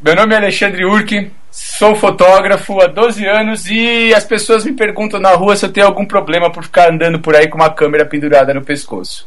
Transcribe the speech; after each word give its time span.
Meu 0.00 0.14
nome 0.14 0.32
é 0.32 0.36
Alexandre 0.36 0.84
Urque, 0.84 1.32
sou 1.50 1.92
fotógrafo 1.96 2.80
há 2.80 2.86
12 2.86 3.26
anos 3.26 3.68
e 3.68 4.14
as 4.14 4.22
pessoas 4.22 4.64
me 4.64 4.72
perguntam 4.72 5.18
na 5.18 5.34
rua 5.34 5.56
se 5.56 5.66
eu 5.66 5.72
tenho 5.72 5.88
algum 5.88 6.06
problema 6.06 6.52
por 6.52 6.62
ficar 6.62 6.92
andando 6.92 7.18
por 7.18 7.34
aí 7.34 7.48
com 7.48 7.56
uma 7.56 7.68
câmera 7.68 8.06
pendurada 8.06 8.54
no 8.54 8.62
pescoço. 8.62 9.26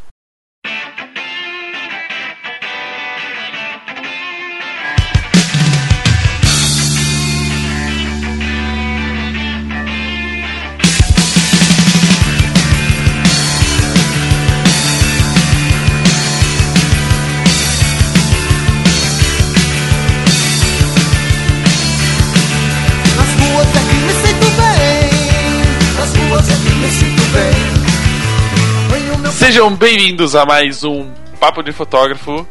Sejam 29.62 29.76
bem-vindos 29.76 30.36
a 30.36 30.44
mais 30.44 30.84
um 30.84 31.12
Papo 31.40 31.62
de 31.62 31.72
Fotógrafo. 31.72 32.48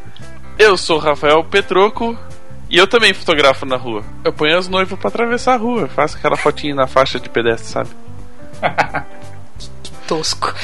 Eu 0.57 0.77
sou 0.77 0.97
Rafael 0.97 1.43
Petroco 1.43 2.17
e 2.69 2.77
eu 2.77 2.87
também 2.87 3.13
fotografo 3.13 3.65
na 3.65 3.75
rua. 3.75 4.01
Eu 4.23 4.31
ponho 4.31 4.57
as 4.57 4.69
noivas 4.69 4.97
para 4.97 5.09
atravessar 5.09 5.55
a 5.55 5.57
rua, 5.57 5.89
faço 5.89 6.15
aquela 6.15 6.37
fotinha 6.37 6.73
na 6.73 6.87
faixa 6.87 7.19
de 7.19 7.27
pedestre, 7.27 7.67
sabe? 7.67 7.89
Tosco. 10.07 10.55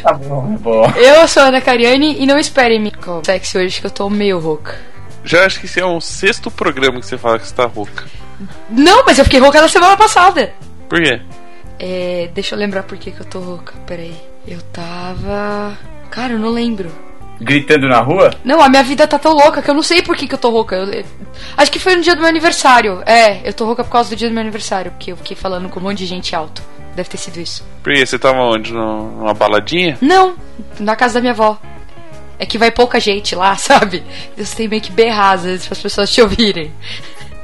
tá 0.00 0.12
bom, 0.12 0.54
bom. 0.58 0.92
Eu 0.94 1.26
sou 1.26 1.42
a 1.42 1.46
Ana 1.46 1.60
Cariani 1.60 2.22
e 2.22 2.24
não 2.24 2.38
esperem 2.38 2.80
me 2.80 2.92
com 2.92 3.20
sexy 3.24 3.58
hoje 3.58 3.80
que 3.80 3.88
eu 3.88 3.90
tô 3.90 4.08
meio 4.08 4.38
rouca. 4.38 4.78
Já 5.24 5.44
acho 5.44 5.58
que 5.58 5.66
esse 5.66 5.80
é 5.80 5.84
um 5.84 6.00
sexto 6.00 6.52
programa 6.52 7.00
que 7.00 7.06
você 7.06 7.18
fala 7.18 7.40
que 7.40 7.48
você 7.48 7.54
tá 7.56 7.66
rouca. 7.66 8.04
Não, 8.70 9.04
mas 9.04 9.18
eu 9.18 9.24
fiquei 9.24 9.40
rouca 9.40 9.60
na 9.60 9.66
semana 9.66 9.96
passada. 9.96 10.54
Por 10.88 11.02
quê? 11.02 11.20
É, 11.80 12.30
deixa 12.32 12.54
eu 12.54 12.60
lembrar 12.60 12.84
por 12.84 12.96
que, 12.96 13.10
que 13.10 13.22
eu 13.22 13.26
tô 13.26 13.40
rouca. 13.40 13.74
Peraí. 13.88 14.30
Eu 14.46 14.60
tava. 14.72 15.76
Cara, 16.10 16.34
eu 16.34 16.38
não 16.38 16.50
lembro. 16.50 16.90
Gritando 17.40 17.88
na 17.88 18.00
rua? 18.00 18.30
Não, 18.44 18.60
a 18.62 18.68
minha 18.68 18.82
vida 18.82 19.06
tá 19.06 19.18
tão 19.18 19.32
louca 19.32 19.60
que 19.60 19.68
eu 19.68 19.74
não 19.74 19.82
sei 19.82 20.02
por 20.02 20.16
que, 20.16 20.28
que 20.28 20.34
eu 20.34 20.38
tô 20.38 20.50
rouca. 20.50 20.76
Eu, 20.76 21.04
acho 21.56 21.72
que 21.72 21.78
foi 21.78 21.96
no 21.96 22.02
dia 22.02 22.14
do 22.14 22.20
meu 22.20 22.28
aniversário. 22.28 23.02
É, 23.04 23.46
eu 23.48 23.52
tô 23.52 23.64
rouca 23.64 23.82
por 23.82 23.90
causa 23.90 24.10
do 24.10 24.16
dia 24.16 24.28
do 24.28 24.32
meu 24.32 24.42
aniversário, 24.42 24.92
porque 24.92 25.12
eu 25.12 25.16
fiquei 25.16 25.36
falando 25.36 25.68
com 25.68 25.80
um 25.80 25.82
monte 25.82 25.98
de 25.98 26.06
gente 26.06 26.36
alto. 26.36 26.62
Deve 26.94 27.08
ter 27.08 27.16
sido 27.16 27.40
isso. 27.40 27.64
Por 27.82 27.92
quê? 27.92 28.04
Você 28.04 28.18
tava 28.18 28.38
onde? 28.38 28.72
Numa 28.72 29.34
baladinha? 29.34 29.96
Não, 30.00 30.34
na 30.78 30.94
casa 30.94 31.14
da 31.14 31.20
minha 31.20 31.32
avó. 31.32 31.58
É 32.38 32.46
que 32.46 32.58
vai 32.58 32.70
pouca 32.70 33.00
gente 33.00 33.34
lá, 33.34 33.54
sabe? 33.56 34.04
Você 34.36 34.56
tem 34.56 34.68
meio 34.68 34.82
que 34.82 34.92
berrar 34.92 35.34
às 35.34 35.44
vezes 35.44 35.68
as 35.70 35.80
pessoas 35.80 36.12
te 36.12 36.20
ouvirem. 36.20 36.72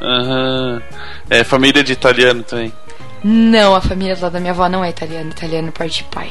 Aham. 0.01 0.75
Uhum. 0.75 0.99
É 1.31 1.45
família 1.45 1.83
de 1.83 1.93
italiano 1.93 2.43
também. 2.43 2.73
Não, 3.25 3.75
a 3.75 3.81
família 3.81 4.17
lá 4.21 4.29
da 4.29 4.39
minha 4.39 4.53
avó 4.53 4.69
não 4.69 4.85
é 4.85 4.91
italiana, 4.91 5.31
italiano 5.31 5.73
parte 5.73 5.99
de 5.99 6.05
pai. 6.05 6.31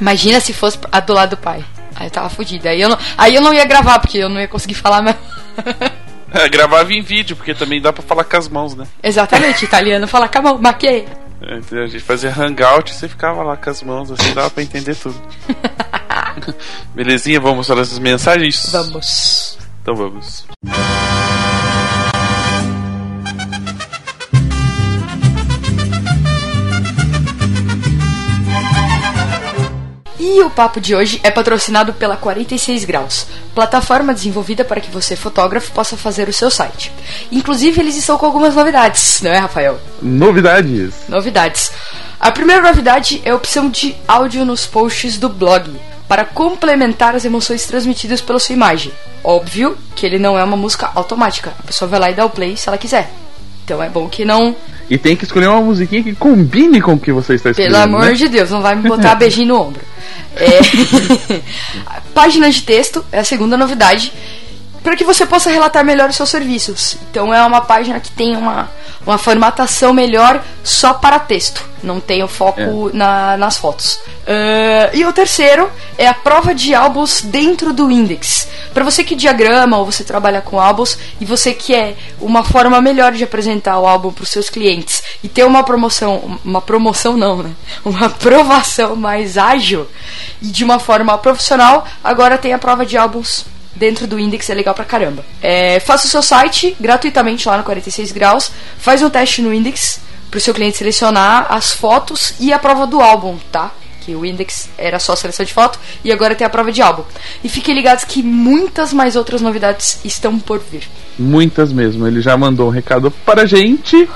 Imagina 0.00 0.40
se 0.40 0.52
fosse 0.52 0.78
a 0.90 1.00
do 1.00 1.12
lado 1.12 1.30
do 1.30 1.36
pai. 1.36 1.64
Aí 1.96 2.06
eu 2.06 2.10
tava 2.10 2.28
fodida. 2.28 2.70
Aí 2.70 2.80
eu 2.80 2.88
não, 2.88 2.98
aí 3.16 3.34
eu 3.34 3.40
não 3.40 3.54
ia 3.54 3.64
gravar, 3.64 3.98
porque 3.98 4.18
eu 4.18 4.28
não 4.28 4.40
ia 4.40 4.48
conseguir 4.48 4.74
falar 4.74 5.02
mesmo. 5.02 5.20
É, 6.34 6.48
gravava 6.48 6.92
em 6.92 7.00
vídeo, 7.00 7.36
porque 7.36 7.54
também 7.54 7.80
dá 7.80 7.92
pra 7.92 8.02
falar 8.02 8.24
com 8.24 8.36
as 8.36 8.48
mãos, 8.48 8.74
né? 8.74 8.88
Exatamente, 9.00 9.62
italiano 9.64 10.08
fala 10.08 10.28
com 10.28 10.38
a 10.38 10.42
mão, 10.42 10.58
maquei. 10.58 11.06
É, 11.40 11.82
a 11.84 11.86
gente 11.86 12.00
fazia 12.00 12.34
hangout 12.36 12.90
e 12.90 12.94
você 12.94 13.08
ficava 13.08 13.44
lá 13.44 13.56
com 13.56 13.70
as 13.70 13.82
mãos, 13.84 14.10
assim 14.10 14.34
dava 14.34 14.50
pra 14.50 14.62
entender 14.62 14.96
tudo. 14.96 15.20
Belezinha, 16.92 17.38
vamos 17.38 17.68
para 17.68 17.82
essas 17.82 18.00
mensagens? 18.00 18.68
Vamos. 18.72 19.58
Então 19.80 19.94
vamos. 19.94 20.44
E 30.34 30.42
o 30.42 30.50
papo 30.50 30.80
de 30.80 30.96
hoje 30.96 31.20
é 31.22 31.30
patrocinado 31.30 31.92
pela 31.92 32.16
46 32.16 32.84
Graus, 32.84 33.24
plataforma 33.54 34.12
desenvolvida 34.12 34.64
para 34.64 34.80
que 34.80 34.90
você, 34.90 35.14
fotógrafo, 35.14 35.70
possa 35.70 35.96
fazer 35.96 36.28
o 36.28 36.32
seu 36.32 36.50
site. 36.50 36.90
Inclusive, 37.30 37.80
eles 37.80 37.94
estão 37.94 38.18
com 38.18 38.26
algumas 38.26 38.52
novidades, 38.52 39.20
não 39.22 39.30
é, 39.30 39.38
Rafael? 39.38 39.78
Novidades! 40.02 40.92
Novidades. 41.08 41.70
A 42.18 42.32
primeira 42.32 42.60
novidade 42.62 43.22
é 43.24 43.30
a 43.30 43.36
opção 43.36 43.70
de 43.70 43.94
áudio 44.08 44.44
nos 44.44 44.66
posts 44.66 45.18
do 45.18 45.28
blog, 45.28 45.70
para 46.08 46.24
complementar 46.24 47.14
as 47.14 47.24
emoções 47.24 47.64
transmitidas 47.64 48.20
pela 48.20 48.40
sua 48.40 48.54
imagem. 48.54 48.90
Óbvio 49.22 49.78
que 49.94 50.04
ele 50.04 50.18
não 50.18 50.36
é 50.36 50.42
uma 50.42 50.56
música 50.56 50.90
automática, 50.96 51.52
a 51.56 51.62
pessoa 51.62 51.88
vai 51.88 52.00
lá 52.00 52.10
e 52.10 52.14
dá 52.14 52.24
o 52.24 52.30
play 52.30 52.56
se 52.56 52.68
ela 52.68 52.76
quiser. 52.76 53.08
Então 53.64 53.82
é 53.82 53.88
bom 53.88 54.08
que 54.08 54.24
não 54.24 54.54
e 54.88 54.98
tem 54.98 55.16
que 55.16 55.24
escolher 55.24 55.48
uma 55.48 55.62
musiquinha 55.62 56.02
que 56.02 56.14
combine 56.14 56.80
com 56.80 56.92
o 56.92 56.98
que 56.98 57.10
você 57.10 57.34
está 57.34 57.50
escrevendo. 57.50 57.72
Pelo 57.72 57.84
amor 57.84 58.10
né? 58.10 58.12
de 58.12 58.28
Deus, 58.28 58.50
não 58.50 58.60
vai 58.60 58.74
me 58.74 58.86
botar 58.86 59.14
beijinho 59.16 59.48
no 59.48 59.60
ombro. 59.60 59.82
É... 60.36 61.40
Página 62.12 62.50
de 62.50 62.62
texto 62.62 63.04
é 63.10 63.20
a 63.20 63.24
segunda 63.24 63.56
novidade 63.56 64.12
para 64.84 64.96
que 64.96 65.02
você 65.02 65.24
possa 65.24 65.50
relatar 65.50 65.82
melhor 65.82 66.10
os 66.10 66.16
seus 66.16 66.28
serviços. 66.28 66.98
Então 67.10 67.32
é 67.32 67.42
uma 67.42 67.62
página 67.62 67.98
que 67.98 68.10
tem 68.10 68.36
uma, 68.36 68.70
uma 69.04 69.16
formatação 69.16 69.94
melhor 69.94 70.44
só 70.62 70.92
para 70.92 71.18
texto, 71.18 71.64
não 71.82 71.98
tem 71.98 72.22
o 72.22 72.28
foco 72.28 72.60
é. 72.60 72.92
na, 72.92 73.36
nas 73.38 73.56
fotos. 73.56 73.94
Uh, 73.94 74.92
e 74.92 75.06
o 75.06 75.12
terceiro 75.12 75.70
é 75.96 76.06
a 76.06 76.12
prova 76.12 76.54
de 76.54 76.74
álbuns 76.74 77.22
dentro 77.22 77.72
do 77.72 77.90
Index. 77.90 78.46
Para 78.74 78.84
você 78.84 79.02
que 79.02 79.14
diagrama 79.14 79.78
ou 79.78 79.86
você 79.86 80.04
trabalha 80.04 80.42
com 80.42 80.60
álbuns 80.60 80.98
e 81.18 81.24
você 81.24 81.54
quer 81.54 81.96
uma 82.20 82.44
forma 82.44 82.78
melhor 82.82 83.12
de 83.12 83.24
apresentar 83.24 83.78
o 83.78 83.86
álbum 83.86 84.12
para 84.12 84.24
os 84.24 84.30
seus 84.30 84.50
clientes 84.50 85.02
e 85.22 85.28
ter 85.28 85.44
uma 85.44 85.62
promoção, 85.64 86.38
uma 86.44 86.60
promoção 86.60 87.16
não, 87.16 87.42
né? 87.42 87.52
Uma 87.82 88.04
aprovação 88.06 88.96
mais 88.96 89.38
ágil 89.38 89.86
e 90.42 90.46
de 90.46 90.62
uma 90.62 90.78
forma 90.78 91.16
profissional, 91.16 91.86
agora 92.02 92.36
tem 92.36 92.52
a 92.52 92.58
prova 92.58 92.84
de 92.84 92.98
álbuns 92.98 93.46
dentro 93.74 94.06
do 94.06 94.18
Index 94.18 94.48
é 94.50 94.54
legal 94.54 94.74
pra 94.74 94.84
caramba. 94.84 95.24
É, 95.42 95.80
faça 95.80 96.06
o 96.06 96.10
seu 96.10 96.22
site 96.22 96.76
gratuitamente 96.80 97.48
lá 97.48 97.56
no 97.56 97.64
46 97.64 98.12
graus, 98.12 98.50
faz 98.78 99.02
um 99.02 99.10
teste 99.10 99.42
no 99.42 99.52
Index 99.52 100.00
pro 100.30 100.40
seu 100.40 100.52
cliente 100.52 100.76
selecionar 100.76 101.46
as 101.48 101.72
fotos 101.72 102.34
e 102.40 102.52
a 102.52 102.58
prova 102.58 102.86
do 102.86 103.00
álbum, 103.00 103.36
tá? 103.52 103.70
Que 104.00 104.14
o 104.14 104.26
Index 104.26 104.68
era 104.76 104.98
só 104.98 105.16
seleção 105.16 105.46
de 105.46 105.54
foto 105.54 105.78
e 106.04 106.12
agora 106.12 106.34
tem 106.34 106.46
a 106.46 106.50
prova 106.50 106.70
de 106.70 106.82
álbum. 106.82 107.04
E 107.42 107.48
fiquem 107.48 107.74
ligados 107.74 108.04
que 108.04 108.22
muitas 108.22 108.92
mais 108.92 109.16
outras 109.16 109.40
novidades 109.40 110.00
estão 110.04 110.38
por 110.38 110.58
vir. 110.58 110.82
Muitas 111.18 111.72
mesmo. 111.72 112.06
Ele 112.06 112.20
já 112.20 112.36
mandou 112.36 112.66
um 112.66 112.70
recado 112.70 113.10
para 113.10 113.42
a 113.42 113.46
gente 113.46 114.08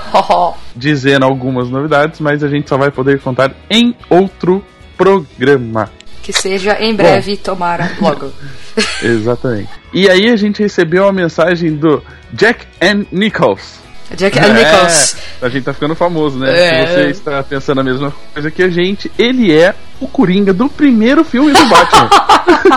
dizendo 0.75 1.25
algumas 1.25 1.69
novidades, 1.69 2.19
mas 2.19 2.43
a 2.43 2.47
gente 2.47 2.69
só 2.69 2.77
vai 2.77 2.91
poder 2.91 3.19
contar 3.21 3.55
em 3.69 3.95
outro 4.09 4.63
programa. 4.97 5.89
Que 6.29 6.33
seja 6.33 6.77
em 6.79 6.93
breve, 6.93 7.35
Bom. 7.37 7.41
tomara 7.41 7.91
logo. 7.99 8.31
Exatamente. 9.01 9.67
E 9.91 10.07
aí 10.07 10.29
a 10.29 10.35
gente 10.35 10.61
recebeu 10.61 11.07
a 11.07 11.11
mensagem 11.11 11.73
do 11.75 12.03
Jack 12.31 12.67
and 12.79 13.07
Nichols. 13.11 13.79
Jack 14.15 14.37
and 14.37 14.53
Nichols. 14.53 15.15
É, 15.41 15.45
a 15.47 15.49
gente 15.49 15.63
tá 15.63 15.73
ficando 15.73 15.95
famoso, 15.95 16.37
né? 16.37 16.51
É. 16.51 16.85
Se 16.85 16.93
você 16.93 17.09
está 17.09 17.41
pensando 17.41 17.81
a 17.81 17.83
mesma 17.83 18.13
coisa 18.31 18.51
que 18.51 18.61
a 18.61 18.69
gente, 18.69 19.11
ele 19.17 19.51
é 19.51 19.73
o 19.99 20.07
Coringa 20.07 20.53
do 20.53 20.69
primeiro 20.69 21.23
filme 21.23 21.51
do 21.51 21.65
Batman. 21.65 22.09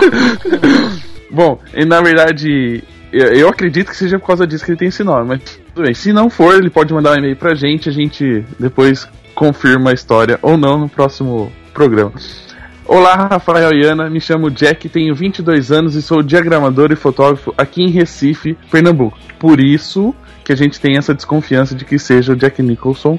Bom, 1.29 1.59
e 1.75 1.85
na 1.85 2.01
verdade, 2.01 2.83
eu, 3.11 3.27
eu, 3.35 3.49
acredito 3.49 3.91
que 3.91 3.95
seja 3.95 4.17
por 4.17 4.25
causa 4.25 4.47
disso 4.47 4.65
que 4.65 4.71
ele 4.71 4.79
tem 4.79 4.87
esse 4.87 5.03
nome, 5.03 5.27
mas 5.27 5.41
tudo 5.75 5.85
bem. 5.85 5.93
Se 5.93 6.11
não 6.11 6.27
for, 6.27 6.55
ele 6.55 6.71
pode 6.71 6.91
mandar 6.91 7.11
um 7.11 7.19
e-mail 7.19 7.35
pra 7.35 7.53
gente, 7.53 7.87
a 7.87 7.91
gente 7.91 8.43
depois 8.59 9.07
confirma 9.35 9.91
a 9.91 9.93
história 9.93 10.39
ou 10.41 10.57
não 10.57 10.79
no 10.79 10.89
próximo 10.89 11.51
programa. 11.71 12.13
Olá, 12.85 13.27
Rafael 13.31 13.73
e 13.73 13.85
Ana, 13.85 14.09
me 14.09 14.19
chamo 14.19 14.51
Jack, 14.51 14.89
tenho 14.89 15.15
22 15.15 15.71
anos 15.71 15.95
e 15.95 16.01
sou 16.01 16.21
diagramador 16.21 16.91
e 16.91 16.95
fotógrafo 16.95 17.53
aqui 17.57 17.81
em 17.81 17.89
Recife, 17.89 18.57
Pernambuco. 18.69 19.17
Por 19.39 19.59
isso 19.59 20.13
que 20.43 20.51
a 20.51 20.55
gente 20.55 20.79
tem 20.79 20.97
essa 20.97 21.13
desconfiança 21.13 21.73
de 21.73 21.85
que 21.85 21.97
seja 21.97 22.33
o 22.33 22.35
Jack 22.35 22.61
Nicholson, 22.61 23.17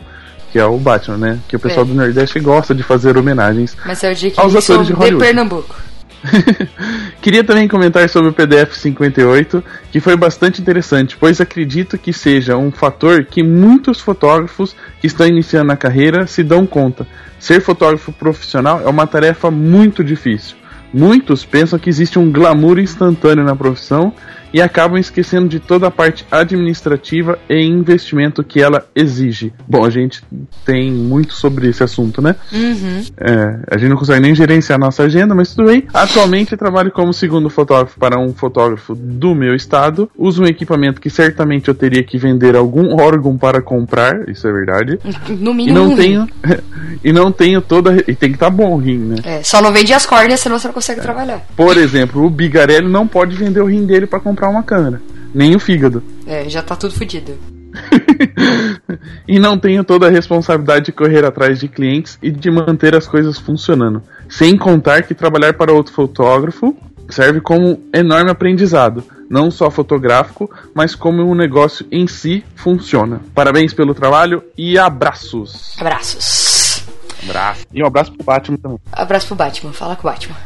que 0.53 0.59
é 0.59 0.65
o 0.67 0.77
Batman, 0.77 1.17
né? 1.17 1.39
Que 1.49 1.57
o 1.57 1.59
pessoal 1.59 1.87
é. 1.87 1.89
do 1.89 1.95
Nordeste 1.95 2.39
gosta 2.41 2.75
de 2.75 2.83
fazer 2.83 3.17
homenagens 3.17 3.77
Mas 3.87 4.05
é 4.05 4.13
o 4.13 4.15
Jack 4.15 4.39
aos 4.39 4.55
atores 4.55 4.87
de 4.87 4.93
Hollywood. 4.93 5.25
De 5.25 5.33
Pernambuco. 5.33 5.77
Queria 7.21 7.45
também 7.45 7.69
comentar 7.69 8.09
sobre 8.09 8.31
o 8.31 8.33
PDF 8.33 8.75
58, 8.75 9.63
que 9.91 10.01
foi 10.01 10.17
bastante 10.17 10.61
interessante, 10.61 11.17
pois 11.19 11.41
acredito 11.41 11.99
que 11.99 12.13
seja 12.13 12.57
um 12.57 12.71
fator 12.71 13.25
que 13.25 13.43
muitos 13.43 14.01
fotógrafos 14.01 14.75
que 15.01 15.07
estão 15.07 15.27
iniciando 15.27 15.73
a 15.73 15.77
carreira 15.77 16.27
se 16.27 16.43
dão 16.43 16.67
conta. 16.67 17.07
Ser 17.39 17.61
fotógrafo 17.61 18.13
profissional 18.13 18.81
é 18.85 18.89
uma 18.89 19.07
tarefa 19.07 19.51
muito 19.51 20.03
difícil. 20.03 20.57
Muitos 20.93 21.45
pensam 21.45 21.79
que 21.79 21.91
existe 21.91 22.19
um 22.19 22.31
glamour 22.31 22.79
instantâneo 22.79 23.45
na 23.45 23.57
profissão 23.57 24.13
e 24.55 24.63
acabam 24.63 24.97
esquecendo 24.97 25.49
de 25.49 25.59
toda 25.59 25.89
a 25.89 25.91
parte 25.91 26.25
administrativa 26.31 27.37
e 27.51 27.61
investimento 27.61 28.45
que 28.45 28.63
ela 28.63 28.87
exige. 28.95 29.53
Bom, 29.67 29.85
a 29.85 29.91
gente 29.91 30.23
tem 30.65 30.93
muito 30.93 31.35
sobre 31.35 31.69
esse 31.69 31.83
assunto, 31.83 32.23
né? 32.23 32.37
Uhum. 32.53 33.03
É, 33.19 33.59
a 33.69 33.77
gente 33.77 33.91
não 33.91 33.97
consegue 33.97 34.21
nem 34.21 34.33
gerenciar 34.33 34.77
a 34.77 34.79
nossa 34.79 35.03
agenda, 35.03 35.35
mas 35.35 35.53
tudo 35.53 35.67
bem. 35.67 35.83
Atualmente 35.93 36.57
trabalho 36.57 36.93
como 36.93 37.13
segundo 37.13 37.51
fotógrafo 37.51 37.99
para 37.99 38.17
um 38.17 38.33
fotógrafo 38.33 38.95
do 38.95 39.35
meu 39.35 39.57
estado. 39.57 40.09
Uso 40.17 40.45
um 40.45 40.47
equipamento 40.47 41.01
que 41.01 41.11
certamente 41.11 41.67
eu 41.67 41.75
teria 41.75 42.05
que 42.05 42.17
vender 42.17 42.55
algum 42.55 42.95
órgão 43.01 43.37
para 43.37 43.61
comprar, 43.61 44.29
isso 44.29 44.47
é 44.47 44.53
verdade. 44.53 45.01
No 45.31 45.51
E 45.51 45.55
mínimo. 45.55 45.77
não 45.77 45.93
um 45.93 45.97
tenho 45.97 46.29
e 47.03 47.13
não 47.13 47.33
tenho 47.33 47.61
toda 47.61 47.97
e 48.07 48.15
tem 48.15 48.31
que 48.31 48.37
estar 48.37 48.51
bom 48.51 48.75
o 48.75 48.79
rim, 48.79 48.99
né? 48.99 49.17
É, 49.25 49.43
só 49.43 49.61
não 49.61 49.73
vende 49.73 49.93
as 49.93 50.07
córneas, 50.07 50.41
senão 50.41 50.59
você 50.59 50.67
não 50.69 50.75
consegue 50.75 51.01
trabalhar. 51.01 51.45
Por 51.57 51.77
exemplo, 51.77 52.25
o 52.25 52.31
Bigarelli 52.31 52.89
não 52.89 53.07
pode 53.07 53.35
vender 53.37 53.61
o 53.61 53.67
rim 53.67 53.87
dele 53.87 54.07
para 54.07 54.21
comprar 54.21 54.49
uma 54.49 54.63
câmera, 54.63 55.01
nem 55.35 55.55
o 55.55 55.61
fígado. 55.61 56.03
É, 56.27 56.49
já 56.49 56.63
tá 56.63 56.77
tudo 56.77 56.95
fodido. 56.95 57.33
e 59.27 59.39
não 59.39 59.59
tenho 59.59 59.83
toda 59.85 60.07
a 60.07 60.11
responsabilidade 60.11 60.87
de 60.87 60.93
correr 60.93 61.25
atrás 61.25 61.59
de 61.59 61.69
clientes 61.69 62.19
e 62.23 62.31
de 62.31 62.51
manter 62.51 62.95
as 62.95 63.07
coisas 63.07 63.39
funcionando. 63.39 64.03
Sem 64.29 64.57
contar 64.57 65.03
que 65.03 65.15
trabalhar 65.15 65.55
para 65.55 65.73
outro 65.73 65.93
fotógrafo 65.93 66.77
serve 67.09 67.41
como 67.41 67.73
um 67.73 67.83
enorme 67.93 68.31
aprendizado, 68.31 69.05
não 69.29 69.51
só 69.51 69.71
fotográfico, 69.71 70.51
mas 70.75 70.95
como 70.95 71.23
um 71.23 71.35
negócio 71.35 71.87
em 71.91 72.07
si 72.07 72.45
funciona. 72.55 73.21
Parabéns 73.35 73.75
pelo 73.75 73.95
trabalho 73.95 74.43
e 74.57 74.79
abraços. 74.79 75.77
Abraços. 75.79 76.54
Abraço. 77.25 77.67
E 77.73 77.83
um 77.83 77.87
abraço 77.87 78.13
pro 78.13 78.25
Batman 78.25 78.57
também. 78.57 78.79
Abraço 78.93 79.27
pro 79.27 79.37
Batman, 79.37 79.73
fala 79.73 79.97
com 79.97 80.07
o 80.07 80.11
Batman. 80.11 80.37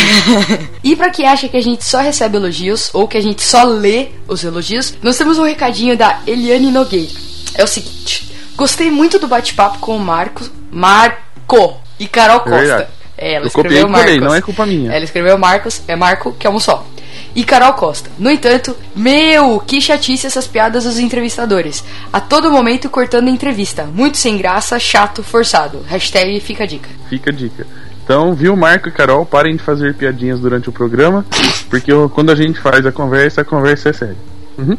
e 0.82 0.96
pra 0.96 1.10
quem 1.10 1.26
acha 1.26 1.48
que 1.48 1.56
a 1.56 1.62
gente 1.62 1.84
só 1.84 2.00
recebe 2.00 2.36
elogios 2.36 2.90
ou 2.92 3.06
que 3.06 3.16
a 3.16 3.20
gente 3.20 3.42
só 3.42 3.64
lê 3.64 4.08
os 4.26 4.44
elogios, 4.44 4.94
nós 5.02 5.16
temos 5.16 5.38
um 5.38 5.44
recadinho 5.44 5.96
da 5.96 6.20
Eliane 6.26 6.70
Nogueira. 6.70 7.12
É 7.54 7.64
o 7.64 7.66
seguinte: 7.66 8.32
gostei 8.56 8.90
muito 8.90 9.18
do 9.18 9.28
bate-papo 9.28 9.78
com 9.78 9.96
o 9.96 10.00
Marco, 10.00 10.48
Marco 10.70 11.76
e 11.98 12.06
Carol 12.06 12.40
Costa. 12.40 12.58
verdade. 12.58 12.88
É, 13.16 13.34
ela 13.34 13.46
Eu 13.46 13.50
copiei 13.50 13.78
escreveu 13.78 13.86
colei, 13.88 14.04
Marcos. 14.04 14.28
não 14.28 14.34
é 14.34 14.40
culpa 14.40 14.64
minha. 14.64 14.92
Ela 14.92 15.04
escreveu 15.04 15.36
Marcos, 15.36 15.82
é 15.88 15.96
Marco, 15.96 16.32
que 16.32 16.46
é 16.46 16.50
um 16.50 16.60
só. 16.60 16.86
E 17.34 17.44
Carol 17.44 17.72
Costa. 17.74 18.10
No 18.18 18.30
entanto, 18.30 18.76
meu, 18.94 19.60
que 19.60 19.80
chatice 19.80 20.26
essas 20.26 20.46
piadas 20.46 20.84
dos 20.84 20.98
entrevistadores. 20.98 21.84
A 22.12 22.20
todo 22.20 22.50
momento 22.50 22.88
cortando 22.88 23.28
a 23.28 23.30
entrevista. 23.30 23.84
Muito 23.84 24.16
sem 24.16 24.36
graça, 24.36 24.78
chato, 24.78 25.22
forçado. 25.22 25.84
Hashtag 25.86 26.40
fica 26.40 26.64
a 26.64 26.66
dica. 26.66 26.88
Fica 27.08 27.30
a 27.30 27.32
dica. 27.32 27.66
Então, 28.04 28.34
viu, 28.34 28.56
Marco 28.56 28.88
e 28.88 28.92
Carol, 28.92 29.26
parem 29.26 29.56
de 29.56 29.62
fazer 29.62 29.94
piadinhas 29.94 30.40
durante 30.40 30.68
o 30.68 30.72
programa, 30.72 31.26
porque 31.68 31.92
quando 32.14 32.30
a 32.30 32.34
gente 32.34 32.58
faz 32.58 32.86
a 32.86 32.90
conversa, 32.90 33.42
a 33.42 33.44
conversa 33.44 33.90
é 33.90 33.92
séria. 33.92 34.16
Uhum. 34.56 34.78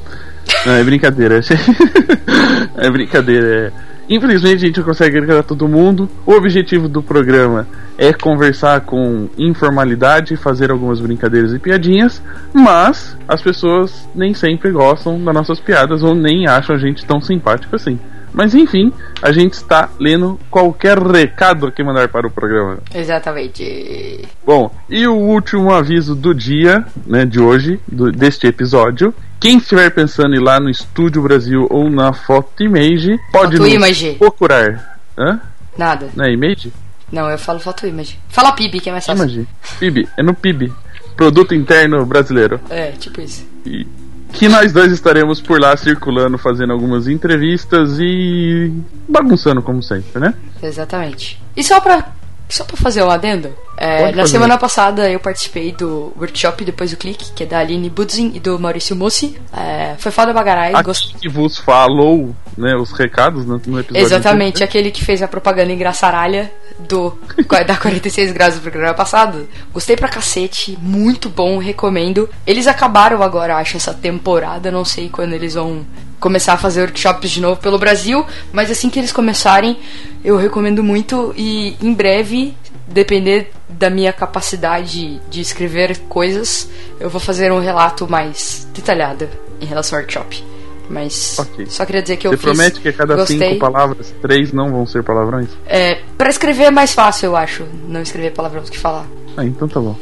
Não, 0.66 0.74
é 0.74 0.84
brincadeira. 0.84 1.40
é 2.78 2.90
brincadeira. 2.90 3.68
É. 3.68 3.89
Infelizmente 4.10 4.64
a 4.64 4.68
gente 4.68 4.78
não 4.78 4.86
consegue 4.86 5.18
agradar 5.18 5.44
todo 5.44 5.68
mundo. 5.68 6.10
O 6.26 6.34
objetivo 6.34 6.90
do 6.90 7.04
programa 7.04 7.68
é 7.96 8.12
conversar 8.12 8.82
com 8.82 9.30
informalidade, 9.38 10.36
fazer 10.36 10.72
algumas 10.72 11.00
brincadeiras 11.00 11.54
e 11.54 11.60
piadinhas, 11.60 12.22
mas 12.52 13.16
as 13.28 13.42
pessoas 13.42 14.10
nem 14.16 14.34
sempre 14.34 14.72
gostam 14.72 15.24
das 15.24 15.34
nossas 15.34 15.60
piadas 15.60 16.02
ou 16.02 16.16
nem 16.16 16.48
acham 16.48 16.76
a 16.76 16.80
gente 16.80 17.06
tão 17.06 17.22
simpático 17.22 17.76
assim. 17.76 18.00
Mas 18.34 18.54
enfim, 18.56 18.92
a 19.22 19.32
gente 19.32 19.54
está 19.54 19.90
lendo 20.00 20.40
qualquer 20.50 20.98
recado 21.00 21.72
que 21.72 21.84
mandar 21.84 22.08
para 22.10 22.28
o 22.28 22.32
programa. 22.32 22.78
Exatamente. 22.94 24.28
Bom, 24.46 24.74
e 24.90 25.08
o 25.08 25.16
último 25.16 25.72
aviso 25.74 26.16
do 26.16 26.34
dia, 26.34 26.86
né, 27.06 27.26
de 27.26 27.40
hoje, 27.40 27.80
do- 27.88 28.12
deste 28.12 28.48
episódio. 28.48 29.14
Quem 29.40 29.58
estiver 29.58 29.90
pensando 29.92 30.36
em 30.36 30.38
ir 30.38 30.42
lá 30.42 30.60
no 30.60 30.70
Estúdio 30.70 31.22
Brasil 31.22 31.66
ou 31.70 31.90
na 31.90 32.12
Foto 32.12 32.62
Image, 32.62 33.18
pode 33.32 33.56
Foto 33.58 33.68
Image. 33.70 34.16
procurar. 34.20 35.00
Hã? 35.18 35.40
Nada. 35.78 36.10
Não 36.16 36.26
é 36.26 36.34
Image? 36.34 36.74
Não, 37.12 37.30
eu 37.30 37.40
falo 37.40 37.60
foto 37.60 37.88
image. 37.88 38.20
Fala 38.30 38.52
PIB, 38.52 38.80
que 38.82 38.90
é 38.90 38.92
mais 38.92 39.06
fácil. 39.06 39.24
Image. 39.24 39.48
PIB. 39.80 40.08
É 40.16 40.22
no 40.22 40.34
PIB. 40.36 40.72
Produto 41.16 41.56
Interno 41.56 42.06
Brasileiro. 42.06 42.60
É, 42.70 42.92
tipo 42.92 43.20
isso. 43.22 43.48
E 43.66 43.88
que 44.32 44.48
nós 44.48 44.72
dois 44.72 44.92
estaremos 44.92 45.42
por 45.42 45.60
lá 45.60 45.76
circulando, 45.76 46.38
fazendo 46.38 46.74
algumas 46.74 47.08
entrevistas 47.08 47.98
e 48.00 48.72
bagunçando 49.08 49.62
como 49.62 49.82
sempre, 49.82 50.20
né? 50.20 50.34
Exatamente. 50.62 51.42
E 51.56 51.64
só 51.64 51.80
pra, 51.80 52.14
só 52.50 52.64
pra 52.66 52.76
fazer 52.76 53.04
um 53.04 53.10
adendo, 53.10 53.54
é, 53.78 54.12
na 54.12 54.18
fazer. 54.24 54.28
semana 54.32 54.58
passada 54.58 55.10
eu 55.10 55.20
participei 55.20 55.72
do 55.72 56.12
workshop 56.18 56.66
Depois 56.66 56.92
do 56.92 56.98
Clique, 56.98 57.32
que 57.34 57.44
é 57.44 57.46
da 57.46 57.60
Aline 57.60 57.90
Budzin 57.90 58.32
e 58.34 58.40
do 58.40 58.58
Maurício 58.60 58.96
Mussi. 58.96 59.40
É, 59.56 59.96
foi 60.00 60.12
foda 60.12 60.34
bagarai. 60.34 60.74
gost- 60.84 61.12
Aqui 61.12 61.20
que 61.22 61.30
vos 61.30 61.58
falou, 61.58 62.36
né, 62.58 62.76
os 62.76 62.92
recados 62.92 63.46
no, 63.46 63.62
no 63.68 63.80
episódio. 63.80 63.98
Exatamente, 63.98 64.64
aquele 64.64 64.92
que 64.92 65.06
fez 65.06 65.22
a 65.22 65.28
propaganda 65.28 65.72
engraçaralha 65.72 66.52
do 66.80 67.18
da 67.68 67.78
46 67.78 68.32
graus 68.32 68.56
do 68.56 68.62
programa 68.62 68.94
passado. 68.94 69.48
Gostei 69.72 69.96
pra 69.96 70.08
cacete, 70.10 70.78
muito 70.82 71.30
bom, 71.30 71.58
recomendo. 71.60 72.30
Eles 72.48 72.66
acabaram 72.68 73.22
agora, 73.22 73.58
acho, 73.58 73.78
essa 73.78 73.94
temporada, 73.94 74.72
não 74.72 74.84
sei 74.84 75.08
quando 75.10 75.34
eles 75.34 75.54
vão 75.54 75.86
começar 76.20 76.54
a 76.54 76.58
fazer 76.58 76.82
workshops 76.82 77.30
de 77.32 77.42
novo 77.42 77.60
pelo 77.62 77.78
Brasil, 77.80 78.26
mas 78.52 78.70
assim 78.70 78.90
que 78.90 79.00
eles 79.00 79.12
começarem, 79.12 79.78
eu 80.24 80.38
recomendo 80.38 80.84
muito 80.84 81.34
e 81.38 81.76
em 81.82 81.94
breve, 81.94 82.56
depender 82.88 83.52
da 83.68 83.90
minha 83.90 84.12
capacidade 84.12 85.20
de 85.30 85.42
escrever 85.42 85.98
coisas, 86.10 86.70
eu 87.00 87.10
vou 87.10 87.20
fazer 87.22 87.52
um 87.52 87.60
relato 87.60 88.10
mais 88.10 88.68
detalhado 88.74 89.28
em 89.62 89.66
relação 89.66 89.98
ao 89.98 90.02
workshop. 90.02 90.44
Mas 90.90 91.38
Ok. 91.38 91.68
só 91.68 91.86
queria 91.86 92.02
dizer 92.02 92.18
que 92.18 92.26
eu 92.26 92.32
Você 92.32 92.38
promete 92.38 92.80
que 92.80 92.90
a 92.90 92.94
cada 92.94 93.16
gostei. 93.16 93.38
cinco 93.38 93.60
palavras, 93.60 94.12
três 94.24 94.52
não 94.52 94.72
vão 94.72 94.88
ser 94.88 95.04
palavrões? 95.04 95.50
É, 95.68 96.00
pra 96.18 96.30
escrever 96.32 96.64
é 96.64 96.72
mais 96.72 96.94
fácil, 96.94 97.28
eu 97.28 97.36
acho. 97.36 97.64
Não 97.88 98.02
escrever 98.02 98.32
palavrão 98.32 98.64
do 98.64 98.72
que 98.72 98.78
falar. 98.80 99.06
Ah, 99.38 99.46
então 99.46 99.68
tá 99.68 99.80
bom. 99.80 99.96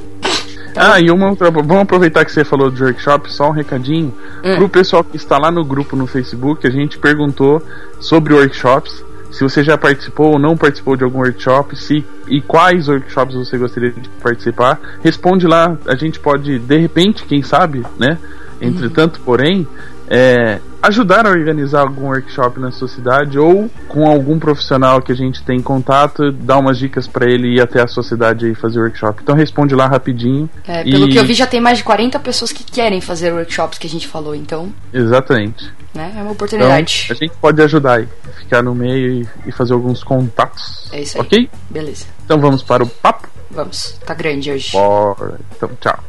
Ah, 0.77 0.99
e 0.99 1.09
uma 1.09 1.29
outra. 1.29 1.49
Vamos 1.49 1.81
aproveitar 1.81 2.23
que 2.23 2.31
você 2.31 2.43
falou 2.43 2.69
de 2.69 2.83
workshop, 2.83 3.31
só 3.31 3.49
um 3.49 3.51
recadinho. 3.51 4.13
Hum. 4.43 4.55
Pro 4.57 4.69
pessoal 4.69 5.03
que 5.03 5.17
está 5.17 5.37
lá 5.37 5.51
no 5.51 5.65
grupo 5.65 5.95
no 5.95 6.05
Facebook, 6.05 6.65
a 6.67 6.69
gente 6.69 6.97
perguntou 6.99 7.61
sobre 7.99 8.33
workshops. 8.33 9.03
Se 9.31 9.43
você 9.43 9.63
já 9.63 9.77
participou 9.77 10.33
ou 10.33 10.39
não 10.39 10.55
participou 10.55 10.95
de 10.95 11.03
algum 11.03 11.19
workshop, 11.19 11.75
se 11.75 12.05
e 12.27 12.41
quais 12.41 12.87
workshops 12.87 13.35
você 13.35 13.57
gostaria 13.57 13.91
de 13.91 14.07
participar, 14.21 14.79
responde 15.03 15.45
lá. 15.45 15.77
A 15.85 15.95
gente 15.95 16.19
pode, 16.19 16.59
de 16.59 16.77
repente, 16.77 17.25
quem 17.25 17.41
sabe, 17.41 17.83
né? 17.99 18.17
Entretanto, 18.59 19.19
porém, 19.23 19.67
é, 20.09 20.59
ajudar 20.81 21.25
a 21.25 21.29
organizar 21.29 21.81
algum 21.81 22.03
workshop 22.07 22.59
na 22.59 22.71
sua 22.71 22.87
cidade 22.87 23.37
ou 23.37 23.69
com 23.89 24.07
algum 24.07 24.39
profissional 24.39 25.01
que 25.01 25.11
a 25.11 25.15
gente 25.15 25.43
tem 25.43 25.61
contato, 25.61 26.31
dar 26.31 26.57
umas 26.59 26.77
dicas 26.77 27.07
para 27.07 27.29
ele 27.29 27.55
ir 27.55 27.61
até 27.61 27.81
a 27.81 27.87
sua 27.87 28.03
cidade 28.03 28.49
e 28.49 28.55
fazer 28.55 28.79
workshop. 28.79 29.21
Então 29.21 29.35
responde 29.35 29.75
lá 29.75 29.85
rapidinho. 29.87 30.49
É, 30.65 30.83
pelo 30.83 31.07
E- 31.07 31.11
que 31.11 31.19
eu 31.19 31.25
vi, 31.25 31.33
já 31.33 31.45
tem 31.45 31.59
mais 31.59 31.77
de 31.79 31.83
40 31.83 32.19
pessoas 32.19 32.51
que 32.51 32.63
querem 32.63 33.01
fazer 33.01 33.33
workshops 33.33 33.77
que 33.77 33.85
a 33.87 33.89
gente 33.89 34.07
falou, 34.07 34.33
então, 34.33 34.71
Exatamente. 34.93 35.65
né, 35.93 36.03
é 36.03 36.05
uma 36.13 36.21
Então, 36.21 36.31
oportunidade. 36.31 37.07
a 37.09 37.13
gente 37.13 37.33
pode 37.41 37.61
ajudar 37.61 37.95
aí, 37.99 38.07
ficar 38.39 38.61
no 38.63 38.73
meio 38.73 39.23
e, 39.23 39.49
e 39.49 39.51
fazer 39.51 39.73
alguns 39.73 40.03
contatos. 40.03 40.89
É 40.91 41.01
isso 41.01 41.17
aí. 41.17 41.21
Ok? 41.25 41.49
Beleza, 41.69 42.05
Então 42.23 42.39
vamos 42.39 42.63
para 42.63 42.83
o 42.83 42.87
papo? 42.87 43.27
vamos. 43.51 43.97
Tá 44.05 44.13
grande 44.13 44.51
hoje. 44.51 44.71
Bora. 44.71 45.39
Então, 45.55 45.69
tchau. 45.81 45.99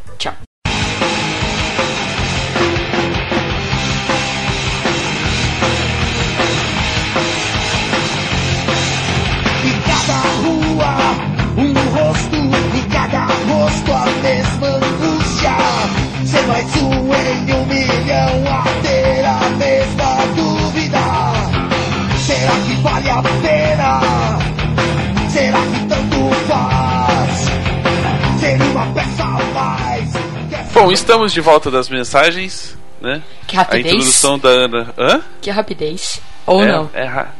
Bom, 30.82 30.92
estamos 30.92 31.32
de 31.32 31.40
volta 31.40 31.70
das 31.70 31.88
mensagens, 31.88 32.76
né? 33.00 33.22
Que 33.46 33.56
A 33.56 33.60
rapidez. 33.60 33.86
introdução 33.94 34.38
da 34.38 34.48
Ana. 34.48 34.94
Hã? 34.96 35.20
Que 35.40 35.50
rapidez. 35.50 36.20
Ou 36.46 36.62
É, 36.62 36.66
não. 36.72 36.90
é 36.94 37.04
ra- 37.04 37.32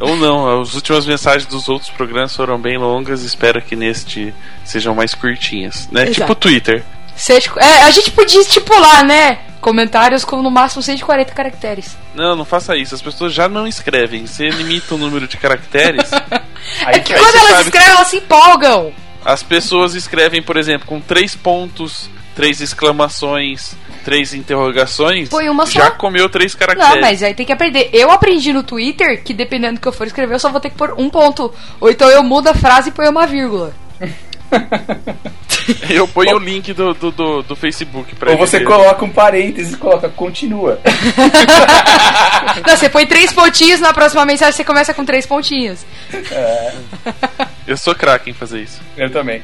ou 0.00 0.16
não, 0.16 0.60
as 0.62 0.74
últimas 0.74 1.06
mensagens 1.06 1.46
dos 1.46 1.68
outros 1.68 1.90
programas 1.90 2.34
foram 2.34 2.58
bem 2.58 2.76
longas, 2.76 3.22
espero 3.22 3.62
que 3.62 3.76
neste 3.76 4.34
sejam 4.64 4.94
mais 4.94 5.14
curtinhas, 5.14 5.88
né? 5.90 6.02
Exato. 6.02 6.14
Tipo 6.20 6.32
o 6.32 6.34
Twitter. 6.34 6.84
Seja- 7.16 7.50
é, 7.58 7.82
a 7.82 7.90
gente 7.92 8.10
podia 8.10 8.40
estipular, 8.40 9.04
né? 9.04 9.38
Comentários 9.60 10.24
com 10.24 10.42
no 10.42 10.50
máximo 10.50 10.82
140 10.82 11.32
caracteres. 11.32 11.96
Não, 12.14 12.34
não 12.36 12.44
faça 12.44 12.76
isso, 12.76 12.94
as 12.94 13.00
pessoas 13.00 13.32
já 13.32 13.48
não 13.48 13.66
escrevem, 13.68 14.26
você 14.26 14.48
limita 14.50 14.94
o 14.94 14.98
número 14.98 15.26
de 15.28 15.36
caracteres. 15.36 16.10
Aí, 16.84 16.96
É 16.96 16.98
que 16.98 17.14
quando 17.14 17.36
elas 17.36 17.60
escrevem, 17.66 17.90
elas 17.90 18.08
se 18.08 18.16
empolgam. 18.16 18.92
As 19.24 19.42
pessoas 19.42 19.94
escrevem, 19.94 20.42
por 20.42 20.56
exemplo, 20.56 20.86
com 20.86 21.00
três 21.00 21.34
pontos, 21.36 22.10
três 22.34 22.60
exclamações, 22.60 23.74
três 24.04 24.34
interrogações, 24.34 25.28
Põe 25.28 25.48
uma 25.48 25.66
só. 25.66 25.72
já 25.72 25.90
comeu 25.90 26.28
três 26.28 26.54
caracteres. 26.54 26.94
Não, 26.94 27.00
mas 27.00 27.22
aí 27.22 27.34
tem 27.34 27.46
que 27.46 27.52
aprender. 27.52 27.90
Eu 27.92 28.10
aprendi 28.10 28.52
no 28.52 28.62
Twitter 28.62 29.22
que 29.22 29.32
dependendo 29.32 29.74
do 29.74 29.80
que 29.80 29.88
eu 29.88 29.92
for 29.92 30.06
escrever, 30.06 30.34
eu 30.34 30.38
só 30.40 30.50
vou 30.50 30.60
ter 30.60 30.70
que 30.70 30.76
pôr 30.76 30.94
um 30.98 31.08
ponto. 31.08 31.52
Ou 31.80 31.90
então 31.90 32.08
eu 32.08 32.22
mudo 32.22 32.48
a 32.48 32.54
frase 32.54 32.88
e 32.90 32.92
ponho 32.92 33.10
uma 33.10 33.26
vírgula. 33.26 33.72
Eu 35.88 36.06
ponho 36.06 36.36
o 36.36 36.38
link 36.38 36.74
do, 36.74 36.92
do, 36.92 37.10
do, 37.10 37.42
do 37.42 37.56
Facebook 37.56 38.14
pra 38.16 38.32
Ou 38.32 38.36
você 38.36 38.58
ver. 38.58 38.66
coloca 38.66 39.02
um 39.02 39.08
parênteses 39.08 39.72
e 39.72 39.76
coloca 39.78 40.10
continua. 40.10 40.78
Não, 42.66 42.76
você 42.76 42.90
põe 42.90 43.06
três 43.06 43.32
pontinhos, 43.32 43.80
na 43.80 43.94
próxima 43.94 44.26
mensagem 44.26 44.52
você 44.52 44.62
começa 44.64 44.92
com 44.92 45.06
três 45.06 45.24
pontinhos. 45.24 45.86
Eu 47.66 47.78
sou 47.78 47.94
craque 47.94 48.28
em 48.30 48.34
fazer 48.34 48.60
isso. 48.60 48.78
Eu 48.94 49.10
também. 49.10 49.42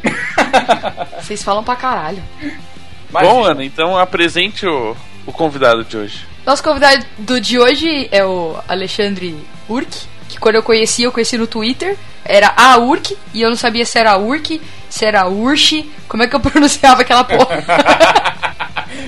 Vocês 1.22 1.42
falam 1.42 1.64
pra 1.64 1.74
caralho. 1.76 2.22
Mas, 3.12 3.26
Bom, 3.28 3.44
Ana, 3.44 3.64
então 3.64 3.96
apresente 3.98 4.66
o, 4.66 4.96
o 5.26 5.32
convidado 5.32 5.84
de 5.84 5.96
hoje. 5.96 6.26
Nosso 6.46 6.62
convidado 6.62 7.04
do 7.18 7.40
de 7.40 7.58
hoje 7.58 8.08
é 8.10 8.24
o 8.24 8.56
Alexandre 8.68 9.36
Urk, 9.68 10.06
que 10.28 10.38
quando 10.38 10.54
eu 10.56 10.62
conheci, 10.62 11.02
eu 11.02 11.12
conheci 11.12 11.36
no 11.36 11.46
Twitter. 11.46 11.96
Era 12.24 12.52
a 12.56 12.76
Urk, 12.76 13.16
e 13.34 13.40
eu 13.42 13.48
não 13.48 13.56
sabia 13.56 13.84
se 13.84 13.98
era 13.98 14.16
Urk, 14.16 14.60
se 14.88 15.04
era 15.04 15.26
Urshi, 15.26 15.90
como 16.06 16.22
é 16.22 16.28
que 16.28 16.36
eu 16.36 16.40
pronunciava 16.40 17.02
aquela 17.02 17.24
porra. 17.24 17.64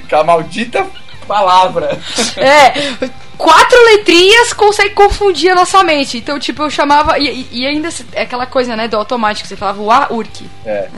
Aquela 0.04 0.24
maldita 0.24 0.86
palavra. 1.26 1.98
é, 2.36 3.08
quatro 3.36 3.84
letrinhas 3.86 4.52
consegue 4.52 4.90
confundir 4.94 5.50
a 5.50 5.54
nossa 5.54 5.82
mente. 5.82 6.18
Então, 6.18 6.38
tipo, 6.38 6.62
eu 6.62 6.70
chamava. 6.70 7.18
E, 7.18 7.46
e 7.50 7.66
ainda 7.66 7.90
se- 7.90 8.06
é 8.12 8.22
aquela 8.22 8.46
coisa, 8.46 8.76
né, 8.76 8.88
do 8.88 8.96
automático, 8.96 9.46
você 9.48 9.56
falava 9.56 9.80
o 9.82 9.90
A 9.90 10.08
Urk. 10.10 10.46
É. 10.64 10.88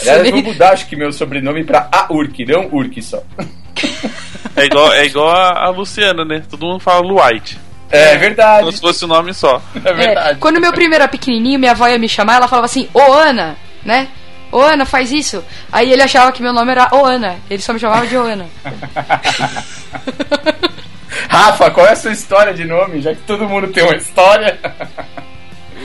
Aliás, 0.00 0.24
eu 0.26 0.32
vou 0.32 0.42
mudar, 0.42 0.72
acho 0.72 0.86
que 0.86 0.96
meu 0.96 1.12
sobrenome 1.12 1.64
pra 1.64 1.88
Aurk, 1.92 2.44
não 2.46 2.68
Urk 2.72 3.02
só. 3.02 3.22
É 4.56 4.64
igual, 4.64 4.92
é 4.92 5.06
igual 5.06 5.30
a, 5.30 5.66
a 5.66 5.70
Luciana, 5.70 6.24
né? 6.24 6.42
Todo 6.50 6.66
mundo 6.66 6.80
fala 6.80 7.00
Luite. 7.00 7.58
É 7.90 8.08
Como 8.10 8.20
verdade. 8.20 8.72
se 8.72 8.80
fosse 8.80 9.04
o 9.04 9.08
nome 9.08 9.34
só. 9.34 9.60
É 9.84 9.90
É, 9.90 9.92
verdade. 9.92 10.38
quando 10.38 10.60
meu 10.60 10.72
primeiro 10.72 11.02
era 11.02 11.08
pequenininho, 11.08 11.58
minha 11.58 11.72
avó 11.72 11.88
ia 11.88 11.98
me 11.98 12.08
chamar, 12.08 12.36
ela 12.36 12.48
falava 12.48 12.66
assim, 12.66 12.88
ô 12.94 13.00
Ana, 13.12 13.56
né? 13.84 14.08
Ô 14.52 14.60
Ana, 14.60 14.84
faz 14.84 15.12
isso. 15.12 15.44
Aí 15.70 15.92
ele 15.92 16.02
achava 16.02 16.32
que 16.32 16.42
meu 16.42 16.52
nome 16.52 16.72
era 16.72 16.88
Ô 16.92 17.04
Ana, 17.04 17.36
ele 17.48 17.62
só 17.62 17.72
me 17.72 17.78
chamava 17.78 18.06
de 18.06 18.16
Ô 18.16 18.22
Ana. 18.22 18.46
Rafa, 21.28 21.70
qual 21.70 21.86
é 21.86 21.92
a 21.92 21.96
sua 21.96 22.12
história 22.12 22.52
de 22.52 22.64
nome? 22.64 23.00
Já 23.00 23.14
que 23.14 23.20
todo 23.22 23.48
mundo 23.48 23.68
tem 23.68 23.84
uma 23.84 23.94
história. 23.96 24.58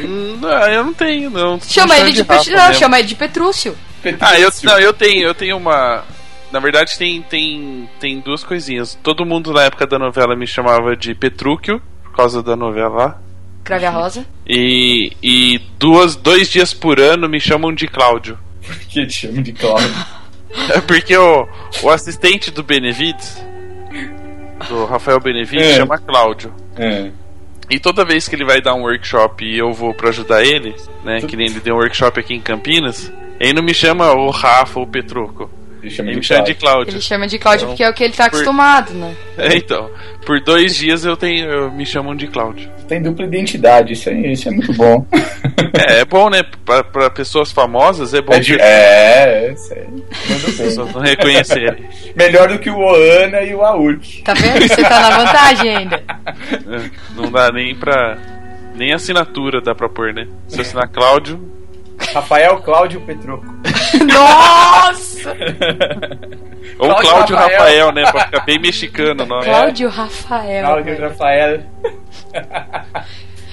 Hum, 0.04 0.38
Não, 0.42 0.50
eu 0.68 0.84
não 0.86 0.94
tenho, 0.94 1.30
não. 1.30 1.60
Chama 1.62 1.98
ele 1.98 2.12
de, 2.12 2.22
Rafa 2.22 2.44
Pet... 2.44 2.52
não, 2.52 2.74
chama 2.74 3.00
ele 3.00 3.08
de 3.08 3.16
Petrúcio. 3.16 3.78
Ah, 4.20 4.40
eu, 4.40 4.52
não, 4.64 4.80
eu 4.80 4.94
tenho, 4.94 5.24
eu 5.28 5.34
tenho 5.34 5.58
uma. 5.58 6.04
Na 6.52 6.60
verdade, 6.60 6.98
tem, 6.98 7.22
tem, 7.24 7.90
tem 8.00 8.20
duas 8.20 8.44
coisinhas. 8.44 8.98
Todo 9.02 9.26
mundo 9.26 9.52
na 9.52 9.64
época 9.64 9.88
da 9.88 9.98
novela 9.98 10.36
me 10.36 10.46
chamava 10.46 10.96
de 10.96 11.14
Petrúquio, 11.16 11.82
por 12.04 12.14
causa 12.14 12.44
da 12.44 12.56
novela 12.56 12.90
lá. 12.96 13.22
Crave 13.64 13.86
a 13.86 13.90
Rosa. 13.90 14.26
E, 14.48 15.12
e 15.24 15.60
duas, 15.80 16.16
dois 16.16 16.50
dias 16.50 16.72
por 16.74 17.00
ano 17.00 17.28
me 17.28 17.40
chamam 17.40 17.74
de 17.74 17.88
Cláudio. 17.88 18.38
Por 18.66 18.78
que 18.80 19.06
te 19.08 19.14
chamo 19.28 19.42
de 19.42 19.52
Cláudio? 19.54 19.90
É 20.74 20.80
porque 20.80 21.18
o, 21.18 21.46
o 21.84 21.90
assistente 21.90 22.50
do 22.50 22.64
Benevides, 22.64 23.44
do 24.70 24.86
Rafael 24.86 25.20
Benevides, 25.20 25.66
É. 25.68 25.76
chama 25.76 25.98
Cláudio. 25.98 26.54
É. 26.78 27.12
E 27.70 27.80
toda 27.80 28.06
vez 28.06 28.28
que 28.28 28.36
ele 28.36 28.46
vai 28.46 28.62
dar 28.62 28.76
um 28.76 28.82
workshop 28.84 29.44
e 29.44 29.58
eu 29.58 29.72
vou 29.72 29.94
pra 29.94 30.10
ajudar 30.10 30.44
ele, 30.44 30.76
né? 31.04 31.22
Que 31.22 31.36
nem 31.36 31.48
ele 31.48 31.60
deu 31.60 31.76
um 31.76 31.80
workshop 31.80 32.20
aqui 32.20 32.34
em 32.34 32.42
Campinas, 32.42 33.12
ele 33.40 33.54
não 33.54 33.64
me 33.64 33.74
chama 33.74 34.14
o 34.14 34.30
Rafa 34.30 34.80
ou 34.80 34.86
o 34.86 34.90
Petruco. 34.90 35.50
Ele 35.86 35.94
chama 35.94 36.10
Ele 36.10 36.14
de 36.16 36.20
me 36.20 36.26
chama 36.26 36.44
de 36.44 36.54
Cláudio. 36.56 36.60
Cláudio. 36.60 36.94
Ele 36.96 37.02
chama 37.02 37.28
de 37.28 37.38
Cláudio 37.40 37.64
Então, 37.66 37.70
porque 37.70 37.84
é 37.84 37.90
o 37.90 37.94
que 37.94 38.04
ele 38.04 38.14
tá 38.14 38.24
por- 38.24 38.36
acostumado, 38.38 38.94
né? 38.94 39.16
É, 39.38 39.54
então. 39.58 39.92
Por 40.26 40.42
dois 40.42 40.76
dias 40.76 41.06
eu 41.06 41.16
tenho. 41.16 41.46
Eu, 41.48 41.72
me 41.72 41.86
chamam 41.86 42.16
de 42.16 42.26
Cláudio. 42.28 42.68
Tem 42.88 43.02
dupla 43.02 43.26
identidade, 43.26 43.94
isso, 43.94 44.10
aí, 44.10 44.32
isso 44.32 44.48
é 44.50 44.52
muito 44.52 44.74
bom. 44.74 45.06
É, 45.78 46.00
é 46.02 46.06
bom, 46.06 46.30
né? 46.30 46.42
Pra, 46.66 46.84
pra 46.86 47.10
pessoas 47.10 47.52
famosas 47.52 48.14
é 48.14 48.22
bom 48.22 48.34
É, 48.34 48.40
de- 48.40 48.56
é, 48.60 49.54
aí. 49.72 49.86
Mandou 50.30 50.50
as 50.50 50.56
pessoas 50.56 50.94
não 50.94 51.02
reconhecerem. 51.02 51.86
Melhor 52.16 52.48
do 52.48 52.60
que 52.60 52.70
o 52.70 52.78
Oana 52.78 53.42
e 53.42 53.54
o 53.54 53.62
Aurk. 53.62 54.22
Tá 54.24 54.34
vendo? 54.34 54.62
Você 54.68 54.82
tá 54.82 55.02
na 55.02 55.18
vantagem 55.18 55.76
ainda. 55.76 55.98
É, 55.98 56.90
Não 57.16 57.30
dá 57.30 57.52
nem 57.52 57.76
pra. 57.76 58.18
Nem 58.76 58.94
assinatura 58.94 59.60
dá 59.62 59.76
pra 59.76 59.90
pôr, 59.90 60.14
né? 60.14 60.28
Se 60.48 60.58
eu 60.58 60.62
assinar 60.62 60.88
Cláudio. 60.90 61.40
Rafael 62.14 62.58
Cláudio 62.62 63.02
Petroco. 63.02 63.46
Nossa! 64.06 65.32
Ou 66.80 66.90
Cláudio 66.90 67.10
Cláudio 67.10 67.36
Rafael. 67.36 67.60
Rafael, 67.60 67.92
né? 67.94 68.12
Pra 68.12 68.26
ficar 68.26 68.46
bem 68.46 68.60
mexicano 68.60 69.24
o 69.24 69.26
nome. 69.26 69.46
Cláudio 69.46 69.90
Rafael. 69.90 70.66
Cláudio 70.66 70.96
velho. 70.96 71.10
Rafael. 71.10 71.64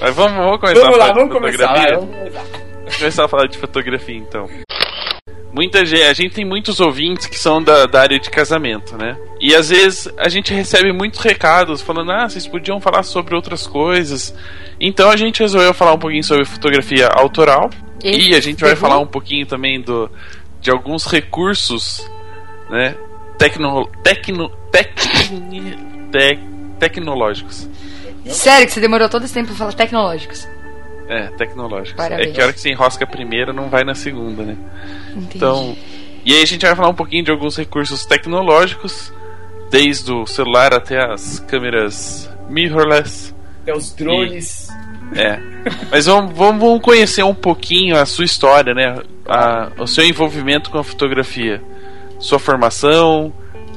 Mas 0.00 0.14
vamos, 0.14 0.32
vamos 0.36 0.60
começar 0.60 0.80
Vamos 0.80 0.96
a 0.96 0.98
lá, 0.98 1.06
falar 1.06 1.14
vamos 1.14 1.28
de 1.28 1.34
começar. 1.40 1.68
fotografia? 1.68 1.82
vai, 1.82 1.94
vamos 1.96 2.16
começar. 2.16 2.42
Vamos 2.82 2.96
começar 2.96 3.24
a 3.24 3.28
falar 3.28 3.46
de 3.46 3.58
fotografia 3.58 4.16
então. 4.16 4.48
Muita 5.52 5.84
gente, 5.84 6.02
a 6.02 6.14
gente 6.14 6.34
tem 6.34 6.44
muitos 6.46 6.80
ouvintes 6.80 7.26
que 7.26 7.38
são 7.38 7.62
da, 7.62 7.84
da 7.86 8.00
área 8.00 8.18
de 8.18 8.30
casamento, 8.30 8.96
né? 8.96 9.16
E 9.38 9.54
às 9.54 9.68
vezes 9.68 10.08
a 10.16 10.28
gente 10.28 10.52
recebe 10.54 10.92
muitos 10.92 11.20
recados 11.20 11.82
falando, 11.82 12.10
ah, 12.10 12.28
vocês 12.28 12.46
podiam 12.46 12.80
falar 12.80 13.02
sobre 13.02 13.34
outras 13.34 13.66
coisas. 13.66 14.34
Então 14.80 15.10
a 15.10 15.16
gente 15.16 15.40
resolveu 15.40 15.74
falar 15.74 15.92
um 15.92 15.98
pouquinho 15.98 16.24
sobre 16.24 16.44
fotografia 16.46 17.06
autoral. 17.08 17.68
E- 18.02 18.30
E, 18.30 18.34
a 18.34 18.40
gente 18.40 18.60
vai 18.62 18.70
Uhum. 18.70 18.76
falar 18.76 18.98
um 18.98 19.06
pouquinho 19.06 19.44
também 19.46 19.80
do, 19.80 20.10
de 20.60 20.70
alguns 20.70 21.04
recursos, 21.06 22.08
né? 22.70 22.94
Tecno, 23.36 23.86
tecno, 24.02 24.48
tec, 24.70 24.90
tec, 26.10 26.40
tecnológicos. 26.78 27.68
Sério 28.26 28.66
que 28.66 28.72
você 28.72 28.80
demorou 28.80 29.08
todo 29.08 29.24
esse 29.24 29.34
tempo 29.34 29.48
pra 29.48 29.56
falar 29.56 29.72
tecnológicos. 29.74 30.48
É, 31.08 31.26
tecnológicos. 31.36 31.96
Parabéns. 31.96 32.28
É 32.30 32.32
que 32.32 32.40
a 32.40 32.44
hora 32.44 32.52
que 32.52 32.60
você 32.60 32.70
enrosca 32.70 33.04
a 33.04 33.06
primeira 33.06 33.52
não 33.52 33.68
vai 33.68 33.84
na 33.84 33.94
segunda, 33.94 34.42
né? 34.42 34.56
Entendi. 35.10 35.36
Então, 35.36 35.76
e 36.24 36.32
aí 36.34 36.42
a 36.42 36.46
gente 36.46 36.64
vai 36.64 36.74
falar 36.74 36.88
um 36.88 36.94
pouquinho 36.94 37.24
de 37.24 37.30
alguns 37.30 37.56
recursos 37.56 38.06
tecnológicos, 38.06 39.12
desde 39.70 40.12
o 40.12 40.26
celular 40.26 40.72
até 40.74 41.02
as 41.12 41.38
câmeras 41.40 42.30
mirrorless. 42.48 43.34
Até 43.62 43.74
os 43.76 43.92
drones. 43.94 44.68
É. 45.14 45.38
Mas 45.90 46.06
vamos, 46.06 46.32
vamos 46.36 46.80
conhecer 46.80 47.22
um 47.22 47.34
pouquinho 47.34 47.96
a 47.96 48.06
sua 48.06 48.24
história, 48.24 48.72
né? 48.74 49.02
A- 49.28 49.70
o 49.78 49.86
seu 49.86 50.04
envolvimento 50.04 50.70
com 50.70 50.78
a 50.78 50.84
fotografia. 50.84 51.62
Sua 52.18 52.38
formação. 52.38 53.32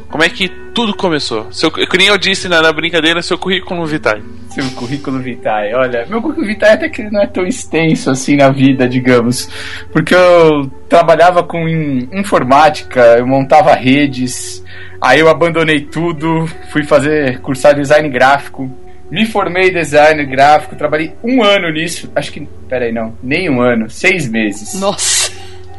Como 0.10 0.24
é 0.24 0.30
que 0.30 0.48
tudo 0.74 0.96
começou? 0.96 1.52
Seu, 1.52 1.70
que 1.72 1.98
nem 1.98 2.08
eu 2.08 2.18
disse 2.18 2.48
na, 2.48 2.62
na 2.62 2.72
brincadeira, 2.72 3.22
seu 3.22 3.38
currículo 3.38 3.86
vitae. 3.86 4.22
Seu 4.50 4.64
currículo 4.72 5.20
vitae. 5.20 5.74
Olha, 5.74 6.06
meu 6.08 6.22
currículo 6.22 6.48
vitae 6.48 6.74
até 6.74 6.88
que 6.88 7.02
ele 7.02 7.12
não 7.12 7.22
é 7.22 7.28
tão 7.28 7.46
extenso 7.46 8.10
assim 8.10 8.38
na 8.38 8.50
vida, 8.50 8.88
digamos. 8.88 9.50
Porque 9.92 10.16
eu 10.16 10.70
trabalhava 10.88 11.44
com 11.44 11.68
in- 11.68 12.08
informática, 12.14 13.02
eu 13.18 13.28
montava 13.28 13.74
redes, 13.74 14.64
aí 15.02 15.20
eu 15.20 15.28
abandonei 15.28 15.82
tudo, 15.82 16.48
fui 16.72 16.84
fazer 16.84 17.40
cursar 17.42 17.76
design 17.76 18.08
gráfico. 18.10 18.72
Me 19.12 19.26
formei 19.26 19.70
em 19.70 19.74
design 19.74 20.26
gráfico, 20.26 20.76
trabalhei 20.76 21.14
um 21.24 21.44
ano 21.44 21.70
nisso. 21.72 22.10
Acho 22.16 22.32
que. 22.32 22.48
Peraí, 22.70 22.92
não. 22.92 23.14
Nem 23.22 23.50
um 23.50 23.62
ano, 23.62 23.90
seis 23.90 24.28
meses. 24.28 24.80
Nossa. 24.80 25.32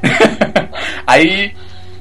Aí 1.07 1.53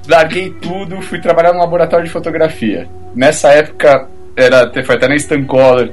larguei 0.08 0.50
tudo, 0.62 1.02
fui 1.02 1.20
trabalhar 1.20 1.54
no 1.54 1.60
laboratório 1.60 2.06
de 2.06 2.12
fotografia. 2.12 2.88
Nessa 3.16 3.50
época 3.50 4.08
era 4.36 4.72
foi 4.84 4.96
até 4.96 5.08
na 5.08 5.16
Stancolor, 5.16 5.90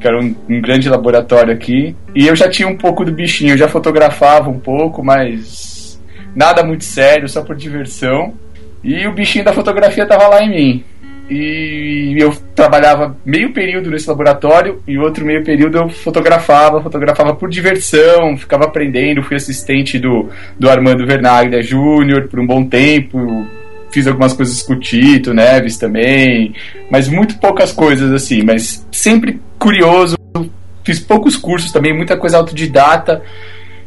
que 0.00 0.06
era 0.06 0.18
um, 0.18 0.34
um 0.48 0.60
grande 0.60 0.88
laboratório 0.88 1.52
aqui. 1.52 1.96
E 2.14 2.26
eu 2.26 2.34
já 2.34 2.48
tinha 2.48 2.68
um 2.68 2.76
pouco 2.76 3.04
do 3.04 3.12
bichinho, 3.12 3.52
eu 3.52 3.58
já 3.58 3.68
fotografava 3.68 4.50
um 4.50 4.58
pouco, 4.58 5.02
mas 5.02 6.00
nada 6.34 6.62
muito 6.62 6.84
sério, 6.84 7.28
só 7.28 7.42
por 7.42 7.56
diversão. 7.56 8.34
E 8.82 9.06
o 9.06 9.12
bichinho 9.12 9.44
da 9.44 9.52
fotografia 9.52 10.06
tava 10.06 10.28
lá 10.28 10.42
em 10.42 10.50
mim. 10.50 10.84
E 11.28 12.16
eu 12.18 12.34
trabalhava 12.54 13.16
meio 13.24 13.52
período 13.52 13.90
nesse 13.90 14.08
laboratório 14.08 14.82
e 14.86 14.98
outro 14.98 15.24
meio 15.24 15.42
período 15.42 15.78
eu 15.78 15.88
fotografava, 15.88 16.82
fotografava 16.82 17.34
por 17.34 17.48
diversão, 17.48 18.36
ficava 18.36 18.64
aprendendo, 18.64 19.22
fui 19.22 19.36
assistente 19.36 19.98
do, 19.98 20.28
do 20.58 20.68
Armando 20.68 21.06
Vernaglia 21.06 21.62
Júnior 21.62 22.28
por 22.28 22.38
um 22.38 22.46
bom 22.46 22.66
tempo, 22.66 23.46
fiz 23.90 24.06
algumas 24.06 24.34
coisas 24.34 24.60
com 24.62 24.74
o 24.74 24.78
Tito 24.78 25.32
Neves 25.32 25.78
também, 25.78 26.52
mas 26.90 27.08
muito 27.08 27.38
poucas 27.38 27.72
coisas 27.72 28.12
assim, 28.12 28.42
mas 28.42 28.86
sempre 28.92 29.40
curioso, 29.58 30.16
fiz 30.84 31.00
poucos 31.00 31.36
cursos 31.36 31.72
também, 31.72 31.96
muita 31.96 32.18
coisa 32.18 32.36
autodidata. 32.36 33.22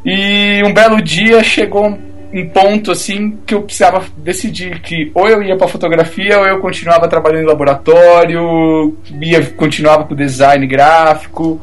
E 0.03 0.63
um 0.63 0.73
belo 0.73 1.01
dia 1.01 1.43
chegou 1.43 1.99
um 2.37 2.49
ponto 2.49 2.91
assim 2.91 3.37
que 3.45 3.53
eu 3.53 3.61
precisava 3.63 4.05
decidir 4.17 4.79
que 4.81 5.11
ou 5.13 5.27
eu 5.27 5.41
ia 5.41 5.55
para 5.55 5.67
fotografia 5.67 6.39
ou 6.39 6.45
eu 6.45 6.59
continuava 6.59 7.07
trabalhando 7.07 7.43
em 7.43 7.47
laboratório, 7.47 8.97
ia 9.21 9.45
continuava 9.51 10.03
com 10.03 10.15
design 10.15 10.65
gráfico. 10.67 11.61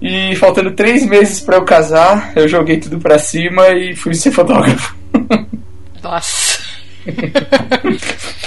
E 0.00 0.34
faltando 0.36 0.72
três 0.72 1.06
meses 1.06 1.40
para 1.40 1.56
eu 1.56 1.64
casar, 1.64 2.32
eu 2.34 2.48
joguei 2.48 2.78
tudo 2.78 2.98
para 2.98 3.18
cima 3.18 3.68
e 3.68 3.94
fui 3.94 4.14
ser 4.14 4.32
fotógrafo. 4.32 4.96
Nossa. 6.02 6.60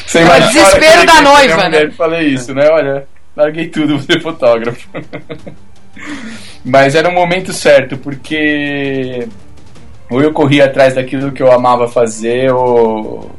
Você 0.06 0.20
o 0.20 0.22
imagina 0.22 0.62
a 0.62 0.68
hora 0.68 0.80
desespero 0.80 1.06
da 1.06 1.14
pra 1.14 1.22
noiva, 1.22 1.56
mulher 1.56 1.72
né? 1.72 1.84
e 1.86 1.92
Falei 1.92 2.28
isso, 2.28 2.54
né? 2.54 2.68
Olha, 2.70 3.08
larguei 3.36 3.68
tudo, 3.68 3.98
vou 3.98 4.00
ser 4.00 4.22
fotógrafo. 4.22 4.88
Mas 6.64 6.96
era 6.96 7.08
o 7.08 7.14
momento 7.14 7.54
certo, 7.54 7.96
porque 7.98 9.28
ou 10.10 10.22
eu 10.22 10.32
corria 10.32 10.66
atrás 10.66 10.96
daquilo 10.96 11.32
que 11.32 11.42
eu 11.42 11.52
amava 11.52 11.88
fazer, 11.88 12.52
ou, 12.52 13.32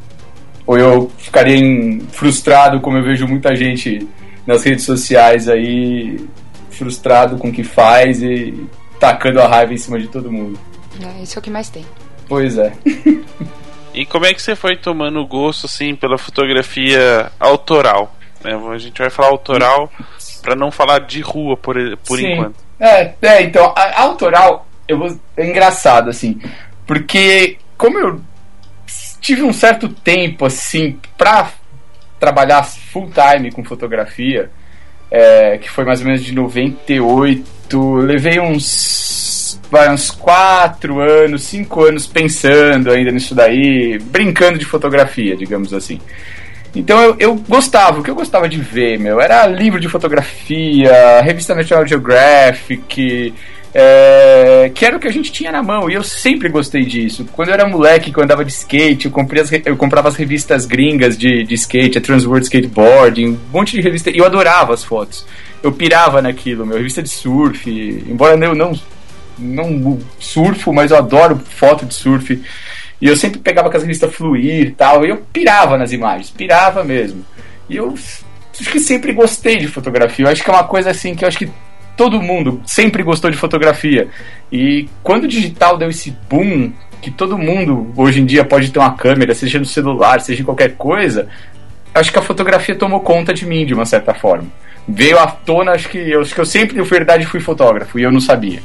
ou 0.66 0.78
eu 0.78 1.10
ficaria 1.18 2.00
frustrado, 2.10 2.80
como 2.80 2.98
eu 2.98 3.04
vejo 3.04 3.26
muita 3.26 3.54
gente 3.54 4.06
nas 4.46 4.64
redes 4.64 4.84
sociais 4.84 5.48
aí, 5.48 6.18
frustrado 6.70 7.36
com 7.36 7.48
o 7.48 7.52
que 7.52 7.64
faz 7.64 8.22
e 8.22 8.66
tacando 8.98 9.40
a 9.40 9.48
raiva 9.48 9.74
em 9.74 9.78
cima 9.78 9.98
de 9.98 10.08
todo 10.08 10.30
mundo. 10.30 10.58
É, 11.00 11.22
isso 11.22 11.38
é 11.38 11.40
o 11.40 11.42
que 11.42 11.50
mais 11.50 11.68
tem. 11.68 11.84
Pois 12.28 12.58
é. 12.58 12.72
E 13.94 14.04
como 14.04 14.26
é 14.26 14.34
que 14.34 14.42
você 14.42 14.54
foi 14.54 14.76
tomando 14.76 15.24
gosto, 15.26 15.64
assim, 15.64 15.94
pela 15.94 16.18
fotografia 16.18 17.32
autoral? 17.40 18.14
né? 18.46 18.54
A 18.72 18.78
gente 18.78 18.98
vai 18.98 19.10
falar 19.10 19.28
autoral 19.28 19.90
pra 20.42 20.54
não 20.54 20.70
falar 20.70 21.00
de 21.00 21.20
rua 21.20 21.56
por, 21.56 21.76
por 22.06 22.18
Sim. 22.18 22.32
enquanto. 22.32 22.56
É, 22.78 23.14
é, 23.22 23.42
então, 23.42 23.72
a, 23.76 23.82
a 23.82 24.02
autoral 24.02 24.66
eu 24.88 24.98
vou, 24.98 25.20
é 25.36 25.46
engraçado, 25.46 26.10
assim, 26.10 26.40
porque 26.86 27.58
como 27.76 27.98
eu 27.98 28.20
tive 29.20 29.42
um 29.42 29.52
certo 29.52 29.88
tempo, 29.88 30.46
assim, 30.46 30.98
pra 31.18 31.50
trabalhar 32.18 32.62
full 32.62 33.10
time 33.10 33.50
com 33.50 33.64
fotografia, 33.64 34.50
é, 35.10 35.58
que 35.58 35.70
foi 35.70 35.84
mais 35.84 36.00
ou 36.00 36.06
menos 36.06 36.22
de 36.22 36.32
98, 36.32 37.44
eu 37.72 37.94
levei 37.96 38.40
uns, 38.40 39.60
vai, 39.70 39.92
uns 39.92 40.10
4 40.10 41.00
anos, 41.00 41.42
5 41.42 41.84
anos 41.84 42.06
pensando 42.06 42.90
ainda 42.90 43.10
nisso 43.10 43.34
daí, 43.34 43.98
brincando 43.98 44.58
de 44.58 44.64
fotografia, 44.64 45.36
digamos 45.36 45.74
assim. 45.74 46.00
Então 46.74 47.00
eu, 47.00 47.16
eu 47.18 47.34
gostava, 47.48 48.00
o 48.00 48.02
que 48.02 48.10
eu 48.10 48.14
gostava 48.14 48.48
de 48.48 48.58
ver, 48.60 48.98
meu, 48.98 49.20
era 49.20 49.46
livro 49.46 49.80
de 49.80 49.88
fotografia, 49.88 51.20
revista 51.22 51.54
National 51.54 51.86
Geographic, 51.86 53.32
é, 53.78 54.70
que 54.74 54.86
era 54.86 54.96
o 54.96 54.98
que 54.98 55.06
a 55.06 55.12
gente 55.12 55.30
tinha 55.30 55.52
na 55.52 55.62
mão, 55.62 55.90
e 55.90 55.92
eu 55.92 56.02
sempre 56.02 56.48
gostei 56.48 56.82
disso. 56.82 57.26
Quando 57.30 57.48
eu 57.48 57.54
era 57.54 57.68
moleque, 57.68 58.10
quando 58.10 58.20
eu 58.20 58.24
andava 58.24 58.42
de 58.42 58.50
skate, 58.50 59.04
eu, 59.04 59.12
as 59.42 59.52
eu 59.66 59.76
comprava 59.76 60.08
as 60.08 60.16
revistas 60.16 60.64
gringas 60.64 61.18
de, 61.18 61.44
de 61.44 61.54
skate, 61.56 61.98
a 61.98 62.00
Transworld 62.00 62.44
Skateboarding, 62.44 63.32
um 63.32 63.38
monte 63.52 63.72
de 63.72 63.82
revista, 63.82 64.08
e 64.10 64.16
eu 64.16 64.24
adorava 64.24 64.72
as 64.72 64.82
fotos. 64.82 65.26
Eu 65.62 65.72
pirava 65.72 66.22
naquilo, 66.22 66.64
meu, 66.64 66.78
revista 66.78 67.02
de 67.02 67.10
surf, 67.10 67.68
embora 68.08 68.42
eu 68.42 68.54
não, 68.54 68.72
não 69.38 69.98
surfo, 70.18 70.72
mas 70.72 70.90
eu 70.90 70.96
adoro 70.96 71.38
foto 71.46 71.84
de 71.84 71.92
surf. 71.92 72.42
E 72.98 73.06
eu 73.06 73.14
sempre 73.14 73.40
pegava 73.40 73.68
com 73.68 73.76
as 73.76 73.82
revistas 73.82 74.14
Fluir 74.14 74.68
e 74.68 74.70
tal, 74.70 75.04
e 75.04 75.10
eu 75.10 75.18
pirava 75.30 75.76
nas 75.76 75.92
imagens, 75.92 76.30
pirava 76.30 76.82
mesmo. 76.82 77.22
E 77.68 77.76
eu 77.76 77.92
acho 77.92 78.70
que 78.72 78.80
sempre 78.80 79.12
gostei 79.12 79.58
de 79.58 79.68
fotografia. 79.68 80.24
Eu 80.24 80.30
acho 80.30 80.42
que 80.42 80.48
é 80.48 80.54
uma 80.54 80.64
coisa 80.64 80.90
assim 80.92 81.14
que 81.14 81.26
eu 81.26 81.28
acho 81.28 81.36
que 81.36 81.50
todo 81.96 82.20
mundo 82.20 82.60
sempre 82.66 83.02
gostou 83.02 83.30
de 83.30 83.36
fotografia. 83.36 84.08
E 84.52 84.88
quando 85.02 85.24
o 85.24 85.28
digital 85.28 85.78
deu 85.78 85.88
esse 85.88 86.10
boom, 86.28 86.72
que 87.00 87.10
todo 87.10 87.38
mundo 87.38 87.92
hoje 87.96 88.20
em 88.20 88.26
dia 88.26 88.44
pode 88.44 88.70
ter 88.70 88.78
uma 88.78 88.94
câmera, 88.94 89.34
seja 89.34 89.58
no 89.58 89.64
celular, 89.64 90.20
seja 90.20 90.42
em 90.42 90.44
qualquer 90.44 90.76
coisa, 90.76 91.28
acho 91.94 92.12
que 92.12 92.18
a 92.18 92.22
fotografia 92.22 92.74
tomou 92.74 93.00
conta 93.00 93.32
de 93.32 93.46
mim 93.46 93.64
de 93.64 93.74
uma 93.74 93.86
certa 93.86 94.12
forma. 94.12 94.48
Veio 94.88 95.18
à 95.18 95.26
tona, 95.26 95.72
acho 95.72 95.88
que 95.88 95.98
eu, 95.98 96.20
acho 96.20 96.34
que 96.34 96.40
eu 96.40 96.46
sempre, 96.46 96.80
de 96.80 96.88
verdade, 96.88 97.26
fui 97.26 97.40
fotógrafo 97.40 97.98
e 97.98 98.02
eu 98.02 98.12
não 98.12 98.20
sabia. 98.20 98.60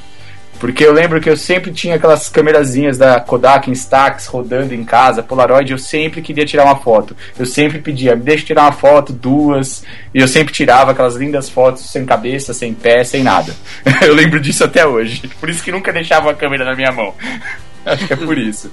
Porque 0.62 0.86
eu 0.86 0.94
lembro 0.94 1.20
que 1.20 1.28
eu 1.28 1.36
sempre 1.36 1.72
tinha 1.72 1.96
aquelas 1.96 2.30
câmerazinhas 2.30 2.96
da 2.96 3.20
Kodak 3.20 3.68
Instax 3.72 4.28
rodando 4.28 4.76
em 4.76 4.84
casa, 4.84 5.24
Polaroid, 5.24 5.72
eu 5.72 5.78
sempre 5.80 6.22
queria 6.22 6.46
tirar 6.46 6.66
uma 6.66 6.76
foto. 6.76 7.18
Eu 7.38 7.48
sempre 7.48 7.80
pedia, 7.80 8.16
me 8.16 8.22
deixa 8.22 8.46
tirar 8.46 8.66
uma 8.66 8.72
foto, 8.72 9.12
duas, 9.12 9.84
e 10.14 10.20
eu 10.20 10.28
sempre 10.28 10.54
tirava 10.54 10.92
aquelas 10.92 11.16
lindas 11.16 11.50
fotos 11.50 11.90
sem 11.90 12.06
cabeça, 12.06 12.54
sem 12.54 12.76
pé, 12.76 13.04
sem 13.04 13.24
nada. 13.24 13.56
eu 14.06 14.14
lembro 14.14 14.40
disso 14.40 14.64
até 14.64 14.86
hoje. 14.86 15.28
Por 15.40 15.50
isso 15.50 15.64
que 15.64 15.72
nunca 15.72 15.92
deixava 15.92 16.30
a 16.30 16.36
câmera 16.36 16.64
na 16.64 16.76
minha 16.76 16.92
mão. 16.92 17.16
Acho 17.84 18.06
que 18.06 18.14
é 18.14 18.16
por 18.16 18.38
isso. 18.38 18.72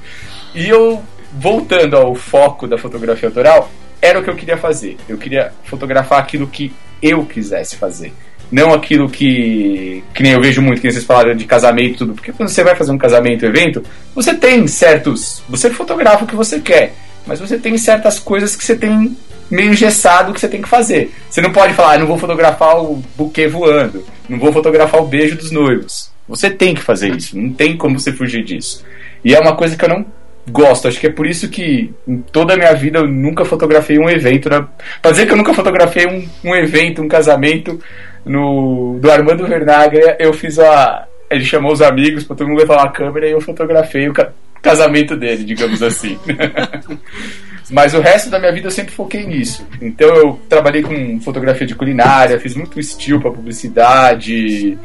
E 0.55 0.69
eu, 0.69 1.03
voltando 1.33 1.97
ao 1.97 2.15
foco 2.15 2.67
da 2.67 2.77
fotografia 2.77 3.31
autoral, 3.31 3.73
era 4.03 4.21
o 4.21 4.23
que 4.23 4.29
eu 4.29 4.37
queria 4.37 4.59
fazer. 4.59 4.99
Eu 5.09 5.17
queria 5.17 5.55
fotografar 5.65 6.19
aquilo 6.19 6.47
que 6.49 6.71
eu 7.01 7.25
quisesse 7.25 7.77
fazer. 7.77 8.13
Não 8.51 8.73
aquilo 8.73 9.09
que. 9.09 10.03
Que 10.15 10.23
nem 10.23 10.33
eu 10.33 10.41
vejo 10.41 10.63
muito, 10.63 10.81
que 10.81 10.91
vocês 10.91 11.05
falaram 11.05 11.35
de 11.35 11.45
casamento 11.45 11.95
e 11.95 11.97
tudo. 11.97 12.15
Porque 12.15 12.33
quando 12.33 12.49
você 12.49 12.65
vai 12.65 12.75
fazer 12.75 12.93
um 12.93 12.99
casamento, 12.99 13.45
evento, 13.45 13.83
você 14.15 14.35
tem 14.35 14.67
certos. 14.67 15.43
Você 15.49 15.71
fotografa 15.71 16.25
o 16.25 16.27
que 16.27 16.37
você 16.37 16.59
quer. 16.61 16.95
Mas 17.27 17.41
você 17.41 17.59
tem 17.59 17.77
certas 17.77 18.19
coisas 18.19 18.57
que 18.57 18.65
você 18.65 18.75
tem 18.75 19.15
meio 19.51 19.73
engessado 19.73 20.33
que 20.33 20.41
você 20.41 20.49
tem 20.49 20.63
que 20.63 20.69
fazer. 20.69 21.11
Você 21.29 21.41
não 21.41 21.53
pode 21.53 21.75
falar, 21.75 21.95
ah, 21.95 21.99
não 21.99 22.07
vou 22.07 22.19
fotografar 22.19 22.83
o 22.83 23.03
buquê 23.17 23.47
voando. 23.49 24.05
Não 24.29 24.39
vou 24.39 24.53
fotografar 24.53 25.01
o 25.01 25.07
beijo 25.07 25.37
dos 25.37 25.51
noivos. 25.51 26.11
Você 26.29 26.51
tem 26.51 26.75
que 26.75 26.83
fazer 26.83 27.15
isso. 27.15 27.39
Não 27.39 27.51
tem 27.53 27.77
como 27.77 27.99
você 27.99 28.13
fugir 28.13 28.45
disso. 28.45 28.85
E 29.25 29.35
é 29.35 29.41
uma 29.41 29.57
coisa 29.57 29.77
que 29.77 29.85
eu 29.85 29.89
não 29.89 30.05
gosto. 30.51 30.89
Acho 30.89 31.01
que 31.01 31.07
é 31.07 31.13
por 31.13 31.27
isso 31.27 31.49
que 31.49 31.93
em 32.07 32.19
toda 32.19 32.55
a 32.55 32.57
minha 32.57 32.75
vida 32.75 32.99
eu 32.99 33.09
nunca 33.09 33.45
fotografei 33.45 33.99
um 33.99 34.09
evento. 34.09 34.51
Né? 34.51 34.65
Pra 35.01 35.11
dizer 35.11 35.27
que 35.27 35.33
eu 35.33 35.37
nunca 35.37 35.55
fotografei 35.55 36.07
um, 36.07 36.29
um 36.51 36.55
evento, 36.55 37.03
um 37.03 37.09
casamento 37.09 37.81
no 38.25 38.99
do 39.01 39.11
Armando 39.11 39.47
Vernaglia, 39.47 40.17
eu 40.19 40.33
fiz 40.33 40.59
a. 40.59 41.07
Ele 41.31 41.45
chamou 41.45 41.73
os 41.73 41.83
amigos 41.83 42.25
pra 42.25 42.35
todo 42.37 42.49
mundo 42.49 42.59
levar 42.59 42.77
uma 42.79 42.91
câmera 42.91 43.27
e 43.29 43.33
eu 43.33 43.41
fotografei 43.41 44.09
o 44.09 44.13
ca- 44.15 44.31
casamento 44.63 45.15
dele, 45.17 45.45
digamos 45.45 45.83
assim. 45.83 46.19
Mas 47.71 47.93
o 47.93 48.01
resto 48.01 48.31
da 48.31 48.39
minha 48.39 48.51
vida 48.53 48.69
eu 48.69 48.71
sempre 48.71 48.95
foquei 48.95 49.27
nisso. 49.27 49.67
Então 49.81 50.09
eu 50.17 50.41
trabalhei 50.49 50.83
com 50.83 51.21
fotografia 51.21 51.67
de 51.67 51.75
culinária, 51.75 52.41
fiz 52.41 52.55
muito 52.55 52.81
estilo 52.81 53.21
para 53.21 53.31
publicidade. 53.31 54.79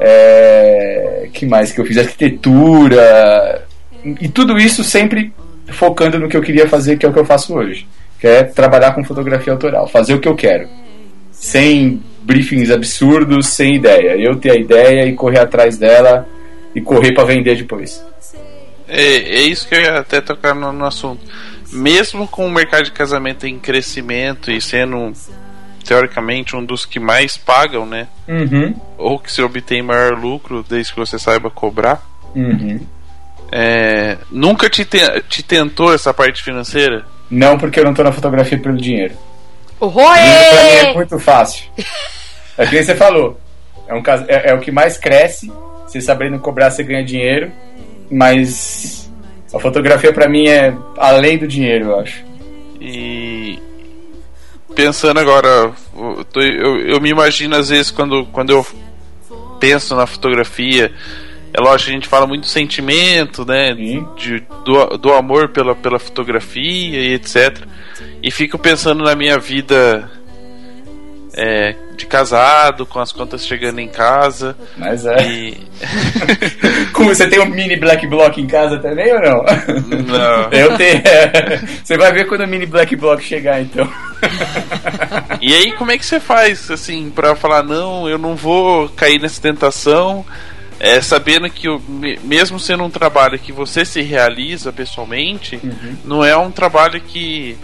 É... 0.00 1.28
que 1.32 1.44
mais 1.46 1.72
que 1.72 1.80
eu 1.80 1.84
fiz? 1.84 1.98
Arquitetura. 1.98 3.66
E 4.20 4.28
tudo 4.28 4.56
isso 4.56 4.84
sempre 4.84 5.32
focando 5.68 6.18
no 6.18 6.28
que 6.28 6.36
eu 6.36 6.40
queria 6.42 6.68
fazer, 6.68 6.96
que 6.96 7.04
é 7.04 7.08
o 7.08 7.12
que 7.12 7.18
eu 7.18 7.24
faço 7.24 7.54
hoje. 7.54 7.86
Que 8.20 8.26
é 8.26 8.42
trabalhar 8.44 8.92
com 8.92 9.02
fotografia 9.04 9.52
autoral, 9.52 9.88
fazer 9.88 10.14
o 10.14 10.20
que 10.20 10.28
eu 10.28 10.34
quero. 10.36 10.68
Sem 11.38 12.02
briefings 12.22 12.70
absurdos, 12.70 13.48
sem 13.48 13.76
ideia. 13.76 14.16
Eu 14.16 14.36
ter 14.36 14.50
a 14.50 14.56
ideia 14.56 15.06
e 15.06 15.14
correr 15.14 15.38
atrás 15.38 15.78
dela 15.78 16.28
e 16.74 16.80
correr 16.80 17.12
para 17.12 17.24
vender 17.24 17.56
depois. 17.56 18.04
É, 18.86 19.02
é 19.02 19.42
isso 19.42 19.68
que 19.68 19.74
eu 19.74 19.80
ia 19.80 19.98
até 19.98 20.20
tocar 20.20 20.54
no, 20.54 20.72
no 20.72 20.84
assunto. 20.84 21.20
Mesmo 21.72 22.26
com 22.26 22.46
o 22.46 22.50
mercado 22.50 22.84
de 22.84 22.92
casamento 22.92 23.46
em 23.46 23.58
crescimento 23.58 24.50
e 24.50 24.60
sendo, 24.60 25.12
teoricamente, 25.84 26.56
um 26.56 26.64
dos 26.64 26.86
que 26.86 26.98
mais 26.98 27.36
pagam, 27.36 27.84
né? 27.86 28.08
Uhum. 28.26 28.74
Ou 28.96 29.18
que 29.18 29.30
se 29.30 29.42
obtém 29.42 29.82
maior 29.82 30.18
lucro, 30.18 30.64
desde 30.68 30.92
que 30.92 30.98
você 30.98 31.18
saiba 31.18 31.50
cobrar. 31.50 32.02
Uhum. 32.34 32.80
É, 33.52 34.18
nunca 34.30 34.68
te, 34.68 34.84
te, 34.84 34.98
te 35.28 35.42
tentou 35.42 35.94
essa 35.94 36.12
parte 36.12 36.42
financeira? 36.42 37.04
Não 37.30 37.58
porque 37.58 37.80
eu 37.80 37.84
não 37.84 37.94
tô 37.94 38.02
na 38.02 38.12
fotografia 38.12 38.58
pelo 38.58 38.76
dinheiro. 38.76 39.14
O 39.80 39.88
Dinheiro 39.88 40.44
pra 40.50 40.62
mim 40.64 40.70
é 40.70 40.82
Roê! 40.82 40.94
muito 40.94 41.18
fácil. 41.18 41.64
É 42.56 42.66
que 42.66 42.82
você 42.82 42.94
falou. 42.94 43.38
É, 43.86 43.94
um, 43.94 44.02
é, 44.26 44.50
é 44.50 44.54
o 44.54 44.60
que 44.60 44.70
mais 44.70 44.98
cresce. 44.98 45.52
Você 45.86 46.00
sabendo 46.00 46.38
cobrar, 46.38 46.70
você 46.70 46.82
ganha 46.82 47.04
dinheiro. 47.04 47.52
Mas 48.10 49.10
a 49.54 49.58
fotografia 49.58 50.12
pra 50.12 50.28
mim 50.28 50.48
é 50.48 50.74
além 50.96 51.38
do 51.38 51.46
dinheiro, 51.46 51.86
eu 51.86 52.00
acho. 52.00 52.24
E 52.80 53.58
pensando 54.74 55.18
agora, 55.18 55.72
eu, 55.96 56.26
eu, 56.42 56.80
eu 56.80 57.00
me 57.00 57.10
imagino 57.10 57.56
às 57.56 57.68
vezes 57.68 57.90
quando, 57.90 58.26
quando 58.26 58.50
eu 58.50 58.66
penso 59.58 59.96
na 59.96 60.06
fotografia, 60.06 60.92
é 61.58 61.60
lógico, 61.60 61.90
a 61.90 61.94
gente 61.94 62.08
fala 62.08 62.26
muito 62.26 62.42
do 62.42 62.48
sentimento, 62.48 63.44
né? 63.44 63.74
Sim. 63.74 64.06
De, 64.16 64.40
do, 64.64 64.96
do 64.96 65.12
amor 65.12 65.48
pela, 65.48 65.74
pela 65.74 65.98
fotografia 65.98 67.00
e 67.00 67.14
etc. 67.14 67.58
E 68.22 68.30
fico 68.30 68.56
pensando 68.56 69.02
na 69.02 69.16
minha 69.16 69.38
vida 69.38 70.08
é, 71.34 71.74
de 71.96 72.06
casado, 72.06 72.86
com 72.86 73.00
as 73.00 73.10
contas 73.10 73.44
chegando 73.44 73.80
em 73.80 73.88
casa. 73.88 74.56
Mas 74.76 75.04
é. 75.04 75.16
E. 75.26 75.68
Como 76.94 77.12
você 77.12 77.28
tem 77.28 77.40
um 77.40 77.46
mini 77.46 77.76
black 77.76 78.06
block 78.06 78.40
em 78.40 78.46
casa 78.46 78.78
também 78.78 79.12
ou 79.12 79.20
não? 79.20 79.44
Não. 80.06 80.50
Eu 80.56 80.76
tenho. 80.76 81.02
Você 81.82 81.96
vai 81.96 82.12
ver 82.12 82.26
quando 82.26 82.42
o 82.42 82.46
mini 82.46 82.66
black 82.66 82.94
block 82.94 83.22
chegar, 83.22 83.60
então. 83.60 83.88
E 85.40 85.54
aí, 85.54 85.72
como 85.72 85.90
é 85.90 85.98
que 85.98 86.04
você 86.04 86.20
faz, 86.20 86.70
assim, 86.70 87.10
pra 87.10 87.34
falar, 87.34 87.62
não, 87.62 88.08
eu 88.08 88.18
não 88.18 88.34
vou 88.34 88.88
cair 88.90 89.20
nessa 89.20 89.40
tentação, 89.40 90.26
é, 90.80 91.00
sabendo 91.00 91.48
que, 91.50 91.68
o, 91.68 91.80
me- 91.88 92.18
mesmo 92.22 92.58
sendo 92.58 92.84
um 92.84 92.90
trabalho 92.90 93.38
que 93.38 93.52
você 93.52 93.84
se 93.84 94.00
realiza 94.02 94.72
pessoalmente, 94.72 95.60
não 96.04 96.24
é 96.24 96.36
um 96.36 96.50
trabalho 96.50 97.00
que, 97.00 97.56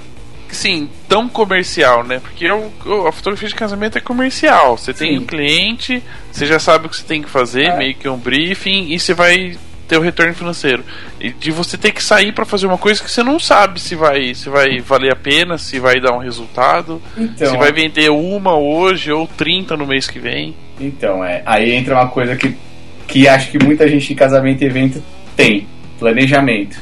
sim, 0.50 0.88
tão 1.08 1.28
comercial, 1.28 2.04
né? 2.04 2.18
Porque 2.20 2.50
o- 2.50 2.72
o- 2.86 3.06
a 3.06 3.12
fotografia 3.12 3.48
de 3.48 3.54
casamento 3.54 3.98
é 3.98 4.00
comercial. 4.00 4.76
Você 4.78 4.92
tem 4.94 5.12
Sim. 5.12 5.18
um 5.18 5.26
cliente, 5.26 6.02
você 6.30 6.46
já 6.46 6.58
sabe 6.58 6.86
o 6.86 6.88
que 6.88 6.96
você 6.96 7.04
tem 7.04 7.22
que 7.22 7.28
fazer, 7.30 7.66
É. 7.66 7.76
meio 7.76 7.94
que 7.94 8.08
um 8.08 8.16
briefing, 8.16 8.92
e 8.92 8.98
você 8.98 9.14
vai 9.14 9.56
ter 9.86 9.98
o 9.98 10.00
retorno 10.00 10.32
financeiro. 10.34 10.82
E 11.20 11.30
de 11.30 11.50
você 11.50 11.76
ter 11.76 11.92
que 11.92 12.02
sair 12.02 12.32
para 12.32 12.46
fazer 12.46 12.66
uma 12.66 12.78
coisa 12.78 13.02
que 13.04 13.10
você 13.10 13.22
não 13.22 13.38
sabe 13.38 13.78
se 13.80 13.94
vai, 13.94 14.34
se 14.34 14.48
vai 14.48 14.80
valer 14.80 15.12
a 15.12 15.16
pena, 15.16 15.58
se 15.58 15.78
vai 15.78 16.00
dar 16.00 16.14
um 16.14 16.18
resultado, 16.18 17.02
Então, 17.16 17.50
se 17.50 17.56
vai 17.58 17.70
vender 17.70 18.10
uma 18.10 18.56
hoje 18.56 19.12
ou 19.12 19.26
30 19.26 19.76
no 19.76 19.86
mês 19.86 20.08
que 20.08 20.18
vem. 20.18 20.56
Então, 20.80 21.22
é. 21.24 21.42
Aí 21.44 21.72
entra 21.72 21.94
uma 21.96 22.08
coisa 22.08 22.34
que, 22.34 22.56
que 23.06 23.28
acho 23.28 23.50
que 23.50 23.62
muita 23.62 23.88
gente 23.88 24.08
de 24.08 24.14
casamento 24.14 24.62
e 24.62 24.66
evento 24.66 25.02
tem: 25.36 25.66
planejamento. 25.98 26.78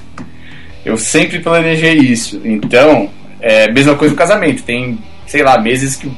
Eu 0.85 0.97
sempre 0.97 1.39
planejei 1.39 1.95
isso. 1.95 2.41
Então, 2.45 3.11
é 3.41 3.65
a 3.65 3.73
mesma 3.73 3.95
coisa 3.95 4.13
no 4.13 4.19
casamento. 4.19 4.63
Tem, 4.63 4.99
sei 5.27 5.43
lá, 5.43 5.59
meses 5.59 5.97
que. 5.97 6.11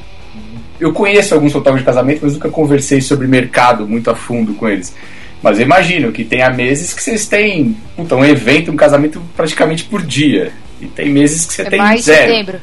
Eu 0.79 0.91
conheço 0.91 1.33
alguns 1.33 1.53
fotógrafos 1.53 1.81
de 1.81 1.85
casamento, 1.85 2.19
mas 2.23 2.33
nunca 2.33 2.49
conversei 2.49 2.99
sobre 2.99 3.27
mercado 3.27 3.87
muito 3.87 4.09
a 4.09 4.15
fundo 4.15 4.53
com 4.55 4.67
eles. 4.67 4.93
Mas 5.41 5.59
eu 5.59 5.65
imagino 5.65 6.11
que 6.11 6.23
tenha 6.23 6.49
meses 6.49 6.93
que 6.93 7.01
vocês 7.01 7.27
têm 7.27 7.77
puta, 7.95 8.15
um 8.15 8.25
evento, 8.25 8.71
um 8.71 8.75
casamento 8.75 9.21
praticamente 9.37 9.83
por 9.83 10.01
dia. 10.01 10.51
E 10.81 10.87
tem 10.87 11.09
meses 11.09 11.45
que 11.45 11.53
você 11.53 11.61
É 11.61 11.69
tem 11.69 11.79
mais 11.79 12.01
zero 12.01 12.31
setembro. 12.31 12.59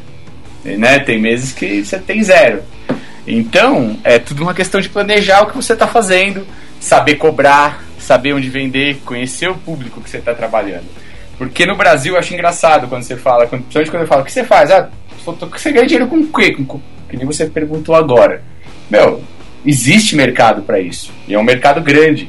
né? 0.64 0.98
Tem 0.98 1.18
meses 1.18 1.52
que 1.52 1.84
você 1.84 1.98
tem 1.98 2.22
zero. 2.22 2.62
Então, 3.26 3.96
é 4.02 4.18
tudo 4.18 4.42
uma 4.42 4.52
questão 4.52 4.80
de 4.80 4.88
planejar 4.88 5.42
o 5.42 5.46
que 5.46 5.56
você 5.56 5.72
está 5.74 5.86
fazendo, 5.86 6.46
saber 6.82 7.14
cobrar, 7.14 7.84
saber 7.98 8.32
onde 8.32 8.50
vender, 8.50 8.96
conhecer 9.04 9.48
o 9.48 9.54
público 9.54 10.00
que 10.00 10.10
você 10.10 10.18
está 10.18 10.34
trabalhando. 10.34 10.84
Porque 11.38 11.64
no 11.64 11.76
Brasil 11.76 12.14
eu 12.14 12.18
acho 12.18 12.34
engraçado 12.34 12.88
quando 12.88 13.04
você 13.04 13.16
fala, 13.16 13.46
quando, 13.46 13.62
principalmente 13.62 13.90
quando 13.90 14.02
eu 14.02 14.08
falo, 14.08 14.22
o 14.22 14.24
que 14.24 14.32
você 14.32 14.44
faz? 14.44 14.70
Ah, 14.70 14.90
você 15.24 15.70
ganha 15.70 15.86
dinheiro 15.86 16.08
com 16.08 16.16
o 16.16 16.26
quê? 16.26 16.52
Com, 16.52 16.80
que 17.08 17.16
nem 17.16 17.24
você 17.24 17.46
perguntou 17.46 17.94
agora. 17.94 18.42
Meu, 18.90 19.22
existe 19.64 20.16
mercado 20.16 20.62
para 20.62 20.80
isso. 20.80 21.12
E 21.28 21.34
é 21.34 21.38
um 21.38 21.44
mercado 21.44 21.80
grande. 21.80 22.28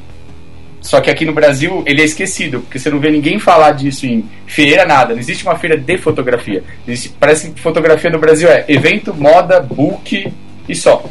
Só 0.79 1.01
que 1.01 1.09
aqui 1.09 1.25
no 1.25 1.33
Brasil 1.33 1.81
ele 1.87 2.01
é 2.01 2.05
esquecido, 2.05 2.59
porque 2.59 2.77
você 2.77 2.89
não 2.89 2.99
vê 2.99 3.09
ninguém 3.09 3.39
falar 3.39 3.71
disso 3.71 4.05
em 4.05 4.29
feira, 4.45 4.85
nada. 4.85 5.13
Não 5.13 5.19
existe 5.19 5.43
uma 5.43 5.55
feira 5.57 5.77
de 5.77 5.97
fotografia. 5.97 6.63
Existe- 6.87 7.15
parece 7.19 7.49
que 7.49 7.59
fotografia 7.59 8.11
no 8.11 8.19
Brasil 8.19 8.49
é 8.49 8.65
evento, 8.67 9.13
moda, 9.15 9.59
book 9.59 10.31
e 10.69 10.75
só. 10.75 11.03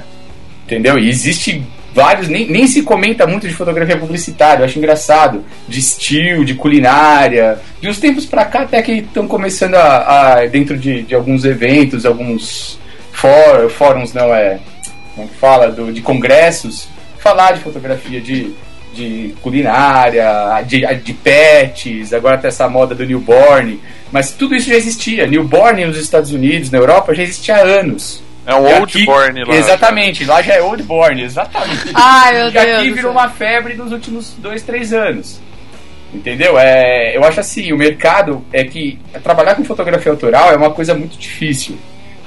Entendeu? 0.65 0.99
E 0.99 1.09
existe 1.09 1.65
vários, 1.95 2.29
nem, 2.29 2.49
nem 2.51 2.67
se 2.67 2.83
comenta 2.83 3.27
muito 3.27 3.47
de 3.49 3.55
fotografia 3.55 3.97
publicitária, 3.97 4.63
eu 4.63 4.65
acho 4.65 4.79
engraçado. 4.79 5.45
De 5.69 5.79
estilo, 5.79 6.45
de 6.45 6.55
culinária. 6.55 7.59
De 7.81 7.89
uns 7.89 7.99
tempos 7.99 8.25
pra 8.27 8.45
cá 8.45 8.63
até 8.63 8.81
que 8.83 8.93
estão 8.93 9.27
começando 9.29 9.75
a, 9.75 10.39
a- 10.39 10.47
dentro 10.47 10.77
de, 10.79 11.03
de 11.03 11.15
alguns 11.15 11.45
eventos, 11.45 12.05
alguns 12.07 12.79
fór- 13.13 13.69
fóruns, 13.71 14.13
não 14.13 14.35
é? 14.35 14.59
Como 15.15 15.29
fala? 15.29 15.71
Do, 15.71 15.93
de 15.93 16.01
congressos, 16.01 16.89
falar 17.19 17.53
de 17.53 17.61
fotografia 17.61 18.21
de, 18.21 18.53
de 18.95 19.35
culinária, 19.43 20.63
de, 20.67 20.81
de 20.97 21.13
pets, 21.13 22.13
agora 22.13 22.39
tem 22.39 22.49
essa 22.49 22.69
moda 22.69 22.95
do 22.95 23.05
newborn. 23.05 23.79
Mas 24.11 24.31
tudo 24.33 24.55
isso 24.55 24.69
já 24.69 24.77
existia. 24.77 25.27
Newborn 25.27 25.85
nos 25.87 25.99
Estados 25.99 26.33
Unidos, 26.33 26.71
na 26.71 26.79
Europa, 26.79 27.15
já 27.15 27.23
existia 27.23 27.57
há 27.57 27.61
anos. 27.61 28.23
É 28.47 28.55
um 28.55 28.69
E 28.69 28.75
old 28.75 28.85
aqui- 28.97 29.05
born 29.07 29.45
lá. 29.45 29.55
Exatamente, 29.55 30.25
lá 30.25 30.43
já 30.43 30.55
é 30.55 30.63
old 30.63 30.83
born, 30.83 31.23
exatamente. 31.23 31.91
Ai, 31.95 32.35
meu 32.35 32.49
e 32.49 32.51
Deus. 32.51 32.79
aqui 32.81 32.91
virou 32.91 33.13
uma 33.13 33.29
febre 33.29 33.75
nos 33.75 33.93
últimos 33.93 34.35
dois, 34.39 34.63
três 34.63 34.93
anos. 34.93 35.41
Entendeu? 36.13 36.59
É, 36.59 37.17
eu 37.17 37.25
acho 37.25 37.41
assim, 37.41 37.73
o 37.73 37.77
mercado 37.77 38.45
é 38.53 38.65
que 38.65 38.99
trabalhar 39.23 39.55
com 39.55 39.65
fotografia 39.65 40.13
autoral 40.13 40.53
é 40.53 40.57
uma 40.57 40.71
coisa 40.71 40.95
muito 40.95 41.17
difícil. 41.19 41.77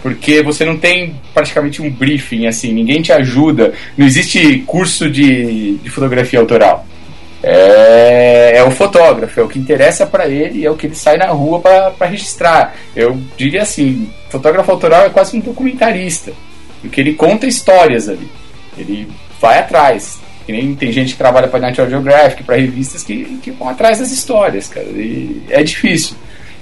Porque 0.01 0.41
você 0.41 0.63
não 0.63 0.77
tem 0.77 1.19
praticamente 1.33 1.81
um 1.81 1.89
briefing, 1.89 2.45
assim, 2.47 2.71
ninguém 2.71 3.01
te 3.01 3.11
ajuda. 3.11 3.73
Não 3.97 4.05
existe 4.05 4.59
curso 4.65 5.09
de, 5.09 5.77
de 5.77 5.89
fotografia 5.89 6.39
autoral. 6.39 6.85
É, 7.47 8.57
é 8.57 8.63
o 8.63 8.71
fotógrafo, 8.71 9.39
é 9.39 9.43
o 9.43 9.47
que 9.47 9.59
interessa 9.59 10.03
pra 10.07 10.27
ele, 10.27 10.65
é 10.65 10.71
o 10.71 10.75
que 10.75 10.87
ele 10.87 10.95
sai 10.95 11.15
na 11.15 11.27
rua 11.27 11.59
pra 11.59 12.07
registrar. 12.07 12.75
Eu 12.95 13.21
diria 13.37 13.61
assim, 13.61 14.09
fotógrafo 14.29 14.71
autoral 14.71 15.05
é 15.05 15.09
quase 15.11 15.37
um 15.37 15.39
documentarista, 15.39 16.33
porque 16.81 16.99
ele 16.99 17.13
conta 17.13 17.45
histórias 17.45 18.09
ali. 18.09 18.27
Ele 18.75 19.07
vai 19.39 19.59
atrás. 19.59 20.19
Que 20.43 20.51
nem 20.51 20.75
tem 20.75 20.91
gente 20.91 21.13
que 21.13 21.17
trabalha 21.17 21.47
para 21.47 21.59
National 21.59 21.89
Geographic, 21.89 22.43
para 22.43 22.55
revistas 22.55 23.03
que, 23.03 23.39
que 23.43 23.51
vão 23.51 23.69
atrás 23.69 23.99
das 23.99 24.11
histórias, 24.11 24.67
cara. 24.67 24.87
E 24.87 25.43
é 25.49 25.61
difícil. 25.61 26.15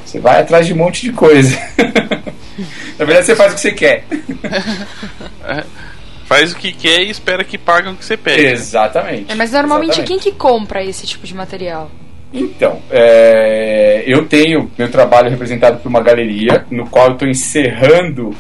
Você 0.06 0.20
vai 0.20 0.42
atrás 0.42 0.68
de 0.68 0.74
um 0.74 0.78
monte 0.78 1.02
de 1.04 1.14
coisa. 1.14 1.58
Na 3.00 3.06
verdade, 3.06 3.26
você 3.26 3.36
faz 3.36 3.54
o 3.54 3.56
que 3.56 3.62
você 3.62 3.72
quer. 3.72 4.06
Faz 6.34 6.52
o 6.52 6.56
que 6.56 6.72
quer 6.72 7.04
e 7.04 7.12
espera 7.12 7.44
que 7.44 7.60
paguem 7.60 7.94
o 7.94 7.96
que 7.96 8.04
você 8.04 8.18
pede. 8.18 8.46
Exatamente. 8.46 9.32
É, 9.32 9.36
mas 9.36 9.52
normalmente 9.52 10.00
Exatamente. 10.00 10.24
quem 10.24 10.32
que 10.32 10.36
compra 10.36 10.84
esse 10.84 11.06
tipo 11.06 11.28
de 11.28 11.36
material? 11.36 11.92
Então, 12.34 12.82
é, 12.90 14.04
eu 14.08 14.26
tenho 14.26 14.72
meu 14.76 14.90
trabalho 14.90 15.30
representado 15.30 15.78
por 15.78 15.88
uma 15.88 16.02
galeria, 16.02 16.66
no 16.72 16.88
qual 16.88 17.10
eu 17.10 17.14
estou 17.14 17.28
encerrando 17.28 18.36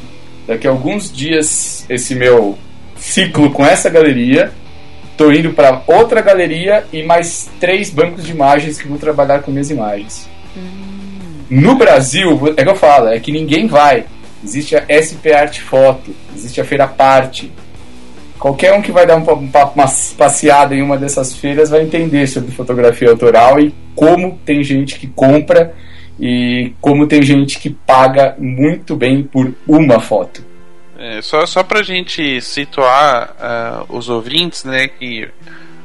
daqui 0.47 0.67
a 0.67 0.71
alguns 0.71 1.11
dias 1.11 1.85
esse 1.87 2.15
meu 2.15 2.57
ciclo 2.95 3.51
com 3.51 3.63
essa 3.63 3.91
galeria. 3.91 4.51
Estou 5.11 5.31
indo 5.31 5.51
para 5.51 5.83
outra 5.85 6.19
galeria 6.21 6.85
e 6.91 7.03
mais 7.03 7.47
três 7.59 7.91
bancos 7.91 8.25
de 8.25 8.31
imagens 8.31 8.81
que 8.81 8.87
vão 8.87 8.97
trabalhar 8.97 9.43
com 9.43 9.51
minhas 9.51 9.69
imagens. 9.69 10.27
No 11.47 11.75
Brasil, 11.75 12.55
é 12.57 12.63
que 12.63 12.69
eu 12.69 12.75
falo, 12.75 13.09
é 13.09 13.19
que 13.19 13.31
ninguém 13.31 13.67
vai. 13.67 14.05
Existe 14.43 14.75
a 14.75 14.83
SP 14.89 15.31
Arte 15.31 15.61
Foto, 15.61 16.13
existe 16.35 16.59
a 16.59 16.65
Feira 16.65 16.87
Parte. 16.87 17.51
Qualquer 18.43 18.73
um 18.73 18.81
que 18.81 18.91
vai 18.91 19.07
dar 19.07 19.15
um 19.15 19.21
um 19.21 19.47
pa- 19.47 19.71
uma 19.73 19.85
passeada 20.17 20.75
em 20.75 20.81
uma 20.81 20.97
dessas 20.97 21.33
feiras 21.33 21.69
vai 21.69 21.81
entender 21.81 22.27
sobre 22.27 22.51
fotografia 22.51 23.09
autoral 23.09 23.57
e 23.57 23.73
como 23.95 24.37
tem 24.45 24.61
gente 24.61 24.99
que 24.99 25.07
compra 25.07 25.73
e 26.19 26.73
como 26.81 27.07
tem 27.07 27.23
gente 27.23 27.57
que 27.57 27.69
paga 27.69 28.35
muito 28.37 28.97
bem 28.97 29.23
por 29.23 29.53
uma 29.65 29.97
foto. 30.01 30.43
É, 30.99 31.21
só, 31.21 31.45
só 31.45 31.63
pra 31.63 31.83
gente 31.83 32.41
situar 32.41 33.33
ah, 33.39 33.85
os 33.87 34.09
ouvintes, 34.09 34.65
né, 34.65 34.89
que 34.89 35.25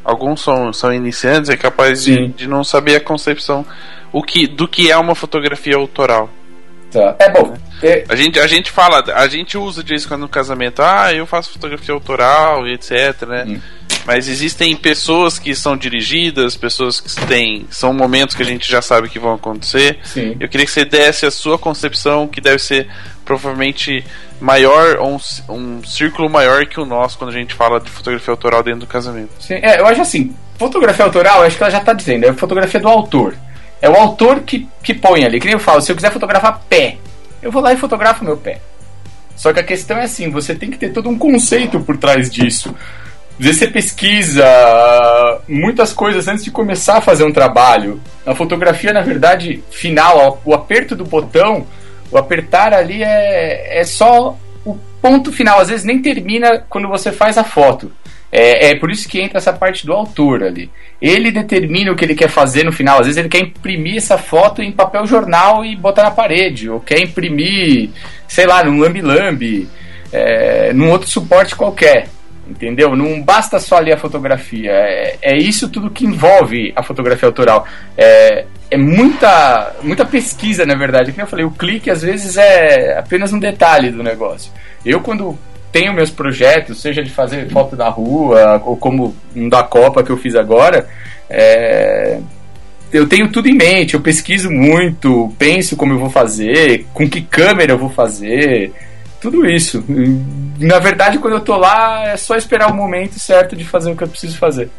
alguns 0.04 0.40
são, 0.40 0.72
são 0.72 0.92
iniciantes, 0.92 1.50
é 1.50 1.56
capaz 1.56 2.02
de, 2.02 2.26
de 2.26 2.48
não 2.48 2.64
saber 2.64 2.96
a 2.96 3.00
concepção 3.00 3.64
o 4.12 4.20
que, 4.20 4.48
do 4.48 4.66
que 4.66 4.90
é 4.90 4.96
uma 4.96 5.14
fotografia 5.14 5.76
autoral. 5.76 6.28
Tá? 6.90 7.14
É 7.20 7.30
bom. 7.30 7.54
É- 7.82 8.04
A 8.08 8.16
gente, 8.16 8.38
a 8.38 8.46
gente 8.46 8.70
fala, 8.70 9.04
a 9.14 9.28
gente 9.28 9.56
usa 9.56 9.82
de 9.82 9.90
vez 9.90 10.04
em 10.04 10.08
quando 10.08 10.22
no 10.22 10.28
casamento, 10.28 10.82
ah, 10.82 11.12
eu 11.12 11.26
faço 11.26 11.52
fotografia 11.52 11.94
autoral 11.94 12.66
e 12.66 12.74
etc, 12.74 13.22
né? 13.26 13.44
Hum. 13.46 13.60
Mas 14.06 14.26
existem 14.26 14.74
pessoas 14.74 15.38
que 15.38 15.54
são 15.54 15.76
dirigidas, 15.76 16.56
pessoas 16.56 16.98
que 16.98 17.14
têm. 17.26 17.66
São 17.70 17.92
momentos 17.92 18.34
que 18.34 18.42
a 18.42 18.46
gente 18.46 18.70
já 18.70 18.80
sabe 18.80 19.08
que 19.08 19.18
vão 19.18 19.34
acontecer. 19.34 19.98
sim. 20.02 20.34
Eu 20.40 20.48
queria 20.48 20.64
que 20.64 20.72
você 20.72 20.84
desse 20.84 21.26
a 21.26 21.30
sua 21.30 21.58
concepção, 21.58 22.26
que 22.26 22.40
deve 22.40 22.58
ser 22.58 22.88
provavelmente 23.24 24.02
maior, 24.40 24.96
ou 24.96 25.16
um, 25.16 25.54
um 25.54 25.84
círculo 25.84 26.30
maior 26.30 26.64
que 26.64 26.80
o 26.80 26.86
nosso 26.86 27.18
quando 27.18 27.30
a 27.30 27.34
gente 27.34 27.52
fala 27.54 27.78
de 27.78 27.90
fotografia 27.90 28.32
autoral 28.32 28.62
dentro 28.62 28.80
do 28.80 28.86
casamento. 28.86 29.30
Sim, 29.38 29.56
é, 29.56 29.78
eu 29.78 29.86
acho 29.86 30.00
assim, 30.00 30.34
fotografia 30.58 31.04
autoral, 31.04 31.42
acho 31.42 31.56
que 31.58 31.62
ela 31.62 31.70
já 31.70 31.80
tá 31.80 31.92
dizendo, 31.92 32.24
é 32.24 32.32
fotografia 32.32 32.80
do 32.80 32.88
autor. 32.88 33.34
É 33.82 33.90
o 33.90 33.94
autor 33.94 34.40
que, 34.40 34.66
que 34.82 34.94
põe 34.94 35.24
ali, 35.24 35.38
que 35.38 35.46
nem 35.46 35.52
eu 35.52 35.60
falo, 35.60 35.82
se 35.82 35.92
eu 35.92 35.96
quiser 35.96 36.10
fotografar 36.10 36.62
pé, 36.68 36.96
eu 37.42 37.50
vou 37.50 37.62
lá 37.62 37.72
e 37.72 37.76
fotografo 37.76 38.24
meu 38.24 38.36
pé. 38.36 38.60
Só 39.36 39.52
que 39.52 39.60
a 39.60 39.64
questão 39.64 39.98
é 39.98 40.04
assim, 40.04 40.30
você 40.30 40.54
tem 40.54 40.70
que 40.70 40.78
ter 40.78 40.92
todo 40.92 41.08
um 41.08 41.16
conceito 41.16 41.78
por 41.80 41.96
trás 41.96 42.28
disso. 42.28 42.74
Às 43.38 43.44
vezes 43.44 43.60
você 43.60 43.68
pesquisa 43.68 44.44
muitas 45.48 45.92
coisas 45.92 46.26
antes 46.26 46.42
de 46.42 46.50
começar 46.50 46.98
a 46.98 47.00
fazer 47.00 47.22
um 47.22 47.32
trabalho. 47.32 48.00
A 48.26 48.34
fotografia, 48.34 48.92
na 48.92 49.00
verdade, 49.00 49.62
final, 49.70 50.42
o 50.44 50.52
aperto 50.52 50.96
do 50.96 51.04
botão, 51.04 51.64
o 52.10 52.18
apertar 52.18 52.74
ali 52.74 53.04
é, 53.04 53.78
é 53.78 53.84
só 53.84 54.36
o 54.64 54.76
ponto 55.00 55.30
final. 55.30 55.60
Às 55.60 55.68
vezes 55.68 55.84
nem 55.84 56.02
termina 56.02 56.64
quando 56.68 56.88
você 56.88 57.12
faz 57.12 57.38
a 57.38 57.44
foto. 57.44 57.92
É, 58.30 58.70
é 58.70 58.74
por 58.74 58.90
isso 58.90 59.08
que 59.08 59.20
entra 59.20 59.38
essa 59.38 59.52
parte 59.52 59.86
do 59.86 59.92
autor 59.92 60.42
ali. 60.42 60.70
Ele 61.00 61.30
determina 61.30 61.92
o 61.92 61.96
que 61.96 62.04
ele 62.04 62.14
quer 62.14 62.28
fazer 62.28 62.64
no 62.64 62.72
final. 62.72 63.00
Às 63.00 63.06
vezes 63.06 63.16
ele 63.16 63.28
quer 63.28 63.40
imprimir 63.40 63.96
essa 63.96 64.18
foto 64.18 64.62
em 64.62 64.70
papel 64.70 65.06
jornal 65.06 65.64
e 65.64 65.74
botar 65.74 66.02
na 66.02 66.10
parede, 66.10 66.68
ou 66.68 66.80
quer 66.80 67.00
imprimir, 67.00 67.90
sei 68.26 68.46
lá, 68.46 68.62
num 68.62 68.80
lambi-lambi, 68.80 69.68
é, 70.12 70.72
num 70.72 70.90
outro 70.90 71.08
suporte 71.08 71.54
qualquer. 71.54 72.08
Entendeu? 72.48 72.96
Não 72.96 73.20
basta 73.22 73.58
só 73.58 73.78
ler 73.78 73.92
a 73.92 73.98
fotografia. 73.98 74.70
É, 74.72 75.18
é 75.20 75.36
isso 75.36 75.68
tudo 75.68 75.90
que 75.90 76.06
envolve 76.06 76.72
a 76.74 76.82
fotografia 76.82 77.28
autoral. 77.28 77.66
É, 77.96 78.46
é 78.70 78.76
muita, 78.76 79.76
muita 79.82 80.04
pesquisa, 80.04 80.64
na 80.64 80.74
verdade. 80.74 81.12
Como 81.12 81.22
eu 81.22 81.26
falei, 81.26 81.44
o 81.44 81.50
clique 81.50 81.90
às 81.90 82.02
vezes 82.02 82.36
é 82.38 82.98
apenas 82.98 83.32
um 83.32 83.38
detalhe 83.38 83.90
do 83.90 84.02
negócio. 84.02 84.50
Eu, 84.84 85.00
quando 85.00 85.38
tenho 85.70 85.92
meus 85.92 86.10
projetos, 86.10 86.80
seja 86.80 87.02
de 87.02 87.10
fazer 87.10 87.48
foto 87.50 87.76
na 87.76 87.88
rua, 87.88 88.62
ou 88.64 88.76
como 88.76 89.14
um 89.34 89.48
da 89.48 89.62
Copa 89.62 90.02
que 90.02 90.10
eu 90.10 90.16
fiz 90.16 90.34
agora, 90.34 90.88
é, 91.28 92.18
eu 92.92 93.06
tenho 93.06 93.30
tudo 93.30 93.48
em 93.48 93.54
mente, 93.54 93.94
eu 93.94 94.00
pesquiso 94.00 94.50
muito, 94.50 95.32
penso 95.38 95.76
como 95.76 95.92
eu 95.92 95.98
vou 95.98 96.10
fazer, 96.10 96.86
com 96.94 97.08
que 97.08 97.20
câmera 97.20 97.72
eu 97.72 97.78
vou 97.78 97.90
fazer, 97.90 98.72
tudo 99.20 99.46
isso. 99.46 99.84
Na 100.58 100.78
verdade, 100.78 101.18
quando 101.18 101.34
eu 101.34 101.40
tô 101.40 101.56
lá, 101.56 102.08
é 102.08 102.16
só 102.16 102.36
esperar 102.36 102.70
o 102.70 102.74
momento 102.74 103.18
certo 103.18 103.56
de 103.56 103.64
fazer 103.64 103.90
o 103.90 103.96
que 103.96 104.04
eu 104.04 104.08
preciso 104.08 104.38
fazer. 104.38 104.70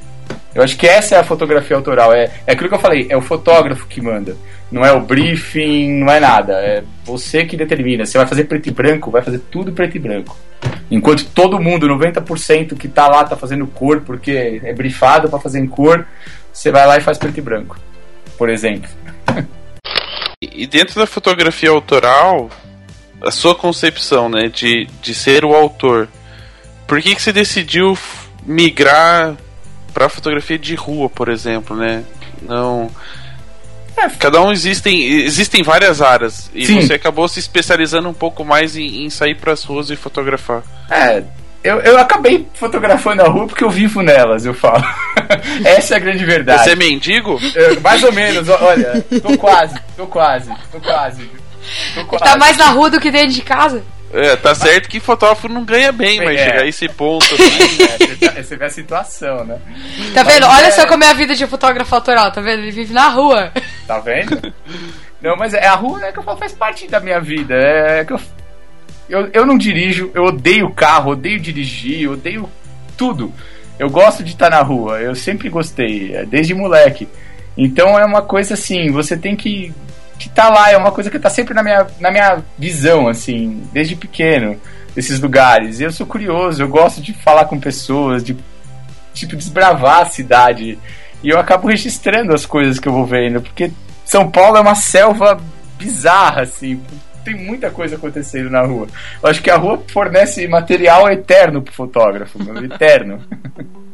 Eu 0.53 0.63
acho 0.63 0.77
que 0.77 0.87
essa 0.87 1.15
é 1.15 1.19
a 1.19 1.23
fotografia 1.23 1.75
autoral. 1.75 2.13
É, 2.13 2.31
é 2.47 2.53
aquilo 2.53 2.69
que 2.69 2.75
eu 2.75 2.79
falei, 2.79 3.07
é 3.09 3.17
o 3.17 3.21
fotógrafo 3.21 3.85
que 3.87 4.01
manda. 4.01 4.35
Não 4.71 4.85
é 4.85 4.91
o 4.91 4.99
briefing, 4.99 5.99
não 5.99 6.11
é 6.11 6.19
nada. 6.19 6.53
É 6.53 6.83
você 7.03 7.45
que 7.45 7.57
determina. 7.57 8.05
Você 8.05 8.17
vai 8.17 8.27
fazer 8.27 8.43
preto 8.45 8.67
e 8.67 8.71
branco, 8.71 9.11
vai 9.11 9.21
fazer 9.21 9.39
tudo 9.51 9.71
preto 9.71 9.97
e 9.97 9.99
branco. 9.99 10.37
Enquanto 10.91 11.25
todo 11.25 11.59
mundo, 11.59 11.87
90% 11.87 12.77
que 12.77 12.87
tá 12.87 13.07
lá, 13.07 13.23
tá 13.23 13.35
fazendo 13.35 13.65
cor 13.67 14.01
porque 14.01 14.61
é 14.63 14.73
briefado 14.73 15.29
para 15.29 15.39
fazer 15.39 15.59
em 15.59 15.67
cor, 15.67 16.05
você 16.51 16.71
vai 16.71 16.85
lá 16.85 16.97
e 16.97 17.01
faz 17.01 17.17
preto 17.17 17.37
e 17.37 17.41
branco. 17.41 17.77
Por 18.37 18.49
exemplo. 18.49 18.89
E 20.41 20.65
dentro 20.65 20.97
da 20.97 21.05
fotografia 21.05 21.69
autoral, 21.69 22.49
a 23.21 23.29
sua 23.29 23.53
concepção, 23.53 24.29
né, 24.29 24.47
de, 24.47 24.87
de 25.01 25.13
ser 25.13 25.43
o 25.43 25.53
autor, 25.53 26.07
por 26.87 27.01
que, 27.01 27.13
que 27.13 27.21
você 27.21 27.33
decidiu 27.33 27.97
migrar 28.45 29.35
para 29.93 30.09
fotografia 30.09 30.57
de 30.57 30.75
rua, 30.75 31.09
por 31.09 31.29
exemplo, 31.29 31.75
né? 31.75 32.03
Não. 32.41 32.89
É, 33.99 34.09
cada 34.09 34.41
um 34.41 34.51
existem 34.51 35.23
existem 35.23 35.63
várias 35.63 36.01
áreas 36.01 36.49
e 36.53 36.65
Sim. 36.65 36.81
você 36.81 36.93
acabou 36.93 37.27
se 37.27 37.39
especializando 37.39 38.07
um 38.07 38.13
pouco 38.13 38.45
mais 38.45 38.77
em, 38.77 39.03
em 39.05 39.09
sair 39.09 39.35
para 39.35 39.51
as 39.51 39.63
ruas 39.63 39.89
e 39.89 39.95
fotografar. 39.95 40.63
É, 40.89 41.23
eu, 41.63 41.79
eu 41.81 41.97
acabei 41.97 42.47
fotografando 42.53 43.21
a 43.21 43.27
rua 43.27 43.47
porque 43.47 43.63
eu 43.63 43.69
vivo 43.69 44.01
nelas, 44.01 44.45
eu 44.45 44.53
falo. 44.53 44.83
Essa 45.65 45.95
é 45.95 45.97
a 45.97 45.99
grande 45.99 46.23
verdade. 46.23 46.63
Você 46.63 46.71
é 46.71 46.75
mendigo? 46.75 47.37
Eu, 47.53 47.81
mais 47.81 48.01
ou 48.03 48.13
menos, 48.13 48.47
olha, 48.47 49.03
tô 49.21 49.37
quase, 49.37 49.75
tô 49.97 50.07
quase, 50.07 50.51
tô 50.71 50.79
quase. 50.79 51.29
Tô 51.93 52.05
quase. 52.05 52.23
Tá 52.23 52.37
mais 52.37 52.55
na 52.57 52.69
rua 52.69 52.89
do 52.89 52.99
que 52.99 53.11
dentro 53.11 53.33
de 53.33 53.41
casa? 53.41 53.83
É, 54.11 54.35
tá 54.35 54.55
certo 54.55 54.89
que 54.89 54.99
fotógrafo 54.99 55.47
não 55.47 55.63
ganha 55.63 55.91
bem, 55.91 56.17
mas 56.17 56.39
é. 56.39 56.45
chegar 56.45 56.61
a 56.63 56.67
esse 56.67 56.89
ponto. 56.89 57.25
Assim, 57.25 58.25
é, 58.35 58.41
você 58.41 58.55
vê 58.55 58.65
a 58.65 58.69
situação, 58.69 59.45
né? 59.45 59.59
Tá 60.13 60.23
vendo? 60.23 60.47
Olha 60.47 60.67
é... 60.67 60.71
só 60.71 60.87
como 60.87 61.03
é 61.03 61.09
a 61.09 61.13
vida 61.13 61.35
de 61.35 61.45
fotógrafo 61.45 61.93
autoral, 61.93 62.31
tá 62.31 62.41
vendo? 62.41 62.63
Ele 62.63 62.71
vive 62.71 62.93
na 62.93 63.07
rua. 63.09 63.51
Tá 63.85 63.99
vendo? 63.99 64.53
Não, 65.21 65.35
mas 65.35 65.53
é 65.53 65.67
a 65.67 65.75
rua 65.75 65.99
né, 65.99 66.11
que 66.11 66.19
eu 66.19 66.23
falo, 66.23 66.37
faz 66.37 66.53
parte 66.53 66.87
da 66.87 66.99
minha 66.99 67.19
vida. 67.19 67.53
É 67.53 68.03
que 68.03 68.13
eu, 68.13 68.19
eu, 69.09 69.29
eu 69.33 69.45
não 69.45 69.57
dirijo, 69.57 70.11
eu 70.13 70.23
odeio 70.25 70.71
carro, 70.71 71.11
odeio 71.11 71.39
dirigir, 71.39 72.09
odeio 72.09 72.49
tudo. 72.97 73.33
Eu 73.77 73.89
gosto 73.89 74.23
de 74.23 74.31
estar 74.31 74.49
na 74.49 74.61
rua, 74.61 74.99
eu 74.99 75.15
sempre 75.15 75.49
gostei, 75.49 76.15
é, 76.15 76.25
desde 76.25 76.53
moleque. 76.53 77.07
Então 77.57 77.97
é 77.97 78.05
uma 78.05 78.21
coisa 78.21 78.53
assim, 78.53 78.91
você 78.91 79.15
tem 79.17 79.35
que 79.35 79.73
que 80.19 80.29
tá 80.29 80.49
lá, 80.49 80.69
é 80.69 80.77
uma 80.77 80.91
coisa 80.91 81.09
que 81.09 81.17
tá 81.17 81.29
sempre 81.29 81.53
na 81.53 81.63
minha, 81.63 81.87
na 81.99 82.11
minha 82.11 82.43
visão, 82.57 83.07
assim, 83.07 83.63
desde 83.71 83.95
pequeno, 83.95 84.59
esses 84.95 85.19
lugares. 85.19 85.79
Eu 85.79 85.91
sou 85.91 86.05
curioso, 86.05 86.61
eu 86.61 86.67
gosto 86.67 87.01
de 87.01 87.13
falar 87.13 87.45
com 87.45 87.57
pessoas, 87.57 88.21
de 88.21 88.37
tipo 89.13 89.35
desbravar 89.37 90.01
a 90.01 90.05
cidade. 90.05 90.77
E 91.23 91.29
eu 91.29 91.39
acabo 91.39 91.69
registrando 91.69 92.35
as 92.35 92.45
coisas 92.45 92.79
que 92.79 92.87
eu 92.87 92.93
vou 92.93 93.05
vendo, 93.05 93.41
porque 93.41 93.71
São 94.05 94.29
Paulo 94.29 94.57
é 94.57 94.61
uma 94.61 94.75
selva 94.75 95.39
bizarra, 95.77 96.41
assim. 96.41 96.81
Tem 97.23 97.35
muita 97.35 97.69
coisa 97.71 97.95
acontecendo 97.95 98.49
na 98.49 98.61
rua. 98.61 98.87
Eu 99.23 99.29
acho 99.29 99.41
que 99.41 99.49
a 99.49 99.57
rua 99.57 99.81
fornece 99.87 100.45
material 100.49 101.09
eterno 101.09 101.61
pro 101.61 101.73
fotógrafo, 101.73 102.39
eterno. 102.63 103.23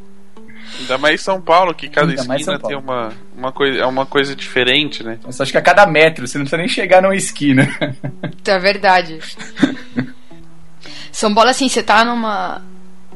Ainda 0.79 0.97
mais 0.97 1.21
São 1.21 1.41
Paulo, 1.41 1.73
que 1.73 1.89
cada 1.89 2.09
Ainda 2.09 2.21
esquina 2.21 2.59
tem 2.59 2.75
uma, 2.75 3.13
uma, 3.35 3.51
coisa, 3.51 3.79
é 3.79 3.85
uma 3.85 4.05
coisa 4.05 4.35
diferente, 4.35 5.03
né? 5.03 5.19
Eu 5.23 5.29
acho 5.29 5.51
que 5.51 5.57
a 5.57 5.61
cada 5.61 5.85
metro, 5.85 6.27
você 6.27 6.37
não 6.37 6.45
precisa 6.45 6.57
nem 6.57 6.67
chegar 6.67 7.01
numa 7.01 7.15
esquina. 7.15 7.67
É 8.45 8.59
verdade. 8.59 9.19
São 11.11 11.33
Paulo, 11.33 11.49
assim, 11.49 11.69
você 11.69 11.81
tá 11.81 12.03
numa 12.03 12.61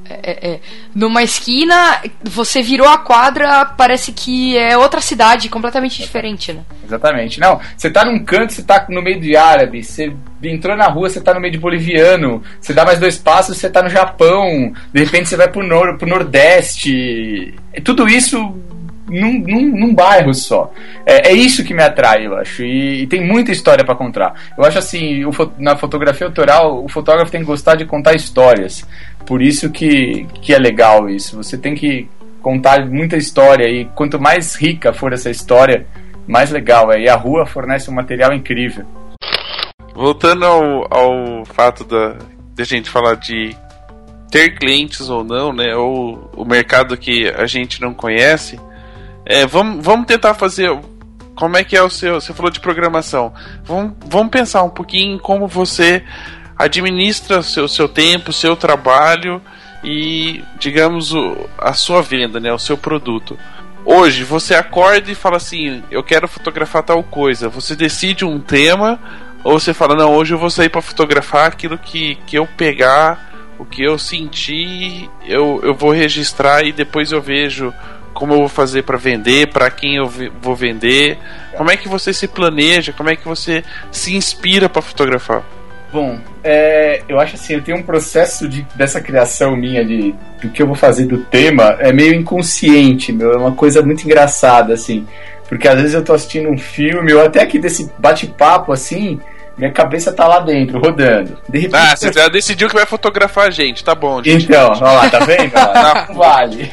é, 0.09 0.19
é, 0.23 0.49
é, 0.49 0.59
numa 0.95 1.21
esquina, 1.21 2.01
você 2.23 2.61
virou 2.61 2.87
a 2.87 2.97
quadra, 2.97 3.65
parece 3.65 4.11
que 4.11 4.57
é 4.57 4.75
outra 4.75 5.01
cidade, 5.01 5.49
completamente 5.49 6.01
diferente, 6.01 6.51
né? 6.51 6.61
Exatamente. 6.83 7.39
Não, 7.39 7.59
você 7.77 7.89
tá 7.89 8.03
num 8.03 8.23
canto, 8.23 8.53
você 8.53 8.63
tá 8.63 8.85
no 8.89 9.01
meio 9.01 9.19
de 9.19 9.37
árabe, 9.37 9.83
você 9.83 10.11
entrou 10.43 10.75
na 10.75 10.87
rua, 10.87 11.09
você 11.09 11.21
tá 11.21 11.33
no 11.33 11.39
meio 11.39 11.53
de 11.53 11.59
boliviano, 11.59 12.41
você 12.59 12.73
dá 12.73 12.83
mais 12.83 12.99
dois 12.99 13.17
passos, 13.17 13.57
você 13.57 13.69
tá 13.69 13.83
no 13.83 13.89
Japão, 13.89 14.73
de 14.91 15.03
repente 15.03 15.29
você 15.29 15.37
vai 15.37 15.47
pro, 15.47 15.63
nor 15.63 15.97
pro 15.97 16.09
Nordeste. 16.09 17.53
Tudo 17.83 18.07
isso 18.09 18.55
num, 19.09 19.39
num, 19.39 19.77
num 19.77 19.93
bairro 19.93 20.33
só. 20.33 20.71
É, 21.05 21.29
é, 21.29 21.33
isso 21.33 21.63
que 21.63 21.73
me 21.73 21.83
atrai, 21.83 22.27
eu 22.27 22.35
acho. 22.35 22.63
E, 22.63 23.03
e 23.03 23.07
tem 23.07 23.25
muita 23.25 23.51
história 23.51 23.83
para 23.83 23.95
contar. 23.95 24.33
Eu 24.57 24.63
acho 24.63 24.77
assim, 24.77 25.25
o, 25.25 25.31
na 25.57 25.75
fotografia 25.75 26.27
autoral, 26.27 26.83
o 26.83 26.87
fotógrafo 26.87 27.31
tem 27.31 27.41
que 27.41 27.47
gostar 27.47 27.75
de 27.75 27.85
contar 27.85 28.15
histórias. 28.15 28.85
Por 29.25 29.41
isso 29.41 29.69
que, 29.69 30.25
que 30.41 30.53
é 30.53 30.59
legal 30.59 31.09
isso. 31.09 31.35
Você 31.37 31.57
tem 31.57 31.75
que 31.75 32.09
contar 32.41 32.85
muita 32.85 33.17
história 33.17 33.67
e 33.67 33.85
quanto 33.95 34.19
mais 34.19 34.55
rica 34.55 34.93
for 34.93 35.13
essa 35.13 35.29
história, 35.29 35.85
mais 36.27 36.51
legal 36.51 36.91
é. 36.91 37.01
E 37.01 37.09
a 37.09 37.15
rua 37.15 37.45
fornece 37.45 37.89
um 37.89 37.93
material 37.93 38.33
incrível. 38.33 38.85
Voltando 39.93 40.45
ao, 40.45 40.87
ao 40.89 41.45
fato 41.45 41.83
da, 41.83 42.15
de 42.53 42.61
a 42.61 42.65
gente 42.65 42.89
falar 42.89 43.15
de 43.15 43.55
ter 44.29 44.55
clientes 44.57 45.09
ou 45.09 45.23
não, 45.23 45.51
né? 45.51 45.75
Ou 45.75 46.29
o 46.35 46.45
mercado 46.45 46.95
que 46.97 47.27
a 47.27 47.45
gente 47.45 47.81
não 47.81 47.93
conhece. 47.93 48.59
É, 49.29 49.45
vamos, 49.45 49.85
vamos 49.85 50.07
tentar 50.07 50.33
fazer. 50.33 50.75
Como 51.35 51.55
é 51.55 51.63
que 51.63 51.77
é 51.77 51.83
o 51.83 51.89
seu. 51.89 52.19
Você 52.19 52.33
falou 52.33 52.51
de 52.51 52.59
programação. 52.59 53.31
Vamos, 53.63 53.93
vamos 54.07 54.31
pensar 54.31 54.63
um 54.63 54.71
pouquinho 54.71 55.15
em 55.15 55.19
como 55.19 55.47
você 55.47 56.03
administra 56.57 57.43
seu, 57.43 57.67
seu 57.67 57.87
tempo, 57.87 58.33
seu 58.33 58.55
trabalho 58.55 59.39
e, 59.83 60.43
digamos, 60.57 61.13
o, 61.13 61.47
a 61.59 61.73
sua 61.73 62.01
venda, 62.01 62.39
né, 62.39 62.51
o 62.51 62.57
seu 62.57 62.75
produto. 62.75 63.37
Hoje 63.85 64.23
você 64.23 64.55
acorda 64.55 65.11
e 65.11 65.15
fala 65.15 65.37
assim: 65.37 65.83
Eu 65.91 66.01
quero 66.01 66.27
fotografar 66.27 66.81
tal 66.81 67.03
coisa. 67.03 67.47
Você 67.49 67.75
decide 67.75 68.25
um 68.25 68.39
tema, 68.39 68.99
ou 69.43 69.59
você 69.59 69.75
fala: 69.75 69.95
Não, 69.95 70.11
hoje 70.11 70.33
eu 70.33 70.39
vou 70.39 70.49
sair 70.49 70.69
para 70.69 70.81
fotografar 70.81 71.49
aquilo 71.49 71.77
que, 71.77 72.15
que 72.25 72.35
eu 72.35 72.47
pegar, 72.47 73.53
o 73.59 73.63
que 73.63 73.83
eu 73.83 73.99
sentir, 73.99 75.07
eu, 75.23 75.59
eu 75.61 75.75
vou 75.75 75.91
registrar 75.91 76.65
e 76.65 76.71
depois 76.71 77.11
eu 77.11 77.21
vejo 77.21 77.71
como 78.13 78.33
eu 78.33 78.37
vou 78.39 78.49
fazer 78.49 78.83
para 78.83 78.97
vender, 78.97 79.47
para 79.47 79.69
quem 79.69 79.97
eu 79.97 80.09
vou 80.41 80.55
vender, 80.55 81.17
como 81.55 81.71
é 81.71 81.77
que 81.77 81.87
você 81.87 82.13
se 82.13 82.27
planeja, 82.27 82.93
como 82.93 83.09
é 83.09 83.15
que 83.15 83.27
você 83.27 83.63
se 83.91 84.15
inspira 84.15 84.67
para 84.67 84.81
fotografar? 84.81 85.43
Bom, 85.91 86.19
é, 86.43 87.01
eu 87.09 87.19
acho 87.19 87.35
assim, 87.35 87.53
eu 87.53 87.63
tenho 87.63 87.79
um 87.79 87.83
processo 87.83 88.47
de, 88.47 88.61
dessa 88.75 89.01
criação 89.01 89.55
minha 89.55 89.83
de 89.83 90.13
do 90.39 90.49
que 90.49 90.61
eu 90.61 90.67
vou 90.67 90.75
fazer 90.75 91.05
do 91.05 91.17
tema 91.17 91.77
é 91.79 91.91
meio 91.91 92.13
inconsciente, 92.13 93.11
meu, 93.11 93.33
é 93.33 93.37
uma 93.37 93.53
coisa 93.53 93.81
muito 93.81 94.03
engraçada 94.05 94.73
assim, 94.73 95.07
porque 95.47 95.67
às 95.67 95.75
vezes 95.75 95.95
eu 95.95 96.03
tô 96.03 96.13
assistindo 96.13 96.47
um 96.47 96.57
filme 96.57 97.11
ou 97.11 97.23
até 97.25 97.41
aqui 97.41 97.57
desse 97.57 97.91
bate-papo 97.97 98.71
assim, 98.71 99.19
minha 99.59 99.71
cabeça 99.71 100.13
tá 100.13 100.25
lá 100.25 100.39
dentro, 100.39 100.79
rodando. 100.79 101.37
De 101.49 101.59
repente, 101.59 101.75
ah, 101.75 101.95
você 101.95 102.13
já 102.13 102.29
decidiu 102.29 102.69
que 102.69 102.75
vai 102.75 102.85
fotografar 102.85 103.47
a 103.47 103.49
gente, 103.51 103.83
tá 103.83 103.93
bom. 103.93 104.23
Gente. 104.23 104.45
Então, 104.45 104.71
olha 104.71 104.91
lá, 104.91 105.09
tá 105.09 105.19
vendo? 105.19 105.51
Não 106.07 106.15
vale. 106.15 106.71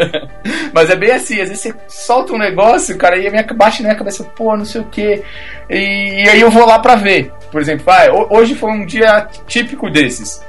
Mas 0.72 0.88
é 0.88 0.96
bem 0.96 1.10
assim, 1.10 1.40
às 1.42 1.50
vezes 1.50 1.60
você 1.60 1.74
solta 1.86 2.32
um 2.32 2.38
negócio, 2.38 2.96
cara, 2.96 3.18
e 3.18 3.26
a 3.26 3.30
minha, 3.30 3.44
baixa 3.54 3.82
na 3.82 3.90
minha 3.90 3.98
cabeça, 3.98 4.24
pô, 4.24 4.56
não 4.56 4.64
sei 4.64 4.80
o 4.80 4.84
quê. 4.84 5.22
E, 5.68 6.24
e 6.24 6.28
aí 6.28 6.40
eu 6.40 6.50
vou 6.50 6.66
lá 6.66 6.78
pra 6.78 6.94
ver. 6.96 7.30
Por 7.52 7.60
exemplo, 7.60 7.84
ah, 7.88 8.26
hoje 8.30 8.54
foi 8.54 8.70
um 8.70 8.86
dia 8.86 9.28
típico 9.46 9.90
desses. 9.90 10.42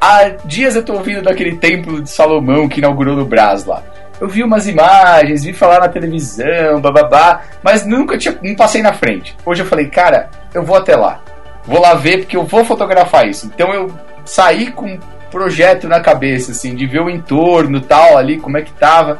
Há 0.00 0.30
dias 0.44 0.76
eu 0.76 0.82
tô 0.82 0.94
ouvindo 0.94 1.22
daquele 1.22 1.56
templo 1.56 2.00
de 2.00 2.10
Salomão 2.10 2.68
que 2.68 2.80
inaugurou 2.80 3.14
no 3.14 3.26
Brás 3.26 3.64
lá 3.64 3.82
eu 4.20 4.28
vi 4.28 4.42
umas 4.42 4.66
imagens, 4.66 5.44
vi 5.44 5.52
falar 5.52 5.80
na 5.80 5.88
televisão, 5.88 6.80
bababá, 6.80 7.42
mas 7.62 7.86
nunca 7.86 8.18
tinha, 8.18 8.36
não 8.42 8.54
passei 8.54 8.82
na 8.82 8.92
frente. 8.92 9.36
Hoje 9.44 9.62
eu 9.62 9.66
falei, 9.66 9.88
cara, 9.88 10.28
eu 10.52 10.62
vou 10.62 10.76
até 10.76 10.96
lá. 10.96 11.20
Vou 11.64 11.80
lá 11.80 11.94
ver 11.94 12.18
porque 12.18 12.36
eu 12.36 12.44
vou 12.44 12.64
fotografar 12.64 13.28
isso. 13.28 13.46
Então 13.46 13.72
eu 13.72 13.92
saí 14.24 14.70
com 14.70 14.86
um 14.86 14.98
projeto 15.30 15.86
na 15.86 16.00
cabeça, 16.00 16.52
assim, 16.52 16.74
de 16.74 16.86
ver 16.86 17.00
o 17.00 17.10
entorno 17.10 17.80
tal 17.80 18.16
ali, 18.16 18.38
como 18.38 18.56
é 18.56 18.62
que 18.62 18.72
tava. 18.72 19.18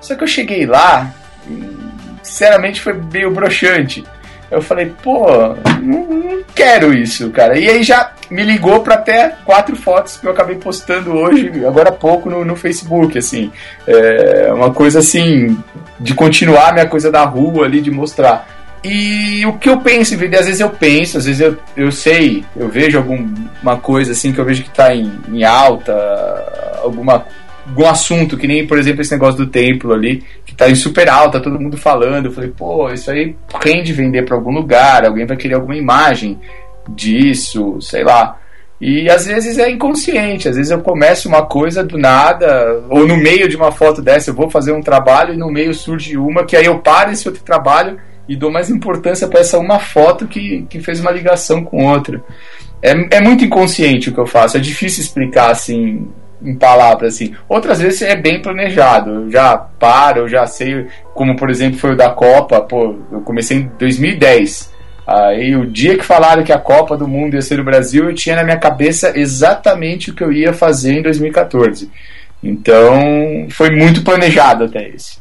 Só 0.00 0.14
que 0.14 0.22
eu 0.22 0.28
cheguei 0.28 0.64
lá, 0.66 1.10
sinceramente 2.22 2.80
foi 2.80 2.94
meio 2.94 3.30
broxante. 3.30 4.04
Eu 4.50 4.60
falei, 4.60 4.92
pô, 5.02 5.26
não, 5.80 6.42
quero 6.54 6.92
isso, 6.92 7.30
cara. 7.30 7.58
E 7.58 7.68
aí 7.68 7.82
já 7.82 8.12
me 8.30 8.42
ligou 8.42 8.80
para 8.80 8.94
até 8.94 9.34
quatro 9.44 9.76
fotos 9.76 10.16
que 10.16 10.26
eu 10.26 10.32
acabei 10.32 10.56
postando 10.56 11.12
hoje, 11.12 11.50
agora 11.64 11.90
há 11.90 11.92
pouco, 11.92 12.28
no, 12.28 12.44
no 12.44 12.56
Facebook, 12.56 13.16
assim. 13.16 13.52
É 13.86 14.52
uma 14.52 14.72
coisa 14.72 14.98
assim, 14.98 15.56
de 15.98 16.14
continuar 16.14 16.72
minha 16.72 16.86
coisa 16.86 17.10
da 17.10 17.24
rua 17.24 17.64
ali, 17.64 17.80
de 17.80 17.90
mostrar. 17.90 18.46
E 18.82 19.44
o 19.46 19.52
que 19.58 19.68
eu 19.68 19.78
penso 19.80 20.14
às 20.14 20.20
vezes 20.20 20.60
eu 20.60 20.70
penso, 20.70 21.18
às 21.18 21.26
vezes 21.26 21.40
eu, 21.40 21.56
eu 21.76 21.92
sei, 21.92 22.44
eu 22.56 22.68
vejo 22.68 22.96
alguma 22.96 23.76
coisa 23.76 24.12
assim 24.12 24.32
que 24.32 24.38
eu 24.38 24.44
vejo 24.44 24.62
que 24.62 24.70
está 24.70 24.94
em, 24.94 25.12
em 25.30 25.44
alta, 25.44 25.92
alguma 26.82 27.26
algum 27.70 27.86
assunto, 27.86 28.36
que 28.36 28.46
nem, 28.46 28.66
por 28.66 28.78
exemplo, 28.78 29.00
esse 29.00 29.12
negócio 29.12 29.44
do 29.44 29.50
templo 29.50 29.92
ali, 29.92 30.22
que 30.44 30.54
tá 30.54 30.68
em 30.68 30.74
super 30.74 31.08
alta, 31.08 31.40
todo 31.40 31.60
mundo 31.60 31.76
falando. 31.76 32.26
Eu 32.26 32.32
falei, 32.32 32.50
pô, 32.50 32.90
isso 32.90 33.10
aí 33.10 33.34
rende 33.62 33.92
vender 33.92 34.24
para 34.24 34.36
algum 34.36 34.52
lugar, 34.52 35.04
alguém 35.04 35.26
vai 35.26 35.36
querer 35.36 35.54
alguma 35.54 35.76
imagem 35.76 36.38
disso, 36.88 37.80
sei 37.80 38.04
lá. 38.04 38.36
E 38.80 39.10
às 39.10 39.26
vezes 39.26 39.58
é 39.58 39.70
inconsciente, 39.70 40.48
às 40.48 40.56
vezes 40.56 40.72
eu 40.72 40.80
começo 40.80 41.28
uma 41.28 41.44
coisa 41.44 41.84
do 41.84 41.98
nada, 41.98 42.82
ou 42.88 43.06
no 43.06 43.16
meio 43.16 43.46
de 43.46 43.54
uma 43.54 43.70
foto 43.70 44.00
dessa 44.00 44.30
eu 44.30 44.34
vou 44.34 44.48
fazer 44.48 44.72
um 44.72 44.80
trabalho 44.80 45.34
e 45.34 45.36
no 45.36 45.50
meio 45.50 45.74
surge 45.74 46.16
uma 46.16 46.46
que 46.46 46.56
aí 46.56 46.64
eu 46.64 46.78
paro 46.78 47.10
esse 47.10 47.28
outro 47.28 47.44
trabalho 47.44 47.98
e 48.26 48.34
dou 48.34 48.50
mais 48.50 48.70
importância 48.70 49.28
para 49.28 49.40
essa 49.40 49.58
uma 49.58 49.78
foto 49.78 50.26
que, 50.26 50.64
que 50.70 50.80
fez 50.80 50.98
uma 50.98 51.10
ligação 51.10 51.62
com 51.62 51.84
outra. 51.84 52.24
É, 52.80 53.18
é 53.18 53.20
muito 53.20 53.44
inconsciente 53.44 54.08
o 54.08 54.14
que 54.14 54.20
eu 54.20 54.26
faço, 54.26 54.56
é 54.56 54.60
difícil 54.60 55.02
explicar 55.02 55.50
assim 55.50 56.08
em 56.42 56.54
palavras 56.54 57.14
assim. 57.14 57.34
Outras 57.48 57.80
vezes 57.80 58.02
é 58.02 58.16
bem 58.16 58.40
planejado, 58.40 59.10
eu 59.10 59.30
já 59.30 59.56
paro, 59.56 60.20
eu 60.20 60.28
já 60.28 60.46
sei, 60.46 60.86
como 61.14 61.36
por 61.36 61.50
exemplo 61.50 61.78
foi 61.78 61.92
o 61.92 61.96
da 61.96 62.10
Copa, 62.10 62.60
pô, 62.60 62.96
eu 63.12 63.20
comecei 63.20 63.58
em 63.58 63.70
2010. 63.78 64.70
Aí 65.06 65.56
o 65.56 65.66
dia 65.66 65.98
que 65.98 66.04
falaram 66.04 66.44
que 66.44 66.52
a 66.52 66.58
Copa 66.58 66.96
do 66.96 67.08
Mundo 67.08 67.34
ia 67.34 67.42
ser 67.42 67.58
no 67.58 67.64
Brasil, 67.64 68.04
eu 68.04 68.14
tinha 68.14 68.36
na 68.36 68.44
minha 68.44 68.58
cabeça 68.58 69.12
exatamente 69.18 70.10
o 70.10 70.14
que 70.14 70.22
eu 70.22 70.32
ia 70.32 70.52
fazer 70.52 70.98
em 70.98 71.02
2014. 71.02 71.90
Então 72.42 73.46
foi 73.50 73.70
muito 73.70 74.02
planejado 74.02 74.64
até 74.64 74.88
esse. 74.88 75.18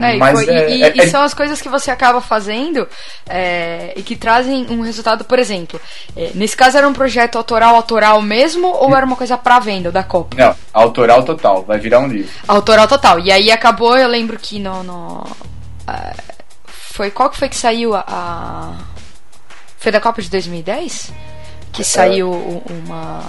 É, 0.00 0.16
e, 0.16 0.18
Mas 0.18 0.32
foi- 0.44 0.48
é- 0.54 0.70
e- 0.70 0.82
é- 0.82 0.92
e 0.96 1.00
é- 1.00 1.06
são 1.08 1.22
as 1.22 1.34
coisas 1.34 1.60
que 1.60 1.68
você 1.68 1.90
acaba 1.90 2.20
fazendo 2.20 2.88
é, 3.28 3.92
e 3.96 4.02
que 4.02 4.16
trazem 4.16 4.66
um 4.70 4.80
resultado, 4.80 5.24
por 5.24 5.38
exemplo. 5.38 5.80
é, 6.16 6.30
nesse 6.34 6.56
caso 6.56 6.78
era 6.78 6.88
um 6.88 6.92
projeto 6.92 7.36
autoral, 7.36 7.74
autoral 7.76 8.20
mesmo, 8.22 8.68
ou 8.68 8.94
era 8.96 9.04
uma 9.04 9.16
coisa 9.16 9.36
pra 9.36 9.58
venda, 9.58 9.92
da 9.92 10.02
Copa? 10.02 10.36
Não, 10.36 10.54
autoral 10.72 11.22
total, 11.24 11.62
vai 11.62 11.78
virar 11.78 12.00
um 12.00 12.08
livro. 12.08 12.30
Autoral 12.48 12.88
total. 12.88 13.20
E 13.20 13.30
aí 13.30 13.50
acabou, 13.50 13.96
eu 13.96 14.08
lembro 14.08 14.38
que 14.38 14.58
no. 14.58 14.82
no 14.82 15.24
foi 16.68 17.10
qual 17.10 17.28
que 17.30 17.36
foi 17.36 17.48
que 17.48 17.56
saiu 17.56 17.94
a, 17.94 18.04
a- 18.06 18.74
Foi 19.78 19.92
da 19.92 20.00
Copa 20.00 20.20
de 20.22 20.30
2010? 20.30 21.12
Que 21.72 21.84
saiu 21.84 22.30
uma, 22.30 23.22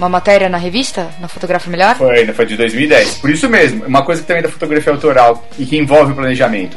uma 0.00 0.08
matéria 0.08 0.48
na 0.48 0.56
revista, 0.56 1.10
na 1.20 1.28
Fotografia 1.28 1.70
Melhor? 1.70 1.94
Foi, 1.96 2.26
foi 2.32 2.46
de 2.46 2.56
2010. 2.56 3.18
Por 3.18 3.28
isso 3.28 3.48
mesmo, 3.48 3.84
uma 3.84 4.02
coisa 4.02 4.22
que 4.22 4.26
também 4.26 4.42
da 4.42 4.48
fotografia 4.48 4.92
autoral 4.92 5.46
e 5.58 5.66
que 5.66 5.76
envolve 5.76 6.12
o 6.12 6.14
planejamento. 6.14 6.76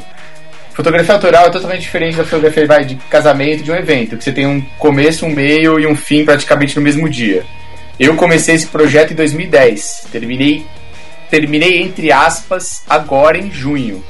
Fotografia 0.74 1.14
autoral 1.14 1.46
é 1.46 1.50
totalmente 1.50 1.80
diferente 1.80 2.16
da 2.16 2.24
fotografia 2.24 2.66
vai, 2.66 2.84
de 2.84 2.96
casamento, 3.08 3.62
de 3.62 3.72
um 3.72 3.76
evento, 3.76 4.16
que 4.16 4.24
você 4.24 4.32
tem 4.32 4.46
um 4.46 4.60
começo, 4.78 5.24
um 5.24 5.30
meio 5.30 5.80
e 5.80 5.86
um 5.86 5.96
fim 5.96 6.24
praticamente 6.24 6.76
no 6.76 6.82
mesmo 6.82 7.08
dia. 7.08 7.44
Eu 7.98 8.14
comecei 8.16 8.56
esse 8.56 8.66
projeto 8.66 9.12
em 9.12 9.16
2010. 9.16 10.08
Terminei, 10.12 10.66
terminei 11.30 11.80
entre 11.80 12.12
aspas, 12.12 12.82
agora 12.88 13.38
em 13.38 13.50
junho. 13.50 14.04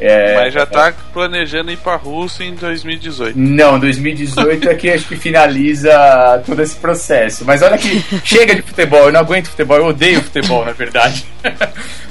É, 0.00 0.34
Mas 0.34 0.52
já 0.52 0.66
tá 0.66 0.92
planejando 1.12 1.70
ir 1.70 1.78
pra 1.78 1.96
Rússia 1.96 2.44
em 2.44 2.54
2018. 2.54 3.38
Não, 3.38 3.78
2018 3.78 4.68
é 4.68 4.74
que 4.74 4.90
acho 4.90 5.06
que 5.06 5.16
finaliza 5.16 6.42
todo 6.44 6.60
esse 6.60 6.76
processo. 6.76 7.44
Mas 7.44 7.62
olha 7.62 7.78
que 7.78 8.02
chega 8.24 8.54
de 8.54 8.62
futebol, 8.62 9.04
eu 9.04 9.12
não 9.12 9.20
aguento 9.20 9.48
futebol, 9.48 9.78
eu 9.78 9.86
odeio 9.86 10.22
futebol, 10.22 10.64
na 10.64 10.72
verdade. 10.72 11.24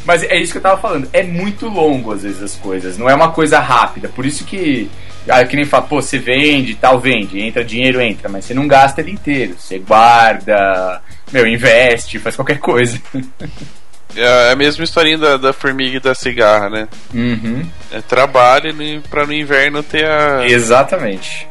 Mas 0.05 0.23
é 0.23 0.37
isso 0.37 0.51
que 0.51 0.57
eu 0.57 0.61
tava 0.61 0.81
falando, 0.81 1.07
é 1.13 1.23
muito 1.23 1.67
longo 1.67 2.11
às 2.11 2.23
vezes 2.23 2.41
as 2.41 2.55
coisas, 2.55 2.97
não 2.97 3.09
é 3.09 3.15
uma 3.15 3.31
coisa 3.31 3.59
rápida. 3.59 4.09
Por 4.09 4.25
isso 4.25 4.43
que, 4.45 4.89
ah, 5.27 5.43
que 5.45 5.55
nem 5.55 5.65
fala, 5.65 5.83
pô, 5.83 6.01
você 6.01 6.17
vende 6.17 6.75
tal, 6.75 6.99
vende, 6.99 7.39
entra 7.39 7.63
dinheiro, 7.63 8.01
entra, 8.01 8.29
mas 8.29 8.45
você 8.45 8.53
não 8.53 8.67
gasta 8.67 9.01
ele 9.01 9.11
inteiro. 9.11 9.55
Você 9.57 9.79
guarda, 9.79 11.01
meu, 11.31 11.47
investe, 11.47 12.19
faz 12.19 12.35
qualquer 12.35 12.59
coisa. 12.59 12.99
É 14.15 14.51
a 14.51 14.55
mesma 14.55 14.83
historinha 14.83 15.17
da, 15.17 15.37
da 15.37 15.53
formiga 15.53 15.97
e 15.97 15.99
da 15.99 16.13
cigarra, 16.13 16.69
né? 16.69 16.87
Uhum, 17.13 17.67
É 17.91 17.99
trabalho 18.01 18.73
pra 19.09 19.25
no 19.25 19.33
inverno 19.33 19.81
ter 19.81 20.05
a. 20.05 20.45
exatamente. 20.47 21.47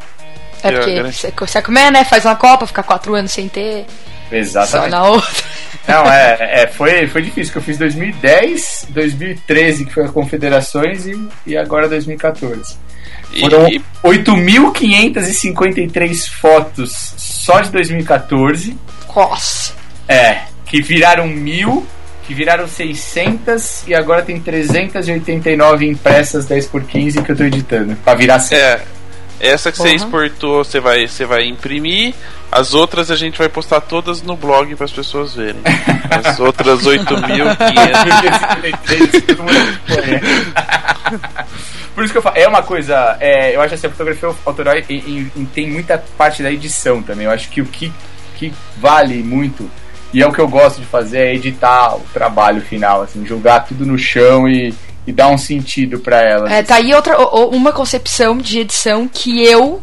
É 0.62 0.70
porque 0.70 0.90
É, 0.90 1.02
você 1.02 1.32
você 1.36 1.60
comer, 1.60 1.90
né? 1.90 2.04
Faz 2.04 2.24
uma 2.24 2.36
Copa, 2.36 2.64
fica 2.66 2.82
quatro 2.84 3.14
anos 3.14 3.32
sem 3.32 3.48
ter, 3.48 3.84
só 4.30 4.36
Exatamente. 4.36 4.90
na 4.90 5.04
outra. 5.08 5.42
Não, 5.88 6.04
é, 6.12 6.62
é 6.62 6.66
foi, 6.68 7.08
foi 7.08 7.22
difícil, 7.22 7.52
que 7.52 7.58
eu 7.58 7.62
fiz 7.62 7.76
2010, 7.78 8.86
2013, 8.90 9.84
que 9.86 9.92
foi 9.92 10.04
as 10.04 10.10
confederações, 10.12 11.06
e, 11.06 11.28
e 11.44 11.56
agora 11.56 11.88
2014. 11.88 12.76
E, 13.32 13.40
Foram 13.40 13.66
e- 13.68 13.82
8.553 14.04 16.28
fotos 16.40 17.14
só 17.16 17.60
de 17.60 17.70
2014, 17.70 18.76
Nossa. 19.14 19.72
é, 20.08 20.42
que 20.66 20.80
viraram 20.80 21.26
mil, 21.26 21.86
que 22.26 22.34
viraram 22.34 22.68
600 22.68 23.86
e 23.88 23.94
agora 23.94 24.22
tem 24.22 24.38
389 24.40 25.86
impressas 25.88 26.46
10 26.46 26.66
por 26.68 26.82
15 26.84 27.20
que 27.22 27.32
eu 27.32 27.36
tô 27.36 27.42
editando, 27.44 27.96
pra 27.96 28.14
virar 28.14 28.38
100. 28.38 28.58
é. 28.58 28.80
Essa 29.40 29.72
que 29.72 29.78
você 29.78 29.88
Uhum. 29.88 29.94
exportou, 29.96 30.62
você 30.64 30.78
vai, 30.78 31.08
você 31.08 31.24
vai 31.24 31.44
imprimir. 31.48 32.14
As 32.50 32.74
outras 32.74 33.10
a 33.10 33.16
gente 33.16 33.36
vai 33.38 33.48
postar 33.48 33.80
todas 33.80 34.22
no 34.22 34.36
blog 34.36 34.76
para 34.76 34.84
as 34.84 34.92
pessoas 34.92 35.34
verem. 35.34 35.60
As 36.24 36.38
outras 36.38 36.86
8.500. 36.86 39.26
todo 39.26 39.42
mundo 39.42 39.78
põe. 39.88 40.20
Por 41.94 42.04
isso 42.04 42.12
que 42.12 42.18
eu 42.18 42.22
falo, 42.22 42.36
é 42.38 42.46
uma 42.46 42.62
coisa. 42.62 43.16
é, 43.20 43.56
eu 43.56 43.60
acho 43.60 43.74
assim, 43.74 43.86
a 43.88 43.90
fotografia 43.90 44.30
autoral 44.46 44.76
e- 44.78 44.84
e- 44.94 45.32
e 45.36 45.44
tem 45.46 45.68
muita 45.68 45.98
parte 46.16 46.40
da 46.42 46.50
edição 46.52 47.02
também. 47.02 47.24
Eu 47.26 47.32
acho 47.32 47.48
que 47.50 47.60
o 47.60 47.66
que, 47.66 47.92
que 48.36 48.52
vale 48.78 49.22
muito, 49.24 49.68
e 50.12 50.22
é 50.22 50.26
o 50.26 50.32
que 50.32 50.40
eu 50.40 50.48
gosto 50.48 50.80
de 50.80 50.86
fazer, 50.86 51.18
é 51.18 51.34
editar 51.34 51.96
o 51.96 52.00
trabalho 52.12 52.60
final, 52.60 53.02
assim, 53.02 53.24
jogar 53.24 53.60
tudo 53.60 53.86
no 53.86 53.98
chão 53.98 54.48
e, 54.48 54.74
e 55.06 55.12
dar 55.12 55.28
um 55.28 55.38
sentido 55.38 55.98
pra 55.98 56.20
ela. 56.22 56.52
É, 56.52 56.62
tá 56.62 56.76
aí 56.76 56.94
outra, 56.94 57.18
uma 57.18 57.72
concepção 57.72 58.36
de 58.36 58.60
edição 58.60 59.08
que 59.08 59.42
eu 59.44 59.80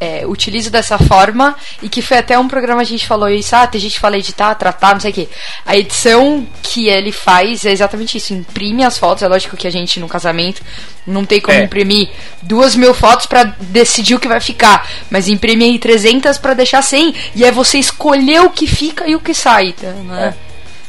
é, 0.00 0.24
utilizo 0.26 0.70
dessa 0.70 0.96
forma 0.98 1.56
e 1.82 1.88
que 1.88 2.00
foi 2.00 2.18
até 2.18 2.38
um 2.38 2.46
programa 2.46 2.80
a 2.80 2.84
gente 2.84 3.06
falou 3.06 3.28
isso, 3.28 3.54
ah, 3.56 3.66
tem 3.66 3.80
gente 3.80 3.94
que 3.94 4.00
fala 4.00 4.16
editar, 4.16 4.54
tratar, 4.54 4.94
não 4.94 5.00
sei 5.00 5.10
o 5.10 5.14
quê. 5.14 5.28
A 5.66 5.76
edição 5.76 6.46
que 6.62 6.88
ele 6.88 7.10
faz 7.12 7.64
é 7.64 7.72
exatamente 7.72 8.16
isso, 8.16 8.32
imprime 8.32 8.84
as 8.84 8.96
fotos, 8.98 9.22
é 9.22 9.28
lógico 9.28 9.56
que 9.56 9.66
a 9.66 9.70
gente 9.72 9.98
no 9.98 10.08
casamento 10.08 10.62
não 11.06 11.24
tem 11.24 11.40
como 11.40 11.56
É. 11.56 11.64
imprimir 11.64 12.10
duas 12.42 12.76
mil 12.76 12.92
fotos 12.94 13.26
pra 13.26 13.42
decidir 13.58 14.14
o 14.14 14.20
que 14.20 14.28
vai 14.28 14.40
ficar, 14.40 14.88
mas 15.10 15.26
imprime 15.28 15.64
aí 15.64 15.78
300 15.78 16.38
pra 16.38 16.54
deixar 16.54 16.82
100 16.82 17.14
e 17.34 17.44
é 17.44 17.50
você 17.50 17.78
escolher 17.78 18.42
o 18.42 18.50
que 18.50 18.66
fica 18.66 19.08
e 19.08 19.16
o 19.16 19.20
que 19.20 19.34
sai, 19.34 19.72
tá, 19.72 19.88
né? 19.88 20.34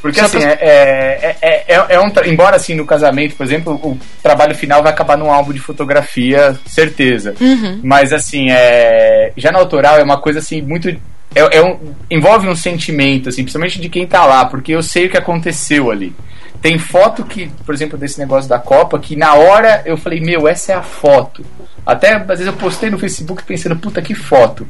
Porque 0.02 0.20
assim, 0.20 0.40
é, 0.40 0.58
é, 0.62 1.36
é, 1.42 1.64
é- 1.68 1.86
é 1.90 2.00
um. 2.00 2.12
Embora 2.26 2.56
assim, 2.56 2.74
no 2.74 2.86
casamento, 2.86 3.36
por 3.36 3.46
exemplo, 3.46 3.74
o 3.76 3.98
trabalho 4.24 4.56
final 4.56 4.82
vai 4.82 4.92
acabar 4.92 5.18
num 5.18 5.32
álbum 5.32 5.52
de 5.52 5.60
fotografia, 5.60 6.58
certeza. 6.66 7.36
Uhum. 7.40 7.82
Mas 7.84 8.14
assim, 8.14 8.50
é, 8.50 9.34
já 9.36 9.52
na 9.52 9.60
autoral 9.60 9.98
é 9.98 10.04
uma 10.04 10.20
coisa 10.20 10.40
assim, 10.40 10.62
muito. 10.62 10.90
É, 10.90 11.58
é 11.58 11.64
um, 11.64 11.94
envolve 12.10 12.48
um 12.48 12.56
sentimento, 12.56 13.30
assim, 13.30 13.44
principalmente 13.44 13.80
de 13.80 13.90
quem 13.90 14.08
tá 14.08 14.26
lá, 14.26 14.46
porque 14.46 14.72
eu 14.72 14.82
sei 14.82 15.06
o 15.06 15.10
que 15.10 15.18
aconteceu 15.18 15.92
ali. 15.92 16.16
Tem 16.62 16.78
foto 16.78 17.24
que, 17.24 17.50
por 17.66 17.74
exemplo, 17.74 17.98
desse 17.98 18.20
negócio 18.20 18.50
da 18.50 18.60
Copa, 18.60 19.00
que 19.00 19.16
na 19.16 19.34
hora 19.36 19.82
eu 19.86 19.96
falei, 19.96 20.20
meu, 20.20 20.48
essa 20.48 20.74
é 20.74 20.76
a 20.76 20.82
foto. 20.82 21.46
Até 21.86 22.14
às 22.14 22.28
vezes 22.28 22.48
eu 22.48 22.54
postei 22.54 22.90
no 22.90 23.00
Facebook 23.00 23.44
pensando, 23.44 23.76
puta 23.76 24.02
que 24.02 24.14
foto. 24.14 24.68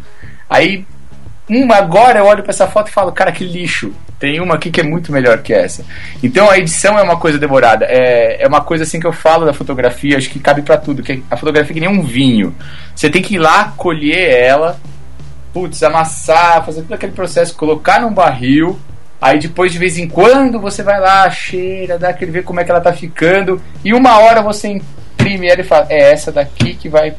Aí 0.49 0.85
uma 1.49 1.75
agora 1.75 2.19
eu 2.19 2.25
olho 2.25 2.43
pra 2.43 2.51
essa 2.51 2.67
foto 2.67 2.89
e 2.89 2.91
falo, 2.93 3.11
cara, 3.11 3.31
que 3.31 3.43
lixo. 3.43 3.91
Tem 4.19 4.39
uma 4.41 4.55
aqui 4.55 4.69
que 4.69 4.81
é 4.81 4.83
muito 4.83 5.11
melhor 5.11 5.39
que 5.39 5.53
essa. 5.53 5.83
Então 6.21 6.49
a 6.49 6.57
edição 6.57 6.99
é 6.99 7.01
uma 7.01 7.17
coisa 7.17 7.39
demorada. 7.39 7.85
É, 7.85 8.43
é 8.43 8.47
uma 8.47 8.61
coisa 8.61 8.83
assim 8.83 8.99
que 8.99 9.07
eu 9.07 9.13
falo 9.13 9.45
da 9.45 9.53
fotografia, 9.53 10.17
acho 10.17 10.29
que 10.29 10.39
cabe 10.39 10.61
pra 10.61 10.77
tudo. 10.77 11.01
Que 11.01 11.23
a 11.31 11.37
fotografia 11.37 11.71
é 11.71 11.73
que 11.73 11.79
nem 11.79 11.89
um 11.89 12.03
vinho. 12.03 12.53
Você 12.93 13.09
tem 13.09 13.21
que 13.21 13.35
ir 13.35 13.39
lá, 13.39 13.73
colher 13.77 14.29
ela, 14.29 14.77
putz, 15.53 15.81
amassar, 15.81 16.65
fazer 16.65 16.81
todo 16.81 16.93
aquele 16.93 17.13
processo, 17.13 17.55
colocar 17.55 18.01
num 18.01 18.13
barril. 18.13 18.77
Aí 19.21 19.39
depois, 19.39 19.71
de 19.71 19.79
vez 19.79 19.97
em 19.97 20.07
quando, 20.07 20.59
você 20.59 20.83
vai 20.83 20.99
lá, 20.99 21.29
cheira, 21.29 21.97
dá 21.97 22.09
aquele 22.09 22.31
ver 22.31 22.43
como 22.43 22.59
é 22.59 22.63
que 22.63 22.71
ela 22.71 22.81
tá 22.81 22.93
ficando. 22.93 23.61
E 23.83 23.93
uma 23.93 24.19
hora 24.19 24.41
você 24.41 24.67
imprime 24.67 25.47
ela 25.47 25.61
e 25.61 25.63
fala, 25.63 25.87
é 25.89 26.11
essa 26.11 26.31
daqui 26.31 26.73
que 26.73 26.87
vai 26.87 27.15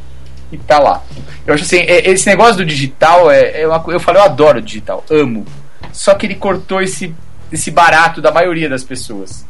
e 0.52 0.58
tá 0.58 0.78
lá. 0.78 1.02
Eu 1.46 1.54
acho 1.54 1.64
assim, 1.64 1.78
é- 1.78 2.08
esse 2.10 2.26
negócio 2.26 2.56
do 2.56 2.64
digital 2.64 3.30
é, 3.30 3.62
é 3.62 3.66
uma. 3.68 3.82
Eu 3.88 4.00
falo, 4.00 4.18
eu 4.18 4.24
adoro 4.24 4.60
digital, 4.60 5.04
amo. 5.10 5.44
Só 5.92 6.14
que 6.14 6.26
ele 6.26 6.34
cortou 6.34 6.80
esse, 6.80 7.14
esse 7.52 7.70
barato 7.70 8.20
da 8.20 8.30
maioria 8.30 8.68
das 8.68 8.84
pessoas. 8.84 9.44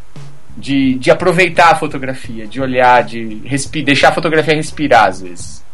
De, 0.57 0.95
de 0.95 1.11
aproveitar 1.11 1.71
a 1.71 1.75
fotografia, 1.77 2.47
de 2.47 2.61
olhar, 2.61 3.03
de 3.05 3.41
respi 3.47 3.83
deixar 3.83 4.09
a 4.09 4.13
fotografia 4.13 4.55
respirar 4.55 5.07
às 5.07 5.23
vezes. 5.23 5.65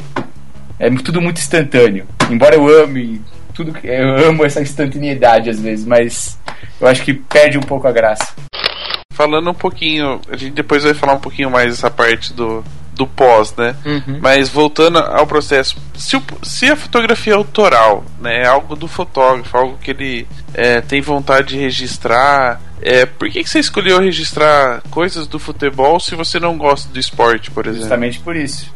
É 0.79 0.89
tudo 0.91 1.21
muito 1.21 1.39
instantâneo. 1.39 2.07
Embora 2.31 2.55
eu 2.55 2.85
ame 2.85 3.21
tudo, 3.55 3.73
que- 3.73 3.87
eu 3.87 4.29
amo 4.29 4.45
essa 4.45 4.61
instantaneidade 4.61 5.49
às 5.51 5.59
vezes, 5.59 5.85
mas 5.87 6.39
eu 6.81 6.87
acho 6.87 7.03
que 7.03 7.15
perde 7.15 7.57
um 7.59 7.63
pouco 7.63 7.89
a 7.89 7.93
graça. 7.93 8.35
Falando 9.13 9.51
um 9.51 9.55
pouquinho, 9.55 10.21
a 10.31 10.37
gente 10.37 10.53
depois 10.53 10.85
vai 10.85 10.93
falar 10.93 11.15
um 11.15 11.21
pouquinho 11.21 11.51
mais 11.51 11.71
dessa 11.71 11.91
parte 11.91 12.35
do, 12.35 12.63
do 12.97 13.07
pós, 13.07 13.55
né? 13.57 13.77
Mas 14.23 14.49
voltando 14.49 14.99
ao 14.99 15.27
processo, 15.27 15.77
se, 15.95 16.17
o- 16.17 16.23
se 16.43 16.67
a 16.71 16.75
fotografia 16.75 17.35
é 17.35 17.37
autoral, 17.37 18.05
né, 18.21 18.43
é 18.43 18.47
algo 18.47 18.75
do 18.75 18.89
fotógrafo, 18.89 19.57
algo 19.57 19.79
que 19.79 19.91
ele 19.91 20.27
é, 20.55 20.81
tem 20.81 21.01
vontade 21.03 21.49
de 21.49 21.59
registrar, 21.59 22.61
é, 22.81 23.05
por 23.07 23.29
que, 23.31 23.43
que 23.45 23.49
você 23.51 23.59
escolheu 23.59 24.01
registrar 24.01 24.81
coisas 24.91 25.27
do 25.27 25.39
futebol 25.39 26.01
se 26.01 26.15
você 26.15 26.41
não 26.41 26.57
gosta 26.57 26.89
do 26.93 26.99
esporte, 26.99 27.51
por 27.51 27.65
exemplo? 27.67 27.83
Justamente 27.83 28.19
por 28.21 28.35
isso. 28.35 28.75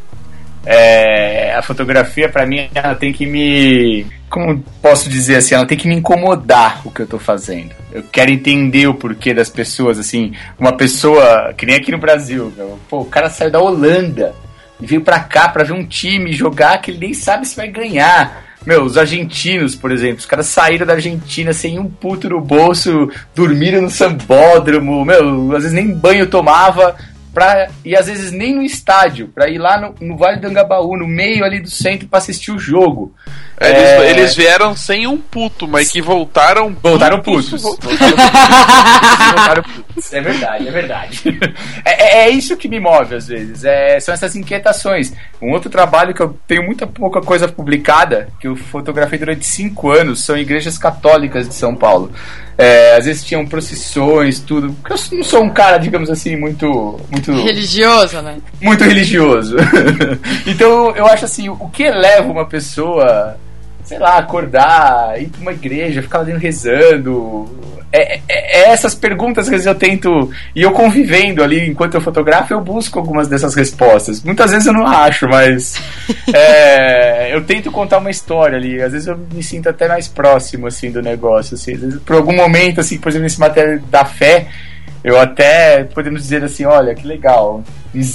É, 0.65 1.53
a 1.55 1.61
fotografia, 1.61 2.29
pra 2.29 2.45
mim, 2.45 2.69
ela 2.73 2.95
tem 2.95 3.11
que 3.11 3.25
me. 3.25 4.05
Como 4.29 4.63
posso 4.81 5.09
dizer 5.09 5.37
assim? 5.37 5.55
Ela 5.55 5.65
tem 5.65 5.77
que 5.77 5.87
me 5.87 5.95
incomodar 5.95 6.81
o 6.85 6.91
que 6.91 7.01
eu 7.01 7.07
tô 7.07 7.19
fazendo. 7.19 7.71
Eu 7.91 8.03
quero 8.11 8.31
entender 8.31 8.87
o 8.87 8.93
porquê 8.93 9.33
das 9.33 9.49
pessoas, 9.49 9.99
assim. 9.99 10.33
Uma 10.57 10.73
pessoa, 10.73 11.53
que 11.57 11.65
nem 11.65 11.75
aqui 11.75 11.91
no 11.91 11.97
Brasil, 11.97 12.53
meu, 12.55 12.79
pô, 12.89 13.01
o 13.01 13.05
cara 13.05 13.29
saiu 13.29 13.51
da 13.51 13.59
Holanda 13.59 14.33
e 14.79 14.85
veio 14.85 15.01
pra 15.01 15.19
cá 15.19 15.49
pra 15.49 15.63
ver 15.63 15.73
um 15.73 15.85
time 15.85 16.31
jogar 16.31 16.79
que 16.79 16.91
ele 16.91 16.99
nem 16.99 17.13
sabe 17.13 17.47
se 17.47 17.55
vai 17.55 17.67
ganhar. 17.67 18.45
Meu, 18.65 18.83
os 18.83 18.95
argentinos, 18.95 19.75
por 19.75 19.91
exemplo, 19.91 20.19
os 20.19 20.25
caras 20.25 20.45
saíram 20.45 20.85
da 20.85 20.93
Argentina 20.93 21.51
sem 21.51 21.79
um 21.79 21.85
puto 21.89 22.29
no 22.29 22.39
bolso, 22.39 23.09
dormiram 23.33 23.81
no 23.81 23.89
sambódromo, 23.89 25.03
meu, 25.03 25.55
às 25.55 25.63
vezes 25.63 25.73
nem 25.73 25.91
banho 25.91 26.27
tomava, 26.27 26.95
pra, 27.33 27.69
e 27.85 27.95
às 27.95 28.07
vezes 28.07 28.31
nem 28.31 28.55
no 28.55 28.61
estádio, 28.61 29.27
pra 29.27 29.49
ir 29.49 29.57
lá 29.57 29.79
no, 29.79 29.95
no 30.01 30.17
Vale 30.17 30.37
do 30.39 30.47
Angabaú, 30.47 30.97
no 30.97 31.07
meio 31.07 31.43
ali 31.45 31.59
do 31.59 31.69
centro, 31.69 32.07
pra 32.07 32.19
assistir 32.19 32.51
o 32.51 32.59
jogo. 32.59 33.13
Eles, 33.59 33.77
É, 33.77 34.09
eles 34.09 34.35
vieram 34.35 34.75
sem 34.75 35.05
um 35.05 35.17
puto, 35.17 35.67
mas 35.67 35.91
que 35.91 36.01
voltaram 36.01 36.75
Voltaram 36.81 37.21
putos. 37.21 37.61
putos. 37.61 37.99
Voltaram 37.99 39.63
putos. 39.63 40.13
É 40.13 40.21
verdade, 40.21 40.67
é 40.67 40.71
verdade. 40.71 41.39
É, 41.85 41.91
é- 41.91 42.21
é 42.25 42.29
isso 42.29 42.57
que 42.57 42.67
me 42.67 42.79
move 42.79 43.15
às 43.15 43.27
vezes. 43.27 43.63
É, 43.63 43.99
são 43.99 44.13
essas 44.13 44.35
inquietações. 44.35 45.13
Um 45.41 45.51
outro 45.51 45.69
trabalho 45.69 46.13
que 46.13 46.21
eu 46.21 46.37
tenho 46.47 46.63
muita 46.63 46.85
pouca 46.87 47.21
coisa 47.21 47.47
publicada, 47.47 48.29
que 48.39 48.47
eu 48.47 48.55
fotografei 48.55 49.19
durante 49.19 49.45
cinco 49.45 49.91
anos, 49.91 50.23
são 50.25 50.37
igrejas 50.37 50.77
católicas 50.77 51.47
de 51.47 51.53
São 51.53 51.75
Paulo. 51.75 52.11
É, 52.57 52.95
às 52.95 53.05
vezes 53.05 53.23
tinham 53.23 53.45
procissões, 53.45 54.39
tudo. 54.39 54.71
Porque 54.73 54.93
eu 54.93 55.17
não 55.17 55.23
sou 55.23 55.43
um 55.43 55.49
cara, 55.49 55.77
digamos 55.77 56.09
assim, 56.09 56.35
muito. 56.35 56.99
muito 57.11 57.20
Religioso, 57.29 58.21
né? 58.21 58.37
muito 58.61 58.83
religioso. 58.83 59.55
então 60.47 60.95
eu 60.95 61.05
acho 61.07 61.25
assim, 61.25 61.49
o 61.49 61.69
que 61.69 61.83
eleva 61.83 62.31
uma 62.31 62.45
pessoa, 62.45 63.37
sei 63.83 63.99
lá, 63.99 64.17
acordar, 64.17 65.21
ir 65.21 65.27
pra 65.27 65.41
uma 65.41 65.51
igreja, 65.51 66.01
ficar 66.01 66.19
lá 66.19 66.23
dentro 66.23 66.41
rezando. 66.41 67.49
É, 67.93 68.15
é- 68.15 68.21
é 68.29 68.69
essas 68.71 68.95
perguntas 68.95 69.49
que 69.49 69.55
às 69.55 69.63
vezes 69.63 69.67
eu 69.67 69.75
tento. 69.75 70.31
E 70.55 70.61
eu 70.61 70.71
convivendo 70.71 71.43
ali 71.43 71.67
enquanto 71.69 71.95
eu 71.95 72.01
fotografo, 72.01 72.53
eu 72.53 72.61
busco 72.61 72.97
algumas 72.97 73.27
dessas 73.27 73.53
respostas. 73.53 74.23
Muitas 74.23 74.51
vezes 74.51 74.65
eu 74.65 74.71
não 74.73 74.87
acho, 74.87 75.27
mas. 75.27 75.75
é, 76.33 77.35
eu 77.35 77.41
tento 77.43 77.69
contar 77.69 77.97
uma 77.97 78.09
história 78.09 78.57
ali. 78.57 78.81
Às 78.81 78.93
vezes 78.93 79.07
eu 79.09 79.17
me 79.33 79.43
sinto 79.43 79.67
até 79.67 79.89
mais 79.89 80.07
próximo 80.07 80.67
assim 80.67 80.89
do 80.89 81.01
negócio. 81.01 81.55
Assim. 81.55 81.75
Por 82.05 82.15
algum 82.15 82.33
momento, 82.33 82.79
assim, 82.79 82.97
por 82.97 83.09
exemplo, 83.09 83.23
nesse 83.23 83.39
matéria 83.39 83.81
da 83.89 84.05
fé, 84.05 84.47
eu 85.03 85.19
até 85.19 85.83
podemos 85.83 86.21
dizer 86.21 86.43
assim, 86.43 86.65
olha, 86.65 86.93
que 86.93 87.05
legal. 87.05 87.63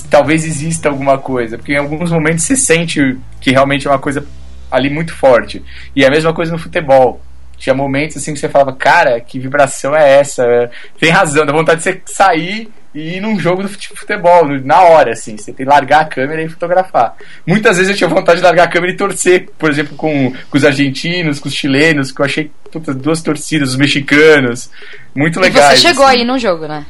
Talvez 0.08 0.44
exista 0.44 0.88
alguma 0.88 1.18
coisa, 1.18 1.58
porque 1.58 1.72
em 1.72 1.78
alguns 1.78 2.10
momentos 2.10 2.44
você 2.44 2.56
sente 2.56 3.18
que 3.40 3.50
realmente 3.50 3.86
é 3.86 3.90
uma 3.90 3.98
coisa 3.98 4.24
ali 4.70 4.88
muito 4.88 5.14
forte. 5.14 5.64
E 5.94 6.04
é 6.04 6.06
a 6.06 6.10
mesma 6.10 6.32
coisa 6.32 6.52
no 6.52 6.58
futebol. 6.58 7.20
Tinha 7.58 7.74
momentos 7.74 8.16
assim 8.16 8.32
que 8.32 8.38
você 8.38 8.48
falava, 8.48 8.72
cara, 8.74 9.20
que 9.20 9.38
vibração 9.38 9.96
é 9.96 10.18
essa? 10.18 10.70
Tem 11.00 11.10
razão, 11.10 11.46
dá 11.46 11.52
vontade 11.52 11.78
de 11.78 11.84
você 11.84 12.02
sair 12.06 12.70
e 12.96 13.16
ir 13.16 13.20
num 13.20 13.38
jogo 13.38 13.68
fute- 13.68 13.90
futebol, 13.94 14.46
na 14.64 14.80
hora, 14.80 15.12
assim. 15.12 15.36
Você 15.36 15.52
tem 15.52 15.66
que 15.66 15.70
largar 15.70 16.00
a 16.00 16.04
câmera 16.06 16.42
e 16.42 16.48
fotografar. 16.48 17.14
Muitas 17.46 17.76
vezes 17.76 17.90
eu 17.90 17.96
tinha 17.96 18.08
vontade 18.08 18.38
de 18.38 18.44
largar 18.44 18.64
a 18.64 18.68
câmera 18.68 18.92
e 18.92 18.96
torcer, 18.96 19.48
por 19.58 19.70
exemplo, 19.70 19.94
com, 19.96 20.32
com 20.50 20.56
os 20.56 20.64
argentinos, 20.64 21.38
com 21.38 21.48
os 21.48 21.54
chilenos, 21.54 22.10
que 22.10 22.20
eu 22.20 22.24
achei 22.24 22.50
duas 22.96 23.20
torcidas, 23.22 23.70
os 23.70 23.76
mexicanos, 23.76 24.70
muito 25.14 25.38
E 25.38 25.42
legais. 25.42 25.78
você 25.80 25.88
chegou 25.88 26.06
assim. 26.06 26.18
aí 26.20 26.24
no 26.24 26.38
jogo, 26.38 26.66
né? 26.66 26.86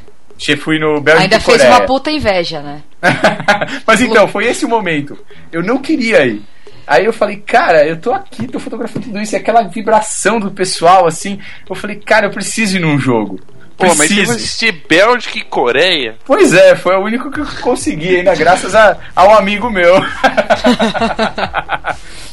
Fui 0.60 0.78
no 0.78 1.00
Bélgica 1.00 1.22
Ainda 1.24 1.40
fez 1.40 1.64
uma 1.64 1.80
puta 1.80 2.10
inveja, 2.10 2.60
né? 2.60 2.82
Mas 3.86 4.00
então, 4.00 4.28
foi 4.28 4.46
esse 4.46 4.64
o 4.64 4.68
momento. 4.68 5.18
Eu 5.50 5.62
não 5.62 5.78
queria 5.78 6.24
ir. 6.26 6.42
Aí 6.86 7.04
eu 7.04 7.12
falei, 7.12 7.38
cara, 7.38 7.84
eu 7.84 7.96
tô 7.96 8.12
aqui, 8.12 8.46
tô 8.46 8.60
fotografando 8.60 9.06
tudo 9.06 9.20
isso, 9.20 9.34
e 9.34 9.38
aquela 9.38 9.62
vibração 9.62 10.38
do 10.38 10.50
pessoal, 10.52 11.06
assim. 11.06 11.40
Eu 11.68 11.74
falei, 11.74 11.96
cara, 11.96 12.26
eu 12.26 12.30
preciso 12.30 12.76
ir 12.76 12.80
num 12.80 12.98
jogo. 12.98 13.40
Pô, 13.76 13.86
mas 13.88 13.98
Preciso. 13.98 14.32
assistir 14.32 14.84
Bélgica 14.88 15.38
e 15.38 15.42
Coreia. 15.42 16.16
Pois 16.24 16.54
é, 16.54 16.74
foi 16.74 16.96
o 16.96 17.00
único 17.00 17.30
que 17.30 17.40
eu 17.40 17.46
consegui 17.60 18.16
ainda, 18.16 18.34
graças 18.34 18.74
a, 18.74 18.96
a 19.14 19.24
um 19.26 19.34
amigo 19.34 19.68
meu. 19.68 19.94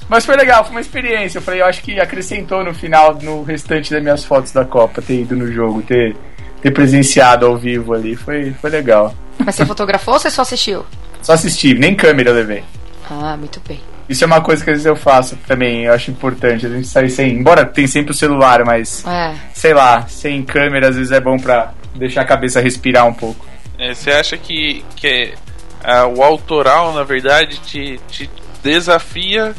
Mas 0.07 0.25
foi 0.25 0.35
legal, 0.35 0.63
foi 0.63 0.71
uma 0.71 0.81
experiência. 0.81 1.37
Eu 1.37 1.41
falei, 1.41 1.61
eu 1.61 1.65
acho 1.65 1.81
que 1.81 1.99
acrescentou 1.99 2.63
no 2.63 2.73
final, 2.73 3.17
no 3.21 3.43
restante 3.43 3.89
das 3.89 4.01
minhas 4.01 4.23
fotos 4.23 4.51
da 4.51 4.63
Copa, 4.63 5.01
ter 5.01 5.21
ido 5.21 5.35
no 5.35 5.51
jogo, 5.51 5.81
ter, 5.81 6.15
ter 6.61 6.71
presenciado 6.71 7.45
ao 7.45 7.57
vivo 7.57 7.93
ali. 7.93 8.15
Foi, 8.15 8.53
foi 8.53 8.69
legal. 8.69 9.15
Mas 9.43 9.55
você 9.55 9.65
fotografou 9.65 10.13
ou 10.13 10.19
você 10.19 10.29
só 10.29 10.43
assistiu? 10.43 10.85
Só 11.21 11.33
assisti, 11.33 11.73
nem 11.73 11.95
câmera 11.95 12.29
eu 12.29 12.35
levei. 12.35 12.63
Ah, 13.09 13.35
muito 13.37 13.59
bem. 13.67 13.81
Isso 14.09 14.23
é 14.23 14.27
uma 14.27 14.41
coisa 14.41 14.63
que 14.63 14.69
às 14.69 14.75
vezes 14.75 14.85
eu 14.85 14.95
faço 14.95 15.37
também, 15.47 15.85
eu 15.85 15.93
acho 15.93 16.11
importante. 16.11 16.65
A 16.65 16.69
gente 16.69 16.87
sair 16.87 17.09
sem. 17.09 17.31
Embora 17.35 17.65
tem 17.65 17.87
sempre 17.87 18.11
o 18.11 18.15
celular, 18.15 18.63
mas 18.65 19.05
É. 19.07 19.33
sei 19.53 19.73
lá, 19.73 20.05
sem 20.07 20.43
câmera 20.43 20.89
às 20.89 20.95
vezes 20.95 21.11
é 21.11 21.19
bom 21.21 21.37
pra 21.37 21.71
deixar 21.95 22.21
a 22.21 22.25
cabeça 22.25 22.59
respirar 22.59 23.07
um 23.07 23.13
pouco. 23.13 23.45
É, 23.79 23.93
você 23.93 24.11
acha 24.11 24.37
que, 24.37 24.83
que 24.95 25.33
ah, 25.83 26.05
o 26.07 26.21
autoral, 26.23 26.93
na 26.93 27.03
verdade, 27.03 27.59
te, 27.61 27.99
te 28.09 28.29
desafia 28.61 29.53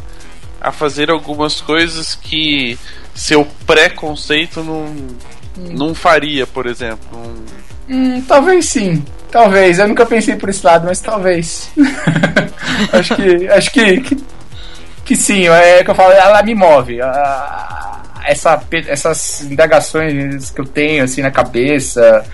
a 0.61 0.70
fazer 0.72 1.11
algumas 1.11 1.61
coisas 1.61 2.14
que 2.14 2.78
seu 3.14 3.47
preconceito 3.66 4.62
não, 4.62 4.95
não 5.57 5.95
faria, 5.95 6.47
por 6.47 6.66
exemplo? 6.66 6.99
Um- 7.16 7.64
Hum, 7.86 8.22
talvez 8.22 8.64
sim. 8.64 9.05
Talvez. 9.30 9.78
Eu 9.78 9.86
nunca 9.86 10.07
pensei 10.07 10.36
por 10.36 10.49
esse 10.49 10.64
lado, 10.64 10.86
mas 10.86 11.03
talvez. 11.03 11.70
acho 12.92 13.14
que. 13.14 13.49
Acho 13.49 13.70
que, 13.72 14.01
que. 14.01 14.24
Que 15.05 15.17
sim, 15.17 15.49
é 15.49 15.85
que 15.85 15.91
eu 15.91 15.95
falo, 15.95 16.13
ela 16.13 16.43
me 16.43 16.55
move. 16.55 16.99
Essa, 18.25 18.61
essas 18.89 19.43
indagações 19.43 20.51
que 20.51 20.61
eu 20.61 20.65
tenho 20.65 21.05
assim 21.05 21.21
na 21.21 21.31
cabeça. 21.31 22.25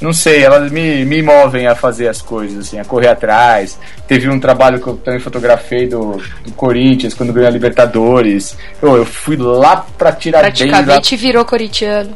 Não 0.00 0.12
sei, 0.12 0.42
elas 0.42 0.70
me, 0.72 1.04
me 1.04 1.22
movem 1.22 1.68
a 1.68 1.76
fazer 1.76 2.08
as 2.08 2.20
coisas, 2.20 2.66
assim, 2.66 2.78
a 2.78 2.84
correr 2.84 3.08
atrás. 3.08 3.78
Teve 4.08 4.28
um 4.28 4.40
trabalho 4.40 4.80
que 4.80 4.86
eu 4.88 4.96
também 4.96 5.20
fotografei 5.20 5.86
do, 5.86 6.20
do 6.44 6.52
Corinthians, 6.56 7.14
quando 7.14 7.32
ganhou 7.32 7.48
a 7.48 7.52
Libertadores. 7.52 8.56
Eu, 8.82 8.96
eu 8.96 9.06
fui 9.06 9.36
lá 9.36 9.86
pra 9.96 10.10
tirar 10.10 10.42
bem 10.42 10.50
lá 10.50 10.56
Praticamente 10.56 11.16
virou 11.16 11.44
corintiano. 11.44 12.12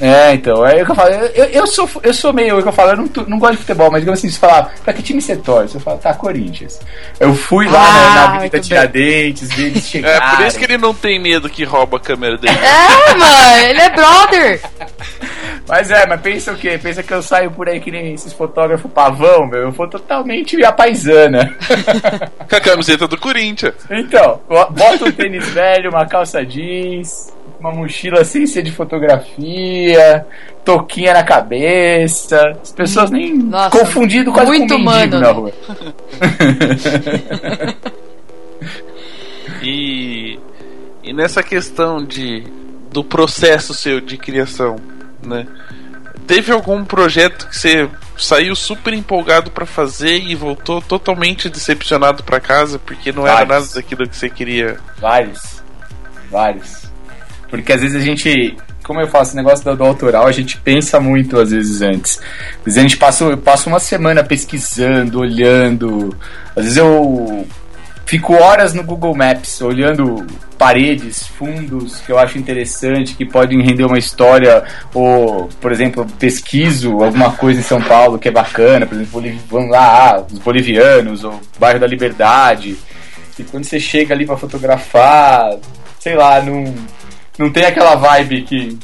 É, 0.00 0.34
então, 0.34 0.64
é 0.66 0.82
o 0.82 0.84
que 0.84 0.90
eu 0.90 0.94
falo. 0.94 1.10
Eu, 1.10 1.44
eu, 1.46 1.66
sou, 1.66 1.88
eu 2.02 2.14
sou 2.14 2.32
meio, 2.32 2.58
é 2.58 2.62
eu 2.62 2.72
falo, 2.72 2.90
eu 2.92 2.96
não, 2.96 3.10
não 3.26 3.38
gosto 3.38 3.52
de 3.52 3.58
futebol, 3.58 3.90
mas 3.90 4.00
digamos 4.00 4.18
assim, 4.20 4.30
se 4.30 4.38
falar, 4.38 4.72
pra 4.84 4.92
que 4.92 5.02
time 5.02 5.20
você 5.20 5.36
torce? 5.36 5.74
Eu 5.74 5.80
falo, 5.80 5.98
tá, 5.98 6.14
Corinthians. 6.14 6.80
Eu 7.18 7.34
fui 7.34 7.68
lá 7.68 7.80
Ah, 7.80 7.92
na, 7.92 8.14
na 8.14 8.36
Avenida. 8.36 8.60
Tiradentes, 8.60 9.52
vi 9.52 9.64
eles 9.66 9.84
É 9.84 9.88
chegarem. 9.88 10.36
por 10.36 10.46
isso 10.46 10.58
que 10.58 10.64
ele 10.64 10.78
não 10.78 10.94
tem 10.94 11.18
medo 11.20 11.48
que 11.50 11.64
rouba 11.64 11.96
a 11.98 12.00
câmera 12.00 12.36
dele. 12.38 12.56
É, 12.56 13.14
mano, 13.14 13.66
ele 13.68 13.80
é 13.80 13.90
brother. 13.90 14.60
Mas 15.68 15.90
é, 15.90 16.06
mas 16.06 16.20
pensa 16.20 16.52
o 16.52 16.56
quê? 16.56 16.78
Pensa 16.82 17.02
que 17.02 17.12
eu 17.12 17.22
saio 17.22 17.50
por 17.50 17.68
aí 17.68 17.78
que 17.80 17.90
nem 17.90 18.12
esses 18.14 18.32
fotógrafos 18.32 18.90
pavão, 18.90 19.46
meu, 19.46 19.60
eu 19.60 19.70
vou 19.70 19.86
totalmente 19.88 20.62
a 20.64 20.72
paisana. 20.72 21.56
Com 22.48 22.56
a 22.56 22.60
camiseta 22.60 23.06
do 23.06 23.16
Corinthians. 23.18 23.74
então, 23.90 24.40
bota 24.48 25.04
um 25.04 25.12
tênis 25.12 25.48
velho, 25.50 25.90
uma 25.90 26.06
calça 26.06 26.44
jeans, 26.44 27.32
uma 27.60 27.70
mochila 27.70 28.24
sem 28.24 28.46
ser 28.46 28.62
de 28.62 28.72
fotografia, 28.72 30.26
toquinha 30.64 31.12
na 31.12 31.22
cabeça. 31.22 32.56
As 32.62 32.72
pessoas 32.72 33.10
nem 33.10 33.36
Nossa, 33.36 33.70
confundido 33.78 34.32
quase 34.32 34.48
muito 34.50 34.74
com 34.74 34.80
um 34.80 34.84
mendigo 34.84 35.16
humano, 35.16 35.20
na 35.20 35.26
né? 35.28 35.32
rua. 35.32 35.52
E, 39.62 40.38
e 41.02 41.12
nessa 41.12 41.42
questão 41.42 42.02
de 42.04 42.44
do 42.90 43.04
processo 43.04 43.72
seu 43.74 44.00
de 44.00 44.16
criação, 44.16 44.76
né? 45.22 45.46
Teve 46.26 46.50
algum 46.52 46.84
projeto 46.84 47.46
que 47.48 47.56
você 47.56 47.88
saiu 48.16 48.56
super 48.56 48.94
empolgado 48.94 49.50
pra 49.50 49.66
fazer 49.66 50.16
e 50.18 50.34
voltou 50.34 50.80
totalmente 50.80 51.48
decepcionado 51.48 52.22
pra 52.24 52.40
casa 52.40 52.78
porque 52.78 53.12
não 53.12 53.26
era 53.26 53.44
Vários. 53.44 53.68
nada 53.68 53.74
daquilo 53.74 54.08
que 54.08 54.16
você 54.16 54.28
queria? 54.30 54.78
Vários. 54.98 55.62
Vários. 56.30 56.89
Porque 57.50 57.72
às 57.72 57.80
vezes 57.80 58.00
a 58.00 58.04
gente, 58.04 58.56
como 58.82 59.00
eu 59.00 59.08
falo, 59.08 59.24
esse 59.24 59.36
negócio 59.36 59.64
do, 59.64 59.76
do 59.76 59.84
autoral, 59.84 60.26
a 60.26 60.32
gente 60.32 60.56
pensa 60.58 61.00
muito 61.00 61.38
às 61.38 61.50
vezes 61.50 61.82
antes. 61.82 62.20
Às 62.58 62.64
vezes 62.64 62.78
a 62.78 62.82
gente 62.82 62.96
passa, 62.96 63.24
eu 63.24 63.36
passo 63.36 63.68
uma 63.68 63.80
semana 63.80 64.22
pesquisando, 64.22 65.20
olhando. 65.20 66.16
Às 66.56 66.64
vezes 66.64 66.76
eu 66.78 67.46
fico 68.06 68.34
horas 68.34 68.74
no 68.74 68.82
Google 68.82 69.14
Maps 69.14 69.60
olhando 69.60 70.26
paredes, 70.58 71.26
fundos 71.26 72.00
que 72.00 72.12
eu 72.12 72.18
acho 72.18 72.36
interessante, 72.36 73.14
que 73.14 73.24
podem 73.24 73.62
render 73.62 73.84
uma 73.84 73.98
história, 73.98 74.64
ou, 74.92 75.48
por 75.60 75.72
exemplo, 75.72 76.04
pesquiso 76.18 77.02
alguma 77.02 77.32
coisa 77.32 77.60
em 77.60 77.62
São 77.62 77.80
Paulo 77.80 78.18
que 78.18 78.28
é 78.28 78.32
bacana, 78.32 78.84
por 78.84 78.94
exemplo, 78.94 79.40
vamos 79.48 79.70
lá, 79.70 80.10
ah, 80.10 80.24
os 80.30 80.38
bolivianos, 80.40 81.24
ou 81.24 81.40
bairro 81.58 81.80
da 81.80 81.86
Liberdade. 81.86 82.76
E 83.38 83.44
quando 83.44 83.64
você 83.64 83.80
chega 83.80 84.12
ali 84.12 84.26
pra 84.26 84.36
fotografar, 84.36 85.56
sei 85.98 86.14
lá, 86.14 86.42
não, 86.42 86.64
não 87.40 87.50
tem 87.50 87.64
aquela 87.64 87.94
vibe 87.94 88.42
que, 88.42 88.78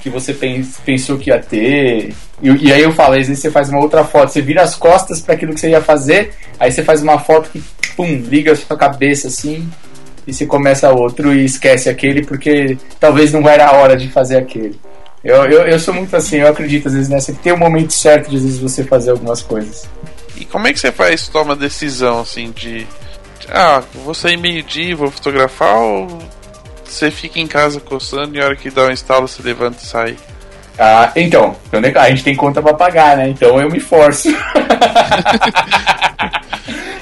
que 0.00 0.08
você 0.08 0.32
pens- 0.32 0.78
pensou 0.84 1.18
que 1.18 1.30
ia 1.30 1.40
ter. 1.40 2.14
E, 2.40 2.48
e 2.68 2.72
aí 2.72 2.82
eu 2.82 2.92
falo, 2.92 3.14
às 3.14 3.26
vezes 3.26 3.40
você 3.40 3.50
faz 3.50 3.68
uma 3.68 3.80
outra 3.80 4.04
foto, 4.04 4.32
você 4.32 4.40
vira 4.40 4.62
as 4.62 4.76
costas 4.76 5.20
para 5.20 5.34
aquilo 5.34 5.52
que 5.52 5.58
você 5.58 5.70
ia 5.70 5.80
fazer, 5.80 6.32
aí 6.58 6.70
você 6.70 6.84
faz 6.84 7.02
uma 7.02 7.18
foto 7.18 7.50
que 7.50 7.60
pum, 7.96 8.22
liga 8.28 8.52
a 8.52 8.56
sua 8.56 8.76
cabeça 8.76 9.26
assim 9.26 9.68
e 10.24 10.32
você 10.32 10.46
começa 10.46 10.90
outro 10.92 11.34
e 11.34 11.44
esquece 11.44 11.88
aquele 11.88 12.24
porque 12.24 12.78
talvez 13.00 13.32
não 13.32 13.46
era 13.48 13.66
a 13.66 13.72
hora 13.72 13.96
de 13.96 14.08
fazer 14.08 14.38
aquele. 14.38 14.78
Eu, 15.24 15.36
eu, 15.46 15.66
eu 15.66 15.80
sou 15.80 15.92
muito 15.92 16.14
assim, 16.14 16.36
eu 16.36 16.48
acredito 16.48 16.86
às 16.86 16.94
vezes 16.94 17.08
nessa 17.08 17.32
que 17.32 17.38
tem 17.38 17.52
um 17.52 17.58
momento 17.58 17.92
certo 17.92 18.30
de 18.30 18.36
às 18.36 18.42
vezes 18.42 18.58
você 18.58 18.84
fazer 18.84 19.10
algumas 19.10 19.42
coisas. 19.42 19.88
E 20.36 20.44
como 20.44 20.68
é 20.68 20.72
que 20.72 20.78
você 20.78 20.92
faz, 20.92 21.26
toma 21.26 21.56
decisão 21.56 22.20
assim 22.20 22.52
de. 22.52 22.86
Ah, 23.48 23.82
vou 24.04 24.14
sair 24.14 24.36
meio-dia, 24.36 24.94
vou 24.94 25.10
fotografar 25.10 25.76
ou 25.76 26.18
você 26.94 27.10
fica 27.10 27.38
em 27.38 27.46
casa 27.46 27.80
coçando 27.80 28.36
e 28.36 28.40
a 28.40 28.46
hora 28.46 28.56
que 28.56 28.70
dá 28.70 28.86
um 28.86 28.90
instalo 28.90 29.28
você 29.28 29.42
levanta 29.42 29.78
e 29.82 29.86
sai? 29.86 30.16
Ah, 30.78 31.12
então, 31.14 31.54
a 31.72 32.08
gente 32.10 32.24
tem 32.24 32.34
conta 32.34 32.60
pra 32.60 32.74
pagar, 32.74 33.16
né? 33.16 33.28
Então 33.28 33.60
eu 33.60 33.70
me 33.70 33.78
forço. 33.78 34.28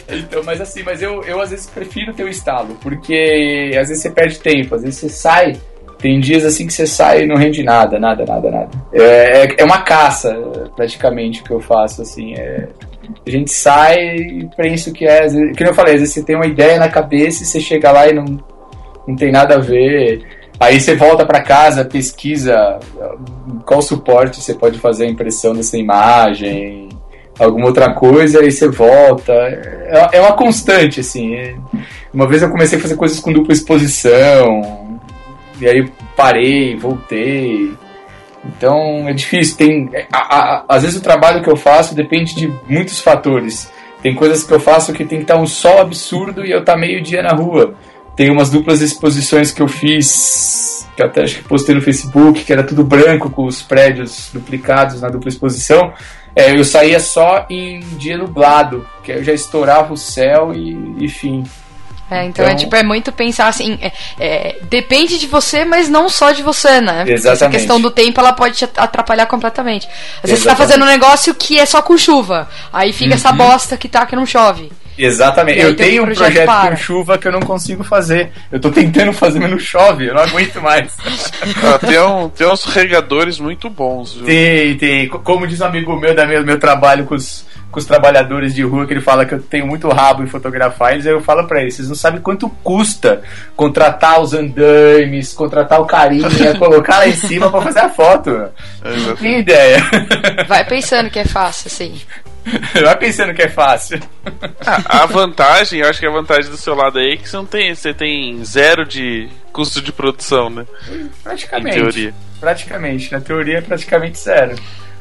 então, 0.09 0.43
mas 0.45 0.61
assim, 0.61 0.83
mas 0.83 1.01
eu, 1.01 1.23
eu 1.25 1.41
às 1.41 1.51
vezes 1.51 1.67
prefiro 1.67 2.13
ter 2.13 2.25
o 2.25 2.29
estalo, 2.29 2.77
porque 2.83 3.71
às 3.81 3.89
vezes 3.89 4.03
você 4.03 4.11
perde 4.11 4.39
tempo, 4.41 4.75
às 4.75 4.83
vezes 4.83 5.01
você 5.01 5.09
sai, 5.09 5.57
tem 5.99 6.21
dias 6.21 6.45
assim 6.45 6.67
que 6.67 6.73
você 6.73 6.87
sai 6.87 7.23
e 7.23 7.27
não 7.27 7.37
rende 7.37 7.63
nada, 7.63 7.99
nada, 7.99 8.27
nada, 8.27 8.51
nada. 8.51 8.71
É, 8.93 9.45
é, 9.45 9.55
é 9.59 9.65
uma 9.65 9.81
caça, 9.81 10.35
praticamente, 10.77 11.41
o 11.41 11.45
que 11.45 11.53
eu 11.53 11.61
faço, 11.61 12.03
assim. 12.03 12.35
É, 12.35 12.69
a 13.27 13.31
gente 13.31 13.51
sai 13.51 13.97
e 14.17 14.49
pensa 14.55 14.91
o 14.91 14.93
que 14.93 15.07
é, 15.07 15.23
vezes, 15.23 15.57
que 15.57 15.65
eu 15.65 15.75
falei, 15.75 15.95
às 15.95 16.01
vezes 16.01 16.15
você 16.15 16.23
tem 16.23 16.37
uma 16.37 16.47
ideia 16.47 16.79
na 16.79 16.89
cabeça 16.89 17.43
e 17.43 17.47
você 17.47 17.59
chega 17.59 17.91
lá 17.91 18.07
e 18.07 18.13
não, 18.13 18.25
não 19.07 19.17
tem 19.17 19.31
nada 19.33 19.57
a 19.57 19.59
ver. 19.59 20.23
Aí 20.61 20.81
você 20.81 20.95
volta 20.95 21.27
para 21.27 21.43
casa, 21.43 21.85
pesquisa 21.85 22.79
qual 23.67 23.83
suporte 23.83 24.41
você 24.41 24.55
pode 24.55 24.79
fazer 24.79 25.05
a 25.07 25.11
impressão 25.11 25.55
dessa 25.55 25.77
imagem, 25.77 26.89
alguma 27.39 27.67
outra 27.67 27.95
coisa, 27.95 28.45
e 28.45 28.51
você 28.53 28.69
volta. 28.69 29.33
É, 29.33 30.09
é 30.13 30.21
uma 30.21 30.35
constante, 30.35 31.01
assim. 31.01 31.35
Uma 32.15 32.29
vez 32.29 32.43
eu 32.43 32.51
comecei 32.51 32.79
a 32.79 32.83
fazer 32.83 32.97
coisas 32.97 33.19
com 33.19 33.33
dupla 33.33 33.53
exposição, 33.53 35.01
e 35.61 35.67
aí 35.67 35.89
parei, 36.17 36.77
voltei. 36.77 37.73
Então 38.45 39.09
é 39.09 39.13
difícil. 39.13 39.57
Tem, 39.57 39.91
a- 40.13 40.37
a- 40.37 40.65
às 40.69 40.83
vezes 40.83 40.99
o 40.99 41.03
trabalho 41.03 41.43
que 41.43 41.51
eu 41.51 41.57
faço 41.57 41.95
depende 41.95 42.35
de 42.35 42.53
muitos 42.69 43.01
fatores. 43.01 43.71
Tem 44.03 44.15
coisas 44.15 44.43
que 44.43 44.53
eu 44.53 44.59
faço 44.61 44.93
que 44.93 45.05
tem 45.05 45.19
que 45.19 45.25
estar 45.25 45.37
um 45.37 45.47
sol 45.47 45.81
absurdo 45.81 46.45
e 46.45 46.51
eu 46.51 46.59
estar 46.61 46.77
meio 46.77 47.01
dia 47.03 47.23
na 47.23 47.31
rua. 47.33 47.75
Tem 48.17 48.31
umas 48.31 48.51
duplas 48.51 48.81
exposições 48.81 49.51
que 49.53 49.63
eu 49.63 49.69
fiz, 49.69 50.87
que 50.95 51.03
eu 51.03 51.07
até 51.07 51.23
acho 51.23 51.37
que 51.37 51.45
postei 51.45 51.75
no 51.75 51.81
Facebook, 51.81 52.45
que 52.45 52.53
era 52.53 52.63
tudo 52.63 52.85
branco, 52.85 53.31
com 53.31 53.45
os 53.47 53.63
prédios 53.63 54.29
duplicados 54.33 55.01
na 55.01 55.09
dupla 55.09 55.29
exposição. 55.29 55.93
É, 56.37 56.57
eu 56.57 56.65
saía 56.65 57.01
só 57.01 57.47
em 57.49 57.81
dia 57.97 58.17
nublado, 58.19 58.87
que 59.03 59.13
aí 59.13 59.19
eu 59.19 59.25
já 59.25 59.33
estourava 59.33 59.93
o 59.93 59.97
céu 59.97 60.53
e, 60.55 60.73
enfim. 61.05 61.45
É, 62.11 62.25
então, 62.27 62.45
é 62.45 62.49
Então- 62.49 62.57
tipo, 62.59 62.77
é 62.77 62.83
muito 62.83 63.11
pensar 63.11 63.49
assim, 63.49 63.79
é, 63.81 63.93
é, 64.21 64.59
depende 64.69 65.19
de 65.19 65.27
você, 65.27 65.65
mas 65.65 65.89
não 65.89 66.11
só 66.11 66.31
de 66.31 66.43
você, 66.43 66.79
né? 66.81 67.03
Essa 67.03 67.13
Exatamente. 67.13 67.57
questão 67.59 67.81
do 67.81 67.91
tempo, 67.91 68.21
ela 68.21 68.35
pode 68.35 68.57
te 68.57 68.65
atrapalhar 68.77 69.25
completamente. 69.25 69.89
Às 70.23 70.29
vezes 70.29 70.43
você 70.43 70.49
tá 70.49 70.53
Exatamente. 70.53 70.57
fazendo 70.59 70.83
um 70.83 70.87
negócio 70.87 71.35
que 71.35 71.59
é 71.59 71.65
só 71.65 71.81
com 71.81 71.97
chuva, 71.97 72.49
aí 72.71 72.93
fica 72.93 73.15
essa 73.15 73.33
bosta 73.33 73.79
que 73.79 73.89
tá, 73.89 74.05
que 74.05 74.15
não 74.15 74.27
chove. 74.27 74.71
Exatamente. 75.05 75.59
Eu 75.61 75.75
tenho 75.77 76.03
um 76.03 76.07
projeto 76.07 76.25
projeto 76.27 76.47
para. 76.47 76.71
com 76.71 76.77
chuva 76.77 77.19
que 77.19 77.27
eu 77.29 77.33
não 77.33 77.41
consigo 77.41 77.83
fazer. 77.85 78.31
Eu 78.51 78.61
tô 78.61 78.71
tentando 78.71 79.13
fazer, 79.13 79.39
mas 79.41 79.51
não 79.51 79.59
chove, 79.59 80.07
eu 80.07 80.15
não 80.15 80.23
aguento 80.23 80.61
mais. 80.61 80.93
Ah, 81.65 81.79
tem, 81.79 81.99
um, 82.01 82.29
tem 82.29 82.47
uns 82.47 82.65
regadores 82.65 83.39
muito 83.41 83.69
bons, 83.69 84.15
viu? 84.15 84.25
Tem, 84.27 84.77
tem. 84.77 85.09
Co- 85.09 85.19
Como 85.21 85.47
diz 85.47 85.61
um 85.61 85.67
amigo 85.67 85.95
meu 85.97 86.15
da 86.15 86.25
meu, 86.27 86.45
meu 86.45 86.59
trabalho 86.59 87.05
com 87.05 87.15
os, 87.17 87.45
com 87.71 87.79
os 87.81 87.85
trabalhadores 87.85 88.55
de 88.55 88.63
rua, 88.63 88.87
que 88.87 88.93
ele 88.93 89.01
fala 89.01 89.25
que 89.27 89.35
eu 89.35 89.43
tenho 89.43 89.67
muito 89.67 89.89
rabo 89.89 90.23
em 90.23 90.27
fotografar 90.27 90.93
eles, 90.93 91.05
eu 91.07 91.21
falo 91.21 91.47
pra 91.49 91.61
eles, 91.63 91.75
vocês 91.75 91.89
não 91.89 91.95
sabem 91.97 92.21
quanto 92.21 92.49
custa 92.63 93.23
contratar 93.57 94.21
os 94.21 94.33
andames, 94.35 95.33
contratar 95.33 95.81
o 95.81 95.85
carinha, 95.87 96.29
colocar 96.59 96.99
lá 96.99 97.09
em 97.09 97.13
cima 97.15 97.51
pra 97.51 97.61
fazer 97.63 97.81
a 97.81 97.89
foto. 97.89 98.31
Não 98.85 99.17
tem 99.17 99.41
ideia. 99.41 99.79
Vai 100.47 100.65
pensando 100.65 101.11
que 101.11 101.19
é 101.19 101.25
fácil, 101.25 101.69
assim. 101.73 102.01
Vai 102.83 102.97
pensando 102.97 103.33
que 103.35 103.43
é 103.43 103.49
fácil. 103.49 104.01
Ah, 104.67 105.03
a 105.03 105.07
vantagem, 105.07 105.81
eu 105.81 105.89
acho 105.89 106.01
que 106.01 106.07
a 106.07 106.11
vantagem 106.11 106.51
do 106.51 106.57
seu 106.57 106.75
lado 106.75 106.99
aí 106.99 107.13
é 107.13 107.17
que 107.17 107.29
você 107.29 107.37
não 107.37 107.47
tem, 107.47 107.75
você 107.75 107.95
tem 107.95 108.45
zero 108.45 108.85
de 108.85 109.29
custo 109.53 109.81
de 109.81 109.93
produção, 109.93 110.51
né? 110.51 110.67
Em 110.91 111.09
Praticamente. 111.23 111.77
teoria. 111.77 112.15
Praticamente. 112.41 113.13
Na 113.13 113.21
teoria 113.21 113.59
é 113.59 113.61
praticamente 113.61 114.19
zero. 114.19 114.57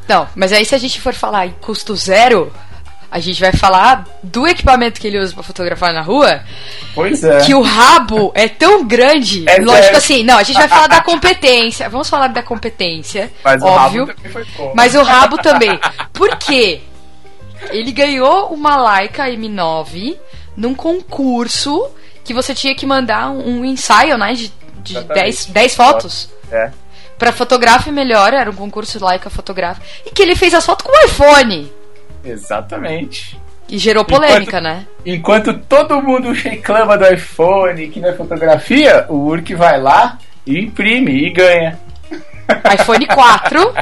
Não, 0.07 0.27
mas 0.35 0.51
aí 0.53 0.65
se 0.65 0.75
a 0.75 0.77
gente 0.77 0.99
for 1.01 1.13
falar 1.13 1.47
em 1.47 1.51
custo 1.61 1.95
zero, 1.95 2.51
a 3.09 3.19
gente 3.19 3.39
vai 3.41 3.51
falar 3.53 4.05
do 4.21 4.47
equipamento 4.47 4.99
que 5.01 5.07
ele 5.07 5.19
usa 5.19 5.33
pra 5.33 5.41
fotografar 5.43 5.93
na 5.93 6.01
rua, 6.01 6.41
Pois 6.93 7.23
é. 7.23 7.41
que 7.41 7.53
o 7.55 7.61
rabo 7.61 8.31
é 8.35 8.47
tão 8.47 8.85
grande. 8.85 9.43
É 9.49 9.57
lógico 9.57 9.97
assim, 9.97 10.23
não, 10.23 10.37
a 10.37 10.43
gente 10.43 10.57
vai 10.57 10.67
falar 10.67 10.87
da 10.87 11.01
competência. 11.01 11.89
Vamos 11.89 12.09
falar 12.09 12.27
da 12.27 12.43
competência, 12.43 13.31
Mas 13.43 13.61
óbvio. 13.63 14.07
o. 14.59 14.75
Mas 14.75 14.95
o 14.95 15.01
rabo 15.03 15.37
também. 15.39 15.79
Por 16.13 16.35
quê? 16.37 16.81
Ele 17.69 17.91
ganhou 17.91 18.47
uma 18.47 18.97
Leica 18.97 19.29
M9 19.29 20.17
num 20.55 20.73
concurso 20.73 21.89
que 22.23 22.33
você 22.33 22.53
tinha 22.53 22.75
que 22.75 22.85
mandar 22.85 23.29
um, 23.31 23.63
ensaio, 23.63 24.17
né? 24.17 24.33
De, 24.33 24.53
de 24.83 24.97
Exatamente. 24.97 25.23
10, 25.23 25.45
10 25.45 25.75
fotos. 25.75 26.29
É. 26.51 26.71
Pra 27.17 27.31
fotografe 27.31 27.91
melhor, 27.91 28.33
era 28.33 28.49
um 28.49 28.55
concurso 28.55 29.03
Leica 29.05 29.29
fotografe. 29.29 29.81
E 30.05 30.11
que 30.11 30.21
ele 30.21 30.35
fez 30.35 30.53
as 30.53 30.65
fotos 30.65 30.85
com 30.85 30.91
o 30.91 31.05
iPhone. 31.05 31.71
Exatamente. 32.23 33.39
E 33.69 33.77
gerou 33.77 34.03
polêmica, 34.03 34.59
né? 34.59 34.85
Enquanto 35.05 35.53
todo 35.53 36.01
mundo 36.01 36.31
reclama 36.31 36.97
do 36.97 37.05
iPhone, 37.05 37.87
que 37.89 37.99
não 37.99 38.09
é 38.09 38.13
fotografia, 38.13 39.05
o 39.07 39.15
Urk 39.27 39.55
vai 39.55 39.79
lá 39.79 40.17
e 40.45 40.59
imprime 40.59 41.27
e 41.27 41.29
ganha. 41.31 41.79
iPhone 42.73 43.05
4. 43.05 43.73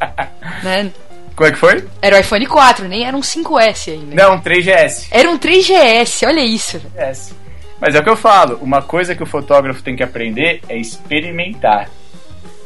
né? 0.64 0.90
Como 1.34 1.48
é 1.48 1.52
que 1.52 1.58
foi? 1.58 1.84
Era 2.00 2.16
o 2.16 2.20
iPhone 2.20 2.46
4, 2.46 2.88
nem 2.88 3.04
era 3.04 3.16
um 3.16 3.20
5S 3.20 3.92
ainda. 3.92 4.14
Não, 4.14 4.40
3GS. 4.40 5.08
Era 5.10 5.28
um 5.30 5.38
3GS, 5.38 6.26
olha 6.26 6.40
isso. 6.40 6.80
3GS. 6.96 7.32
Mas 7.80 7.94
é 7.94 7.98
o 7.98 8.02
que 8.02 8.08
eu 8.08 8.16
falo, 8.16 8.58
uma 8.62 8.80
coisa 8.80 9.14
que 9.14 9.22
o 9.22 9.26
fotógrafo 9.26 9.82
tem 9.82 9.96
que 9.96 10.02
aprender 10.02 10.60
é 10.68 10.78
experimentar. 10.78 11.90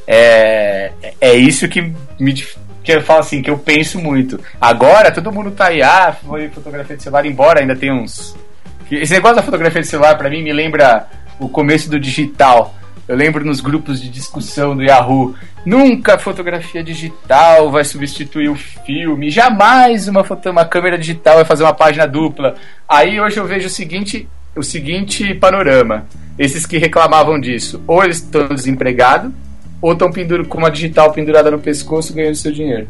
É, 0.06 0.92
é 1.20 1.34
isso 1.34 1.68
que 1.68 1.92
me 2.18 2.34
que 2.82 2.92
eu 2.92 3.02
falo 3.02 3.20
assim, 3.20 3.42
que 3.42 3.50
eu 3.50 3.58
penso 3.58 3.98
muito. 3.98 4.40
Agora 4.58 5.10
todo 5.10 5.30
mundo 5.30 5.50
tá 5.50 5.66
aí, 5.66 5.82
ah, 5.82 6.16
foi 6.24 6.48
fotografia 6.48 6.96
de 6.96 7.02
celular, 7.02 7.26
embora 7.26 7.60
ainda 7.60 7.76
tenha 7.76 7.92
uns. 7.92 8.34
Esse 8.90 9.12
negócio 9.12 9.36
da 9.36 9.42
fotografia 9.42 9.82
de 9.82 9.86
celular 9.86 10.16
pra 10.16 10.30
mim 10.30 10.42
me 10.42 10.52
lembra 10.52 11.06
o 11.38 11.48
começo 11.48 11.90
do 11.90 12.00
digital. 12.00 12.74
Eu 13.08 13.16
lembro 13.16 13.42
nos 13.42 13.62
grupos 13.62 14.02
de 14.02 14.10
discussão 14.10 14.76
do 14.76 14.82
Yahoo. 14.82 15.34
Nunca 15.64 16.14
a 16.14 16.18
fotografia 16.18 16.84
digital 16.84 17.70
vai 17.70 17.82
substituir 17.82 18.50
o 18.50 18.54
filme. 18.54 19.30
Jamais 19.30 20.08
uma, 20.08 20.22
foto, 20.22 20.50
uma 20.50 20.66
câmera 20.66 20.98
digital 20.98 21.36
vai 21.36 21.44
fazer 21.46 21.64
uma 21.64 21.72
página 21.72 22.06
dupla. 22.06 22.54
Aí 22.86 23.18
hoje 23.18 23.38
eu 23.38 23.46
vejo 23.46 23.66
o 23.66 23.70
seguinte, 23.70 24.28
o 24.54 24.62
seguinte 24.62 25.34
panorama. 25.34 26.04
Esses 26.38 26.66
que 26.66 26.76
reclamavam 26.76 27.40
disso, 27.40 27.82
ou 27.86 28.04
eles 28.04 28.18
estão 28.18 28.46
desempregados, 28.48 29.32
ou 29.80 29.92
estão 29.92 30.10
com 30.46 30.58
uma 30.58 30.70
digital 30.70 31.10
pendurada 31.10 31.50
no 31.50 31.58
pescoço 31.58 32.12
ganhando 32.12 32.36
seu 32.36 32.52
dinheiro. 32.52 32.88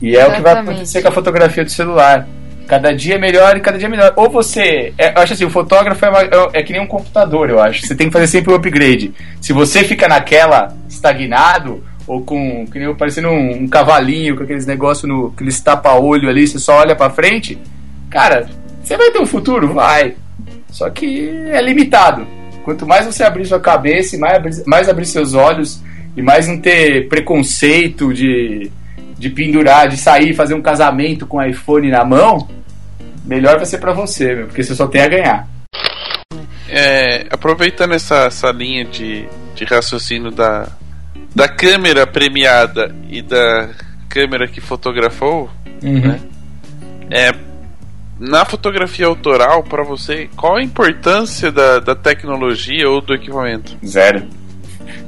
E 0.00 0.14
é 0.14 0.26
o 0.26 0.32
que 0.32 0.42
vai 0.42 0.52
Exatamente. 0.52 0.70
acontecer 0.70 1.02
com 1.02 1.08
a 1.08 1.12
fotografia 1.12 1.64
do 1.64 1.70
celular. 1.70 2.28
Cada 2.66 2.92
dia 2.94 3.16
é 3.16 3.18
melhor 3.18 3.56
e 3.56 3.60
cada 3.60 3.76
dia 3.76 3.86
é 3.86 3.90
melhor. 3.90 4.12
Ou 4.16 4.30
você. 4.30 4.92
é, 4.96 5.16
eu 5.16 5.22
acho 5.22 5.34
assim, 5.34 5.44
o 5.44 5.50
fotógrafo 5.50 6.04
é, 6.04 6.08
uma- 6.08 6.22
é- 6.22 6.60
é 6.60 6.62
que 6.62 6.72
nem 6.72 6.80
um 6.80 6.86
computador, 6.86 7.50
eu 7.50 7.60
acho. 7.60 7.86
Você 7.86 7.94
tem 7.94 8.06
que 8.06 8.12
fazer 8.12 8.26
sempre 8.26 8.52
um 8.52 8.56
upgrade. 8.56 9.12
Se 9.40 9.52
você 9.52 9.84
fica 9.84 10.08
naquela 10.08 10.74
estagnado, 10.88 11.84
ou 12.06 12.22
com. 12.22 12.66
que 12.66 12.78
nem 12.78 12.94
parecendo 12.94 13.28
um, 13.28 13.62
um 13.64 13.68
cavalinho, 13.68 14.36
com 14.36 14.42
aqueles 14.44 14.66
negócios 14.66 15.08
no. 15.08 15.32
aqueles 15.34 15.60
tapa-olho 15.60 16.28
ali, 16.28 16.46
você 16.46 16.58
só 16.58 16.78
olha 16.78 16.96
pra 16.96 17.10
frente, 17.10 17.58
cara, 18.10 18.46
você 18.82 18.96
vai 18.96 19.10
ter 19.10 19.18
um 19.20 19.26
futuro? 19.26 19.72
Vai. 19.72 20.14
Só 20.70 20.88
que 20.90 21.28
é 21.50 21.60
limitado. 21.60 22.26
Quanto 22.64 22.86
mais 22.86 23.04
você 23.04 23.22
abrir 23.22 23.44
sua 23.44 23.60
cabeça 23.60 24.16
mais 24.18 24.36
abrir, 24.36 24.62
mais 24.66 24.88
abrir 24.88 25.04
seus 25.04 25.34
olhos 25.34 25.82
e 26.16 26.22
mais 26.22 26.48
não 26.48 26.58
ter 26.58 27.08
preconceito 27.08 28.12
de, 28.14 28.70
de 29.18 29.30
pendurar, 29.30 29.88
de 29.88 29.96
sair 29.96 30.30
e 30.30 30.34
fazer 30.34 30.54
um 30.54 30.62
casamento 30.62 31.26
com 31.26 31.38
o 31.38 31.42
iPhone 31.42 31.90
na 31.90 32.04
mão, 32.04 32.48
melhor 33.24 33.56
vai 33.56 33.66
ser 33.66 33.78
pra 33.78 33.92
você, 33.92 34.34
meu, 34.34 34.46
porque 34.46 34.62
você 34.62 34.74
só 34.74 34.86
tem 34.86 35.02
a 35.02 35.08
ganhar. 35.08 35.48
É, 36.68 37.26
aproveitando 37.30 37.92
essa, 37.94 38.24
essa 38.26 38.50
linha 38.50 38.84
de, 38.84 39.26
de 39.54 39.64
raciocínio 39.64 40.30
da, 40.30 40.68
da 41.34 41.48
câmera 41.48 42.06
premiada 42.06 42.94
e 43.08 43.22
da 43.22 43.70
câmera 44.08 44.46
que 44.48 44.60
fotografou, 44.60 45.50
Uhum. 45.82 46.18
é, 47.10 47.30
na 48.18 48.44
fotografia 48.44 49.06
autoral, 49.06 49.62
para 49.64 49.82
você, 49.84 50.30
qual 50.36 50.56
a 50.56 50.62
importância 50.62 51.52
da, 51.52 51.78
da 51.78 51.94
tecnologia 51.94 52.88
ou 52.88 53.00
do 53.00 53.12
equipamento? 53.14 53.76
Zero. 53.84 54.26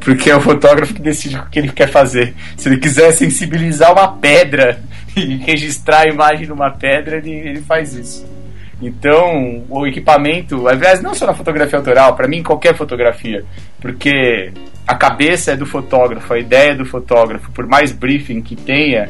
Porque 0.01 0.30
é 0.30 0.37
o 0.37 0.41
fotógrafo 0.41 0.95
que 0.95 1.03
decide 1.03 1.37
o 1.37 1.47
que 1.47 1.59
ele 1.59 1.72
quer 1.72 1.89
fazer. 1.89 2.34
Se 2.57 2.68
ele 2.68 2.78
quiser 2.78 3.12
sensibilizar 3.12 3.93
uma 3.93 4.09
pedra 4.09 4.80
e 5.16 5.37
registrar 5.37 6.03
a 6.03 6.09
imagem 6.09 6.47
numa 6.47 6.70
pedra, 6.70 7.16
ele, 7.16 7.32
ele 7.32 7.61
faz 7.62 7.95
isso. 7.95 8.37
Então, 8.80 9.64
o 9.70 9.87
equipamento, 9.87 10.68
aliás, 10.68 11.01
não 11.03 11.14
só 11.14 11.26
na 11.26 11.34
fotografia 11.34 11.78
autoral, 11.78 12.14
para 12.14 12.28
mim 12.28 12.43
qualquer 12.43 12.74
fotografia, 12.76 13.43
porque 13.80 14.53
a 14.87 14.95
cabeça 14.95 15.53
é 15.53 15.57
do 15.57 15.64
fotógrafo, 15.64 16.32
a 16.32 16.39
ideia 16.39 16.72
é 16.72 16.74
do 16.74 16.84
fotógrafo, 16.84 17.51
por 17.53 17.66
mais 17.66 17.91
briefing 17.91 18.43
que 18.43 18.55
tenha, 18.55 19.09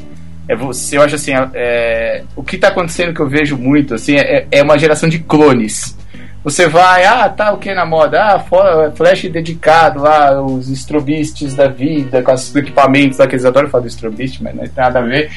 é 0.49 0.55
você, 0.55 0.97
eu 0.97 1.03
acho 1.03 1.17
assim, 1.17 1.33
é, 1.55 2.23
o 2.37 2.45
que 2.45 2.55
está 2.55 2.69
acontecendo 2.69 3.13
que 3.13 3.21
eu 3.21 3.29
vejo 3.29 3.57
muito, 3.57 3.95
assim, 3.95 4.17
é, 4.17 4.47
é 4.51 4.63
uma 4.63 4.79
geração 4.79 5.09
de 5.09 5.19
clones. 5.19 5.99
Você 6.47 6.69
vai, 6.69 7.05
ah, 7.05 7.29
tá 7.29 7.53
o 7.53 7.59
que 7.59 7.75
na 7.75 7.85
moda? 7.85 8.23
Ah, 8.23 8.45
flash 8.95 9.23
dedicado 9.23 10.03
lá, 10.03 10.41
os 10.41 10.69
strobistes 10.69 11.57
da 11.57 11.67
vida, 11.67 12.23
com 12.23 12.33
os 12.33 12.55
equipamentos 12.55 13.19
lá, 13.19 13.27
que 13.27 13.35
eles 13.35 13.45
adoram 13.45 13.69
falar 13.69 13.83
do 13.83 13.89
strobist, 13.89 14.41
mas 14.41 14.55
não 14.55 14.63
tem 14.63 14.73
nada 14.77 15.01
a 15.01 15.03
ver 15.03 15.29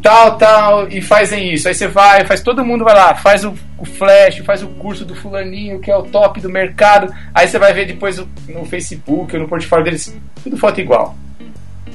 tal, 0.00 0.38
tal, 0.38 0.88
e 0.88 1.00
fazem 1.00 1.52
isso. 1.52 1.66
Aí 1.66 1.74
você 1.74 1.88
vai, 1.88 2.24
faz 2.24 2.40
todo 2.40 2.64
mundo 2.64 2.84
vai 2.84 2.94
lá, 2.94 3.16
faz 3.16 3.44
o, 3.44 3.52
o, 3.76 3.84
flash, 3.84 4.38
faz 4.38 4.62
o 4.62 4.68
curso 4.68 5.04
do 5.04 5.12
fulaninho, 5.12 5.80
que 5.80 5.90
é 5.90 5.96
o 5.96 6.04
top 6.04 6.40
do 6.40 6.48
mercado. 6.48 7.12
Aí 7.34 7.48
você 7.48 7.58
vai 7.58 7.72
ver 7.72 7.86
depois 7.86 8.24
no 8.48 8.64
Facebook 8.64 9.34
ou 9.34 9.42
no 9.42 9.48
portfólio 9.48 9.84
deles, 9.84 10.16
tudo 10.44 10.56
foto 10.56 10.80
igual. 10.80 11.16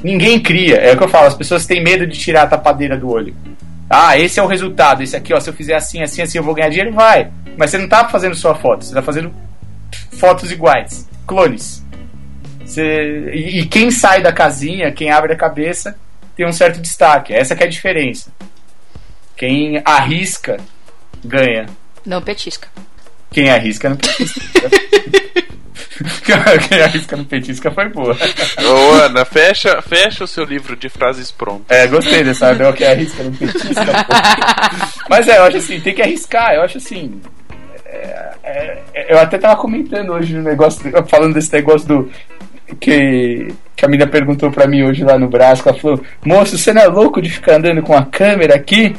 Ninguém 0.04 0.38
cria, 0.38 0.76
é 0.76 0.92
o 0.92 0.98
que 0.98 1.04
eu 1.06 1.08
falo, 1.08 1.28
as 1.28 1.34
pessoas 1.34 1.66
têm 1.66 1.82
medo 1.82 2.06
de 2.06 2.20
tirar 2.20 2.44
a 2.44 2.48
tapadeira 2.48 2.98
do 2.98 3.10
olho. 3.10 3.34
Ah, 3.90 4.18
esse 4.18 4.40
é 4.40 4.44
o 4.44 4.48
resultado, 4.48 5.04
esse 5.04 5.16
aqui, 5.16 5.34
ó, 5.34 5.40
se 5.40 5.50
eu 5.50 5.54
fizer 5.54 5.76
assim, 5.76 6.02
assim, 6.02 6.22
assim, 6.22 6.38
eu 6.38 6.44
vou 6.44 6.54
ganhar 6.54 6.70
dinheiro, 6.70 6.94
vai. 6.94 7.32
Mas 7.58 7.70
você 7.70 7.78
não 7.78 7.88
tá 7.88 8.08
fazendo 8.10 8.36
sua 8.36 8.56
foto, 8.56 8.86
você 8.86 8.94
tá 8.94 9.02
fazendo 9.02 9.34
fotos 10.12 10.52
iguais, 10.52 11.08
clones. 11.28 11.84
Você, 12.66 13.30
e, 13.34 13.60
e 13.60 13.66
quem 13.66 13.92
sai 13.92 14.22
da 14.22 14.32
casinha, 14.32 14.92
quem 14.92 15.12
abre 15.12 15.34
a 15.34 15.38
cabeça, 15.38 15.98
tem 16.36 16.48
um 16.48 16.52
certo 16.52 16.82
destaque. 16.82 17.34
Essa 17.34 17.56
que 17.56 17.64
é 17.64 17.68
a 17.68 17.70
diferença. 17.70 18.32
Quem 19.36 19.82
arrisca 19.86 20.58
ganha. 21.24 21.68
Não 22.06 22.22
petisca. 22.22 22.68
Quem 23.32 23.50
arrisca 23.50 23.90
não 23.90 23.98
petisca. 23.98 24.42
Quem 26.68 26.82
arrisca 26.82 27.16
no 27.16 27.26
petisca 27.26 27.72
foi 27.72 27.90
boa. 27.90 28.16
Ô, 28.16 28.92
Ana, 29.04 29.26
fecha, 29.26 29.82
fecha 29.82 30.24
o 30.24 30.28
seu 30.28 30.44
livro 30.44 30.76
de 30.76 30.90
frases 30.90 31.32
prontas. 31.32 31.66
É, 31.70 31.88
gostei 31.88 32.24
dessa, 32.24 32.54
né? 32.54 32.72
Quem 32.74 32.88
arrisca 32.88 33.24
no 33.24 33.32
petisca. 33.32 33.86
Mas 35.10 35.28
é, 35.28 35.38
eu 35.38 35.44
acho 35.44 35.58
assim, 35.58 35.80
tem 35.80 35.94
que 35.94 36.02
arriscar. 36.02 36.54
Eu 36.54 36.62
acho 36.62 36.78
assim. 36.78 37.22
É, 37.86 38.34
é, 38.44 39.14
eu 39.14 39.20
até 39.20 39.38
tava 39.38 39.56
comentando 39.56 40.12
hoje 40.12 40.38
um 40.38 40.42
negócio, 40.42 40.82
falando 41.08 41.34
desse 41.34 41.54
negócio 41.54 41.88
do 41.88 42.12
que, 42.80 43.54
que 43.76 43.86
a 43.86 43.88
menina 43.88 44.10
perguntou 44.10 44.52
pra 44.52 44.68
mim 44.68 44.84
hoje 44.84 45.04
lá 45.04 45.18
no 45.18 45.28
Brasco. 45.28 45.70
Ela 45.70 45.78
falou: 45.78 46.02
Moço, 46.26 46.58
você 46.58 46.74
não 46.74 46.82
é 46.82 46.88
louco 46.88 47.22
de 47.22 47.30
ficar 47.30 47.56
andando 47.56 47.82
com 47.82 47.96
a 47.96 48.06
câmera 48.06 48.56
aqui? 48.56 48.96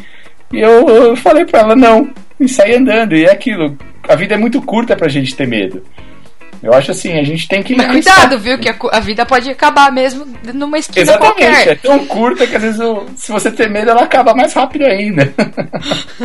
E 0.53 0.61
eu, 0.61 0.89
eu 0.89 1.17
falei 1.17 1.45
pra 1.45 1.61
ela: 1.61 1.77
Não, 1.77 2.09
e 2.39 2.49
saí 2.49 2.77
andando. 2.77 3.17
E 3.17 3.25
é 3.25 3.33
aquilo. 3.33 3.77
A 4.09 4.15
vida 4.15 4.35
é 4.35 4.39
muito 4.39 4.61
curta 4.63 4.95
pra 4.95 5.09
gente 5.09 5.35
ter 5.35 5.49
medo. 5.49 5.83
Eu 6.65 6.73
acho 6.73 6.93
assim, 6.93 7.13
a 7.19 7.23
gente 7.23 7.47
tem 7.47 7.63
que. 7.63 7.75
Mas 7.75 7.89
cuidado, 7.89 8.39
viu? 8.39 8.59
Que 8.59 8.71
a, 8.71 8.77
a, 8.93 9.01
vida 9.01 9.27
pode 9.27 9.51
acabar 9.51 9.93
mesmo 9.93 10.27
numa 10.55 10.79
esquina 10.79 11.03
Exatamente, 11.03 11.35
qualquer. 11.35 11.69
é 11.69 11.75
tão 11.75 12.07
curta 12.07 12.47
que 12.47 12.57
às 12.57 12.63
vezes 12.63 12.81
se 13.17 13.31
você 13.31 13.51
ter 13.51 13.69
medo, 13.69 13.91
ela 13.91 14.03
acaba 14.03 14.35
mais 14.35 14.55
rápido 14.55 14.87
ainda. 14.87 15.31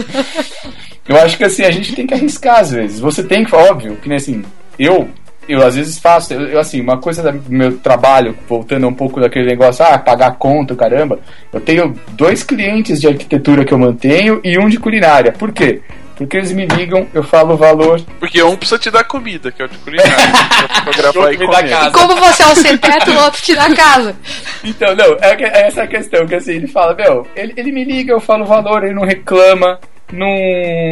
eu 1.05 1.17
acho 1.17 1.37
que 1.37 1.43
assim, 1.43 1.65
a 1.65 1.71
gente 1.71 1.93
tem 1.93 2.07
que 2.07 2.13
arriscar 2.13 2.59
às 2.59 2.71
vezes. 2.71 3.01
Você 3.01 3.21
tem 3.21 3.43
que, 3.43 3.53
óbvio, 3.53 3.97
que 3.97 4.07
nem 4.07 4.15
assim, 4.15 4.41
eu 4.79 5.09
eu 5.49 5.65
às 5.65 5.75
vezes 5.75 5.97
faço, 5.97 6.31
eu, 6.31 6.41
eu, 6.41 6.59
assim, 6.59 6.79
uma 6.79 6.97
coisa 6.97 7.31
do 7.31 7.51
meu 7.51 7.77
trabalho, 7.79 8.37
voltando 8.47 8.87
um 8.87 8.93
pouco 8.93 9.19
daquele 9.19 9.47
negócio, 9.47 9.83
ah, 9.83 9.97
pagar 9.97 10.35
conta, 10.37 10.75
caramba, 10.75 11.19
eu 11.51 11.59
tenho 11.59 11.99
dois 12.09 12.43
clientes 12.43 13.01
de 13.01 13.07
arquitetura 13.07 13.65
que 13.65 13.73
eu 13.73 13.79
mantenho 13.79 14.39
e 14.43 14.59
um 14.59 14.69
de 14.69 14.77
culinária. 14.77 15.31
Por 15.31 15.51
quê? 15.51 15.81
Porque 16.19 16.35
eles 16.35 16.51
me 16.51 16.65
ligam, 16.65 17.07
eu 17.13 17.23
falo 17.23 17.53
o 17.53 17.57
valor. 17.57 18.01
Porque 18.19 18.43
um 18.43 18.57
precisa 18.57 18.77
te 18.77 18.91
dar 18.91 19.05
comida, 19.05 19.53
que 19.53 19.61
é 19.61 19.65
o 19.65 19.69
de 19.69 19.77
culinária. 19.77 20.11
e 21.31 21.37
comer. 21.37 21.87
E 21.87 21.91
como 21.91 22.15
você 22.17 22.43
é 22.43 22.47
o 22.47 22.55
sem 22.57 22.77
teto, 22.77 23.11
o 23.11 23.23
outro 23.23 23.41
te 23.41 23.55
dá 23.55 23.73
casa. 23.73 24.13
Então, 24.61 24.93
não, 24.93 25.15
é, 25.21 25.41
é 25.41 25.67
essa 25.67 25.83
a 25.83 25.87
questão, 25.87 26.27
que 26.27 26.35
assim, 26.35 26.55
ele 26.55 26.67
fala, 26.67 26.93
meu, 26.93 27.25
ele, 27.37 27.53
ele 27.55 27.71
me 27.71 27.85
liga, 27.85 28.11
eu 28.11 28.19
falo 28.19 28.43
o 28.43 28.47
valor, 28.47 28.83
ele 28.83 28.93
não 28.93 29.05
reclama, 29.05 29.79
não, 30.11 30.27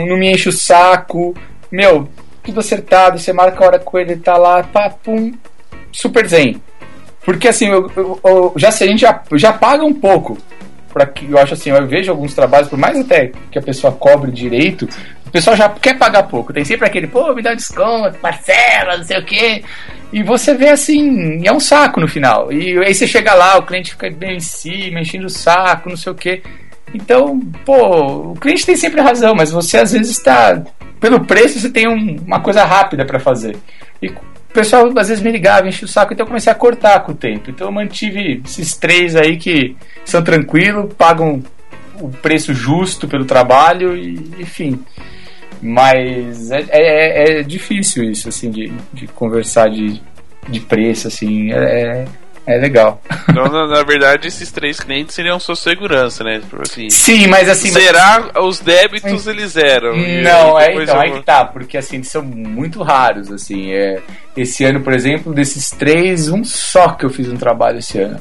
não 0.07 0.15
me 0.15 0.32
enche 0.32 0.47
o 0.47 0.53
saco, 0.53 1.36
meu, 1.69 2.07
tudo 2.41 2.61
acertado, 2.61 3.19
você 3.19 3.34
marca 3.34 3.61
a 3.61 3.67
hora 3.67 3.80
com 3.80 3.99
ele, 3.99 4.15
tá 4.15 4.38
lá, 4.38 4.63
pá, 4.63 4.89
pum, 4.89 5.34
super 5.91 6.25
zen. 6.25 6.61
Porque 7.25 7.49
assim, 7.49 7.67
eu, 7.67 7.91
eu, 7.97 8.19
eu, 8.23 8.53
já, 8.55 8.69
a 8.69 8.71
gente 8.71 9.01
já, 9.01 9.21
já 9.34 9.51
paga 9.51 9.84
um 9.84 9.93
pouco. 9.93 10.38
Pra 10.93 11.05
que, 11.05 11.30
eu 11.30 11.38
acho 11.38 11.53
assim, 11.53 11.69
eu 11.69 11.86
vejo 11.86 12.09
alguns 12.09 12.34
trabalhos, 12.34 12.69
por 12.69 12.80
mais 12.80 12.97
até 12.97 13.32
que 13.51 13.59
a 13.59 13.61
pessoa 13.61 13.93
cobre 13.93 14.32
direito, 14.32 14.88
o 15.28 15.32
pessoal 15.32 15.55
já 15.55 15.69
quer 15.69 15.97
pagar 15.97 16.23
pouco. 16.23 16.53
Tem 16.53 16.65
sempre 16.65 16.88
aquele, 16.88 17.07
pô, 17.07 17.34
me 17.34 17.41
dá 17.41 17.53
desconto, 17.53 18.17
parcela, 18.19 18.97
não 18.97 19.03
sei 19.03 19.19
o 19.19 19.25
quê. 19.25 19.63
E 20.11 20.23
você 20.23 20.53
vê 20.53 20.69
assim, 20.69 21.45
é 21.45 21.51
um 21.51 21.59
saco 21.59 21.99
no 21.99 22.07
final. 22.07 22.51
E 22.51 22.78
aí 22.80 22.93
você 22.93 23.05
chega 23.05 23.34
lá, 23.34 23.57
o 23.57 23.63
cliente 23.63 23.91
fica 23.91 24.09
bem 24.09 24.38
em 24.38 24.39
cima, 24.39 25.01
enchendo 25.01 25.28
o 25.28 25.30
saco, 25.30 25.89
não 25.89 25.97
sei 25.97 26.11
o 26.11 26.15
quê. 26.15 26.41
Então, 26.93 27.39
pô, 27.65 28.32
o 28.32 28.36
cliente 28.36 28.65
tem 28.65 28.75
sempre 28.75 29.01
razão, 29.01 29.36
mas 29.36 29.51
você 29.51 29.78
às 29.78 29.91
vezes 29.91 30.17
está 30.17 30.63
pelo 30.99 31.23
preço 31.25 31.59
você 31.59 31.69
tem 31.69 31.88
um, 31.88 32.17
uma 32.25 32.39
coisa 32.39 32.63
rápida 32.63 33.05
para 33.05 33.19
fazer. 33.19 33.57
E 34.01 34.07
o 34.07 34.15
pessoal 34.53 34.88
às 34.97 35.09
vezes 35.09 35.23
me 35.23 35.32
ligava, 35.32 35.67
enchia 35.67 35.86
o 35.86 35.89
saco, 35.89 36.13
então 36.13 36.23
eu 36.23 36.28
comecei 36.28 36.51
a 36.51 36.55
cortar 36.55 36.99
com 37.01 37.11
o 37.11 37.15
tempo. 37.15 37.49
Então 37.49 37.67
eu 37.67 37.71
mantive 37.71 38.41
esses 38.45 38.75
três 38.75 39.15
aí 39.15 39.38
que 39.38 39.75
são 40.05 40.23
tranquilos, 40.23 40.93
pagam 40.97 41.43
o 41.99 42.09
preço 42.09 42.53
justo 42.53 43.07
pelo 43.07 43.25
trabalho 43.25 43.95
e 43.95 44.13
enfim. 44.39 44.80
Mas 45.61 46.51
é, 46.51 46.65
é, 46.69 47.39
é 47.39 47.43
difícil 47.43 48.03
isso, 48.03 48.29
assim, 48.29 48.51
de, 48.51 48.71
de 48.93 49.07
conversar 49.07 49.69
de, 49.69 50.01
de 50.47 50.59
preço, 50.59 51.07
assim. 51.07 51.51
É, 51.51 52.05
é 52.45 52.57
legal. 52.57 53.01
Então, 53.29 53.51
na, 53.51 53.67
na, 53.67 53.83
verdade, 53.83 54.27
esses 54.27 54.51
três 54.51 54.79
clientes 54.79 55.13
seriam 55.13 55.39
sua 55.39 55.55
segurança, 55.55 56.23
né? 56.23 56.39
Tipo 56.39 56.61
assim, 56.61 56.89
Sim, 56.89 57.27
mas 57.27 57.47
assim. 57.47 57.69
Zerar 57.69 58.31
mas... 58.33 58.43
os 58.43 58.59
débitos 58.59 59.27
eles 59.27 59.55
eram. 59.55 59.95
Não, 59.95 60.59
é 60.59 60.71
então, 60.71 60.95
eu... 60.95 61.01
aí 61.01 61.11
que 61.11 61.23
tá, 61.23 61.45
porque 61.45 61.77
assim, 61.77 61.97
eles 61.97 62.07
são 62.07 62.23
muito 62.23 62.81
raros, 62.81 63.31
assim. 63.31 63.73
É, 63.73 64.01
esse 64.35 64.63
ano, 64.63 64.81
por 64.81 64.93
exemplo, 64.93 65.33
desses 65.33 65.69
três, 65.69 66.29
um 66.29 66.43
só 66.43 66.93
que 66.93 67.05
eu 67.05 67.11
fiz 67.11 67.29
um 67.29 67.35
trabalho 67.35 67.77
esse 67.77 67.99
ano. 67.99 68.19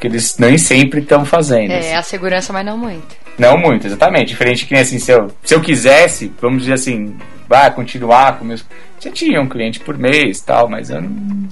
Que 0.00 0.08
eles 0.08 0.36
nem 0.38 0.58
sempre 0.58 1.00
estão 1.00 1.24
fazendo. 1.24 1.70
É, 1.70 1.78
assim. 1.78 1.94
a 1.94 2.02
segurança, 2.02 2.52
mas 2.52 2.66
não 2.66 2.76
muito. 2.76 3.23
Não 3.38 3.58
muito, 3.58 3.86
exatamente. 3.86 4.28
Diferente 4.28 4.66
que 4.66 4.74
assim, 4.74 4.98
se 4.98 5.10
eu, 5.10 5.30
se 5.42 5.54
eu 5.54 5.60
quisesse, 5.60 6.32
vamos 6.40 6.62
dizer 6.62 6.74
assim, 6.74 7.16
vai 7.48 7.70
continuar 7.70 8.38
com 8.38 8.44
meus. 8.44 8.64
Já 9.00 9.10
tinha 9.10 9.40
um 9.40 9.48
cliente 9.48 9.80
por 9.80 9.98
mês 9.98 10.40
tal, 10.40 10.68
mas 10.68 10.90
eu 10.90 11.00
não 11.00 11.48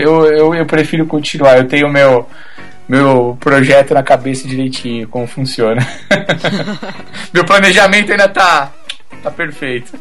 eu, 0.00 0.26
eu, 0.26 0.54
eu 0.54 0.66
prefiro 0.66 1.06
continuar. 1.06 1.56
Eu 1.56 1.66
tenho 1.66 1.88
meu 1.88 2.26
meu 2.88 3.36
projeto 3.38 3.92
na 3.92 4.02
cabeça 4.02 4.48
direitinho, 4.48 5.06
como 5.08 5.26
funciona. 5.26 5.86
meu 7.32 7.44
planejamento 7.44 8.10
ainda 8.10 8.28
tá 8.28 8.72
tá 9.22 9.30
perfeito. 9.30 9.92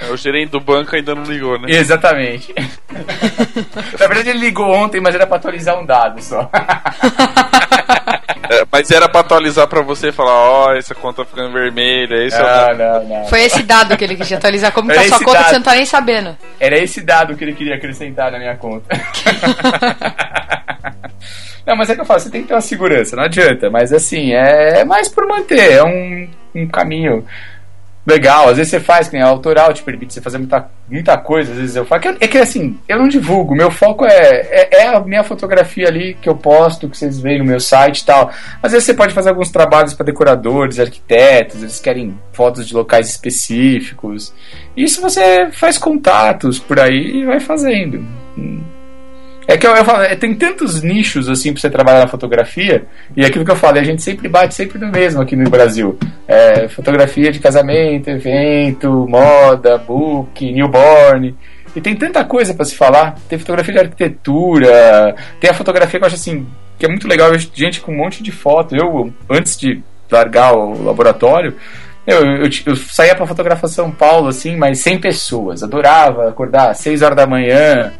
É, 0.00 0.10
o 0.12 0.16
gerente 0.16 0.50
do 0.50 0.60
banco 0.60 0.94
ainda 0.94 1.14
não 1.14 1.24
ligou, 1.24 1.58
né? 1.58 1.68
Exatamente. 1.70 2.54
na 3.98 4.06
verdade 4.06 4.30
ele 4.30 4.38
ligou 4.38 4.70
ontem, 4.70 5.00
mas 5.00 5.14
era 5.14 5.26
para 5.26 5.36
atualizar 5.36 5.78
um 5.78 5.84
dado 5.84 6.22
só. 6.22 6.50
Mas 8.70 8.90
era 8.90 9.08
pra 9.08 9.20
atualizar 9.20 9.66
pra 9.66 9.82
você 9.82 10.08
e 10.08 10.12
falar, 10.12 10.32
ó, 10.32 10.68
oh, 10.68 10.72
essa 10.72 10.94
conta 10.94 11.24
tá 11.24 11.30
ficando 11.30 11.52
vermelha, 11.52 12.26
esse 12.26 12.36
é 12.36 12.42
não, 12.42 12.76
não, 12.76 13.08
não. 13.08 13.26
Foi 13.26 13.42
esse 13.42 13.62
dado 13.62 13.96
que 13.96 14.04
ele 14.04 14.16
queria 14.16 14.36
atualizar, 14.36 14.72
como 14.72 14.90
era 14.90 15.02
tá 15.02 15.08
sua 15.08 15.18
conta 15.18 15.38
dado. 15.38 15.48
você 15.48 15.54
não 15.54 15.62
tá 15.62 15.74
nem 15.74 15.86
sabendo. 15.86 16.36
Era 16.58 16.78
esse 16.78 17.00
dado 17.00 17.36
que 17.36 17.44
ele 17.44 17.54
queria 17.54 17.76
acrescentar 17.76 18.32
na 18.32 18.38
minha 18.38 18.56
conta. 18.56 18.88
não, 21.66 21.76
mas 21.76 21.90
é 21.90 21.94
que 21.94 22.00
eu 22.00 22.04
falo, 22.04 22.20
você 22.20 22.30
tem 22.30 22.42
que 22.42 22.48
ter 22.48 22.54
uma 22.54 22.60
segurança, 22.60 23.16
não 23.16 23.24
adianta, 23.24 23.70
mas 23.70 23.92
assim, 23.92 24.32
é, 24.32 24.80
é 24.80 24.84
mais 24.84 25.08
por 25.08 25.26
manter, 25.26 25.72
é 25.72 25.84
um, 25.84 26.28
um 26.54 26.68
caminho 26.68 27.24
legal. 28.06 28.48
Às 28.48 28.56
vezes 28.56 28.70
você 28.70 28.80
faz, 28.80 29.08
que 29.08 29.14
nem 29.14 29.22
a 29.22 29.28
autoral 29.28 29.72
te 29.72 29.82
permite 29.82 30.14
você 30.14 30.20
fazer 30.20 30.38
muita, 30.38 30.68
muita 30.88 31.16
coisa. 31.18 31.52
Às 31.52 31.58
vezes 31.58 31.76
eu 31.76 31.84
faço. 31.84 32.08
É 32.20 32.26
que 32.26 32.38
assim, 32.38 32.78
eu 32.88 32.98
não 32.98 33.08
divulgo. 33.08 33.54
Meu 33.54 33.70
foco 33.70 34.04
é, 34.04 34.10
é, 34.10 34.82
é, 34.82 34.86
a 34.88 35.00
minha 35.00 35.22
fotografia 35.22 35.88
ali 35.88 36.14
que 36.14 36.28
eu 36.28 36.36
posto, 36.36 36.88
que 36.88 36.96
vocês 36.96 37.20
veem 37.20 37.38
no 37.38 37.44
meu 37.44 37.60
site 37.60 38.00
e 38.00 38.06
tal. 38.06 38.30
Às 38.62 38.72
vezes 38.72 38.86
você 38.86 38.94
pode 38.94 39.14
fazer 39.14 39.30
alguns 39.30 39.50
trabalhos 39.50 39.94
para 39.94 40.06
decoradores, 40.06 40.80
arquitetos, 40.80 41.62
eles 41.62 41.80
querem 41.80 42.18
fotos 42.32 42.66
de 42.66 42.74
locais 42.74 43.08
específicos. 43.08 44.32
Isso 44.76 45.00
você 45.00 45.50
faz 45.52 45.78
contatos 45.78 46.58
por 46.58 46.78
aí 46.78 47.20
e 47.20 47.24
vai 47.24 47.40
fazendo. 47.40 48.04
É 49.46 49.56
que 49.56 49.66
eu, 49.66 49.74
eu 49.74 49.84
falo, 49.84 50.02
é, 50.02 50.14
tem 50.14 50.34
tantos 50.34 50.82
nichos 50.82 51.28
assim 51.28 51.52
pra 51.52 51.60
você 51.60 51.68
trabalhar 51.70 52.00
na 52.00 52.06
fotografia, 52.08 52.84
e 53.16 53.24
aquilo 53.24 53.44
que 53.44 53.50
eu 53.50 53.56
falei, 53.56 53.82
a 53.82 53.84
gente 53.84 54.02
sempre 54.02 54.28
bate 54.28 54.54
sempre 54.54 54.78
no 54.78 54.90
mesmo 54.90 55.20
aqui 55.20 55.34
no 55.34 55.50
Brasil. 55.50 55.98
É, 56.28 56.68
fotografia 56.68 57.32
de 57.32 57.40
casamento, 57.40 58.08
evento, 58.08 59.06
moda, 59.08 59.76
book, 59.78 60.52
newborn. 60.52 61.34
E 61.74 61.80
tem 61.80 61.96
tanta 61.96 62.24
coisa 62.24 62.54
para 62.54 62.64
se 62.64 62.76
falar. 62.76 63.16
Tem 63.28 63.38
fotografia 63.38 63.74
de 63.74 63.80
arquitetura, 63.80 65.14
tem 65.40 65.50
a 65.50 65.54
fotografia 65.54 65.98
que 65.98 66.04
eu 66.04 66.06
acho 66.06 66.16
assim, 66.16 66.46
que 66.78 66.86
é 66.86 66.88
muito 66.88 67.08
legal, 67.08 67.36
gente 67.36 67.80
com 67.80 67.92
um 67.92 67.96
monte 67.96 68.22
de 68.22 68.30
foto. 68.32 68.76
Eu, 68.76 69.12
antes 69.28 69.58
de 69.58 69.82
largar 70.10 70.52
o 70.54 70.82
laboratório, 70.82 71.56
Eu, 72.06 72.24
eu, 72.24 72.50
eu 72.66 72.76
saía 72.76 73.14
pra 73.14 73.26
fotografar 73.26 73.68
São 73.68 73.90
Paulo, 73.90 74.28
assim, 74.28 74.56
mas 74.56 74.80
sem 74.80 74.98
pessoas. 74.98 75.62
Adorava 75.62 76.28
acordar 76.28 76.70
às 76.70 76.78
6 76.78 77.02
horas 77.02 77.16
da 77.16 77.26
manhã, 77.26 77.92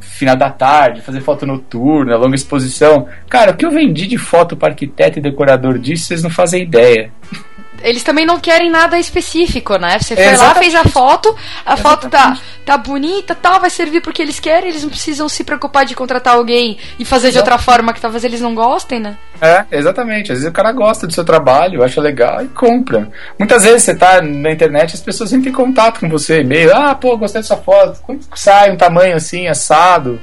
final 0.00 0.36
da 0.36 0.50
tarde, 0.50 1.02
fazer 1.02 1.20
foto 1.20 1.46
noturna, 1.46 2.16
longa 2.16 2.34
exposição. 2.34 3.06
Cara, 3.28 3.52
o 3.52 3.56
que 3.56 3.64
eu 3.64 3.70
vendi 3.70 4.06
de 4.06 4.18
foto 4.18 4.56
para 4.56 4.72
arquiteto 4.72 5.18
e 5.18 5.22
decorador 5.22 5.78
disso, 5.78 6.06
vocês 6.06 6.22
não 6.22 6.30
fazem 6.30 6.62
ideia. 6.62 7.10
Eles 7.82 8.02
também 8.02 8.26
não 8.26 8.38
querem 8.38 8.70
nada 8.70 8.98
específico, 8.98 9.76
né? 9.76 9.98
Você 9.98 10.14
foi 10.14 10.24
lá, 10.24 10.32
Exatamente. 10.32 10.58
fez 10.58 10.74
a 10.74 10.84
foto, 10.84 11.36
a 11.64 11.76
foto 11.76 12.08
tá, 12.08 12.38
tá 12.64 12.76
bonita, 12.76 13.34
tal, 13.34 13.60
vai 13.60 13.70
servir 13.70 14.00
porque 14.00 14.20
eles 14.20 14.40
querem, 14.40 14.70
eles 14.70 14.82
não 14.82 14.90
precisam 14.90 15.28
se 15.28 15.44
preocupar 15.44 15.84
de 15.84 15.94
contratar 15.94 16.34
alguém 16.34 16.78
e 16.98 17.04
fazer 17.04 17.30
de 17.30 17.38
outra 17.38 17.58
forma 17.58 17.92
que 17.92 18.00
talvez 18.00 18.24
eles 18.24 18.40
não 18.40 18.54
gostem, 18.54 19.00
né? 19.00 19.16
É, 19.40 19.64
exatamente. 19.70 20.32
Às 20.32 20.38
vezes 20.38 20.50
o 20.50 20.54
cara 20.54 20.72
gosta 20.72 21.06
do 21.06 21.12
seu 21.12 21.24
trabalho, 21.24 21.82
acha 21.82 22.00
legal 22.00 22.42
e 22.42 22.48
compra. 22.48 23.08
Muitas 23.38 23.64
vezes 23.64 23.82
você 23.82 23.94
tá 23.94 24.20
na 24.20 24.50
internet 24.50 24.94
as 24.94 25.00
pessoas 25.00 25.32
entram 25.32 25.50
em 25.50 25.54
contato 25.54 26.00
com 26.00 26.08
você, 26.08 26.40
e-mail, 26.40 26.74
ah, 26.74 26.94
pô, 26.94 27.16
gostei 27.16 27.40
dessa 27.40 27.56
foto, 27.56 27.98
sai 28.34 28.72
um 28.72 28.76
tamanho 28.76 29.16
assim, 29.16 29.46
assado? 29.46 30.20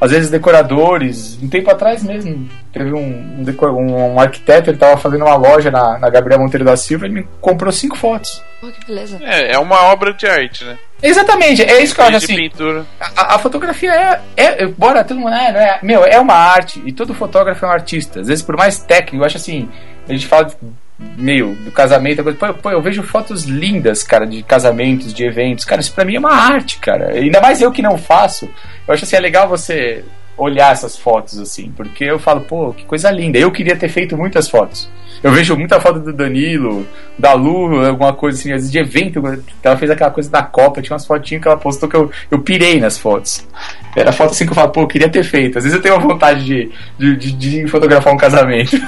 Às 0.00 0.10
vezes 0.10 0.30
decoradores, 0.30 1.38
um 1.42 1.48
tempo 1.48 1.70
atrás 1.70 2.02
mesmo, 2.02 2.48
teve 2.72 2.92
um, 2.92 3.44
um, 3.62 4.14
um- 4.14 4.20
arquiteto, 4.20 4.68
ele 4.68 4.76
tava 4.76 4.96
fazendo 4.98 5.24
uma 5.24 5.36
loja 5.36 5.70
na, 5.70 5.98
na 5.98 6.10
Gabriel 6.10 6.38
Monteiro 6.40 6.64
da 6.64 6.76
Silva, 6.76 7.06
ele 7.06 7.14
me 7.14 7.28
comprou 7.40 7.72
cinco 7.72 7.96
fotos. 7.96 8.42
Pô, 8.60 8.66
que 8.68 8.84
beleza. 8.86 9.18
É, 9.22 9.52
é 9.52 9.58
uma 9.58 9.84
obra 9.84 10.12
de 10.12 10.26
arte, 10.26 10.64
né? 10.64 10.76
Exatamente, 11.02 11.62
é 11.62 11.82
isso 11.82 11.94
que 11.94 12.00
eu 12.00 12.04
acho 12.06 12.18
de 12.18 12.24
assim. 12.24 12.36
pintura. 12.36 12.84
A, 13.00 13.34
a 13.34 13.38
fotografia 13.38 13.92
é, 13.92 14.20
é. 14.36 14.66
Bora, 14.66 15.04
todo 15.04 15.18
mundo. 15.20 15.34
É, 15.34 15.48
é, 15.48 15.78
meu, 15.82 16.04
é 16.04 16.18
uma 16.18 16.34
arte. 16.34 16.82
E 16.86 16.92
todo 16.92 17.12
fotógrafo 17.14 17.64
é 17.64 17.68
um 17.68 17.72
artista. 17.72 18.20
Às 18.20 18.28
vezes, 18.28 18.42
por 18.42 18.56
mais 18.56 18.78
técnico, 18.80 19.22
eu 19.22 19.26
acho 19.26 19.36
assim. 19.36 19.68
A 20.08 20.12
gente 20.12 20.26
fala, 20.26 20.50
meio, 20.98 21.54
do 21.56 21.70
casamento. 21.70 22.22
Pô, 22.34 22.54
pô, 22.54 22.70
eu 22.70 22.82
vejo 22.82 23.02
fotos 23.02 23.44
lindas, 23.44 24.02
cara, 24.02 24.26
de 24.26 24.42
casamentos, 24.42 25.12
de 25.12 25.24
eventos. 25.24 25.64
Cara, 25.64 25.80
isso 25.80 25.94
pra 25.94 26.04
mim 26.04 26.16
é 26.16 26.18
uma 26.18 26.34
arte, 26.34 26.78
cara. 26.78 27.12
Ainda 27.14 27.40
mais 27.40 27.60
eu 27.60 27.70
que 27.70 27.82
não 27.82 27.98
faço. 27.98 28.48
Eu 28.86 28.94
acho 28.94 29.04
assim, 29.04 29.16
é 29.16 29.20
legal 29.20 29.48
você 29.48 30.04
olhar 30.36 30.72
essas 30.72 30.96
fotos, 30.96 31.38
assim. 31.38 31.72
Porque 31.76 32.04
eu 32.04 32.18
falo, 32.18 32.42
pô, 32.42 32.72
que 32.72 32.84
coisa 32.84 33.10
linda. 33.10 33.38
Eu 33.38 33.50
queria 33.50 33.76
ter 33.76 33.88
feito 33.88 34.16
muitas 34.16 34.48
fotos. 34.48 34.88
Eu 35.22 35.32
vejo 35.32 35.56
muita 35.56 35.80
foto 35.80 35.98
do 35.98 36.12
Danilo, 36.12 36.86
da 37.18 37.32
Lu, 37.32 37.84
alguma 37.84 38.12
coisa 38.12 38.38
assim, 38.38 38.52
às 38.52 38.56
vezes 38.56 38.70
de 38.70 38.78
evento. 38.78 39.22
Ela 39.62 39.76
fez 39.76 39.90
aquela 39.90 40.10
coisa 40.10 40.30
da 40.30 40.42
Copa, 40.42 40.82
tinha 40.82 40.94
umas 40.94 41.06
fotinhas 41.06 41.42
que 41.42 41.48
ela 41.48 41.56
postou 41.56 41.88
que 41.88 41.96
eu, 41.96 42.10
eu 42.30 42.38
pirei 42.40 42.78
nas 42.78 42.98
fotos. 42.98 43.46
Era 43.94 44.12
foto 44.12 44.32
assim 44.32 44.44
que 44.44 44.52
eu 44.52 44.54
falo, 44.54 44.70
pô, 44.70 44.82
eu 44.82 44.86
queria 44.86 45.08
ter 45.08 45.24
feito. 45.24 45.56
Às 45.56 45.64
vezes 45.64 45.76
eu 45.76 45.82
tenho 45.82 45.98
vontade 45.98 46.44
de, 46.44 46.70
de, 46.98 47.16
de, 47.16 47.32
de 47.32 47.66
fotografar 47.66 48.12
um 48.12 48.18
casamento. 48.18 48.76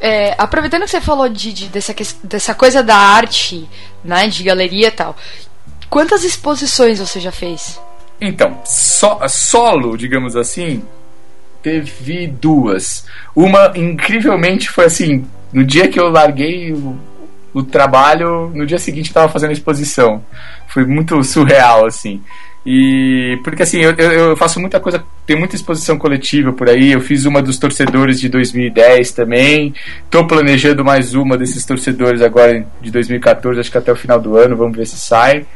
É, 0.00 0.34
aproveitando 0.38 0.82
que 0.84 0.90
você 0.90 1.00
falou 1.00 1.28
de, 1.28 1.52
de- 1.52 1.66
dessa, 1.68 1.94
dessa 2.22 2.54
coisa 2.54 2.82
da 2.82 2.96
arte, 2.96 3.68
né, 4.04 4.28
de 4.28 4.42
galeria 4.44 4.88
e 4.88 4.90
tal, 4.92 5.16
quantas 5.90 6.22
exposições 6.24 6.98
você 7.00 7.18
já 7.18 7.32
fez? 7.32 7.80
Então, 8.20 8.60
so- 8.64 9.18
solo, 9.28 9.96
digamos 9.96 10.36
assim, 10.36 10.84
teve 11.62 12.26
duas. 12.28 13.04
Uma, 13.34 13.72
incrivelmente, 13.76 14.68
foi 14.70 14.84
assim: 14.84 15.26
no 15.52 15.64
dia 15.64 15.88
que 15.88 15.98
eu 15.98 16.08
larguei 16.08 16.72
o, 16.72 16.96
o 17.52 17.62
trabalho, 17.62 18.50
no 18.54 18.66
dia 18.66 18.78
seguinte 18.78 19.08
eu 19.10 19.14
tava 19.14 19.32
fazendo 19.32 19.50
a 19.50 19.54
exposição. 19.54 20.24
Foi 20.68 20.84
muito 20.84 21.22
surreal, 21.24 21.86
assim. 21.86 22.22
E 22.66 23.38
porque 23.42 23.62
assim, 23.62 23.80
eu, 23.80 23.92
eu 23.92 24.36
faço 24.36 24.60
muita 24.60 24.78
coisa, 24.78 25.02
tem 25.24 25.36
muita 25.36 25.56
exposição 25.56 25.96
coletiva 25.96 26.52
por 26.52 26.68
aí. 26.68 26.92
Eu 26.92 27.00
fiz 27.00 27.24
uma 27.24 27.40
dos 27.40 27.58
torcedores 27.58 28.20
de 28.20 28.28
2010 28.28 29.12
também. 29.12 29.74
Tô 30.10 30.26
planejando 30.26 30.84
mais 30.84 31.14
uma 31.14 31.36
desses 31.36 31.64
torcedores 31.64 32.20
agora 32.20 32.66
de 32.80 32.90
2014, 32.90 33.60
acho 33.60 33.70
que 33.70 33.78
até 33.78 33.92
o 33.92 33.96
final 33.96 34.20
do 34.20 34.36
ano, 34.36 34.56
vamos 34.56 34.76
ver 34.76 34.86
se 34.86 34.98
sai. 34.98 35.46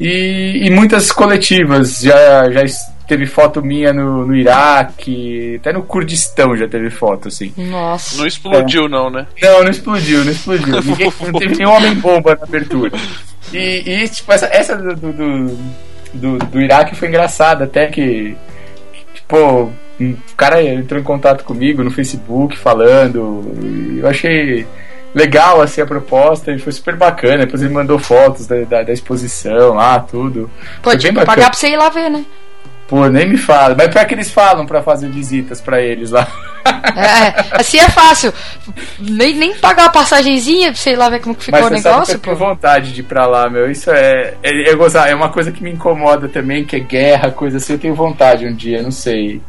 E, 0.00 0.66
e 0.66 0.70
muitas 0.70 1.10
coletivas. 1.12 2.00
Já, 2.00 2.50
já 2.50 2.62
teve 3.06 3.26
foto 3.26 3.62
minha 3.62 3.92
no, 3.92 4.26
no 4.26 4.34
Iraque, 4.34 5.56
até 5.60 5.72
no 5.72 5.82
Kurdistão 5.82 6.56
já 6.56 6.66
teve 6.66 6.90
foto, 6.90 7.28
assim. 7.28 7.52
Nossa. 7.56 8.16
Não 8.16 8.26
explodiu, 8.26 8.88
não, 8.88 9.10
né? 9.10 9.26
Não, 9.40 9.62
não 9.62 9.70
explodiu, 9.70 10.24
não 10.24 10.32
explodiu. 10.32 10.80
Ninguém, 10.80 11.12
não 11.20 11.38
teve 11.38 11.56
nenhum 11.56 11.72
homem-bomba 11.72 12.36
na 12.36 12.44
abertura. 12.44 12.90
E, 13.52 13.82
e, 13.86 14.08
tipo, 14.08 14.32
essa, 14.32 14.46
essa 14.46 14.76
do, 14.76 15.12
do, 15.12 15.58
do, 16.12 16.38
do, 16.38 16.60
Iraque 16.60 16.94
foi 16.94 17.08
engraçada, 17.08 17.64
até 17.64 17.86
que, 17.86 18.36
tipo, 19.14 19.72
um 20.00 20.16
cara 20.36 20.62
entrou 20.62 21.00
em 21.00 21.04
contato 21.04 21.44
comigo 21.44 21.82
no 21.82 21.90
Facebook 21.90 22.56
falando. 22.56 23.44
e 23.62 23.98
eu 24.00 24.08
achei 24.08 24.66
legal 25.14 25.60
assim 25.60 25.80
a 25.80 25.86
proposta 25.86 26.52
e 26.52 26.58
foi 26.58 26.72
super 26.72 26.96
bacana. 26.96 27.44
Depois 27.44 27.62
ele 27.62 27.72
mandou 27.72 27.98
fotos 27.98 28.46
da, 28.46 28.60
da, 28.62 28.82
da 28.82 28.92
exposição 28.92 29.74
lá, 29.74 30.00
tudo. 30.00 30.50
Pô, 30.82 30.90
Foi 30.90 30.98
tipo, 30.98 31.24
pagar 31.24 31.50
pra 31.50 31.58
você 31.58 31.68
ir 31.68 31.76
lá 31.76 31.88
ver, 31.88 32.10
né? 32.10 32.24
Pô, 32.88 33.06
nem 33.08 33.28
me 33.28 33.38
fala. 33.38 33.74
Mas 33.74 33.88
pior 33.88 34.04
que 34.04 34.14
eles 34.14 34.30
falam 34.30 34.66
pra 34.66 34.82
fazer 34.82 35.08
visitas 35.08 35.60
pra 35.60 35.80
eles 35.80 36.10
lá. 36.10 36.26
É, 36.64 37.58
assim 37.58 37.78
é 37.78 37.88
fácil. 37.88 38.32
Nem, 38.98 39.34
nem 39.34 39.54
pagar 39.54 39.86
a 39.86 39.90
passagenzinha 39.90 40.72
ir 40.86 40.96
lá 40.96 41.08
ver 41.08 41.20
como 41.20 41.34
que 41.34 41.46
ficou 41.46 41.60
Mas 41.60 41.70
o 41.70 41.74
você 41.74 41.80
sabe 41.80 41.82
que 41.82 41.88
negócio, 41.90 42.14
eu 42.14 42.18
tenho 42.18 42.36
pô. 42.36 42.44
vontade 42.46 42.92
de 42.92 43.00
ir 43.00 43.04
pra 43.04 43.26
lá, 43.26 43.48
meu. 43.48 43.70
Isso 43.70 43.90
é. 43.90 44.34
É, 44.42 44.70
é, 44.70 45.10
é 45.10 45.14
uma 45.14 45.30
coisa 45.30 45.50
que 45.50 45.62
me 45.62 45.70
incomoda 45.72 46.28
também, 46.28 46.64
que 46.64 46.76
é 46.76 46.80
guerra, 46.80 47.30
coisa 47.30 47.56
assim. 47.56 47.74
Eu 47.74 47.78
tenho 47.78 47.94
vontade 47.94 48.46
um 48.46 48.54
dia, 48.54 48.82
não 48.82 48.90
sei. 48.90 49.40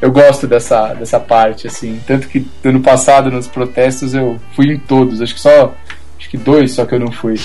Eu 0.00 0.10
gosto 0.10 0.46
dessa, 0.46 0.94
dessa 0.94 1.18
parte, 1.20 1.66
assim. 1.66 2.00
Tanto 2.06 2.28
que 2.28 2.46
ano 2.64 2.80
passado, 2.80 3.30
nos 3.30 3.46
protestos, 3.46 4.14
eu 4.14 4.38
fui 4.54 4.72
em 4.72 4.78
todos. 4.78 5.20
Acho 5.20 5.34
que 5.34 5.40
só. 5.40 5.74
Acho 6.18 6.30
que 6.30 6.36
dois 6.36 6.72
só 6.72 6.84
que 6.84 6.94
eu 6.94 7.00
não 7.00 7.12
fui. 7.12 7.38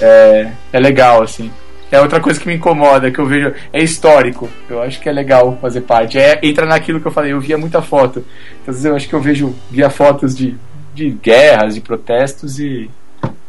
É, 0.00 0.50
é 0.72 0.80
legal, 0.80 1.22
assim. 1.22 1.50
É 1.90 2.00
outra 2.00 2.20
coisa 2.20 2.38
que 2.38 2.46
me 2.46 2.54
incomoda, 2.54 3.10
que 3.10 3.18
eu 3.18 3.26
vejo. 3.26 3.52
É 3.72 3.82
histórico. 3.82 4.48
Eu 4.68 4.82
acho 4.82 5.00
que 5.00 5.08
é 5.08 5.12
legal 5.12 5.56
fazer 5.60 5.80
parte. 5.82 6.18
É, 6.18 6.38
entra 6.42 6.66
naquilo 6.66 7.00
que 7.00 7.06
eu 7.06 7.12
falei, 7.12 7.32
eu 7.32 7.40
via 7.40 7.56
muita 7.56 7.80
foto. 7.80 8.18
Então, 8.62 8.68
às 8.72 8.76
vezes 8.76 8.84
eu 8.84 8.94
acho 8.94 9.08
que 9.08 9.14
eu 9.14 9.20
vejo. 9.20 9.54
Via 9.70 9.88
fotos 9.88 10.36
de, 10.36 10.54
de 10.94 11.10
guerras, 11.10 11.74
de 11.74 11.80
protestos 11.80 12.58
e. 12.60 12.90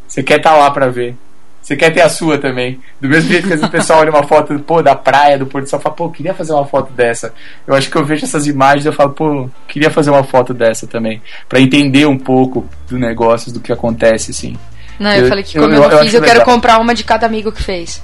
Você 0.08 0.22
quer 0.22 0.38
estar 0.38 0.56
lá 0.56 0.70
pra 0.70 0.88
ver. 0.88 1.14
Você 1.62 1.76
quer 1.76 1.90
ter 1.90 2.00
a 2.00 2.08
sua 2.08 2.38
também. 2.38 2.80
Do 2.98 3.08
mesmo 3.08 3.30
jeito 3.30 3.46
que 3.46 3.54
o 3.54 3.68
pessoal 3.70 4.00
olha 4.00 4.10
uma 4.10 4.22
foto 4.22 4.58
pô, 4.60 4.82
da 4.82 4.94
praia, 4.96 5.38
do 5.38 5.44
Porto 5.46 5.66
do 5.66 5.70
Sol, 5.70 5.78
fala, 5.78 5.94
pô, 5.94 6.04
eu 6.06 6.10
queria 6.10 6.32
fazer 6.32 6.52
uma 6.54 6.64
foto 6.64 6.90
dessa. 6.94 7.34
Eu 7.66 7.74
acho 7.74 7.90
que 7.90 7.96
eu 7.96 8.04
vejo 8.04 8.24
essas 8.24 8.46
imagens 8.46 8.86
e 8.86 8.88
eu 8.88 8.92
falo, 8.94 9.10
pô, 9.10 9.48
queria 9.68 9.90
fazer 9.90 10.08
uma 10.10 10.24
foto 10.24 10.54
dessa 10.54 10.86
também. 10.86 11.20
Pra 11.46 11.60
entender 11.60 12.06
um 12.06 12.18
pouco 12.18 12.66
do 12.88 12.98
negócio, 12.98 13.52
do 13.52 13.60
que 13.60 13.70
acontece, 13.70 14.30
assim. 14.30 14.56
Não, 14.98 15.12
eu, 15.12 15.24
Eu- 15.24 15.28
falei 15.28 15.44
que 15.44 15.58
eu- 15.58 15.62
como 15.62 15.74
eu, 15.74 15.82
eu 15.82 15.90
não 15.90 15.98
fiz, 15.98 16.14
eu 16.14 16.22
quero 16.22 16.38
legal. 16.40 16.54
comprar 16.54 16.78
uma 16.78 16.94
de 16.94 17.04
cada 17.04 17.26
amigo 17.26 17.52
que 17.52 17.62
fez. 17.62 18.02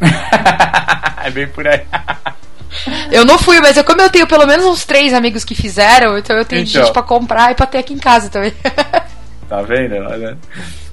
é 1.24 1.30
bem 1.30 1.46
por 1.48 1.66
aí. 1.66 1.82
Eu 3.10 3.24
não 3.24 3.38
fui, 3.38 3.60
mas 3.60 3.76
eu, 3.76 3.84
como 3.84 4.00
eu 4.02 4.10
tenho 4.10 4.26
pelo 4.26 4.46
menos 4.46 4.64
uns 4.66 4.84
três 4.84 5.12
amigos 5.14 5.44
que 5.44 5.54
fizeram, 5.54 6.18
então 6.18 6.36
eu 6.36 6.44
tenho 6.44 6.62
Então. 6.62 6.82
gente 6.82 6.92
pra 6.92 7.02
comprar 7.02 7.50
e 7.52 7.54
pra 7.54 7.66
ter 7.66 7.78
aqui 7.78 7.94
em 7.94 7.98
casa 7.98 8.28
também. 8.28 8.52
Tá 9.48 9.62
vendo? 9.62 9.94
Olha. 9.94 10.36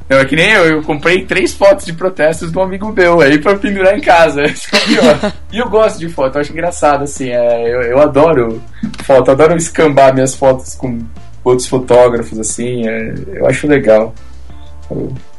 Não, 0.10 0.18
é 0.18 0.24
que 0.24 0.34
nem 0.34 0.50
eu, 0.52 0.66
eu 0.66 0.82
comprei 0.82 1.26
três 1.26 1.54
fotos 1.54 1.84
de 1.86 1.92
protestos 1.92 2.54
do 2.54 2.62
amigo 2.62 2.90
meu 2.94 3.20
aí 3.20 3.38
pra 3.38 3.56
pendurar 3.56 3.98
em 3.98 4.02
casa. 4.02 4.44
Isso 4.48 4.70
que 4.70 4.78
é 4.78 4.80
pior. 4.80 5.34
E 5.52 5.58
eu 5.58 5.68
gosto 5.70 6.00
de 6.00 6.08
foto, 6.08 6.36
eu 6.38 6.42
acho 6.42 6.54
engraçado, 6.54 7.04
assim. 7.04 7.32
é, 7.32 7.64
eu, 7.64 7.82
eu 7.82 8.00
adoro 8.02 8.64
foto, 9.04 9.30
adoro 9.30 9.58
escambar 9.58 10.14
minhas 10.14 10.34
fotos 10.34 10.74
com 10.74 11.00
outros 11.44 11.68
fotógrafos, 11.68 12.40
assim. 12.40 12.88
é, 12.88 13.14
eu 13.34 13.46
acho 13.46 13.68
legal. 13.68 14.16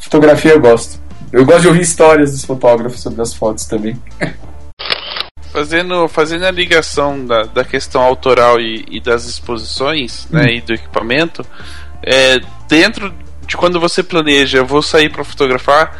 Fotografia 0.01 0.53
eu 0.53 0.61
gosto. 0.61 1.01
Eu 1.33 1.45
gosto 1.45 1.62
de 1.62 1.68
ouvir 1.68 1.81
histórias 1.81 2.33
dos 2.33 2.45
fotógrafos 2.45 3.01
sobre 3.01 3.20
as 3.22 3.35
fotos 3.35 3.64
também. 3.66 4.01
Fazendo, 5.53 6.07
fazendo 6.09 6.45
a 6.45 6.51
ligação 6.51 7.24
da, 7.24 7.45
da 7.45 7.64
questão 7.64 8.03
autoral 8.03 8.61
e, 8.61 8.85
e 8.91 9.01
das 9.01 9.24
exposições 9.24 10.27
né, 10.31 10.57
e 10.57 10.61
do 10.61 10.74
equipamento, 10.74 11.45
é, 12.03 12.39
dentro 12.68 13.12
de 13.47 13.57
quando 13.57 13.81
você 13.81 14.03
planeja, 14.03 14.59
eu 14.59 14.66
vou 14.66 14.83
sair 14.83 15.11
para 15.11 15.24
fotografar, 15.24 15.97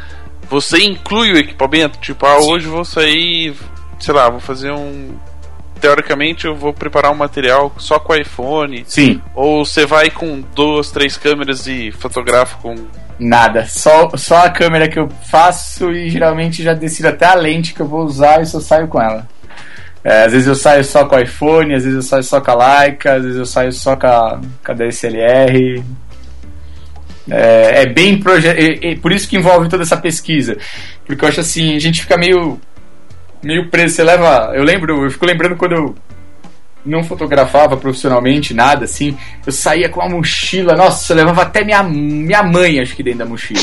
você 0.49 0.83
inclui 0.85 1.33
o 1.33 1.37
equipamento? 1.37 1.99
Tipo, 1.99 2.27
ah, 2.27 2.39
hoje 2.39 2.66
eu 2.66 2.72
vou 2.72 2.85
sair, 2.85 3.55
sei 3.99 4.14
lá, 4.14 4.29
vou 4.29 4.41
fazer 4.41 4.70
um. 4.72 5.16
Teoricamente, 5.81 6.47
eu 6.47 6.55
vou 6.55 6.72
preparar 6.72 7.12
um 7.12 7.16
material 7.16 7.72
só 7.77 7.99
com 7.99 8.14
iPhone. 8.14 8.85
Sim. 8.87 9.20
Ou 9.35 9.64
você 9.64 9.85
vai 9.85 10.11
com 10.11 10.43
duas, 10.55 10.91
três 10.91 11.16
câmeras 11.16 11.66
e 11.66 11.91
fotografa 11.93 12.57
com. 12.59 12.74
Nada, 13.19 13.64
só, 13.67 14.11
só 14.14 14.45
a 14.45 14.51
câmera 14.51 14.89
que 14.89 14.99
eu 14.99 15.09
faço 15.31 15.91
e 15.91 16.11
geralmente 16.11 16.62
já 16.62 16.75
decido 16.75 17.09
até 17.09 17.25
a 17.25 17.35
lente 17.35 17.73
que 17.73 17.81
eu 17.81 17.87
vou 17.87 18.05
usar 18.05 18.43
e 18.43 18.47
só 18.47 18.61
saio 18.61 18.89
com 18.89 19.01
ela. 19.01 19.27
É, 20.05 20.25
às 20.25 20.33
vezes 20.33 20.47
eu 20.47 20.55
saio 20.55 20.85
só 20.85 21.05
com 21.07 21.17
o 21.17 21.19
iPhone, 21.19 21.75
às 21.75 21.83
vezes 21.83 21.97
eu 21.97 22.03
saio 22.03 22.23
só 22.23 22.41
com 22.41 22.51
a 22.51 22.83
Leica, 22.85 23.14
às 23.14 23.23
vezes 23.23 23.39
eu 23.39 23.47
saio 23.47 23.73
só 23.73 23.97
com 23.97 24.07
a, 24.07 24.41
com 24.64 24.73
a 24.73 24.75
DSLR. 24.75 25.83
É, 27.29 27.83
é 27.83 27.87
bem 27.87 28.23
e 28.83 28.97
por 28.97 29.11
isso 29.11 29.29
que 29.29 29.37
envolve 29.37 29.69
toda 29.69 29.83
essa 29.83 29.97
pesquisa. 29.97 30.57
Porque 31.05 31.25
eu 31.25 31.29
acho 31.29 31.41
assim, 31.41 31.75
a 31.75 31.81
gente 31.81 32.03
fica 32.03 32.17
meio 32.17 32.61
meio 33.43 33.69
preso, 33.71 33.97
você 33.97 34.05
leva, 34.05 34.53
eu 34.55 34.62
lembro, 34.62 35.05
eu 35.05 35.11
fico 35.11 35.27
lembrando 35.27 35.57
quando 35.57 35.73
eu 35.73 35.95
não 36.87 37.03
fotografava 37.05 37.76
profissionalmente 37.76 38.55
nada 38.55 38.84
assim, 38.84 39.16
eu 39.45 39.53
saía 39.53 39.89
com 39.89 40.01
uma 40.01 40.09
mochila, 40.09 40.74
nossa, 40.74 41.12
eu 41.12 41.16
levava 41.16 41.43
até 41.43 41.64
minha, 41.64 41.82
minha 41.82 42.43
mãe, 42.43 42.80
acho 42.80 42.95
que 42.97 43.03
dentro 43.03 43.20
da 43.20 43.26
mochila. 43.26 43.61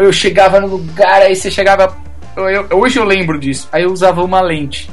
Eu, 0.00 0.12
chegava 0.12 0.60
no 0.60 0.66
lugar, 0.66 1.22
aí 1.22 1.34
você 1.34 1.50
chegava. 1.50 1.96
eu- 2.36 2.68
hoje 2.78 2.98
eu 2.98 3.04
lembro 3.04 3.38
disso. 3.38 3.66
Aí 3.72 3.82
eu 3.84 3.90
usava 3.92 4.22
uma 4.22 4.40
lente. 4.40 4.90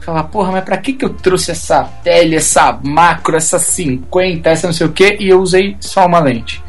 Falava, 0.00 0.26
porra, 0.28 0.52
mas 0.52 0.64
pra 0.64 0.76
que, 0.78 0.94
que 0.94 1.04
eu 1.04 1.10
trouxe 1.10 1.50
essa 1.50 1.84
tele, 2.02 2.34
essa 2.36 2.78
macro, 2.82 3.36
essa 3.36 3.58
50, 3.58 4.48
essa 4.50 4.66
não 4.66 4.74
sei 4.74 4.86
o 4.86 4.92
que, 4.92 5.16
e 5.20 5.28
eu 5.28 5.40
usei 5.40 5.76
só 5.80 6.06
uma 6.06 6.18
lente. 6.18 6.62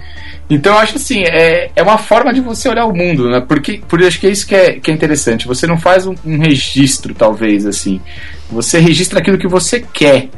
Então 0.49 0.73
eu 0.73 0.79
acho 0.79 0.95
assim, 0.95 1.21
é, 1.23 1.69
é 1.75 1.83
uma 1.83 1.99
forma 1.99 2.33
de 2.33 2.41
você 2.41 2.67
olhar 2.67 2.85
o 2.85 2.93
mundo, 2.93 3.29
né? 3.29 3.39
Porque, 3.39 3.81
porque 3.87 4.03
eu 4.03 4.07
acho 4.07 4.19
que 4.19 4.25
é 4.25 4.31
isso 4.31 4.47
que 4.47 4.55
é, 4.55 4.79
que 4.79 4.89
é 4.89 4.93
interessante. 4.93 5.47
Você 5.47 5.67
não 5.67 5.77
faz 5.77 6.07
um, 6.07 6.15
um 6.25 6.39
registro, 6.39 7.13
talvez, 7.13 7.67
assim. 7.67 8.01
Você 8.49 8.79
registra 8.79 9.19
aquilo 9.19 9.37
que 9.37 9.47
você 9.47 9.79
quer, 9.93 10.29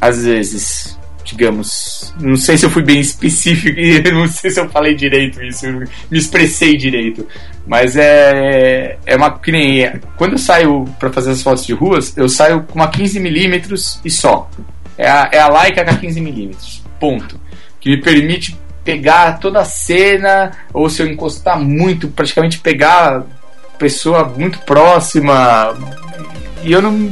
às 0.00 0.24
vezes. 0.24 0.98
Digamos. 1.22 2.12
Não 2.20 2.34
sei 2.34 2.58
se 2.58 2.66
eu 2.66 2.70
fui 2.70 2.82
bem 2.82 2.98
específico, 2.98 3.78
e 3.78 4.02
não 4.10 4.26
sei 4.26 4.50
se 4.50 4.58
eu 4.58 4.68
falei 4.70 4.94
direito 4.94 5.42
isso, 5.42 5.66
me 5.70 6.18
expressei 6.18 6.76
direito. 6.76 7.26
Mas 7.66 7.96
é. 7.96 8.98
É 9.06 9.16
uma. 9.16 9.38
Que 9.38 9.52
nem. 9.52 9.92
Quando 10.16 10.32
eu 10.32 10.38
saio 10.38 10.84
pra 10.98 11.12
fazer 11.12 11.30
as 11.30 11.42
fotos 11.42 11.64
de 11.64 11.74
ruas, 11.74 12.16
eu 12.16 12.28
saio 12.28 12.62
com 12.62 12.74
uma 12.74 12.90
15mm 12.90 14.00
e 14.04 14.10
só. 14.10 14.50
É 14.98 15.08
a, 15.08 15.30
é 15.32 15.38
a 15.38 15.48
Leica 15.48 15.84
com 15.84 15.92
15mm. 15.92 16.82
Ponto. 16.98 17.40
Que 17.80 17.90
me 17.90 18.00
permite 18.00 18.56
pegar 18.84 19.38
toda 19.38 19.60
a 19.60 19.64
cena, 19.64 20.52
ou 20.72 20.88
se 20.90 21.02
eu 21.02 21.06
encostar 21.06 21.58
muito, 21.58 22.08
praticamente 22.08 22.58
pegar 22.58 23.22
pessoa 23.78 24.24
muito 24.24 24.58
próxima. 24.60 25.74
E 26.62 26.72
eu 26.72 26.80
não. 26.82 27.10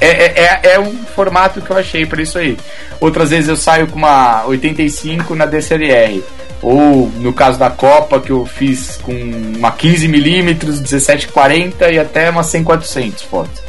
É, 0.00 0.08
é, 0.08 0.60
é- 0.62 0.74
é 0.74 0.80
um 0.80 1.04
formato 1.14 1.60
que 1.60 1.70
eu 1.70 1.76
achei 1.76 2.04
para 2.04 2.20
isso 2.22 2.36
aí. 2.38 2.56
Outras 3.00 3.30
vezes 3.30 3.48
eu 3.48 3.56
saio 3.56 3.86
com 3.86 3.96
uma 3.96 4.44
85 4.46 5.34
na 5.34 5.46
DSLR. 5.46 6.22
Ou 6.62 7.08
no 7.16 7.32
caso 7.32 7.58
da 7.58 7.70
Copa, 7.70 8.20
que 8.20 8.30
eu 8.30 8.46
fiz 8.46 8.98
com 9.02 9.12
uma 9.12 9.70
15mm, 9.70 10.42
1740 10.42 11.90
e 11.90 11.98
até 11.98 12.30
uma 12.30 12.42
100-400 12.42 13.22
fotos. 13.24 13.62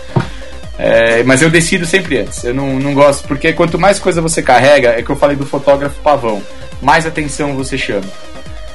É, 0.78 1.24
mas 1.24 1.42
eu 1.42 1.50
decido 1.50 1.86
sempre 1.86 2.20
antes. 2.20 2.44
Eu 2.44 2.54
não, 2.54 2.80
não 2.80 2.94
gosto, 2.94 3.28
porque 3.28 3.54
quanto 3.54 3.80
mais 3.80 4.00
coisa 4.00 4.22
você 4.22 4.42
carrega, 4.42 4.90
é 4.90 5.02
que 5.02 5.10
eu 5.10 5.16
falei 5.16 5.36
do 5.36 5.46
fotógrafo 5.46 6.00
pavão, 6.02 6.42
mais 6.82 7.06
atenção 7.06 7.56
você 7.56 7.78
chama. 7.78 8.06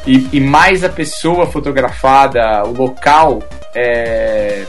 E, 0.06 0.28
e 0.32 0.40
mais 0.40 0.82
a 0.82 0.88
pessoa 0.88 1.46
fotografada, 1.46 2.64
o 2.64 2.72
local, 2.72 3.42
é, 3.74 4.64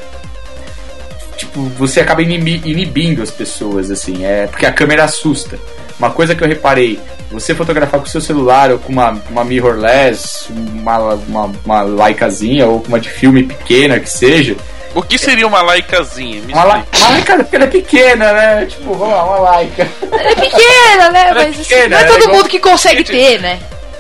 tipo, 1.38 1.62
você 1.78 2.02
acaba 2.02 2.22
inibi- 2.22 2.62
inibindo 2.66 3.22
as 3.22 3.32
pessoas, 3.32 3.90
assim, 3.90 4.26
é 4.26 4.48
porque 4.48 4.66
a 4.66 4.74
câmera 4.74 5.06
assusta. 5.06 5.58
Uma 5.98 6.10
coisa 6.12 6.36
que 6.36 6.44
eu 6.44 6.48
reparei, 6.48 7.00
você 7.30 7.54
fotografar 7.56 8.00
com 8.00 8.06
seu 8.08 8.20
celular 8.22 8.72
ou 8.72 8.80
com 8.80 8.92
uma, 8.92 9.18
uma 9.30 9.44
mirrorless, 9.46 10.52
uma, 10.52 11.14
uma, 11.14 11.52
uma 11.64 11.82
Leicazinha 11.84 12.66
ou 12.68 12.82
com 12.82 12.90
uma 12.90 13.00
de 13.00 13.10
filme 13.10 13.44
pequena 13.44 14.00
que 14.00 14.10
seja, 14.10 14.56
O 14.94 15.02
que 15.02 15.18
seria 15.18 15.48
uma 15.48 15.62
laicazinha? 15.62 16.42
Me 16.42 16.54
uma, 16.54 16.64
la- 16.66 16.86
uma 16.98 17.10
Leica 17.12 17.38
porque 17.38 17.56
ela 17.56 17.66
é 17.66 17.68
pequena, 17.70 18.34
né? 18.34 18.66
Tipo, 18.66 18.94
vamos 18.94 19.16
lá, 19.16 19.24
uma 19.40 19.58
Leica. 19.58 19.88
É 20.12 20.36
pequena, 20.36 21.10
né? 21.12 21.28
Ela 21.30 21.42
é 21.42 21.46
Mas 21.46 21.60
assim, 21.60 21.64
pequena, 21.64 21.88
não 21.90 21.98
é 21.98 22.02
ela 22.02 22.10
é 22.10 22.12
todo 22.12 22.22
igual- 22.24 22.38
mundo 22.38 22.50
que 22.50 22.60
consegue 22.60 23.04
ter, 23.04 23.40
né? 23.40 23.60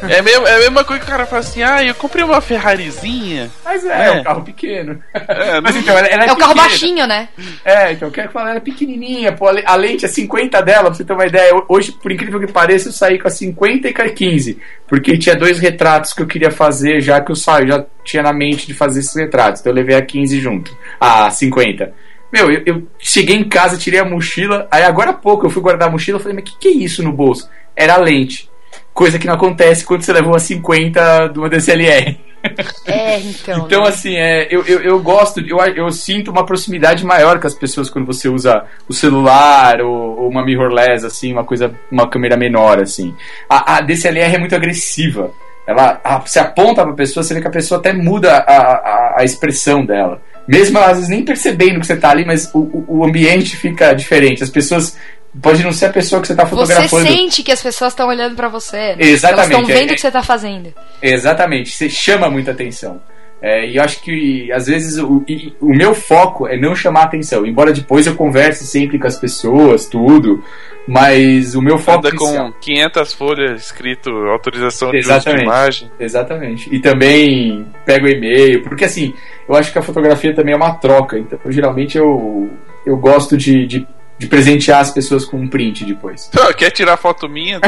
É, 0.10 0.22
mesmo, 0.22 0.48
é 0.48 0.56
a 0.56 0.60
mesma 0.60 0.84
coisa 0.84 1.00
que 1.02 1.08
o 1.08 1.12
cara 1.12 1.26
fala 1.26 1.42
assim: 1.42 1.62
ah, 1.64 1.84
eu 1.84 1.94
comprei 1.96 2.24
uma 2.24 2.42
Ferrarizinha. 2.42 3.50
Mas 3.64 3.86
é, 3.86 3.90
é, 3.90 4.06
É. 4.08 4.12
um 4.12 4.24
carro 4.24 4.44
pequeno. 4.44 5.02
É, 5.14 5.60
Mas 5.62 5.76
então, 5.76 5.98
ela, 5.98 6.08
ela 6.08 6.24
é, 6.24 6.28
É 6.28 6.32
o 6.32 6.38
carro 6.38 6.56
baixinho, 6.56 7.06
né? 7.08 7.30
É, 7.64 7.92
então 7.92 8.08
eu 8.08 8.12
quero 8.12 8.32
falar, 8.32 8.50
ela 8.50 8.58
é 8.58 8.62
pequenininha, 8.62 9.32
pô, 9.34 9.48
a 9.48 9.52
le- 9.52 9.64
a 9.66 9.76
lente 9.76 10.06
é 10.06 10.08
50 10.08 10.62
dela, 10.62 10.86
pra 10.86 10.94
você 10.94 11.04
ter 11.06 11.14
uma 11.14 11.26
ideia. 11.26 11.52
Hoje, 11.68 11.92
por 11.92 12.12
incrível 12.12 12.40
que 12.40 12.52
pareça, 12.52 12.90
eu 12.90 12.94
saí 12.94 13.20
com 13.20 13.28
a 13.28 13.32
50 13.32 13.88
e 13.90 13.94
com 13.94 14.02
a 14.02 14.10
15, 14.10 14.58
porque 14.88 15.18
tinha 15.18 15.36
dois 15.36 15.60
retratos 15.60 16.14
que 16.14 16.22
eu 16.22 16.28
queria 16.28 16.52
fazer, 16.52 17.02
já 17.02 17.22
que 17.22 17.32
eu 17.32 17.36
saio, 17.36 17.68
já 17.68 17.86
tinha 18.04 18.24
na 18.24 18.34
mente 18.34 18.66
de 18.68 18.74
fazer 18.74 19.00
esses 19.02 19.16
retratos, 19.16 19.62
então 19.62 19.72
eu 19.72 19.76
levei 19.76 19.96
a 19.96 20.02
15 20.02 20.40
junto, 20.40 20.76
a 21.00 21.30
50. 21.30 21.94
Meu, 22.34 22.50
eu, 22.52 22.62
eu 22.66 22.88
cheguei 22.98 23.36
em 23.36 23.44
casa, 23.48 23.78
tirei 23.78 24.00
a 24.00 24.06
mochila, 24.06 24.68
aí 24.72 24.84
agora 24.84 25.10
há 25.12 25.14
pouco 25.14 25.46
eu 25.46 25.50
fui 25.50 25.62
guardar 25.62 25.90
a 25.90 25.92
mochila, 25.92 26.18
eu 26.18 26.22
falei, 26.22 26.36
mas 26.36 26.46
que 26.50 26.58
que 26.58 26.68
é 26.70 26.72
isso 26.72 27.04
no 27.04 27.12
bolso? 27.12 27.50
Era 27.76 27.96
a 27.96 27.98
lente. 27.98 28.50
Coisa 28.94 29.18
que 29.18 29.28
não 29.28 29.36
acontece 29.36 29.86
quando 29.86 30.02
você 30.02 30.12
levou 30.14 30.36
a 30.36 30.40
50 30.40 31.28
de 31.28 31.40
uma 31.40 31.50
DSLR. 31.50 32.20
É, 32.86 33.20
então. 33.20 33.66
Então, 33.66 33.84
né? 33.84 33.90
assim, 33.90 34.16
é, 34.16 34.48
eu, 34.50 34.66
eu, 34.66 34.82
eu 34.82 35.00
gosto, 35.02 35.40
eu, 35.40 35.58
eu 35.60 35.92
sinto 35.92 36.32
uma 36.32 36.46
proximidade 36.46 37.06
maior 37.06 37.40
com 37.40 37.48
as 37.48 37.54
pessoas 37.54 37.90
quando 37.90 38.06
você 38.06 38.28
usa 38.28 38.66
o 38.88 38.94
celular 38.94 39.82
ou, 39.82 40.22
ou 40.22 40.30
uma 40.30 40.44
mirrorless, 40.44 41.06
assim, 41.06 41.32
uma 41.32 41.44
coisa, 41.44 41.74
uma 41.92 42.10
câmera 42.10 42.36
menor, 42.36 42.80
assim. 42.80 43.16
A, 43.48 43.78
a 43.78 43.82
DSLR 43.82 44.36
é 44.36 44.40
muito 44.40 44.56
agressiva. 44.56 45.32
Ela, 45.66 46.02
a, 46.04 46.18
você 46.20 46.40
aponta 46.40 46.84
pra 46.84 46.94
pessoa, 46.94 47.24
você 47.24 47.34
vê 47.34 47.42
que 47.42 47.48
a 47.48 47.52
pessoa 47.52 47.80
até 47.80 47.94
muda 47.94 48.38
a, 48.38 48.58
a, 48.58 49.16
a 49.20 49.24
expressão 49.24 49.86
dela. 49.86 50.22
Mesmo 50.48 50.80
às 50.80 50.98
vezes 50.98 51.10
nem 51.10 51.24
percebendo 51.24 51.80
que 51.80 51.88
você 51.88 51.96
tá 51.96 52.10
ali, 52.10 52.26
mas 52.26 52.50
o, 52.54 52.84
o 52.88 53.06
ambiente 53.06 53.56
fica 53.56 53.94
diferente. 53.94 54.44
As 54.44 54.50
pessoas. 54.50 54.98
Pode 55.42 55.64
não 55.64 55.72
ser 55.72 55.86
a 55.86 55.90
pessoa 55.94 56.22
que 56.22 56.28
você 56.28 56.36
tá 56.36 56.44
Você 56.46 56.50
fotografando. 56.74 57.08
sente 57.08 57.42
que 57.44 57.52
as 57.52 57.62
pessoas 57.64 57.94
estão 57.94 58.08
olhando 58.10 58.36
pra 58.36 58.50
você. 58.50 58.96
Né? 58.96 58.98
Exatamente, 59.00 59.54
Elas 59.54 59.62
estão 59.62 59.66
vendo 59.66 59.90
é- 59.90 59.92
o 59.94 59.96
que 59.96 60.02
você 60.02 60.12
tá 60.12 60.24
fazendo. 60.24 60.74
Exatamente, 61.02 61.72
você 61.72 61.90
chama 61.90 62.30
muita 62.30 62.52
atenção. 62.52 63.02
É, 63.44 63.68
e 63.68 63.78
eu 63.78 63.84
acho 63.84 64.02
que 64.04 64.52
às 64.52 64.68
vezes 64.68 65.00
o, 65.00 65.24
e- 65.28 65.54
o 65.60 65.70
meu 65.70 65.96
foco 65.96 66.48
é 66.48 66.60
não 66.60 66.76
chamar 66.76 67.04
atenção, 67.04 67.44
embora 67.46 67.72
depois 67.74 68.06
eu 68.06 68.14
converse 68.16 68.68
sempre 68.68 69.00
com 69.00 69.08
as 69.08 69.18
pessoas, 69.18 69.88
tudo, 69.88 70.44
mas 70.88 71.56
o 71.56 71.62
meu 71.62 71.80
foco 71.80 72.06
Anda 72.08 72.16
com 72.16 72.52
500 72.62 73.14
folhas 73.14 73.64
escrito 73.66 74.12
autorização 74.32 74.92
de 74.92 75.00
uso 75.00 75.20
de 75.22 75.42
imagem. 75.42 75.90
Exatamente. 76.00 76.70
E 76.72 76.80
também 76.80 77.66
pego 77.86 78.08
e-mail, 78.08 78.62
porque 78.62 78.86
assim, 78.86 79.14
eu 79.50 79.56
acho 79.56 79.72
que 79.72 79.80
a 79.80 79.82
fotografia 79.82 80.36
também 80.36 80.54
é 80.54 80.58
uma 80.58 80.76
troca, 80.76 81.18
então 81.18 81.40
geralmente 81.48 81.98
eu, 81.98 82.48
eu 82.86 82.96
gosto 82.98 83.36
de, 83.36 83.66
de, 83.66 83.88
de 84.22 84.28
presentear 84.28 84.82
as 84.82 84.92
pessoas 84.92 85.26
com 85.26 85.38
um 85.38 85.48
print 85.48 85.84
depois. 85.84 86.30
Quer 86.56 86.70
tirar 86.70 86.96
foto 86.96 87.28
minha? 87.28 87.60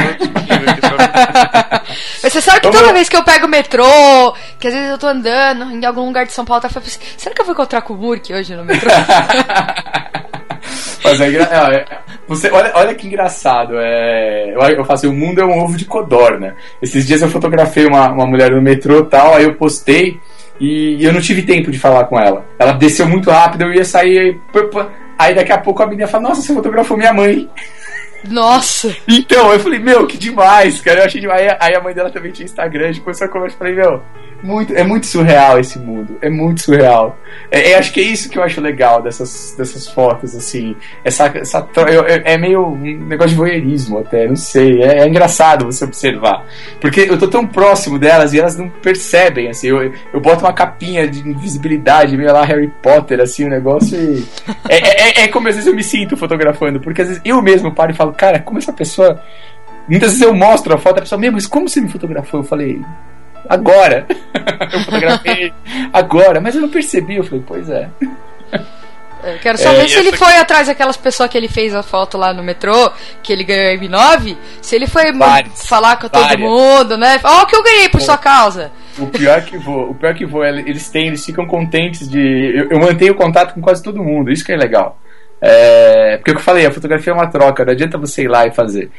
Mas 2.22 2.32
você 2.32 2.39
sabe 2.39 2.60
que 2.60 2.68
Vamos- 2.68 2.80
toda 2.80 2.93
vez 2.93 3.10
que 3.10 3.18
eu 3.18 3.24
pego 3.24 3.47
o 3.47 3.49
metrô, 3.49 4.36
que 4.60 4.68
às 4.68 4.74
vezes 4.74 4.91
eu 4.91 4.97
tô 4.99 5.08
andando 5.08 5.72
em 5.72 5.84
algum 5.84 6.06
lugar 6.06 6.28
de 6.28 6.32
São 6.32 6.45
Paulo, 6.45 6.62
tá 6.62 6.70
falando 6.70 6.88
assim, 6.89 6.99
será 7.18 7.34
que 7.34 7.41
eu 7.41 7.45
vou 7.45 7.54
encontrar 7.56 7.82
com 7.82 7.95
o 7.95 7.97
Murk 7.97 8.32
hoje 8.32 8.56
no 8.56 8.64
metrô? 8.64 8.89
Mas 11.04 11.20
é, 11.20 11.28
é, 11.36 11.86
você, 12.28 12.49
olha, 12.51 12.72
olha 12.76 12.93
que 12.95 13.08
engraçado. 13.08 13.74
É, 13.78 14.54
eu, 14.56 14.62
eu 14.78 14.86
faço, 14.86 15.10
o 15.10 15.14
mundo 15.14 15.41
é 15.41 15.45
um 15.45 15.60
ovo 15.60 15.76
de 15.76 15.86
codorna. 15.86 16.56
Esses 16.82 17.06
dias 17.08 17.22
eu 17.24 17.30
fotografei 17.30 17.86
uma, 17.88 18.10
uma 18.10 18.26
mulher 18.28 18.51
no 18.51 18.62
metrô 18.62 18.99
e 18.99 19.06
tal, 19.06 19.34
aí 19.34 19.43
eu 19.43 19.56
postei 19.56 20.20
e 20.60 21.04
eu 21.04 21.12
não 21.12 21.20
tive 21.20 21.41
tempo 21.41 21.72
de 21.72 21.80
falar 21.80 22.06
com 22.06 22.18
ela. 22.20 22.45
Ela 22.60 22.74
desceu 22.74 23.08
muito 23.08 23.30
rápido, 23.30 23.64
eu 23.64 23.74
ia 23.74 23.84
sair. 23.84 24.20
Aí, 24.20 24.39
aí 25.24 25.36
daqui 25.36 25.52
a 25.52 25.58
pouco 25.58 25.82
a 25.82 25.88
menina 25.88 26.08
fala: 26.08 26.30
Nossa, 26.30 26.42
você 26.42 26.54
fotografou 26.54 26.98
minha 26.98 27.14
mãe. 27.14 27.50
Nossa! 28.30 28.96
Então, 29.08 29.52
eu 29.52 29.60
falei, 29.60 29.80
meu, 29.80 30.06
que 30.08 30.18
demais, 30.18 30.80
cara. 30.82 31.02
Eu 31.02 31.06
achei 31.06 31.20
demais. 31.22 31.56
Aí, 31.60 31.76
a 31.76 31.82
mãe 31.82 31.94
dela 31.94 32.10
também 32.10 32.32
tinha 32.32 32.46
Instagram, 32.46 32.86
a 32.86 32.92
gente 32.92 33.02
começou 33.02 33.26
a 33.26 33.30
conversa. 33.30 33.56
Eu 33.56 33.60
falei, 33.60 33.74
meu, 33.76 34.02
muito, 34.42 34.74
é 34.76 34.84
muito 34.84 35.06
surreal 35.06 35.60
esse 35.60 35.80
mundo. 35.80 36.18
É 36.22 36.30
muito 36.30 36.62
surreal. 36.62 37.18
É, 37.52 37.72
é, 37.72 37.78
acho 37.78 37.92
que 37.94 38.00
é 38.00 38.04
isso 38.04 38.30
que 38.30 38.38
eu 38.38 38.44
acho 38.44 38.60
legal 38.62 39.02
dessas, 39.02 39.56
dessas 39.58 39.88
fotos, 39.88 40.36
assim. 40.36 40.76
Essa, 41.04 41.28
essa, 41.36 41.68
eu- 41.92 42.06
é 42.08 42.38
meio 42.38 42.66
um 42.68 42.78
negócio 42.78 43.32
de 43.32 43.36
voyeurismo 43.36 44.00
até, 44.00 44.28
não 44.28 44.36
sei. 44.36 44.82
É, 44.82 45.00
é 45.00 45.08
engraçado 45.08 45.66
você 45.66 45.84
observar. 45.86 46.46
Porque 46.82 47.02
eu 47.02 47.18
tô 47.18 47.28
tão 47.28 47.46
próximo 47.48 47.98
delas 48.00 48.34
e 48.34 48.40
elas 48.40 48.58
não 48.58 48.70
percebem, 48.70 49.50
assim. 49.50 49.68
Eu, 49.68 49.94
eu 50.14 50.20
boto 50.20 50.44
uma 50.46 50.54
capinha 50.54 51.08
de 51.08 51.28
invisibilidade, 51.28 52.18
meio 52.18 52.32
lá 52.34 52.44
Harry 52.46 52.72
Potter, 52.82 53.20
assim, 53.22 53.46
o 53.46 53.50
negócio 53.50 53.98
e. 53.98 54.24
É, 54.70 54.78
é, 54.78 55.10
é- 55.22 55.24
é 55.24 55.28
como 55.28 55.48
às 55.48 55.56
vezes 55.56 55.68
eu 55.68 55.76
me 55.76 55.84
sinto 55.84 56.16
fotografando, 56.18 56.80
porque 56.80 57.02
às 57.02 57.08
vezes 57.08 57.22
eu 57.26 57.42
mesmo 57.42 57.74
paro 57.74 57.92
e 57.92 57.96
falo, 57.96 58.12
cara, 58.14 58.39
como 58.39 58.57
essa 58.59 58.74
pessoa. 58.74 59.22
Muitas 59.88 60.11
vezes 60.11 60.22
eu 60.26 60.34
mostro 60.34 60.74
a 60.74 60.78
foto 60.78 60.95
da 60.95 61.01
pessoa, 61.01 61.20
meu, 61.20 61.32
mas 61.32 61.45
como 61.45 61.68
você 61.68 61.82
me 61.82 61.89
fotografou? 61.89 62.39
Eu 62.39 62.45
falei, 62.45 62.82
agora. 63.49 64.05
eu 64.72 64.80
fotografei 64.82 65.53
agora, 65.91 66.39
mas 66.39 66.55
eu 66.55 66.61
não 66.61 66.70
percebi. 66.70 67.18
Eu 67.18 67.24
falei, 67.24 67.43
pois 67.45 67.70
é. 67.70 67.89
Eu 69.26 69.39
quero 69.39 69.57
só 69.57 69.70
É, 69.70 69.76
ver 69.76 69.89
se 69.89 69.97
ele 69.99 70.11
foi 70.18 70.36
atrás 70.36 70.68
daquelas 70.68 70.97
pessoas 70.97 71.30
que 71.30 71.38
ele 71.38 71.47
fez 71.47 71.74
a 71.74 71.82
foto 71.82 72.18
lá 72.18 72.34
no 72.34 72.43
metrô, 72.43 72.91
que 73.22 73.32
ele 73.32 73.45
ganhou 73.45 73.72
a 73.74 73.78
M9, 73.78 74.36
se 74.61 74.76
ele 74.76 74.86
foi 74.86 75.14
Várias. 75.14 75.66
falar 75.66 75.95
com 75.95 76.09
todo 76.09 76.22
Várias. 76.22 76.41
mundo, 76.41 76.97
né? 76.97 77.20
Ó, 77.24 77.43
o 77.43 77.45
que 77.45 77.55
eu 77.55 77.64
ganhei 77.64 77.88
por 77.88 77.99
Pô. 77.99 78.05
sua 78.05 78.18
causa. 78.18 78.70
O 78.99 79.07
pior 79.07 79.41
que 79.43 79.57
vou, 79.57 79.91
o 79.91 79.95
pior 79.95 80.14
que 80.14 80.26
vou, 80.26 80.43
é, 80.43 80.49
eles 80.49 80.89
têm, 80.89 81.07
eles 81.07 81.26
ficam 81.26 81.45
contentes 81.47 82.07
de. 82.07 82.20
Eu, 82.53 82.70
eu 82.72 82.80
mantenho 82.80 83.16
contato 83.16 83.53
com 83.53 83.61
quase 83.61 83.82
todo 83.82 84.03
mundo, 84.03 84.30
isso 84.30 84.43
que 84.43 84.51
é 84.51 84.57
legal. 84.57 84.99
É, 85.46 86.16
porque 86.18 86.32
o 86.32 86.36
que 86.36 86.39
eu 86.39 86.44
falei, 86.44 86.66
a 86.66 86.72
fotografia 86.72 87.12
é 87.12 87.16
uma 87.16 87.28
troca, 87.28 87.66
não 87.66 87.74
adianta 87.74 87.98
você 87.98 88.24
ir 88.24 88.30
lá 88.30 88.48
e 88.48 88.52
fazer. 88.52 88.89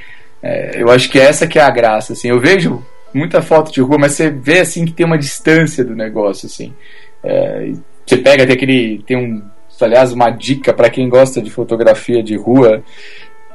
É, 0.42 0.82
eu 0.82 0.90
acho 0.90 1.08
que 1.08 1.18
essa 1.18 1.46
que 1.46 1.58
é 1.58 1.62
a 1.62 1.70
graça, 1.70 2.12
assim. 2.12 2.28
Eu 2.28 2.38
vejo 2.38 2.84
muita 3.14 3.40
foto 3.40 3.72
de 3.72 3.80
rua, 3.80 3.96
mas 3.98 4.12
você 4.12 4.28
vê 4.28 4.60
assim 4.60 4.84
que 4.84 4.92
tem 4.92 5.06
uma 5.06 5.16
distância 5.16 5.82
do 5.82 5.96
negócio, 5.96 6.46
assim. 6.46 6.74
É, 7.22 7.72
você 8.04 8.18
pega, 8.18 8.44
tem 8.44 8.56
aquele. 8.56 9.02
Tem 9.06 9.16
um 9.16 9.42
aliás, 9.80 10.12
uma 10.12 10.30
dica 10.30 10.72
para 10.72 10.90
quem 10.90 11.08
gosta 11.08 11.40
de 11.40 11.50
fotografia 11.50 12.22
de 12.22 12.36
rua, 12.36 12.84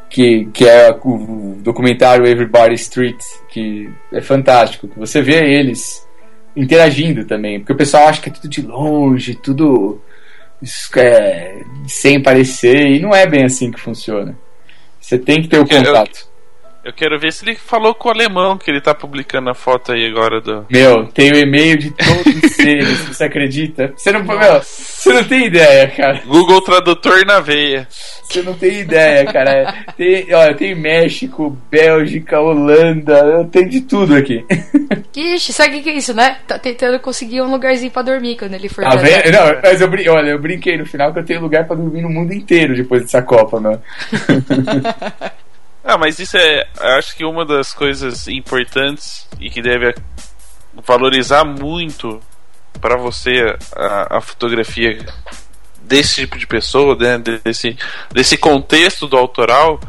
que, 0.10 0.46
que 0.52 0.68
é 0.68 0.90
o 0.92 1.56
documentário 1.62 2.26
Everybody 2.26 2.74
Street, 2.74 3.20
que 3.50 3.88
é 4.12 4.20
fantástico. 4.20 4.90
Você 4.98 5.22
vê 5.22 5.54
eles 5.54 6.08
interagindo 6.56 7.24
também, 7.26 7.60
porque 7.60 7.74
o 7.74 7.78
pessoal 7.78 8.08
acha 8.08 8.20
que 8.20 8.30
é 8.30 8.34
tudo 8.34 8.50
de 8.50 8.62
longe, 8.62 9.36
tudo 9.36 10.02
é, 10.98 11.64
sem 11.88 12.22
parecer, 12.22 12.92
e 12.92 13.00
não 13.00 13.14
é 13.14 13.26
bem 13.26 13.46
assim 13.46 13.72
que 13.72 13.80
funciona. 13.80 14.38
Você 15.00 15.18
tem 15.18 15.42
que 15.42 15.48
ter 15.48 15.60
o 15.60 15.68
contato. 15.68 16.29
Eu 16.90 16.94
quero 16.94 17.20
ver 17.20 17.32
se 17.32 17.46
ele 17.46 17.56
falou 17.56 17.94
com 17.94 18.10
o 18.10 18.12
alemão 18.12 18.58
que 18.58 18.70
ele 18.72 18.82
tá 18.82 18.96
publicando 18.96 19.48
a 19.48 19.54
foto 19.54 19.92
aí 19.92 20.08
agora 20.08 20.42
do. 20.42 20.66
Meu, 20.72 21.06
tem 21.06 21.32
o 21.32 21.38
e-mail 21.38 21.78
de 21.78 21.92
todos 21.92 22.58
eles, 22.58 23.00
você 23.02 23.26
acredita? 23.26 23.94
Você 23.96 24.12
não, 24.12 24.24
meu, 24.24 24.60
você 24.64 25.14
não 25.14 25.24
tem 25.24 25.46
ideia, 25.46 25.88
cara. 25.90 26.24
Google 26.26 26.62
Tradutor 26.62 27.24
na 27.28 27.40
veia. 27.40 27.88
Você 28.24 28.42
não 28.42 28.56
tem 28.56 28.80
ideia, 28.80 29.24
cara. 29.32 29.86
Tem, 29.96 30.34
olha, 30.34 30.56
tem 30.56 30.74
México, 30.74 31.56
Bélgica, 31.70 32.40
Holanda, 32.40 33.48
tem 33.52 33.68
de 33.68 33.82
tudo 33.82 34.16
aqui. 34.16 34.44
Ixi, 35.16 35.54
sabe 35.54 35.78
o 35.78 35.84
que 35.84 35.92
é 35.92 35.94
isso, 35.94 36.16
né? 36.16 36.40
Tá 36.48 36.58
tentando 36.58 37.00
conseguir 37.00 37.44
um 37.44 37.52
lugarzinho 37.52 37.92
pra 37.92 38.02
dormir 38.02 38.36
quando 38.36 38.56
ele 38.56 38.68
for. 38.68 38.84
Tá 38.84 38.96
vendo? 38.96 39.32
Não, 39.32 39.62
mas 39.62 39.80
eu, 39.80 40.14
olha, 40.14 40.32
eu 40.32 40.40
brinquei 40.40 40.76
no 40.76 40.88
final 40.88 41.14
que 41.14 41.20
eu 41.20 41.26
tenho 41.26 41.42
lugar 41.42 41.68
pra 41.68 41.76
dormir 41.76 42.02
no 42.02 42.10
mundo 42.10 42.34
inteiro 42.34 42.76
depois 42.76 43.04
dessa 43.04 43.22
Copa, 43.22 43.60
meu. 43.60 43.80
Ah, 45.92 45.98
mas 45.98 46.20
isso 46.20 46.38
é. 46.38 46.68
Acho 46.98 47.16
que 47.16 47.26
uma 47.26 47.44
das 47.44 47.74
coisas 47.74 48.28
importantes 48.28 49.28
e 49.40 49.50
que 49.50 49.60
deve 49.60 49.96
valorizar 50.86 51.44
muito 51.44 52.22
para 52.80 52.96
você 52.96 53.58
a, 53.76 54.18
a 54.18 54.22
fotografia 54.22 55.04
desse 55.82 56.22
tipo 56.22 56.38
de 56.38 56.46
pessoa, 56.46 56.96
né, 56.96 57.18
desse, 57.18 57.76
desse 58.12 58.38
contexto 58.38 59.08
do 59.08 59.18
autoral, 59.18 59.80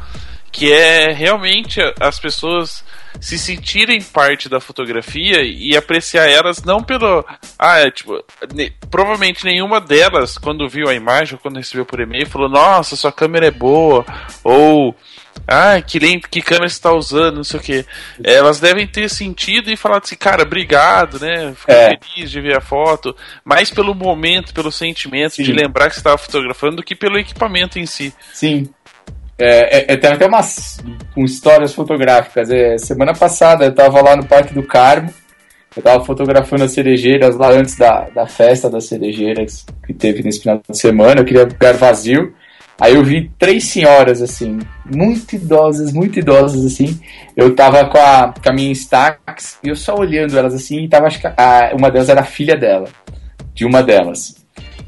que 0.51 0.73
é 0.73 1.13
realmente 1.13 1.79
as 2.01 2.19
pessoas 2.19 2.83
se 3.21 3.39
sentirem 3.39 4.03
parte 4.03 4.49
da 4.49 4.61
fotografia 4.61 5.43
e 5.43 5.77
apreciar 5.77 6.29
elas 6.29 6.63
não 6.63 6.83
pelo. 6.83 7.25
Ah, 7.59 7.79
é, 7.79 7.91
tipo, 7.91 8.23
ne- 8.55 8.73
provavelmente 8.91 9.45
nenhuma 9.45 9.81
delas, 9.81 10.37
quando 10.39 10.69
viu 10.69 10.89
a 10.89 10.95
imagem 10.95 11.35
ou 11.35 11.41
quando 11.41 11.57
recebeu 11.57 11.85
por 11.87 12.01
e-mail, 12.01 12.27
falou: 12.27 12.49
Nossa, 12.49 12.97
sua 12.97 13.13
câmera 13.13 13.47
é 13.47 13.51
boa, 13.51 14.05
ou. 14.45 14.95
Ah, 15.47 15.81
que 15.81 15.99
lente, 15.99 16.29
que 16.29 16.43
câmera 16.43 16.69
você 16.69 16.75
está 16.75 16.93
usando, 16.93 17.37
não 17.37 17.45
sei 17.45 17.59
o 17.59 17.63
que. 17.63 17.87
Elas 18.23 18.61
devem 18.61 18.87
ter 18.87 19.09
sentido 19.09 19.71
e 19.71 19.77
falado 19.77 20.03
assim, 20.05 20.17
cara, 20.17 20.43
obrigado, 20.43 21.19
né? 21.19 21.55
Fiquei 21.57 21.75
É. 21.75 21.99
feliz 21.99 22.31
de 22.31 22.41
ver 22.41 22.57
a 22.57 22.61
foto. 22.61 23.17
Mais 23.45 23.71
pelo 23.71 23.95
momento, 23.95 24.53
pelo 24.53 24.71
sentimento 24.71 25.37
Sim. 25.37 25.45
de 25.45 25.53
lembrar 25.53 25.89
que 25.89 25.95
você 25.95 26.01
estava 26.01 26.19
fotografando 26.19 26.77
do 26.77 26.83
que 26.83 26.95
pelo 26.95 27.19
equipamento 27.19 27.79
em 27.79 27.87
si. 27.87 28.13
Sim. 28.33 28.69
É, 29.41 29.79
é, 29.79 29.85
é, 29.95 29.97
tem 29.97 30.11
até 30.11 30.27
umas 30.27 30.79
com 31.15 31.25
histórias 31.25 31.73
fotográficas. 31.75 32.51
É, 32.51 32.77
semana 32.79 33.15
passada 33.15 33.65
eu 33.65 33.75
tava 33.75 34.01
lá 34.03 34.15
no 34.17 34.27
Parque 34.27 34.53
do 34.53 34.63
Carmo. 34.63 35.13
Eu 35.77 35.83
tava 35.83 36.05
fotografando 36.05 36.65
as 36.65 36.73
cerejeiras 36.73 37.37
lá 37.37 37.51
antes 37.51 37.77
da, 37.77 38.09
da 38.11 38.27
festa 38.27 38.69
das 38.69 38.87
cerejeiras 38.87 39.65
que 39.87 39.95
teve 39.95 40.23
nesse 40.23 40.41
final 40.41 40.61
de 40.69 40.77
semana. 40.77 41.21
Eu 41.21 41.25
queria 41.25 41.45
lugar 41.45 41.75
vazio. 41.75 42.35
Aí 42.79 42.95
eu 42.95 43.05
vi 43.05 43.31
três 43.39 43.65
senhoras, 43.65 44.23
assim, 44.23 44.59
muito 44.87 45.37
idosas, 45.37 45.93
muito 45.93 46.19
idosas, 46.19 46.65
assim. 46.65 46.99
Eu 47.37 47.55
tava 47.55 47.85
com 47.85 47.99
a, 47.99 48.33
com 48.43 48.49
a 48.49 48.53
minha 48.55 48.73
Stax 48.73 49.59
e 49.63 49.69
eu 49.69 49.77
só 49.77 49.95
olhando 49.95 50.37
elas 50.37 50.55
assim, 50.55 50.85
e 50.85 50.89
tava, 50.89 51.07
acho 51.07 51.21
que 51.21 51.27
a- 51.27 51.73
uma 51.79 51.91
delas 51.91 52.09
era 52.09 52.23
a 52.23 52.25
filha 52.25 52.57
dela, 52.57 52.89
de 53.53 53.67
uma 53.67 53.83
delas. 53.83 54.40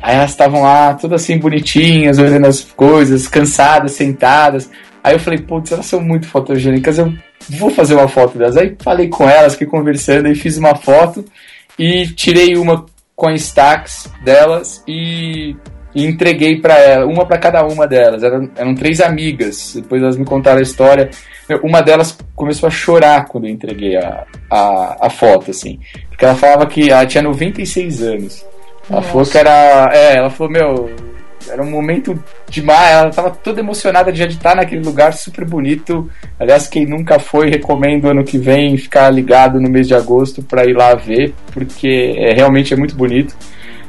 Aí 0.02 0.16
elas 0.16 0.30
estavam 0.30 0.62
lá, 0.62 0.94
todas 0.94 1.22
assim, 1.22 1.38
bonitinhas, 1.38 2.18
olhando 2.18 2.48
as 2.48 2.60
coisas, 2.60 3.28
cansadas, 3.28 3.92
sentadas. 3.92 4.68
Aí 5.02 5.14
eu 5.14 5.20
falei, 5.20 5.38
putz, 5.38 5.70
elas 5.70 5.86
são 5.86 6.00
muito 6.00 6.26
fotogênicas, 6.26 6.98
eu 6.98 7.12
vou 7.50 7.70
fazer 7.70 7.94
uma 7.94 8.08
foto 8.08 8.36
delas. 8.36 8.56
Aí 8.56 8.76
falei 8.82 9.08
com 9.08 9.28
elas, 9.28 9.52
fiquei 9.52 9.68
conversando 9.68 10.28
e 10.28 10.34
fiz 10.34 10.58
uma 10.58 10.74
foto 10.74 11.24
e 11.78 12.08
tirei 12.08 12.56
uma 12.56 12.84
com 13.14 13.28
a 13.28 13.34
Stax 13.34 14.10
delas 14.24 14.82
e, 14.88 15.54
e 15.94 16.04
entreguei 16.04 16.60
para 16.60 16.76
ela, 16.78 17.06
uma 17.06 17.24
para 17.24 17.38
cada 17.38 17.64
uma 17.64 17.86
delas. 17.86 18.24
Eram, 18.24 18.50
eram 18.56 18.74
três 18.74 19.00
amigas, 19.00 19.74
depois 19.76 20.02
elas 20.02 20.16
me 20.16 20.24
contaram 20.24 20.58
a 20.58 20.62
história. 20.62 21.10
Uma 21.62 21.80
delas 21.80 22.18
começou 22.34 22.66
a 22.66 22.70
chorar 22.70 23.26
quando 23.26 23.46
eu 23.46 23.50
entreguei 23.50 23.96
a, 23.96 24.24
a, 24.50 25.06
a 25.06 25.10
foto, 25.10 25.52
assim. 25.52 25.78
Porque 26.08 26.24
ela 26.24 26.34
falava 26.34 26.66
que 26.66 26.90
ela 26.90 27.06
tinha 27.06 27.22
96 27.22 28.02
anos. 28.02 28.51
Ela 28.90 29.02
falou 29.02 29.26
que 29.26 29.38
era. 29.38 29.90
É, 29.92 30.16
ela 30.16 30.30
falou, 30.30 30.52
meu, 30.52 30.90
era 31.48 31.62
um 31.62 31.70
momento 31.70 32.22
demais. 32.48 32.92
Ela 32.92 33.10
tava 33.10 33.30
toda 33.30 33.60
emocionada 33.60 34.12
de 34.12 34.22
estar 34.24 34.54
naquele 34.54 34.84
lugar 34.84 35.12
super 35.12 35.44
bonito. 35.44 36.10
Aliás, 36.38 36.66
quem 36.68 36.86
nunca 36.86 37.18
foi, 37.18 37.50
recomendo 37.50 38.08
ano 38.08 38.24
que 38.24 38.38
vem 38.38 38.76
ficar 38.76 39.10
ligado 39.10 39.60
no 39.60 39.70
mês 39.70 39.88
de 39.88 39.94
agosto 39.94 40.42
para 40.42 40.64
ir 40.64 40.74
lá 40.74 40.94
ver, 40.94 41.34
porque 41.52 42.14
é, 42.16 42.32
realmente 42.32 42.74
é 42.74 42.76
muito 42.76 42.94
bonito. 42.94 43.34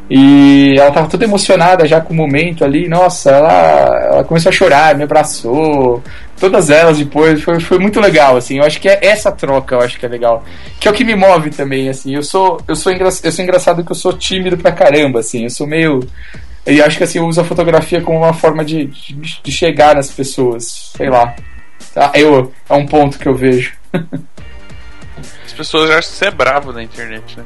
E 0.10 0.76
ela 0.78 0.92
tava 0.92 1.08
toda 1.08 1.24
emocionada 1.24 1.88
já 1.88 2.02
com 2.02 2.14
o 2.14 2.16
momento 2.16 2.64
ali. 2.64 2.88
Nossa, 2.88 3.32
ela, 3.32 4.00
ela 4.12 4.24
começou 4.24 4.50
a 4.50 4.54
chorar, 4.54 4.96
me 4.96 5.04
abraçou. 5.04 6.04
Todas 6.40 6.70
elas 6.70 6.98
depois. 6.98 7.42
Foi, 7.42 7.60
foi 7.60 7.80
muito 7.80 8.00
legal, 8.00 8.36
assim. 8.36 8.58
Eu 8.58 8.66
acho 8.66 8.80
que 8.80 8.90
é 8.90 9.00
essa 9.02 9.32
troca, 9.32 9.76
eu 9.76 9.82
acho 9.82 9.98
que 9.98 10.06
é 10.06 10.10
legal. 10.10 10.44
Que 10.80 10.88
é 10.88 10.92
o 10.92 10.94
que 10.94 11.06
me 11.06 11.16
move 11.16 11.50
também, 11.50 11.90
assim. 11.90 12.16
Eu 12.16 12.24
sou, 12.24 12.60
eu 12.68 12.76
sou, 12.76 12.92
engra, 12.92 13.08
eu 13.08 13.32
sou 13.32 13.44
engraçado 13.44 13.84
que 13.84 13.92
eu 13.92 13.96
sou 13.96 14.14
tímido 14.14 14.58
pra 14.58 14.72
caramba, 14.72 15.20
assim. 15.20 15.44
Eu 15.44 15.50
sou 15.50 15.66
meio. 15.66 16.02
E 16.66 16.82
acho 16.82 16.98
que 16.98 17.04
assim, 17.04 17.20
eu 17.20 17.26
uso 17.26 17.42
a 17.42 17.46
fotografia 17.46 18.02
como 18.02 18.20
uma 18.20 18.34
forma 18.34 18.64
de, 18.64 18.86
de, 18.86 19.42
de 19.42 19.52
chegar 19.52 19.96
nas 19.96 20.12
pessoas. 20.12 20.92
Sei 20.96 21.10
lá. 21.10 21.36
Tá? 21.94 22.12
Eu, 22.14 22.52
é 22.70 22.74
um 22.74 22.86
ponto 22.86 23.20
que 23.20 23.28
eu 23.28 23.36
vejo. 23.36 23.74
As 25.46 25.54
pessoas 25.54 25.90
acham 25.92 26.12
que 26.12 26.18
você 26.18 26.26
é 26.26 26.32
bravo 26.32 26.74
na 26.74 26.82
internet, 26.82 27.38
né? 27.38 27.46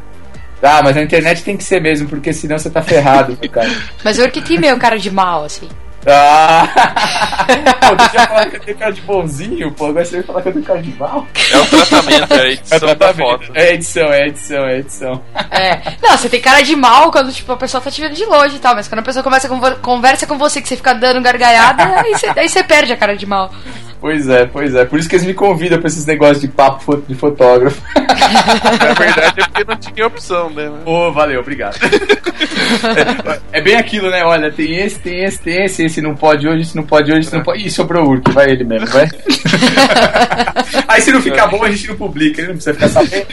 Ah, 0.62 0.82
mas 0.84 0.96
na 0.96 1.04
internet 1.04 1.44
tem 1.44 1.56
que 1.58 1.64
ser 1.64 1.82
mesmo, 1.82 2.08
porque 2.10 2.34
senão 2.34 2.58
você 2.58 2.70
tá 2.70 2.82
ferrado, 2.82 3.38
cara. 3.50 3.70
Mas 4.04 4.18
eu 4.18 4.30
que 4.32 4.42
tem 4.42 4.58
meio 4.58 4.78
cara 4.78 4.98
de 4.98 5.12
mal, 5.12 5.44
assim. 5.46 5.68
Ah! 6.06 6.68
pô, 7.90 7.96
deixa 7.96 8.16
eu 8.18 8.28
falar 8.28 8.46
que 8.50 8.56
eu 8.56 8.60
tenho 8.62 8.78
cara 8.78 8.92
de 8.94 9.02
bonzinho, 9.02 9.72
pô. 9.74 9.88
Agora 9.88 10.06
você 10.06 10.16
vai 10.18 10.24
falar 10.24 10.42
que 10.42 10.48
eu 10.50 10.54
tenho 10.54 10.66
cara 10.66 10.82
de 10.82 10.92
mal. 10.98 11.28
É 11.52 11.58
o 11.60 11.66
tratamento, 11.66 12.34
é 12.34 12.42
a 12.42 12.48
edição 12.50 12.96
da 12.96 13.14
foto. 13.14 13.52
É 13.54 13.74
edição, 13.74 14.14
é 14.14 14.28
edição, 14.28 14.66
é 14.66 14.78
edição. 14.80 15.22
É. 15.52 15.82
Não, 16.02 16.18
você 16.18 16.30
tem 16.30 16.40
cara 16.42 16.62
de 16.62 16.76
mal 16.76 17.12
quando, 17.12 17.32
tipo, 17.34 17.52
a 17.52 17.58
pessoa 17.58 17.82
tá 17.82 17.92
te 17.92 18.02
vendo 18.02 18.14
de 18.16 18.26
longe 18.26 18.56
e 18.56 18.60
tal, 18.60 18.74
mas 18.76 18.88
quando 18.88 19.00
a 19.00 19.04
pessoa 19.04 19.22
conversa 19.24 19.48
com, 19.50 19.60
vo- 19.60 19.76
conversa 19.78 20.26
com 20.26 20.38
você 20.38 20.62
que 20.62 20.68
você 20.68 20.78
fica 20.78 20.94
dando 20.94 21.22
gargalhada, 21.22 21.84
aí 22.02 22.14
você, 22.14 22.28
aí 22.36 22.50
você 22.50 22.64
perde 22.64 22.94
a 22.94 22.98
cara 22.98 23.16
de 23.16 23.26
mal. 23.26 23.52
Pois 24.00 24.30
é, 24.30 24.46
pois 24.46 24.76
é. 24.76 24.86
Por 24.86 25.00
isso 25.00 25.10
que 25.10 25.16
eles 25.16 25.26
me 25.26 25.34
convidam 25.34 25.80
pra 25.80 25.88
esses 25.88 26.06
negócios 26.06 26.42
de 26.42 26.48
papo 26.48 26.84
fo- 26.84 27.04
de 27.08 27.16
fotógrafo. 27.16 27.82
Na 27.96 28.94
verdade 28.94 29.42
é 29.42 29.44
porque 29.48 29.64
não 29.64 29.76
tinha 29.78 30.06
opção, 30.08 30.50
né? 30.52 30.72
Ô, 30.86 31.12
valeu, 31.12 31.40
obrigado. 31.40 31.78
é, 33.52 33.58
é 33.58 33.62
bem 33.62 33.76
aquilo, 33.76 34.10
né? 34.12 34.24
Olha, 34.24 34.52
tem 34.52 34.76
esse, 34.78 35.00
tem 35.00 35.24
esse, 35.24 35.40
tem 35.42 35.66
esse, 35.66 35.84
esse 35.86 36.02
não 36.02 36.16
pode 36.16 36.48
hoje, 36.48 36.62
esse 36.62 36.76
não 36.76 36.84
pode 36.84 37.12
hoje, 37.12 37.22
esse 37.28 37.34
não 37.36 37.42
pode. 37.44 37.66
Ih, 37.66 37.72
sobrou 37.72 38.06
o 38.06 38.10
Urk, 38.12 38.32
vai 38.32 38.52
ele 38.52 38.64
mesmo, 38.64 38.86
vai. 38.88 39.08
Aí 40.88 41.02
se 41.02 41.12
não 41.12 41.22
ficar 41.22 41.48
bom, 41.48 41.64
a 41.64 41.72
gente 41.72 41.88
não 41.88 41.96
publica, 41.96 42.40
ele 42.42 42.50
não 42.50 42.56
precisa 42.56 42.74
ficar 42.76 42.90
sabendo. 42.90 43.28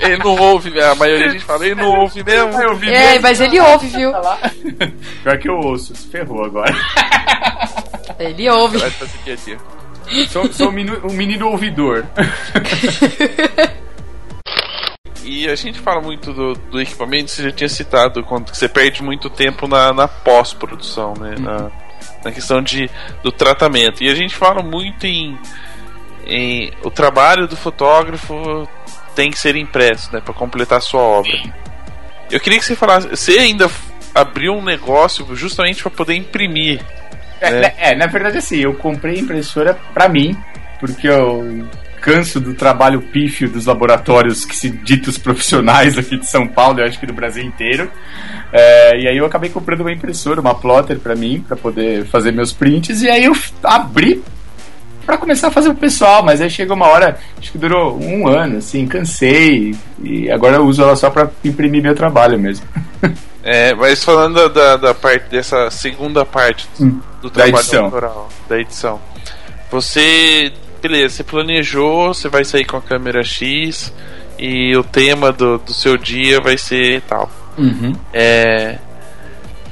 Ele 0.00 0.16
não 0.18 0.34
ouve, 0.36 0.78
a 0.80 0.94
maioria 0.94 1.26
a 1.26 1.30
gente 1.30 1.44
fala, 1.44 1.64
ele 1.66 1.74
não 1.74 1.88
ouve 2.00 2.22
mesmo. 2.24 2.60
Eu 2.60 2.74
vi 2.76 2.90
É, 2.92 3.18
mas 3.18 3.40
ele 3.40 3.58
ouve, 3.60 3.86
viu? 3.88 4.12
Pior 5.22 5.38
que 5.38 5.48
eu 5.48 5.54
ouço, 5.56 5.94
se 5.94 6.06
ferrou 6.08 6.44
agora. 6.44 6.74
Ele 8.18 8.48
ouve. 8.48 8.78
Sou, 10.28 10.52
sou 10.52 10.68
um, 10.68 10.72
menino, 10.72 11.00
um 11.04 11.12
menino 11.12 11.48
ouvidor. 11.48 12.06
E 15.22 15.48
a 15.48 15.54
gente 15.54 15.78
fala 15.78 16.00
muito 16.00 16.32
do, 16.32 16.54
do 16.54 16.80
equipamento, 16.80 17.30
você 17.30 17.44
já 17.44 17.52
tinha 17.52 17.68
citado, 17.68 18.24
quando 18.24 18.52
você 18.52 18.68
perde 18.68 19.00
muito 19.00 19.30
tempo 19.30 19.68
na, 19.68 19.92
na 19.92 20.08
pós-produção, 20.08 21.14
né? 21.14 21.36
Na, 21.38 21.70
na 22.24 22.32
questão 22.32 22.60
de, 22.60 22.90
do 23.22 23.30
tratamento. 23.30 24.02
E 24.02 24.08
a 24.08 24.14
gente 24.14 24.34
fala 24.34 24.60
muito 24.60 25.06
em, 25.06 25.38
em 26.26 26.72
o 26.82 26.90
trabalho 26.90 27.46
do 27.46 27.56
fotógrafo 27.56 28.68
tem 29.14 29.30
que 29.30 29.38
ser 29.38 29.54
impresso, 29.56 30.12
né? 30.12 30.20
Para 30.20 30.34
completar 30.34 30.78
a 30.78 30.80
sua 30.80 31.00
obra. 31.00 31.32
Eu 32.30 32.40
queria 32.40 32.58
que 32.58 32.64
você 32.64 32.74
falasse, 32.74 33.08
você 33.08 33.38
ainda 33.38 33.70
abriu 34.14 34.54
um 34.54 34.62
negócio 34.64 35.26
justamente 35.36 35.82
para 35.82 35.90
poder 35.90 36.14
imprimir. 36.14 36.84
É, 37.40 37.48
É. 37.48 37.60
né, 37.60 37.72
é, 37.78 37.94
na 37.96 38.06
verdade, 38.06 38.38
assim, 38.38 38.58
eu 38.58 38.74
comprei 38.74 39.16
a 39.16 39.20
impressora 39.20 39.78
pra 39.94 40.08
mim, 40.08 40.36
porque 40.78 41.08
eu 41.08 41.66
canso 42.00 42.40
do 42.40 42.54
trabalho 42.54 43.02
pífio 43.02 43.48
dos 43.50 43.66
laboratórios 43.66 44.46
que 44.46 44.56
se 44.56 44.70
ditos 44.70 45.18
profissionais 45.18 45.98
aqui 45.98 46.16
de 46.16 46.26
São 46.26 46.46
Paulo, 46.48 46.80
eu 46.80 46.86
acho 46.86 46.98
que 46.98 47.06
do 47.06 47.12
Brasil 47.12 47.44
inteiro. 47.44 47.90
É, 48.52 48.98
e 48.98 49.06
aí 49.08 49.16
eu 49.16 49.26
acabei 49.26 49.50
comprando 49.50 49.82
uma 49.82 49.92
impressora, 49.92 50.40
uma 50.40 50.54
plotter 50.54 50.98
pra 50.98 51.14
mim, 51.14 51.44
pra 51.46 51.56
poder 51.56 52.06
fazer 52.06 52.32
meus 52.32 52.52
prints, 52.52 53.02
e 53.02 53.08
aí 53.10 53.24
eu 53.24 53.36
abri 53.62 54.22
pra 55.04 55.18
começar 55.18 55.48
a 55.48 55.50
fazer 55.50 55.70
pro 55.70 55.78
pessoal, 55.78 56.22
mas 56.22 56.40
aí 56.40 56.48
chegou 56.48 56.74
uma 56.76 56.86
hora, 56.86 57.18
acho 57.38 57.52
que 57.52 57.58
durou 57.58 58.00
um 58.00 58.26
ano, 58.28 58.58
assim, 58.58 58.86
cansei, 58.86 59.74
e 60.02 60.30
agora 60.30 60.56
eu 60.56 60.64
uso 60.66 60.82
ela 60.82 60.96
só 60.96 61.10
pra 61.10 61.28
imprimir 61.44 61.82
meu 61.82 61.94
trabalho 61.94 62.38
mesmo. 62.38 62.66
É, 63.42 63.74
mas 63.74 64.04
falando 64.04 64.48
da, 64.50 64.76
da 64.76 64.94
parte 64.94 65.28
dessa 65.30 65.70
segunda 65.70 66.24
parte 66.26 66.68
Hum, 66.78 67.00
do 67.22 67.28
da 67.30 67.44
trabalho 67.44 67.56
edição. 67.62 67.84
autoral, 67.86 68.28
da 68.48 68.58
edição. 68.60 69.00
Você, 69.70 70.52
beleza, 70.82 71.16
você 71.16 71.24
planejou, 71.24 72.12
você 72.12 72.28
vai 72.28 72.44
sair 72.44 72.64
com 72.64 72.76
a 72.76 72.82
câmera 72.82 73.22
X 73.22 73.92
e 74.38 74.76
o 74.76 74.82
tema 74.84 75.32
do, 75.32 75.58
do 75.58 75.72
seu 75.72 75.96
dia 75.96 76.40
vai 76.40 76.58
ser 76.58 77.00
tal. 77.02 77.30
Uhum. 77.56 77.94
É, 78.12 78.78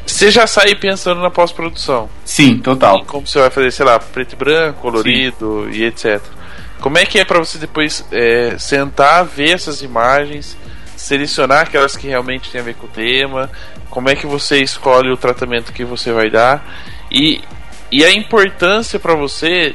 você 0.07 0.31
já 0.31 0.47
sai 0.47 0.75
pensando 0.75 1.21
na 1.21 1.31
pós-produção. 1.31 2.09
Sim, 2.25 2.59
total. 2.59 3.05
Como 3.05 3.27
você 3.27 3.39
vai 3.41 3.51
fazer, 3.51 3.71
sei 3.73 3.85
lá, 3.85 3.99
preto 3.99 4.33
e 4.33 4.37
branco, 4.37 4.81
colorido 4.81 5.69
e 5.71 5.85
etc. 5.85 6.21
Como 6.81 6.97
é 6.97 7.05
que 7.05 7.19
é 7.19 7.25
pra 7.25 7.39
você 7.39 7.59
depois 7.59 8.05
é, 8.13 8.57
sentar, 8.59 9.25
ver 9.25 9.51
essas 9.51 9.83
imagens, 9.83 10.57
selecionar 10.99 11.63
aquelas 11.63 11.97
que 11.97 12.09
realmente 12.09 12.51
têm 12.51 12.61
a 12.61 12.65
ver 12.65 12.75
com 12.75 12.87
o 12.87 12.91
tema? 12.91 13.51
Como 13.89 14.09
é 14.09 14.17
que 14.17 14.27
você 14.27 14.61
escolhe 14.61 15.11
o 15.11 15.17
tratamento 15.17 15.73
que 15.73 15.85
você 15.85 16.13
vai 16.13 16.29
dar? 16.29 16.65
E, 17.11 17.41
e 17.91 18.05
a 18.05 18.13
importância 18.13 18.99
pra 18.99 19.15
você 19.15 19.75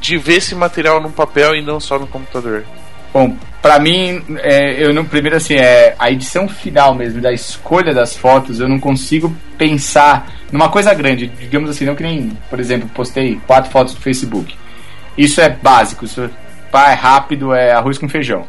de 0.00 0.16
ver 0.16 0.36
esse 0.36 0.54
material 0.54 1.00
num 1.00 1.10
papel 1.10 1.54
e 1.54 1.62
não 1.62 1.80
só 1.80 1.98
no 1.98 2.06
computador? 2.06 2.64
Bom, 3.12 3.36
pra 3.60 3.78
mim, 3.78 4.22
é, 4.38 4.82
eu 4.82 4.92
não. 4.94 5.04
Primeiro, 5.04 5.36
assim, 5.36 5.54
é 5.54 5.96
a 5.98 6.10
edição 6.10 6.48
final 6.48 6.94
mesmo, 6.94 7.20
da 7.20 7.32
escolha 7.32 7.92
das 7.92 8.16
fotos, 8.16 8.60
eu 8.60 8.68
não 8.68 8.78
consigo 8.78 9.34
pensar 9.58 10.30
numa 10.52 10.68
coisa 10.68 10.94
grande. 10.94 11.26
Digamos 11.26 11.70
assim, 11.70 11.84
não 11.84 11.96
que 11.96 12.02
nem, 12.02 12.30
por 12.48 12.60
exemplo, 12.60 12.88
postei 12.90 13.40
quatro 13.46 13.70
fotos 13.70 13.94
no 13.94 14.00
Facebook. 14.00 14.54
Isso 15.18 15.40
é 15.40 15.48
básico, 15.48 16.04
isso 16.04 16.30
pá, 16.70 16.90
é 16.92 16.94
rápido, 16.94 17.54
é 17.54 17.72
arroz 17.72 17.98
com 17.98 18.08
feijão. 18.08 18.46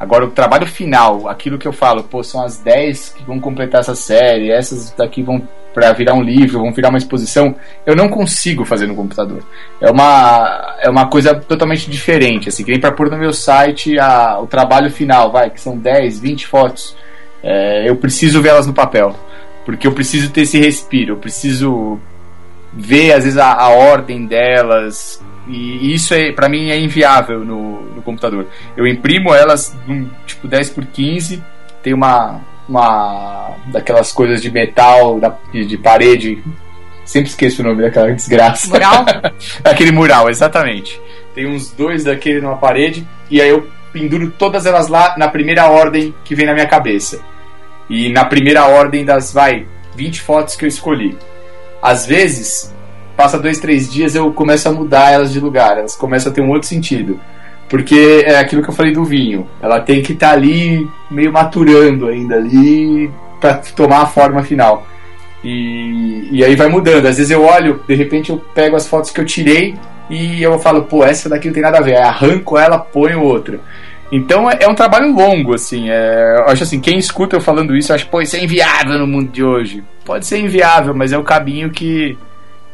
Agora, 0.00 0.24
o 0.24 0.30
trabalho 0.30 0.66
final, 0.66 1.28
aquilo 1.28 1.58
que 1.58 1.66
eu 1.66 1.72
falo, 1.72 2.04
pô, 2.04 2.22
são 2.22 2.42
as 2.42 2.58
10 2.58 3.14
que 3.16 3.24
vão 3.24 3.40
completar 3.40 3.80
essa 3.80 3.96
série, 3.96 4.50
essas 4.50 4.92
daqui 4.92 5.22
vão 5.22 5.42
para 5.74 5.92
virar 5.92 6.14
um 6.14 6.22
livro, 6.22 6.60
vão 6.60 6.72
virar 6.72 6.88
uma 6.88 6.98
exposição, 6.98 7.54
eu 7.84 7.94
não 7.94 8.08
consigo 8.08 8.64
fazer 8.64 8.86
no 8.86 8.94
computador. 8.94 9.42
É 9.80 9.90
uma, 9.90 10.76
é 10.80 10.88
uma 10.88 11.08
coisa 11.08 11.34
totalmente 11.34 11.90
diferente, 11.90 12.48
assim, 12.48 12.64
que 12.64 12.70
nem 12.70 12.80
para 12.80 12.92
pôr 12.92 13.10
no 13.10 13.18
meu 13.18 13.32
site 13.32 13.98
a, 13.98 14.38
o 14.40 14.46
trabalho 14.46 14.90
final, 14.90 15.30
vai, 15.30 15.50
que 15.50 15.60
são 15.60 15.76
10, 15.76 16.20
20 16.20 16.46
fotos. 16.46 16.96
É, 17.42 17.88
eu 17.88 17.96
preciso 17.96 18.40
ver 18.40 18.50
elas 18.50 18.66
no 18.66 18.72
papel, 18.72 19.14
porque 19.64 19.86
eu 19.86 19.92
preciso 19.92 20.30
ter 20.30 20.42
esse 20.42 20.58
respiro, 20.58 21.14
eu 21.14 21.18
preciso 21.18 22.00
ver 22.72 23.12
às 23.12 23.24
vezes 23.24 23.38
a, 23.38 23.52
a 23.52 23.68
ordem 23.68 24.26
delas, 24.26 25.22
e 25.48 25.94
isso 25.94 26.12
é 26.14 26.30
para 26.32 26.48
mim 26.48 26.70
é 26.70 26.78
inviável 26.78 27.44
no, 27.44 27.82
no 27.94 28.02
computador. 28.02 28.46
Eu 28.76 28.86
imprimo 28.86 29.34
elas 29.34 29.76
num, 29.86 30.08
tipo 30.26 30.46
10 30.46 30.70
por 30.70 30.84
15, 30.86 31.42
tem 31.82 31.94
uma 31.94 32.40
uma 32.68 33.56
daquelas 33.68 34.12
coisas 34.12 34.42
de 34.42 34.50
metal 34.50 35.18
da, 35.18 35.34
de, 35.50 35.64
de 35.64 35.78
parede. 35.78 36.44
Sempre 37.04 37.30
esqueço 37.30 37.62
o 37.62 37.64
nome 37.64 37.82
daquela 37.82 38.12
desgraça. 38.12 38.68
Mural? 38.68 39.06
Aquele 39.64 39.90
mural, 39.90 40.28
exatamente. 40.28 41.00
Tem 41.34 41.46
uns 41.46 41.72
dois 41.72 42.04
daquele 42.04 42.40
numa 42.40 42.56
parede 42.56 43.06
e 43.30 43.40
aí 43.40 43.48
eu 43.48 43.66
penduro 43.92 44.30
todas 44.30 44.66
elas 44.66 44.88
lá 44.88 45.14
na 45.16 45.28
primeira 45.28 45.66
ordem 45.66 46.14
que 46.24 46.34
vem 46.34 46.44
na 46.44 46.52
minha 46.52 46.66
cabeça. 46.66 47.20
E 47.88 48.10
na 48.10 48.26
primeira 48.26 48.66
ordem 48.66 49.04
das, 49.04 49.32
vai, 49.32 49.66
20 49.96 50.20
fotos 50.20 50.54
que 50.54 50.66
eu 50.66 50.68
escolhi. 50.68 51.16
Às 51.80 52.04
vezes, 52.04 52.74
passa 53.18 53.36
dois, 53.36 53.58
três 53.58 53.92
dias 53.92 54.14
eu 54.14 54.32
começo 54.32 54.68
a 54.68 54.72
mudar 54.72 55.10
elas 55.10 55.32
de 55.32 55.40
lugar, 55.40 55.76
elas 55.76 55.96
começam 55.96 56.30
a 56.30 56.34
ter 56.34 56.40
um 56.40 56.50
outro 56.50 56.68
sentido. 56.68 57.18
Porque 57.68 58.22
é 58.24 58.38
aquilo 58.38 58.62
que 58.62 58.70
eu 58.70 58.74
falei 58.74 58.92
do 58.92 59.04
vinho. 59.04 59.44
Ela 59.60 59.80
tem 59.80 60.02
que 60.02 60.12
estar 60.12 60.30
ali 60.30 60.88
meio 61.10 61.32
maturando 61.32 62.06
ainda 62.06 62.36
ali 62.36 63.10
para 63.40 63.54
tomar 63.74 64.02
a 64.02 64.06
forma 64.06 64.44
final. 64.44 64.86
E, 65.42 66.28
e 66.30 66.44
aí 66.44 66.54
vai 66.54 66.68
mudando. 66.68 67.06
Às 67.06 67.16
vezes 67.16 67.32
eu 67.32 67.42
olho, 67.42 67.82
de 67.88 67.94
repente 67.96 68.30
eu 68.30 68.38
pego 68.54 68.76
as 68.76 68.86
fotos 68.86 69.10
que 69.10 69.20
eu 69.20 69.24
tirei 69.24 69.74
e 70.08 70.40
eu 70.40 70.56
falo, 70.60 70.84
pô, 70.84 71.04
essa 71.04 71.28
daqui 71.28 71.48
não 71.48 71.54
tem 71.54 71.62
nada 71.62 71.78
a 71.78 71.82
ver. 71.82 71.96
Aí 71.96 72.02
arranco 72.04 72.56
ela, 72.56 72.78
ponho 72.78 73.20
outra. 73.20 73.58
Então 74.12 74.48
é, 74.48 74.58
é 74.60 74.68
um 74.68 74.76
trabalho 74.76 75.12
longo, 75.12 75.54
assim. 75.54 75.90
É, 75.90 76.44
acho 76.46 76.62
assim, 76.62 76.78
quem 76.78 76.96
escuta 76.96 77.34
eu 77.34 77.40
falando 77.40 77.76
isso, 77.76 77.92
acha, 77.92 78.06
pô, 78.06 78.22
isso 78.22 78.36
é 78.36 78.44
inviável 78.44 78.96
no 78.96 79.08
mundo 79.08 79.28
de 79.28 79.42
hoje. 79.42 79.82
Pode 80.04 80.24
ser 80.24 80.38
inviável, 80.38 80.94
mas 80.94 81.12
é 81.12 81.18
o 81.18 81.24
caminho 81.24 81.68
que, 81.68 82.16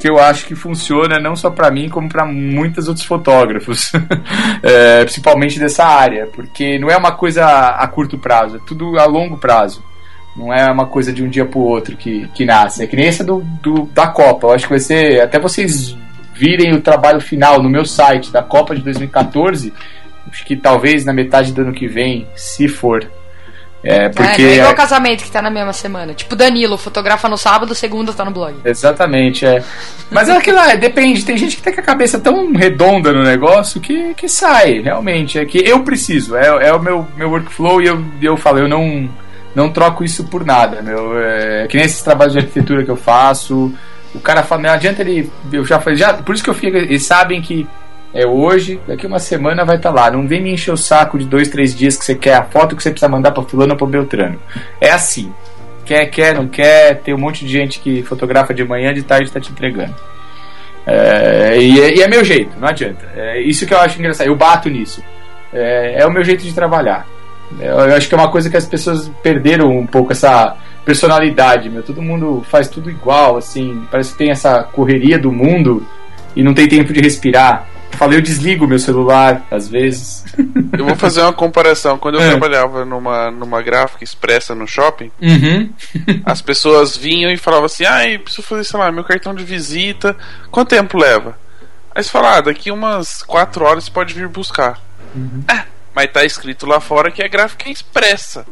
que 0.05 0.11
eu 0.11 0.18
acho 0.18 0.44
que 0.44 0.55
funciona 0.55 1.18
não 1.18 1.34
só 1.34 1.48
para 1.48 1.70
mim, 1.70 1.88
como 1.88 2.11
para 2.11 2.26
muitos 2.26 2.88
outros 2.88 3.07
fotógrafos, 3.07 3.90
é, 4.62 5.02
principalmente 5.02 5.59
dessa 5.59 5.82
área, 5.82 6.26
porque 6.26 6.78
não 6.78 6.90
é 6.90 6.96
uma 6.98 7.12
coisa 7.12 7.46
a 7.70 7.88
curto 7.88 8.18
prazo, 8.18 8.57
é 8.57 8.61
tudo 8.66 8.98
a 8.98 9.07
longo 9.07 9.38
prazo. 9.38 9.82
Não 10.36 10.52
é 10.52 10.70
uma 10.70 10.84
coisa 10.84 11.11
de 11.11 11.24
um 11.24 11.28
dia 11.30 11.46
pro 11.46 11.61
outro 11.61 11.96
que, 11.96 12.28
que 12.34 12.44
nasce. 12.44 12.84
É 12.84 12.86
que 12.86 12.96
nem 12.96 13.07
essa 13.07 13.24
do, 13.24 13.40
do, 13.62 13.88
da 13.94 14.09
Copa. 14.09 14.48
Eu 14.48 14.52
acho 14.52 14.64
que 14.64 14.72
vai 14.72 14.80
ser. 14.80 15.22
Até 15.22 15.38
vocês 15.38 15.96
virem 16.34 16.74
o 16.74 16.82
trabalho 16.82 17.20
final 17.20 17.62
no 17.62 17.70
meu 17.70 17.86
site 17.86 18.30
da 18.30 18.42
Copa 18.42 18.76
de 18.76 18.82
2014. 18.82 19.72
Acho 20.28 20.44
que 20.44 20.55
talvez 20.55 21.07
na 21.07 21.14
metade 21.14 21.50
do 21.50 21.62
ano 21.62 21.72
que 21.72 21.86
vem, 21.86 22.26
se 22.34 22.68
for. 22.68 23.09
É, 23.85 24.09
porque. 24.09 24.43
É, 24.43 24.47
é 24.47 24.57
igual 24.57 24.74
casamento 24.74 25.22
que 25.22 25.30
tá 25.30 25.43
na 25.43 25.51
mesma 25.51 25.72
semana. 25.72 26.14
Tipo, 26.14 26.35
Danilo 26.35 26.78
fotografa 26.78 27.28
no 27.28 27.37
sábado, 27.37 27.74
segunda 27.74 28.12
tá 28.12 28.24
no 28.24 28.30
blog. 28.30 28.55
Exatamente, 28.64 29.45
é. 29.45 29.62
Mas 30.11 30.28
é 30.28 30.37
aquilo, 30.37 30.59
é, 30.59 30.76
depende. 30.76 31.24
Tem 31.24 31.37
gente 31.37 31.57
que 31.57 31.62
tá 31.62 31.70
com 31.70 31.80
a 31.80 31.85
cabeça 31.85 32.18
tão 32.18 32.51
redonda 32.53 33.12
no 33.12 33.22
negócio 33.22 33.80
que, 33.80 34.14
que 34.14 34.28
sai, 34.28 34.80
realmente. 34.80 35.39
É 35.39 35.45
que 35.45 35.59
eu 35.59 35.80
preciso, 35.85 36.35
é, 36.35 36.68
é 36.68 36.72
o 36.72 36.80
meu, 36.80 37.07
meu 37.14 37.30
workflow 37.30 37.82
e 37.82 37.87
eu, 37.87 38.03
eu 38.22 38.37
falo, 38.37 38.59
eu 38.59 38.68
não, 38.68 39.09
não 39.55 39.70
troco 39.70 40.03
isso 40.03 40.24
por 40.24 40.45
nada, 40.45 40.80
meu. 40.80 41.18
É, 41.20 41.66
que 41.68 41.76
nem 41.76 41.85
esses 41.85 42.03
trabalhos 42.03 42.32
de 42.32 42.39
arquitetura 42.39 42.85
que 42.85 42.91
eu 42.91 42.97
faço. 42.97 43.72
O 44.14 44.20
cara 44.20 44.43
fala, 44.43 44.62
não 44.62 44.70
adianta 44.70 45.03
ele. 45.03 45.30
Eu 45.53 45.64
já 45.64 45.78
falei, 45.78 45.99
já, 45.99 46.14
por 46.14 46.35
isso 46.35 46.45
que 46.45 46.51
eu 46.51 46.55
fico. 46.55 46.76
Eles 46.76 47.05
sabem 47.05 47.43
que 47.43 47.66
é 48.15 48.25
hoje, 48.25 48.81
daqui 48.87 49.09
uma 49.09 49.19
semana 49.19 49.65
vai 49.65 49.75
estar 49.75 49.91
lá. 49.91 50.09
Não 50.09 50.27
vem 50.27 50.41
me 50.41 50.53
encher 50.53 50.71
o 50.71 50.77
saco 50.77 51.19
de 51.19 51.25
dois, 51.25 51.49
três 51.49 51.75
dias 51.75 51.97
que 51.97 52.05
você 52.05 52.15
quer 52.15 52.35
a 52.35 52.45
foto 52.45 52.77
que 52.77 52.83
você 52.83 52.91
precisa 52.91 53.09
mandar 53.09 53.33
para 53.33 53.43
fulano 53.43 53.73
ou 53.73 53.77
para 53.77 53.89
Beltrano. 53.89 54.41
É 54.81 54.91
assim. 54.91 55.33
Quer, 55.85 56.07
quer, 56.07 56.33
não 56.33 56.47
quer. 56.47 57.01
Tem 57.01 57.12
um 57.12 57.19
monte 57.19 57.45
de 57.45 57.51
gente 57.51 57.81
que 57.81 58.05
fotografa 58.05 58.55
de 58.55 58.65
manhã, 58.65 58.95
de 58.95 59.03
tarde 59.03 59.27
está 59.27 59.41
te 59.41 59.51
entregando. 59.51 59.95
É, 60.87 61.59
e, 61.59 61.81
é, 61.81 61.97
e 61.97 62.03
é 62.03 62.09
meu 62.09 62.25
jeito, 62.25 62.57
não 62.59 62.69
adianta. 62.69 63.05
É 63.17 63.41
isso 63.41 63.67
que 63.67 63.75
eu 63.75 63.79
acho 63.79 63.99
engraçado. 63.99 64.29
Eu 64.29 64.37
bato 64.37 64.71
nisso. 64.71 65.03
É, 65.53 66.03
é 66.03 66.07
o 66.07 66.12
meu 66.12 66.23
jeito 66.23 66.45
de 66.45 66.55
trabalhar. 66.55 67.09
Eu, 67.59 67.81
eu 67.81 67.97
acho 67.97 68.09
que 68.09 68.15
é 68.15 68.19
uma 68.19 68.31
coisa 68.31 68.49
que 68.49 68.57
as 68.57 68.67
pessoas 68.67 69.11
perderam 69.25 69.77
um 69.77 69.87
pouco 69.87 70.12
essa 70.12 70.57
personalidade, 70.85 71.69
meu. 71.69 71.83
Todo 71.83 72.01
mundo 72.01 72.47
faz 72.49 72.69
tudo 72.69 72.89
igual, 72.89 73.37
assim. 73.37 73.83
Parece 73.91 74.12
que 74.12 74.19
tem 74.19 74.31
essa 74.31 74.62
correria 74.62 75.19
do 75.19 75.33
mundo 75.33 75.85
e 76.37 76.45
não 76.45 76.55
tem 76.55 76.69
tempo 76.69 76.93
de 76.93 77.01
respirar. 77.01 77.74
Falei, 77.99 78.18
eu 78.18 78.22
desligo 78.22 78.66
meu 78.66 78.78
celular, 78.78 79.47
às 79.51 79.68
vezes. 79.68 80.24
Eu 80.76 80.84
vou 80.86 80.97
fazer 80.97 81.20
uma 81.22 81.32
comparação. 81.32 81.97
Quando 81.99 82.16
eu 82.16 82.22
É. 82.22 82.30
trabalhava 82.30 82.84
numa, 82.84 83.30
numa 83.30 83.62
gráfica 83.62 84.03
expressa 84.03 84.55
no 84.55 84.66
shopping, 84.66 85.11
Uhum. 85.22 85.72
as 86.26 86.42
pessoas 86.42 86.97
vinham 86.97 87.30
e 87.30 87.36
falavam 87.36 87.66
assim: 87.66 87.84
ai, 87.84 88.18
preciso 88.18 88.42
fazer, 88.47 88.64
sei 88.64 88.78
lá, 88.80 88.90
meu 88.90 89.05
cartão 89.05 89.34
de 89.34 89.45
visita. 89.45 90.16
Quanto 90.51 90.68
tempo 90.70 90.99
leva? 90.99 91.38
Aí 91.95 92.03
você 92.03 92.11
fala: 92.11 92.36
ah, 92.36 92.40
daqui 92.40 92.70
umas 92.70 93.22
4 93.22 93.64
horas 93.64 93.84
você 93.84 93.90
pode 93.90 94.12
vir 94.14 94.26
buscar. 94.28 94.80
Ah, 95.47 95.64
mas 95.95 96.11
tá 96.12 96.24
escrito 96.24 96.66
lá 96.66 96.80
fora 96.80 97.11
que 97.11 97.22
a 97.22 97.28
gráfica 97.28 97.68
é 97.68 97.72
expressa. 97.72 98.45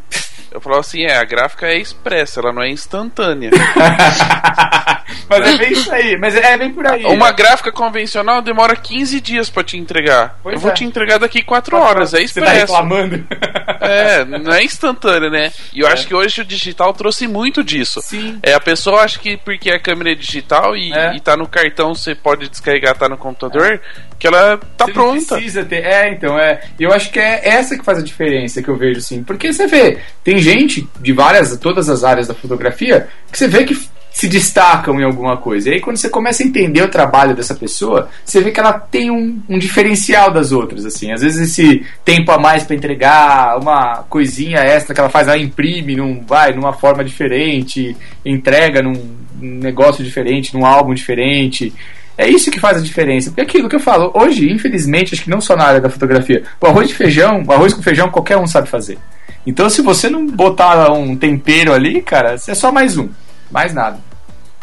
Eu 0.53 0.61
falava 0.61 0.80
assim: 0.80 1.03
é, 1.05 1.16
a 1.16 1.24
gráfica 1.24 1.66
é 1.66 1.78
expressa, 1.78 2.40
ela 2.40 2.53
não 2.53 2.62
é 2.62 2.68
instantânea. 2.70 3.50
Mas 5.28 5.46
é 5.46 5.57
bem 5.57 5.72
isso 5.72 5.92
aí, 5.92 6.16
mas 6.18 6.34
é 6.34 6.57
bem 6.59 6.72
por 6.72 6.86
aí. 6.86 7.05
Uma 7.07 7.32
gráfica 7.32 7.72
convencional 7.72 8.42
demora 8.42 8.76
15 8.76 9.20
dias 9.20 9.48
pra 9.48 9.62
te 9.64 9.76
entregar. 9.78 10.38
Pois 10.42 10.55
eu 10.55 10.61
vou 10.61 10.70
é. 10.70 10.74
te 10.74 10.84
entregar 10.84 11.18
daqui 11.18 11.42
4 11.42 11.76
horas, 11.76 12.12
é 12.12 12.18
Você 12.26 12.41
tá 12.41 12.46
expresso. 12.54 12.72
reclamando? 12.72 13.24
É, 13.84 14.24
não 14.24 14.53
é 14.53 14.62
instantâneo, 14.62 15.29
né? 15.29 15.50
E 15.72 15.80
eu 15.80 15.88
acho 15.88 16.07
que 16.07 16.14
hoje 16.14 16.41
o 16.41 16.45
digital 16.45 16.92
trouxe 16.95 17.26
muito 17.26 17.64
disso. 17.64 18.00
Sim. 18.00 18.38
É, 18.41 18.54
a 18.54 18.61
pessoa 18.61 19.03
acha 19.03 19.18
que 19.18 19.37
porque 19.37 19.70
a 19.72 19.79
câmera 19.80 20.12
é 20.12 20.14
digital 20.14 20.76
e, 20.76 20.92
É. 20.92 21.16
e 21.16 21.20
tá 21.20 21.37
no 21.37 21.49
cartão, 21.49 21.92
você 21.92 22.14
pode 22.14 22.49
descarregar, 22.49 22.95
tá 22.96 23.08
no 23.08 23.16
computador, 23.18 23.80
que 24.20 24.26
ela 24.29 24.57
tá 24.76 24.84
Você 24.84 24.92
pronta. 24.92 25.34
precisa 25.34 25.64
ter. 25.64 25.84
É, 25.84 26.08
então, 26.12 26.38
é. 26.38 26.61
Eu 26.79 26.92
acho 26.92 27.11
que 27.11 27.18
é 27.18 27.41
essa 27.49 27.76
que 27.76 27.84
faz 27.84 27.99
a 27.99 28.03
diferença 28.03 28.62
que 28.62 28.68
eu 28.68 28.76
vejo, 28.76 28.99
assim. 29.00 29.24
Porque 29.24 29.53
você 29.53 29.66
vê, 29.66 29.99
tem 30.22 30.38
gente 30.43 30.89
de 31.01 31.13
várias, 31.13 31.57
todas 31.57 31.89
as 31.89 32.05
áreas 32.05 32.29
da 32.29 32.35
fotografia, 32.35 33.09
que 33.31 33.39
você 33.39 33.49
vê 33.49 33.64
que 33.64 33.75
se 34.13 34.29
destacam 34.29 35.01
em 35.01 35.05
alguma 35.05 35.37
coisa. 35.39 35.71
E 35.71 35.75
aí, 35.75 35.81
quando 35.81 35.97
você 35.97 36.09
começa 36.09 36.43
a 36.43 36.47
entender 36.47 36.83
o 36.83 36.89
trabalho 36.89 37.35
dessa 37.35 37.55
pessoa, 37.55 38.09
você 38.25 38.41
vê 38.41 38.51
que 38.51 38.61
ela 38.61 38.75
tem 38.75 39.11
um, 39.11 39.43
um 39.49 39.59
diferencial 39.59 40.31
das 40.31 40.53
outras, 40.53 40.85
assim. 40.85 41.13
Às 41.13 41.23
vezes 41.23 41.51
esse 41.51 41.85
tempo 42.05 42.31
a 42.31 42.39
mais 42.39 42.63
para 42.63 42.77
entregar, 42.77 43.59
uma 43.59 44.05
coisinha 44.09 44.61
extra 44.61 44.95
que 44.95 45.01
ela 45.01 45.09
faz, 45.09 45.29
ela 45.29 45.39
imprime 45.39 45.97
num, 45.97 46.23
vai, 46.25 46.53
numa 46.53 46.73
forma 46.73 47.03
diferente, 47.03 47.97
entrega 48.25 48.83
num, 48.83 48.93
negócio 49.41 50.05
diferente, 50.05 50.55
num 50.55 50.64
álbum 50.64 50.95
diferente. 50.95 51.73
É 52.17 52.29
isso 52.29 52.51
que 52.51 52.61
faz 52.61 52.79
a 52.79 52.83
diferença. 52.83 53.31
Porque 53.31 53.41
é 53.41 53.45
aquilo 53.45 53.69
que 53.69 53.77
eu 53.77 53.81
falo, 53.81 54.13
hoje, 54.14 54.51
infelizmente, 54.51 55.14
acho 55.14 55.25
que 55.25 55.31
não 55.31 55.41
só 55.41 55.57
na 55.57 55.64
área 55.64 55.81
da 55.81 55.91
fotografia, 55.91 56.43
o 56.61 56.67
arroz 56.67 56.89
de 56.89 56.95
feijão, 56.95 57.43
o 57.47 57.53
arroz 57.53 57.73
com 57.73 57.83
feijão, 57.83 58.11
qualquer 58.11 58.37
um 58.37 58.47
sabe 58.47 58.69
fazer. 58.69 58.99
Então, 59.47 59.69
se 59.69 59.83
você 59.83 60.09
não 60.09 60.27
botar 60.27 60.93
um 60.93 61.17
tempero 61.17 61.73
ali, 61.73 62.01
cara, 62.01 62.35
é 62.35 62.55
só 62.55 62.71
mais 62.71 62.97
um. 62.97 63.09
Mais 63.51 63.75
nada. 63.75 63.99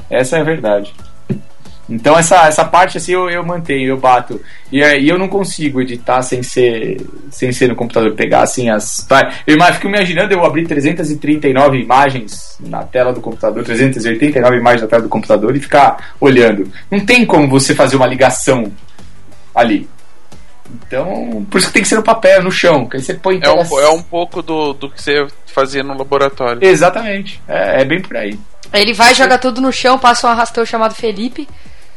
Essa 0.10 0.38
é 0.38 0.42
a 0.42 0.44
verdade. 0.44 0.94
Então 1.90 2.18
essa, 2.18 2.48
essa 2.48 2.64
parte 2.64 2.98
assim 2.98 3.14
eu, 3.14 3.30
eu 3.30 3.44
mantenho, 3.44 3.90
eu 3.90 3.98
bato. 3.98 4.40
E, 4.72 4.82
é, 4.82 5.00
e 5.00 5.10
eu 5.10 5.18
não 5.18 5.28
consigo 5.28 5.82
editar 5.82 6.22
sem 6.22 6.44
ser 6.44 7.02
sem 7.32 7.52
ser 7.52 7.68
no 7.68 7.76
computador, 7.76 8.14
pegar 8.14 8.44
assim 8.44 8.70
as. 8.70 9.08
Eu 9.48 9.60
fico 9.74 9.88
imaginando 9.88 10.32
eu 10.32 10.46
abrir 10.46 10.68
339 10.68 11.82
imagens 11.82 12.58
na 12.60 12.84
tela 12.84 13.12
do 13.12 13.20
computador, 13.20 13.64
389 13.64 14.58
imagens 14.58 14.84
na 14.84 14.88
tela 14.88 15.02
do 15.02 15.10
computador 15.10 15.56
e 15.56 15.60
ficar 15.60 16.14
olhando. 16.22 16.72
Não 16.92 17.00
tem 17.00 17.26
como 17.26 17.50
você 17.50 17.74
fazer 17.74 17.96
uma 17.96 18.08
ligação 18.08 18.72
ali. 19.56 19.90
Então, 20.72 21.46
por 21.50 21.58
isso 21.58 21.68
que 21.68 21.74
tem 21.74 21.82
que 21.82 21.88
ser 21.88 21.96
no 21.96 22.04
papel, 22.04 22.44
no 22.44 22.52
chão, 22.52 22.88
que 22.88 22.98
aí 22.98 23.04
você 23.04 23.14
põe 23.14 23.40
É 23.42 23.50
um, 23.50 23.80
é 23.80 23.90
um 23.90 24.02
pouco 24.02 24.42
do, 24.42 24.74
do 24.74 24.90
que 24.90 25.02
você 25.02 25.28
fazia 25.48 25.84
no 25.84 25.98
laboratório. 25.98 26.64
Exatamente, 26.64 27.42
é, 27.48 27.82
é 27.82 27.86
bem 27.86 28.02
por 28.02 28.16
aí. 28.16 28.40
Ele 28.72 28.94
vai, 28.94 29.16
joga 29.16 29.38
tudo 29.38 29.62
no 29.62 29.72
chão, 29.72 29.98
passa 29.98 30.28
um 30.28 30.30
arrastão 30.30 30.66
chamado 30.66 30.94
Felipe. 30.94 31.48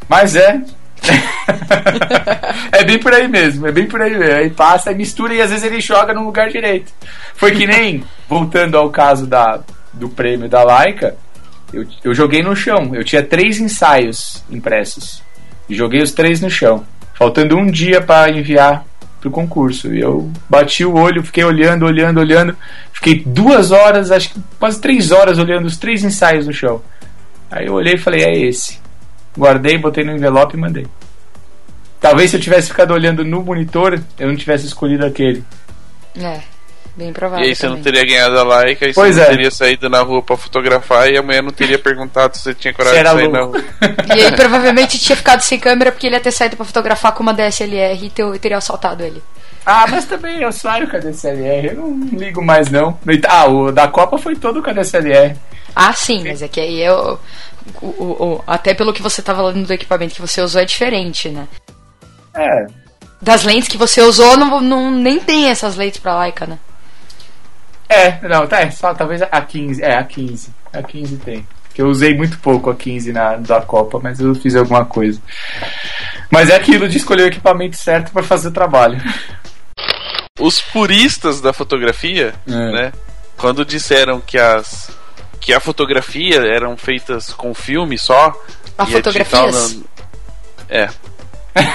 Mas 0.09 0.37
é. 0.37 0.61
é 2.73 2.85
bem 2.85 2.99
por 2.99 3.13
aí 3.13 3.29
mesmo, 3.29 3.67
é 3.67 3.73
bem 3.73 3.87
por 3.87 4.01
aí 4.01 4.17
mesmo. 4.17 4.35
Aí 4.35 4.51
passa, 4.51 4.91
aí 4.91 4.97
mistura 4.97 5.35
e 5.35 5.43
às 5.43 5.51
vezes 5.51 5.65
ele 5.65 5.81
joga 5.81 6.15
no 6.15 6.25
lugar 6.25 6.49
direito. 6.49 6.93
Foi 7.35 7.53
que 7.53 7.67
nem, 7.67 8.05
voltando 8.29 8.79
ao 8.79 8.89
caso 8.91 9.27
da, 9.27 9.61
do 9.93 10.09
prêmio 10.09 10.49
da 10.49 10.63
Laika, 10.63 11.17
eu, 11.73 11.87
eu 12.05 12.15
joguei 12.15 12.43
no 12.43 12.55
chão. 12.55 12.95
Eu 12.95 13.05
tinha 13.05 13.23
três 13.23 13.59
ensaios 13.59 14.43
impressos. 14.51 15.23
E 15.69 15.75
joguei 15.75 16.03
os 16.03 16.13
três 16.13 16.41
no 16.41 16.49
chão. 16.51 16.85
Faltando 17.15 17.57
um 17.57 17.67
dia 17.71 18.01
para 18.01 18.31
enviar 18.31 18.85
pro 19.21 19.31
concurso. 19.31 19.95
E 19.95 20.01
eu 20.01 20.31
bati 20.49 20.85
o 20.85 20.95
olho, 20.95 21.23
fiquei 21.23 21.45
olhando, 21.45 21.87
olhando, 21.87 22.19
olhando. 22.19 22.57
Fiquei 22.93 23.23
duas 23.25 23.71
horas, 23.71 24.11
acho 24.11 24.31
que 24.31 24.41
quase 24.59 24.81
três 24.81 25.11
horas 25.11 25.39
olhando 25.39 25.67
os 25.67 25.77
três 25.77 26.03
ensaios 26.05 26.47
no 26.47 26.53
chão. 26.53 26.83
Aí 27.51 27.67
eu 27.67 27.75
olhei 27.75 27.95
e 27.95 27.99
falei, 27.99 28.25
é 28.25 28.37
esse. 28.37 28.81
Guardei, 29.37 29.79
botei 29.79 30.05
no 30.05 30.13
envelope 30.13 30.57
e 30.57 30.61
mandei. 30.61 30.87
Talvez 32.01 32.31
se 32.31 32.37
eu 32.37 32.41
tivesse 32.41 32.69
ficado 32.69 32.93
olhando 32.93 33.25
no 33.25 33.43
monitor, 33.43 34.01
eu 34.19 34.27
não 34.27 34.37
tivesse 34.37 34.67
escolhido 34.67 35.07
aquele. 35.07 35.45
É, 36.17 36.41
bem 36.97 37.09
E 37.11 37.13
provável. 37.13 37.45
aí 37.47 37.55
você 37.55 37.67
não 37.67 37.77
também. 37.77 37.93
teria 37.93 38.05
ganhado 38.07 38.39
a 38.39 38.43
like, 38.43 38.85
aí 38.85 38.93
Pois 38.93 39.15
você 39.15 39.21
não 39.21 39.27
é. 39.27 39.31
teria 39.31 39.51
saído 39.51 39.89
na 39.89 40.01
rua 40.03 40.23
pra 40.23 40.37
fotografar 40.37 41.11
e 41.11 41.17
amanhã 41.17 41.43
não 41.43 41.51
teria 41.51 41.79
perguntado 41.79 42.37
se 42.37 42.43
você 42.45 42.55
tinha 42.55 42.73
coragem 42.75 43.03
de 43.03 43.09
sair 43.09 43.27
rua. 43.29 43.65
E 44.17 44.23
aí 44.25 44.33
provavelmente 44.33 44.99
tinha 44.99 45.17
ficado 45.17 45.41
sem 45.41 45.59
câmera 45.59 45.91
porque 45.93 46.07
ele 46.07 46.17
ia 46.17 46.21
ter 46.21 46.31
saído 46.33 46.57
pra 46.57 46.65
fotografar 46.67 47.13
com 47.13 47.23
uma 47.23 47.33
DSLR 47.35 48.07
e 48.07 48.11
teu- 48.11 48.39
teria 48.39 48.59
assaltado 48.59 49.03
ele. 49.03 49.23
Ah, 49.65 49.87
mas 49.89 50.05
também 50.07 50.43
eu 50.43 50.51
saio 50.51 50.89
com 50.91 50.97
a 50.97 51.01
DSLR, 51.01 51.69
eu 51.69 51.75
não 51.77 52.01
ligo 52.19 52.45
mais 52.45 52.69
não. 52.71 52.99
Ah, 53.29 53.47
o 53.49 53.71
da 53.71 53.87
Copa 53.89 54.19
foi 54.19 54.35
todo 54.37 54.63
com 54.63 54.71
a 54.71 54.73
DSLR. 54.73 55.37
Ah, 55.75 55.93
sim, 55.93 56.23
mas 56.27 56.43
é 56.43 56.49
que 56.49 56.61
aí 56.61 56.81
eu. 56.83 57.19
o- 57.81 57.87
o- 57.87 58.25
o- 58.35 58.45
até 58.47 58.75
pelo 58.75 58.93
que 58.93 59.01
você 59.01 59.23
tá 59.23 59.35
falando 59.35 59.65
do 59.65 59.73
equipamento 59.73 60.15
que 60.15 60.21
você 60.21 60.41
usou 60.43 60.61
é 60.61 60.65
diferente, 60.65 61.29
né? 61.29 61.47
É, 62.35 62.67
Das 63.21 63.45
lentes 63.45 63.69
que 63.69 63.77
você 63.79 64.03
usou, 64.03 64.37
não, 64.37 64.61
não- 64.61 64.91
nem 64.91 65.21
tem 65.21 65.49
essas 65.49 65.77
lentes 65.77 66.01
pra 66.01 66.19
Leica, 66.19 66.45
né? 66.45 66.59
É, 67.93 68.21
não, 68.29 68.47
tá, 68.47 68.61
é, 68.61 68.71
só 68.71 68.95
talvez 68.95 69.23
a 69.23 69.41
15, 69.41 69.83
é, 69.83 69.97
a 69.97 70.05
15. 70.05 70.51
A 70.73 70.83
15 70.83 71.17
tem. 71.19 71.47
Que 71.75 71.81
eu 71.83 71.87
usei 71.89 72.15
muito 72.15 72.39
pouco 72.39 72.69
a 72.71 72.75
15 72.75 73.13
na, 73.13 73.37
da 73.37 73.61
Copa, 73.63 73.99
mas 74.03 74.21
eu 74.21 74.35
fiz 74.35 74.55
alguma 74.57 74.85
coisa. 74.85 75.21
Mas 76.31 76.51
é 76.51 76.57
aquilo 76.57 76.89
de 76.89 76.97
escolher 76.99 77.23
o 77.25 77.27
equipamento 77.27 77.77
certo 77.77 78.13
para 78.13 78.23
fazer 78.23 78.49
o 78.49 78.53
trabalho. 78.53 79.01
Os 80.41 80.61
puristas 80.61 81.41
da 81.41 81.53
fotografia, 81.53 82.35
É. 82.47 82.51
né? 82.73 82.93
Quando 83.37 83.65
disseram 83.65 84.21
que 84.21 84.39
as 84.39 84.91
que 85.41 85.53
a 85.53 85.59
fotografia 85.59 86.37
eram 86.47 86.77
feitas 86.77 87.33
com 87.33 87.53
filme 87.53 87.99
só 87.99 88.33
A 88.79 88.83
a 88.83 88.85
digital 88.87 89.13
fotografias? 89.13 89.75
não- 89.75 89.85
É. 90.69 90.89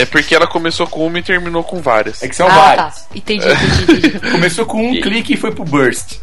é 0.00 0.06
porque 0.06 0.34
ela 0.34 0.46
começou 0.46 0.86
com 0.86 1.06
uma 1.06 1.18
e 1.18 1.22
terminou 1.22 1.62
com 1.62 1.80
várias. 1.80 2.22
É 2.22 2.28
que 2.28 2.34
são 2.34 2.48
ah, 2.48 2.50
vários. 2.50 2.94
tá. 2.94 3.06
Entendi, 3.14 3.44
entendi, 3.46 4.06
entendi. 4.08 4.20
Começou 4.32 4.64
com 4.64 4.82
um 4.82 4.94
E- 4.94 5.00
clique 5.02 5.34
e 5.34 5.36
foi 5.36 5.52
pro 5.52 5.64
burst. 5.64 6.18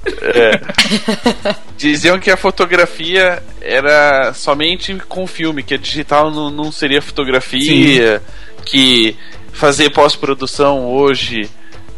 Diziam 1.77 2.19
que 2.19 2.31
a 2.31 2.37
fotografia 2.37 3.43
era 3.61 4.33
somente 4.33 4.95
com 5.07 5.27
filme, 5.27 5.61
que 5.61 5.75
a 5.75 5.77
digital 5.77 6.31
não, 6.31 6.49
não 6.49 6.71
seria 6.71 7.01
fotografia, 7.01 8.21
que 8.65 9.15
fazer 9.53 9.91
pós-produção 9.91 10.85
hoje 10.87 11.49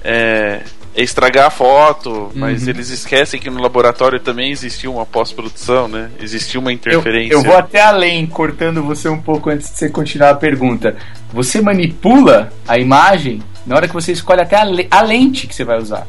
é, 0.03 0.61
é 0.61 0.63
estragar 1.03 1.47
a 1.47 1.49
foto, 1.49 2.31
mas 2.35 2.63
Uhum. 2.63 2.69
eles 2.69 2.89
esquecem 2.89 3.39
que 3.39 3.49
no 3.49 3.61
laboratório 3.61 4.19
também 4.19 4.51
existiu 4.51 4.93
uma 4.93 5.05
pós-produção, 5.05 5.87
né? 5.87 6.09
Existiu 6.19 6.59
uma 6.61 6.71
Eu, 6.71 6.75
interferência. 6.75 7.33
eu 7.33 7.41
vou 7.43 7.55
até 7.57 7.81
além, 7.81 8.25
cortando 8.25 8.83
você 8.83 9.07
um 9.09 9.19
pouco 9.21 9.49
antes 9.49 9.69
de 9.71 9.77
você 9.77 9.89
continuar 9.89 10.31
a 10.31 10.35
pergunta. 10.35 10.95
Você 11.33 11.61
manipula 11.61 12.51
a 12.67 12.77
imagem 12.77 13.41
na 13.65 13.75
hora 13.75 13.87
que 13.87 13.93
você 13.93 14.11
escolhe 14.11 14.41
até 14.41 14.55
a, 14.57 14.63
le- 14.63 14.87
a 14.89 15.01
lente 15.01 15.45
que 15.47 15.53
você 15.55 15.63
vai 15.63 15.77
usar. 15.77 16.07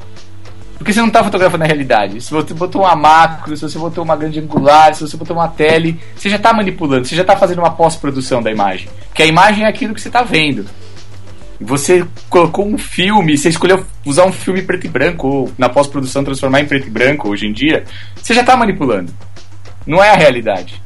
Porque 0.79 0.95
você 0.95 1.01
não 1.01 1.09
está 1.09 1.23
fotografando 1.23 1.63
a 1.63 1.67
realidade. 1.67 2.23
Se 2.23 2.31
você 2.31 2.55
botou 2.55 2.81
uma 2.83 2.97
macro, 2.97 3.55
se 3.55 3.63
você 3.63 3.79
botou 3.79 4.03
uma 4.03 4.17
grande 4.17 4.41
angular, 4.41 4.95
se 4.95 5.03
você 5.07 5.15
botou 5.15 5.37
uma 5.37 5.47
tele, 5.47 6.01
você 6.17 6.31
já 6.31 6.37
está 6.37 6.55
manipulando, 6.55 7.07
você 7.07 7.15
já 7.15 7.21
está 7.21 7.37
fazendo 7.37 7.59
uma 7.59 7.71
pós-produção 7.71 8.43
da 8.43 8.51
imagem. 8.51 8.89
Que 9.13 9.23
a 9.23 9.27
imagem 9.27 9.65
é 9.67 9.69
aquilo 9.69 9.93
que 9.95 10.01
você 10.01 10.09
está 10.09 10.23
vendo. 10.23 10.65
Você 11.61 12.07
colocou 12.31 12.67
um 12.67 12.79
filme, 12.79 13.37
você 13.37 13.51
escolheu 13.51 13.85
usar 14.05 14.25
um 14.25 14.33
filme 14.33 14.63
preto 14.63 14.87
e 14.87 14.89
branco, 14.89 15.29
ou 15.29 15.53
na 15.59 15.69
pós-produção 15.69 16.25
transformar 16.25 16.61
em 16.61 16.67
preto 16.67 16.87
e 16.87 16.91
branco 16.91 17.29
hoje 17.29 17.47
em 17.47 17.53
dia, 17.53 17.85
você 18.17 18.33
já 18.33 18.41
está 18.41 18.57
manipulando. 18.57 19.13
Não 19.87 20.03
é 20.03 20.11
a 20.11 20.17
realidade. 20.17 20.81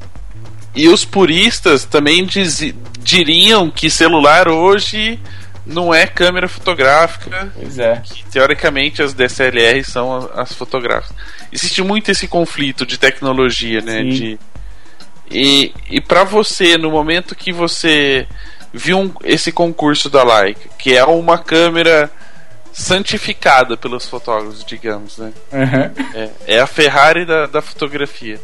E 0.74 0.88
os 0.88 1.04
puristas 1.04 1.84
também 1.84 2.24
dizi- 2.24 2.74
diriam 3.00 3.70
que 3.70 3.88
celular 3.88 4.48
hoje 4.48 5.20
não 5.64 5.94
é 5.94 6.06
câmera 6.06 6.48
fotográfica, 6.48 7.52
Pois 7.54 7.78
é. 7.78 8.02
que 8.04 8.24
teoricamente 8.24 9.00
as 9.00 9.14
DSLR 9.14 9.84
são 9.84 10.12
a- 10.34 10.42
as 10.42 10.52
fotográficas. 10.52 11.14
Existe 11.52 11.82
muito 11.82 12.10
esse 12.10 12.26
conflito 12.26 12.84
de 12.84 12.98
tecnologia, 12.98 13.80
né? 13.80 13.98
Sim. 14.02 14.08
De, 14.10 14.38
e 15.30 15.72
e 15.88 16.00
para 16.00 16.24
você, 16.24 16.76
no 16.76 16.90
momento 16.90 17.34
que 17.36 17.52
você 17.52 18.26
viu 18.74 18.98
um- 18.98 19.12
esse 19.22 19.52
concurso 19.52 20.10
da 20.10 20.22
Leica, 20.24 20.68
que 20.78 20.94
é 20.96 21.04
uma 21.04 21.38
câmera 21.38 22.10
santificada 22.72 23.76
pelos 23.76 24.06
fotógrafos, 24.06 24.64
digamos, 24.64 25.16
né? 25.18 25.32
Aham. 25.52 25.92
É, 26.14 26.30
é 26.56 26.60
a 26.60 26.66
Ferrari 26.66 27.24
da, 27.24 27.46
da 27.46 27.62
fotografia. 27.62 28.40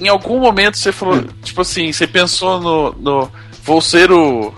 Em 0.00 0.08
algum 0.08 0.40
momento 0.40 0.76
você 0.78 0.92
falou, 0.92 1.22
tipo 1.42 1.60
assim, 1.60 1.92
você 1.92 2.06
pensou 2.06 2.58
no, 2.60 2.92
no 2.92 3.32
vou 3.62 3.80
ser 3.80 4.10
o, 4.10 4.52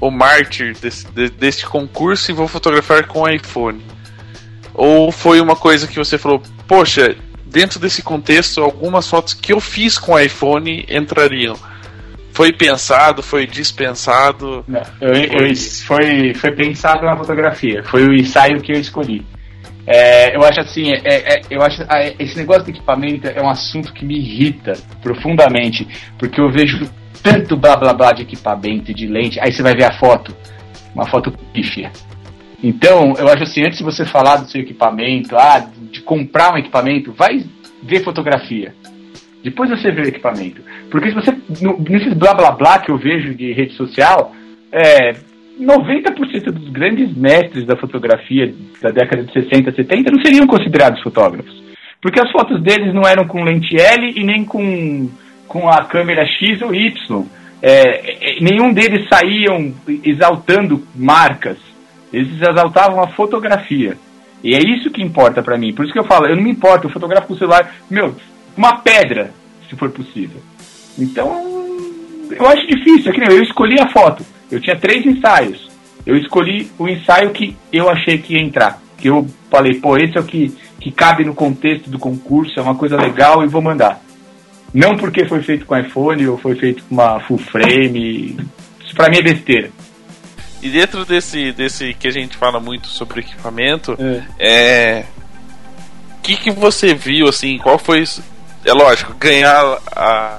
o 0.00 0.10
mártir 0.10 0.76
desse, 0.78 1.06
de- 1.12 1.30
deste 1.30 1.66
concurso 1.66 2.30
e 2.30 2.34
vou 2.34 2.48
fotografar 2.48 3.06
com 3.06 3.28
iPhone. 3.28 3.84
Ou 4.74 5.10
foi 5.12 5.40
uma 5.40 5.56
coisa 5.56 5.86
que 5.86 5.96
você 5.96 6.18
falou, 6.18 6.42
poxa, 6.66 7.16
dentro 7.44 7.78
desse 7.80 8.02
contexto, 8.02 8.60
algumas 8.62 9.08
fotos 9.08 9.34
que 9.34 9.52
eu 9.52 9.60
fiz 9.60 9.98
com 9.98 10.18
iPhone 10.18 10.84
entrariam. 10.88 11.56
Foi 12.38 12.52
pensado, 12.52 13.20
foi 13.20 13.48
dispensado. 13.48 14.64
Não, 14.68 14.80
eu, 15.00 15.12
eu- 15.12 15.56
foi, 15.84 16.32
foi 16.34 16.52
pensado 16.52 17.04
na 17.04 17.16
fotografia, 17.16 17.82
foi 17.82 18.06
o 18.06 18.14
ensaio 18.14 18.60
que 18.60 18.70
eu 18.70 18.78
escolhi. 18.78 19.26
É, 19.84 20.36
eu 20.36 20.44
acho 20.44 20.60
assim, 20.60 20.92
é, 20.92 21.34
é, 21.34 21.40
eu 21.50 21.60
acho 21.62 21.84
ah, 21.88 22.00
esse 22.16 22.36
negócio 22.36 22.62
de 22.62 22.70
equipamento 22.70 23.26
é 23.26 23.42
um 23.42 23.48
assunto 23.50 23.92
que 23.92 24.04
me 24.04 24.16
irrita 24.16 24.74
profundamente, 25.02 25.88
porque 26.16 26.40
eu 26.40 26.48
vejo 26.48 26.88
tanto 27.24 27.56
blá 27.56 27.74
blá 27.74 27.92
blá 27.92 28.12
de 28.12 28.22
equipamento 28.22 28.94
de 28.94 29.08
lente, 29.08 29.40
aí 29.40 29.50
você 29.50 29.60
vai 29.60 29.74
ver 29.74 29.86
a 29.86 29.98
foto, 29.98 30.32
uma 30.94 31.08
foto 31.08 31.32
pífia. 31.52 31.90
Então, 32.62 33.14
eu 33.18 33.26
acho 33.26 33.42
assim, 33.42 33.64
antes 33.64 33.78
de 33.78 33.84
você 33.84 34.04
falar 34.04 34.36
do 34.36 34.48
seu 34.48 34.60
equipamento, 34.60 35.36
ah, 35.36 35.68
de 35.90 36.02
comprar 36.02 36.54
um 36.54 36.58
equipamento, 36.58 37.12
vai 37.12 37.44
ver 37.82 38.04
fotografia. 38.04 38.76
Depois 39.50 39.70
você 39.70 39.90
vê 39.90 40.02
o 40.02 40.08
equipamento. 40.08 40.60
Porque 40.90 41.08
se 41.10 41.14
você. 41.14 41.32
no- 41.62 41.78
Nesses 41.88 42.12
blá 42.14 42.34
blá 42.34 42.50
blá 42.52 42.78
que 42.78 42.90
eu 42.90 42.98
vejo 42.98 43.34
de 43.34 43.52
rede 43.52 43.72
social, 43.74 44.32
é, 44.72 45.12
90% 45.60 46.52
dos 46.52 46.68
grandes 46.70 47.14
mestres 47.16 47.64
da 47.66 47.76
fotografia 47.76 48.54
da 48.80 48.90
década 48.90 49.24
de 49.24 49.32
60, 49.32 49.72
70 49.72 50.10
não 50.12 50.22
seriam 50.22 50.46
considerados 50.46 51.02
fotógrafos. 51.02 51.62
Porque 52.00 52.20
as 52.20 52.30
fotos 52.30 52.62
deles 52.62 52.94
não 52.94 53.02
eram 53.02 53.26
com 53.26 53.42
lente 53.42 53.74
L 53.80 54.12
e 54.14 54.22
nem 54.24 54.44
com, 54.44 55.10
com 55.48 55.68
a 55.68 55.84
câmera 55.84 56.24
X 56.26 56.62
ou 56.62 56.72
Y. 56.74 57.24
É, 57.60 58.36
é, 58.36 58.40
nenhum 58.40 58.72
deles 58.72 59.08
saíam 59.12 59.74
exaltando 60.04 60.86
marcas. 60.94 61.58
Eles 62.12 62.40
exaltavam 62.40 63.02
a 63.02 63.08
fotografia. 63.08 63.96
E 64.44 64.54
é 64.54 64.58
isso 64.60 64.90
que 64.92 65.02
importa 65.02 65.42
pra 65.42 65.58
mim. 65.58 65.74
Por 65.74 65.84
isso 65.84 65.92
que 65.92 65.98
eu 65.98 66.04
falo, 66.04 66.26
eu 66.28 66.36
não 66.36 66.42
me 66.44 66.50
importo, 66.52 66.86
eu 66.86 66.90
fotografo 66.92 67.26
com 67.26 67.34
o 67.34 67.38
celular, 67.38 67.74
meu, 67.90 68.14
uma 68.56 68.78
pedra, 68.78 69.32
se 69.68 69.76
for 69.76 69.90
possível. 69.90 70.40
Então, 70.98 71.28
eu 72.30 72.46
acho 72.46 72.66
difícil. 72.66 73.10
É 73.10 73.14
que 73.14 73.20
nem 73.20 73.36
eu, 73.36 73.42
escolhi 73.42 73.78
a 73.80 73.88
foto. 73.90 74.24
Eu 74.50 74.60
tinha 74.60 74.76
três 74.76 75.04
ensaios. 75.06 75.68
Eu 76.06 76.16
escolhi 76.16 76.70
o 76.78 76.88
ensaio 76.88 77.30
que 77.30 77.56
eu 77.72 77.88
achei 77.88 78.18
que 78.18 78.34
ia 78.34 78.40
entrar. 78.42 78.80
que 78.96 79.08
eu 79.08 79.26
falei, 79.50 79.74
pô, 79.74 79.96
esse 79.96 80.16
é 80.16 80.20
o 80.20 80.24
que, 80.24 80.52
que 80.80 80.90
cabe 80.90 81.24
no 81.24 81.34
contexto 81.34 81.88
do 81.88 81.98
concurso, 81.98 82.58
é 82.58 82.62
uma 82.62 82.74
coisa 82.74 82.96
legal 82.96 83.44
e 83.44 83.46
vou 83.46 83.62
mandar. 83.62 84.00
Não 84.74 84.96
porque 84.96 85.24
foi 85.26 85.40
feito 85.42 85.64
com 85.64 85.78
iPhone 85.78 86.26
ou 86.26 86.36
foi 86.36 86.54
feito 86.56 86.82
com 86.84 86.94
uma 86.94 87.20
full 87.20 87.38
frame. 87.38 88.36
Isso 88.84 88.94
pra 88.94 89.08
mim 89.08 89.18
é 89.18 89.22
besteira. 89.22 89.70
E 90.60 90.68
dentro 90.68 91.04
desse, 91.04 91.52
desse 91.52 91.94
que 91.94 92.08
a 92.08 92.10
gente 92.10 92.36
fala 92.36 92.58
muito 92.58 92.88
sobre 92.88 93.20
equipamento, 93.20 93.96
É. 94.00 94.22
é. 94.38 95.04
O 96.18 96.20
que, 96.22 96.36
que 96.36 96.50
você 96.50 96.92
viu, 96.94 97.28
assim, 97.28 97.56
qual 97.58 97.78
foi. 97.78 98.02
É 98.68 98.72
lógico, 98.72 99.14
ganhar 99.14 99.78
a, 99.96 100.38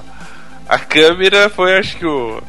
a 0.68 0.78
câmera 0.78 1.50
foi 1.50 1.76
acho 1.76 1.96
que 1.96 2.06
o 2.06 2.40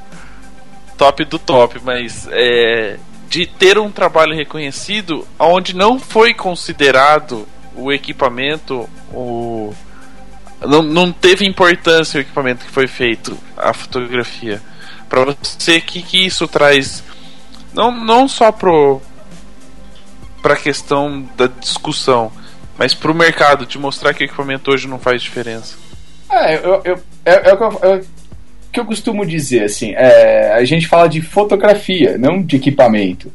top 0.95 1.25
do 1.25 1.39
top, 1.39 1.81
mas 1.83 2.27
é, 2.31 2.99
de 3.27 3.47
ter 3.47 3.79
um 3.79 3.89
trabalho 3.89 4.35
reconhecido 4.35 5.27
onde 5.39 5.75
não 5.75 5.99
foi 5.99 6.35
considerado 6.35 7.47
o 7.75 7.91
equipamento, 7.91 8.87
o. 9.11 9.73
Não, 10.61 10.83
não 10.83 11.11
teve 11.11 11.47
importância 11.47 12.19
o 12.19 12.21
equipamento 12.21 12.63
que 12.63 12.71
foi 12.71 12.85
feito, 12.85 13.35
a 13.57 13.73
fotografia. 13.73 14.61
Pra 15.09 15.25
você, 15.25 15.81
que, 15.81 16.03
que 16.03 16.23
isso 16.27 16.47
traz 16.47 17.03
não, 17.73 17.91
não 17.91 18.27
só 18.27 18.51
pro 18.51 19.01
pra 20.41 20.55
questão 20.55 21.27
da 21.35 21.47
discussão, 21.47 22.31
mas 22.81 22.95
pro 22.95 23.13
mercado 23.13 23.63
de 23.67 23.77
mostrar 23.77 24.11
que 24.11 24.23
o 24.23 24.25
equipamento 24.25 24.71
hoje 24.71 24.87
não 24.87 24.97
faz 24.97 25.21
diferença. 25.21 25.75
É, 26.31 26.55
eu, 26.55 26.81
eu, 26.83 26.99
é, 27.23 27.49
é 27.49 27.53
o 27.53 27.57
que 27.57 27.63
eu, 27.63 27.79
é 27.83 27.95
o 27.97 28.01
que 28.73 28.79
eu 28.79 28.85
costumo 28.85 29.23
dizer, 29.23 29.65
assim, 29.65 29.93
é, 29.95 30.51
a 30.53 30.65
gente 30.65 30.87
fala 30.87 31.07
de 31.07 31.21
fotografia, 31.21 32.17
não 32.17 32.41
de 32.41 32.55
equipamento. 32.55 33.31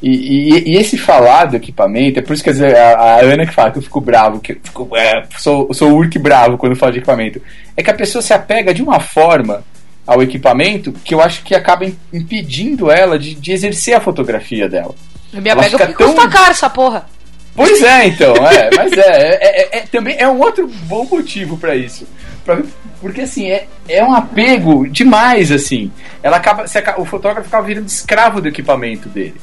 E, 0.00 0.10
e- 0.10 0.72
e 0.72 0.76
esse 0.76 0.96
falar 0.96 1.46
do 1.46 1.56
equipamento, 1.56 2.20
é 2.20 2.22
por 2.22 2.34
isso 2.34 2.44
que 2.44 2.50
às 2.50 2.58
vezes, 2.60 2.76
a, 2.78 2.90
a 2.94 3.20
Ana 3.22 3.46
que 3.46 3.52
fala 3.52 3.72
que 3.72 3.78
eu 3.78 3.82
fico 3.82 4.00
bravo, 4.00 4.38
que 4.38 4.52
eu 4.52 4.56
fico, 4.62 4.96
é, 4.96 5.24
sou, 5.38 5.74
sou 5.74 5.90
urque 5.92 6.18
bravo 6.20 6.56
quando 6.56 6.76
falo 6.76 6.92
de 6.92 6.98
equipamento, 6.98 7.42
é 7.76 7.82
que 7.82 7.90
a 7.90 7.94
pessoa 7.94 8.22
se 8.22 8.32
apega 8.32 8.72
de 8.72 8.80
uma 8.82 9.00
forma 9.00 9.64
ao 10.06 10.22
equipamento 10.22 10.92
que 11.04 11.14
eu 11.14 11.20
acho 11.20 11.42
que 11.42 11.52
acaba 11.54 11.84
im- 11.84 11.98
impedindo 12.12 12.90
ela 12.92 13.18
de, 13.18 13.34
de 13.34 13.50
exercer 13.50 13.94
a 13.96 14.00
fotografia 14.00 14.68
dela. 14.68 14.94
Eu 15.32 15.42
me 15.42 15.50
apego 15.50 15.78
porque 15.78 15.94
tão- 15.94 16.12
custa 16.14 16.28
caro 16.28 16.50
essa 16.52 16.70
porra. 16.70 17.06
Pois 17.54 17.82
é, 17.82 18.06
então, 18.08 18.34
é, 18.34 18.68
mas 18.76 18.92
é, 18.92 19.00
é, 19.00 19.38
é- 19.42 19.78
é- 19.78 19.80
também 19.82 20.16
é 20.18 20.26
um 20.28 20.40
outro 20.40 20.66
bom 20.84 21.06
motivo 21.08 21.56
pra 21.56 21.76
isso. 21.76 22.06
Pra- 22.44 22.60
porque 23.00 23.20
assim, 23.20 23.48
é, 23.48 23.66
é 23.88 24.02
um 24.04 24.12
apego 24.14 24.88
demais, 24.88 25.52
assim. 25.52 25.90
Ela 26.22 26.38
acaba, 26.38 26.66
se 26.66 26.82
o 26.96 27.04
fotógrafo 27.04 27.48
acaba 27.48 27.66
virando 27.66 27.86
escravo 27.86 28.40
do 28.40 28.48
equipamento 28.48 29.08
dele. 29.08 29.34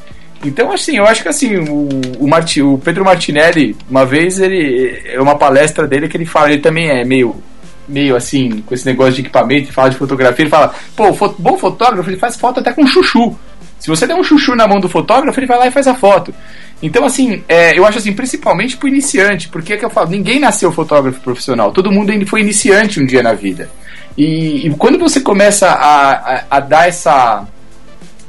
Então, 0.44 0.72
assim, 0.72 0.98
eu 0.98 1.06
acho 1.06 1.22
que 1.22 1.30
assim, 1.30 1.56
o, 1.58 1.88
o, 2.20 2.28
Marti, 2.28 2.62
o 2.62 2.78
Pedro 2.80 3.06
Martinelli, 3.06 3.76
uma 3.90 4.06
vez, 4.06 4.40
ele. 4.40 5.00
É 5.06 5.22
uma 5.22 5.38
palestra 5.38 5.88
dele 5.88 6.08
que 6.10 6.18
ele 6.18 6.26
fala, 6.26 6.52
ele 6.52 6.62
também 6.62 6.90
é 6.90 7.06
meio. 7.06 7.36
Meio 7.88 8.16
assim, 8.16 8.62
com 8.66 8.74
esse 8.74 8.86
negócio 8.86 9.14
de 9.14 9.22
equipamento, 9.22 9.74
fala 9.74 9.90
de 9.90 9.98
fotografia, 9.98 10.44
ele 10.44 10.50
fala, 10.50 10.74
pô, 10.96 11.12
bom 11.38 11.58
fotógrafo, 11.58 12.10
ele 12.10 12.18
faz 12.18 12.38
foto 12.38 12.60
até 12.62 12.72
com 12.72 12.86
chuchu. 12.88 13.38
Se 13.82 13.90
você 13.90 14.06
der 14.06 14.14
um 14.14 14.24
chuchu 14.24 14.56
na 14.56 14.68
mão 14.68 14.80
do 14.80 14.88
fotógrafo, 14.88 15.40
ele 15.40 15.48
vai 15.48 15.58
lá 15.58 15.68
e 15.68 15.72
faz 15.72 15.88
a 15.88 15.95
foto. 15.95 16.32
Então, 16.84 17.03
assim, 17.03 17.44
é, 17.49 17.78
eu 17.78 17.84
acho 17.84 17.98
assim, 17.98 18.14
principalmente 18.14 18.78
pro 18.78 18.88
iniciante, 18.88 19.49
porque 19.49 19.74
é 19.74 19.78
que 19.78 19.84
eu 19.84 19.90
falo, 19.90 20.12
ninguém 20.12 20.40
nasceu 20.40 20.72
fotógrafo 20.72 21.20
profissional, 21.20 21.72
todo 21.72 21.91
mundo 21.91 22.14
foi 22.28 22.41
iniciante 22.41 23.02
um 23.02 23.06
dia 23.06 23.24
na 23.24 23.34
vida. 23.34 23.72
E, 24.16 24.68
e 24.68 24.70
quando 24.76 24.99
você 24.99 25.20
começa 25.20 25.68
a, 25.68 26.12
a, 26.12 26.44
a 26.52 26.60
dar 26.60 26.88
essa, 26.88 27.48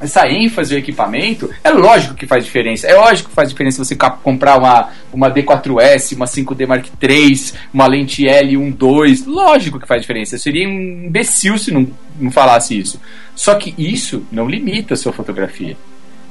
essa 0.03 0.29
ênfase 0.29 0.75
ao 0.75 0.81
equipamento, 0.81 1.49
é 1.63 1.71
lógico 1.71 2.15
que 2.15 2.27
faz 2.27 2.45
diferença. 2.45 2.89
É 2.89 2.95
lógico 2.95 3.29
que 3.29 3.35
faz 3.35 3.49
diferença 3.49 3.85
você 3.85 3.97
comprar 3.97 4.59
uma, 4.59 4.91
uma 5.13 5.31
D4S, 5.31 6.17
uma 6.17 6.27
5D 6.27 6.67
Mark 6.67 6.87
III, 7.01 7.53
uma 7.73 7.87
lente 7.87 8.25
L12. 8.25 9.25
Lógico 9.27 9.79
que 9.79 9.87
faz 9.87 10.03
diferença. 10.03 10.35
Eu 10.35 10.41
seria 10.41 10.69
um 10.69 11.07
imbecil 11.07 11.57
se 11.57 11.73
não, 11.73 11.89
não 12.19 12.33
falasse 12.33 12.77
isso. 12.77 13.01
Só 13.37 13.55
que 13.55 13.75
isso 13.79 14.27
não 14.33 14.49
limita 14.49 14.95
a 14.95 14.97
sua 14.97 15.13
fotografia. 15.13 15.77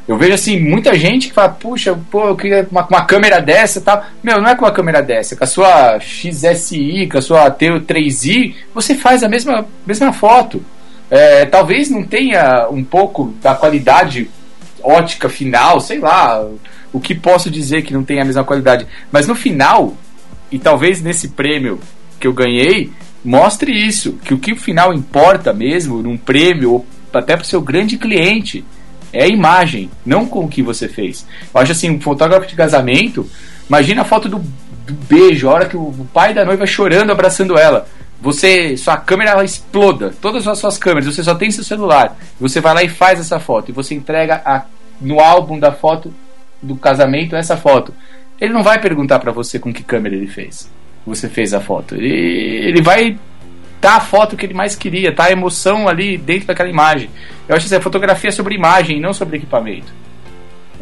Eu 0.07 0.17
vejo 0.17 0.33
assim, 0.33 0.59
muita 0.59 0.97
gente 0.97 1.29
que 1.29 1.33
fala, 1.33 1.49
puxa, 1.49 1.97
pô, 2.09 2.27
eu 2.27 2.35
queria 2.35 2.67
uma, 2.69 2.85
uma 2.85 3.05
câmera 3.05 3.39
dessa 3.39 3.79
e 3.79 3.81
tal. 3.81 4.03
Meu, 4.21 4.41
não 4.41 4.49
é 4.49 4.55
com 4.55 4.65
uma 4.65 4.71
câmera 4.71 5.01
dessa, 5.01 5.37
com 5.37 5.43
a 5.45 5.47
sua 5.47 5.99
XSI, 5.99 7.07
com 7.09 7.17
a 7.17 7.21
sua 7.21 7.49
T3i, 7.49 8.55
você 8.73 8.95
faz 8.95 9.23
a 9.23 9.29
mesma, 9.29 9.65
mesma 9.85 10.11
foto. 10.11 10.61
É, 11.11 11.45
talvez 11.45 11.89
não 11.89 12.03
tenha 12.03 12.69
um 12.71 12.83
pouco 12.83 13.35
da 13.41 13.53
qualidade 13.53 14.29
ótica 14.81 15.27
final, 15.27 15.79
sei 15.81 15.99
lá, 15.99 16.43
o 16.91 16.99
que 16.99 17.13
posso 17.13 17.51
dizer 17.51 17.83
que 17.83 17.93
não 17.93 18.03
tem 18.03 18.21
a 18.21 18.25
mesma 18.25 18.45
qualidade. 18.45 18.87
Mas 19.11 19.27
no 19.27 19.35
final, 19.35 19.95
e 20.49 20.57
talvez 20.57 21.01
nesse 21.01 21.27
prêmio 21.27 21.79
que 22.17 22.25
eu 22.25 22.33
ganhei, 22.33 22.89
mostre 23.23 23.71
isso, 23.71 24.13
que 24.23 24.33
o 24.33 24.39
que 24.39 24.53
o 24.53 24.57
final 24.57 24.93
importa 24.93 25.53
mesmo, 25.53 26.01
num 26.01 26.17
prêmio, 26.17 26.71
ou 26.71 26.85
até 27.13 27.35
para 27.35 27.43
o 27.43 27.47
seu 27.47 27.61
grande 27.61 27.97
cliente, 27.97 28.63
é 29.13 29.25
a 29.25 29.27
imagem, 29.27 29.89
não 30.05 30.25
com 30.25 30.45
o 30.45 30.47
que 30.47 30.61
você 30.61 30.87
fez. 30.87 31.25
Eu 31.53 31.61
acho 31.61 31.71
assim, 31.73 31.89
um 31.89 31.99
fotógrafo 31.99 32.47
de 32.47 32.55
casamento, 32.55 33.29
imagina 33.67 34.01
a 34.01 34.05
foto 34.05 34.29
do, 34.29 34.39
do 34.39 34.93
beijo, 35.09 35.49
a 35.49 35.53
hora 35.53 35.65
que 35.65 35.75
o, 35.75 36.07
pai 36.13 36.33
da 36.33 36.45
noiva 36.45 36.65
chorando, 36.65 37.11
abraçando 37.11 37.57
ela. 37.57 37.87
Você, 38.21 38.77
sua 38.77 38.97
câmera 38.97 39.31
ela 39.31 39.43
exploda, 39.43 40.13
todas 40.21 40.47
as 40.47 40.59
suas 40.59 40.77
câmeras, 40.77 41.13
você 41.13 41.23
só 41.23 41.33
tem 41.33 41.49
seu 41.49 41.63
celular. 41.63 42.15
Você 42.39 42.61
vai 42.61 42.73
lá 42.75 42.83
e 42.83 42.89
faz 42.89 43.19
essa 43.19 43.39
foto 43.39 43.69
e 43.69 43.73
você 43.73 43.95
entrega 43.95 44.41
a, 44.45 44.65
no 45.01 45.19
álbum 45.19 45.57
da 45.57 45.71
foto 45.71 46.13
do 46.61 46.75
casamento 46.75 47.35
essa 47.35 47.57
foto. 47.57 47.91
Ele 48.39 48.53
não 48.53 48.61
vai 48.61 48.79
perguntar 48.79 49.17
para 49.17 49.31
você 49.31 49.57
com 49.57 49.73
que 49.73 49.83
câmera 49.83 50.15
ele 50.15 50.27
fez. 50.27 50.71
Você 51.05 51.27
fez 51.27 51.51
a 51.51 51.59
foto. 51.59 51.95
Ele, 51.95 52.09
ele 52.67 52.81
vai 52.81 53.17
tá 53.81 53.95
a 53.95 53.99
foto 53.99 54.37
que 54.37 54.45
ele 54.45 54.53
mais 54.53 54.75
queria, 54.75 55.13
tá 55.13 55.25
a 55.25 55.31
emoção 55.31 55.87
ali 55.87 56.15
dentro 56.15 56.45
daquela 56.45 56.69
imagem. 56.69 57.09
Eu 57.49 57.55
acho 57.55 57.67
que 57.67 57.75
a 57.75 57.81
fotografia 57.81 58.29
é 58.29 58.31
sobre 58.31 58.53
imagem, 58.53 59.01
não 59.01 59.11
sobre 59.11 59.37
equipamento. 59.37 59.91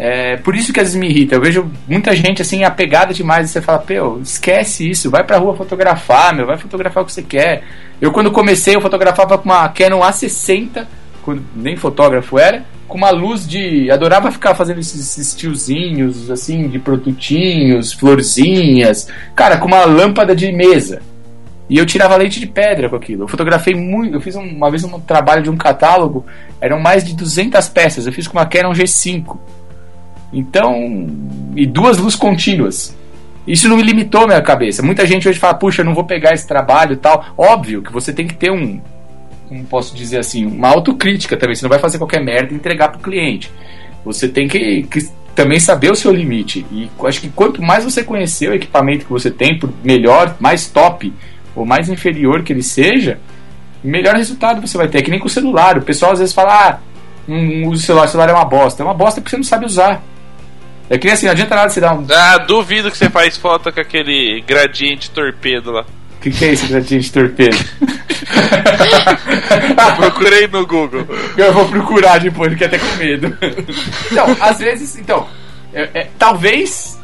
É 0.01 0.37
por 0.37 0.55
isso 0.55 0.71
que 0.71 0.79
às 0.79 0.87
vezes 0.87 0.99
me 0.99 1.09
irrita. 1.09 1.35
Eu 1.35 1.41
vejo 1.41 1.69
muita 1.85 2.15
gente 2.15 2.41
assim 2.41 2.63
apegada 2.63 3.13
demais 3.13 3.49
e 3.49 3.51
você 3.51 3.61
fala, 3.61 3.79
pô, 3.79 4.17
esquece 4.23 4.89
isso, 4.89 5.09
vai 5.11 5.25
pra 5.25 5.37
rua 5.37 5.57
fotografar, 5.57 6.33
meu, 6.33 6.45
vai 6.47 6.57
fotografar 6.57 7.03
o 7.03 7.05
que 7.05 7.11
você 7.11 7.21
quer. 7.21 7.63
Eu 7.99 8.11
quando 8.13 8.31
comecei 8.31 8.75
eu 8.77 8.81
fotografava 8.81 9.37
com 9.37 9.43
uma 9.43 9.67
Canon 9.67 9.99
A60, 9.99 10.85
quando 11.21 11.43
nem 11.53 11.75
fotógrafo 11.75 12.39
era, 12.39 12.63
com 12.87 12.97
uma 12.97 13.09
luz 13.11 13.45
de, 13.45 13.91
adorava 13.91 14.31
ficar 14.31 14.55
fazendo 14.55 14.79
esses, 14.79 15.01
esses 15.01 15.35
tiozinhos 15.35 16.31
assim 16.31 16.69
de 16.69 16.79
produtinhos, 16.79 17.91
florzinhas, 17.91 19.09
cara, 19.35 19.57
com 19.57 19.67
uma 19.67 19.83
lâmpada 19.83 20.33
de 20.33 20.49
mesa. 20.51 21.01
E 21.69 21.77
eu 21.77 21.85
tirava 21.85 22.15
leite 22.15 22.39
de 22.39 22.47
pedra 22.47 22.89
com 22.89 22.95
aquilo. 22.95 23.25
Eu 23.25 23.27
fotografei 23.27 23.75
muito. 23.75 24.15
Eu 24.15 24.21
fiz 24.21 24.35
um- 24.35 24.41
uma 24.41 24.71
vez 24.71 24.83
um 24.83 24.99
trabalho 24.99 25.43
de 25.43 25.51
um 25.51 25.57
catálogo, 25.57 26.25
eram 26.59 26.79
mais 26.79 27.03
de 27.03 27.13
200 27.13 27.69
peças. 27.69 28.07
Eu 28.07 28.13
fiz 28.13 28.27
com 28.27 28.37
uma 28.39 28.45
Canon 28.47 28.71
G5. 28.73 29.37
Então. 30.31 31.07
E 31.55 31.65
duas 31.65 31.97
luzes 31.97 32.17
contínuas. 32.17 32.97
Isso 33.47 33.67
não 33.67 33.77
me 33.77 33.83
limitou 33.83 34.27
minha 34.27 34.41
cabeça. 34.41 34.83
Muita 34.83 35.07
gente 35.07 35.27
hoje 35.27 35.39
fala, 35.39 35.55
puxa, 35.55 35.81
eu 35.81 35.85
não 35.85 35.95
vou 35.95 36.03
pegar 36.03 36.33
esse 36.33 36.47
trabalho 36.47 36.93
e 36.93 36.97
tal. 36.97 37.25
Óbvio 37.35 37.81
que 37.81 37.91
você 37.91 38.13
tem 38.13 38.27
que 38.27 38.35
ter 38.35 38.51
um. 38.51 38.79
Como 39.47 39.63
posso 39.65 39.95
dizer 39.95 40.19
assim? 40.19 40.45
Uma 40.45 40.69
autocrítica 40.69 41.35
também. 41.35 41.55
Você 41.55 41.63
não 41.63 41.69
vai 41.69 41.79
fazer 41.79 41.97
qualquer 41.97 42.23
merda 42.23 42.53
e 42.53 42.55
entregar 42.55 42.89
pro 42.89 42.99
cliente. 42.99 43.51
Você 44.05 44.29
tem 44.29 44.47
que, 44.47 44.83
que 44.83 45.09
também 45.33 45.59
saber 45.59 45.91
o 45.91 45.95
seu 45.95 46.11
limite. 46.11 46.65
E 46.71 46.89
acho 47.05 47.21
que 47.21 47.29
quanto 47.29 47.61
mais 47.61 47.83
você 47.83 48.03
conhecer 48.03 48.49
o 48.49 48.53
equipamento 48.53 49.05
que 49.05 49.11
você 49.11 49.31
tem, 49.31 49.57
por 49.57 49.73
melhor, 49.83 50.35
mais 50.39 50.67
top 50.67 51.11
ou 51.55 51.65
mais 51.65 51.89
inferior 51.89 52.43
que 52.43 52.53
ele 52.53 52.61
seja, 52.61 53.19
melhor 53.83 54.15
resultado 54.15 54.61
você 54.61 54.77
vai 54.77 54.87
ter. 54.87 54.99
É 54.99 55.01
que 55.01 55.09
nem 55.09 55.19
com 55.19 55.25
o 55.25 55.29
celular. 55.29 55.77
O 55.77 55.81
pessoal 55.81 56.11
às 56.11 56.19
vezes 56.19 56.35
fala, 56.35 56.69
ah, 56.69 56.79
não 57.27 57.69
uso 57.69 57.81
o 57.81 57.85
celular, 57.85 58.05
o 58.05 58.09
celular 58.09 58.29
é 58.29 58.33
uma 58.33 58.45
bosta. 58.45 58.83
É 58.83 58.85
uma 58.85 58.93
bosta 58.93 59.21
porque 59.21 59.31
você 59.31 59.37
não 59.37 59.43
sabe 59.43 59.65
usar. 59.65 60.03
É 60.89 60.97
que 60.97 61.05
nem 61.05 61.13
assim, 61.13 61.27
não 61.27 61.33
adianta 61.33 61.55
nada 61.55 61.69
você 61.69 61.79
dar 61.79 61.93
um. 61.93 62.05
Ah, 62.11 62.37
duvido 62.39 62.89
que 62.89 62.97
você 62.97 63.09
faz 63.09 63.37
foto 63.37 63.71
com 63.71 63.79
aquele 63.79 64.41
gradiente 64.45 65.11
torpedo 65.11 65.71
lá. 65.71 65.85
O 66.17 66.21
que, 66.21 66.31
que 66.31 66.45
é 66.45 66.53
esse 66.53 66.67
gradiente 66.67 67.05
de 67.05 67.11
torpedo? 67.13 67.55
Procurei 69.95 70.47
no 70.47 70.65
Google. 70.65 71.05
Eu 71.37 71.53
vou 71.53 71.67
procurar 71.69 72.19
depois, 72.19 72.51
fiquei 72.51 72.67
até 72.67 72.77
com 72.77 72.95
medo. 72.97 73.37
Então, 74.11 74.35
às 74.41 74.59
vezes, 74.59 74.97
então, 74.97 75.27
é- 75.73 75.89
é, 75.93 76.07
talvez 76.17 76.99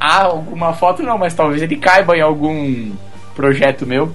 há 0.00 0.22
alguma 0.22 0.72
foto 0.72 1.02
não, 1.02 1.18
mas 1.18 1.34
talvez 1.34 1.62
ele 1.62 1.76
caiba 1.76 2.16
em 2.16 2.20
algum 2.22 2.92
projeto 3.34 3.86
meu. 3.86 4.14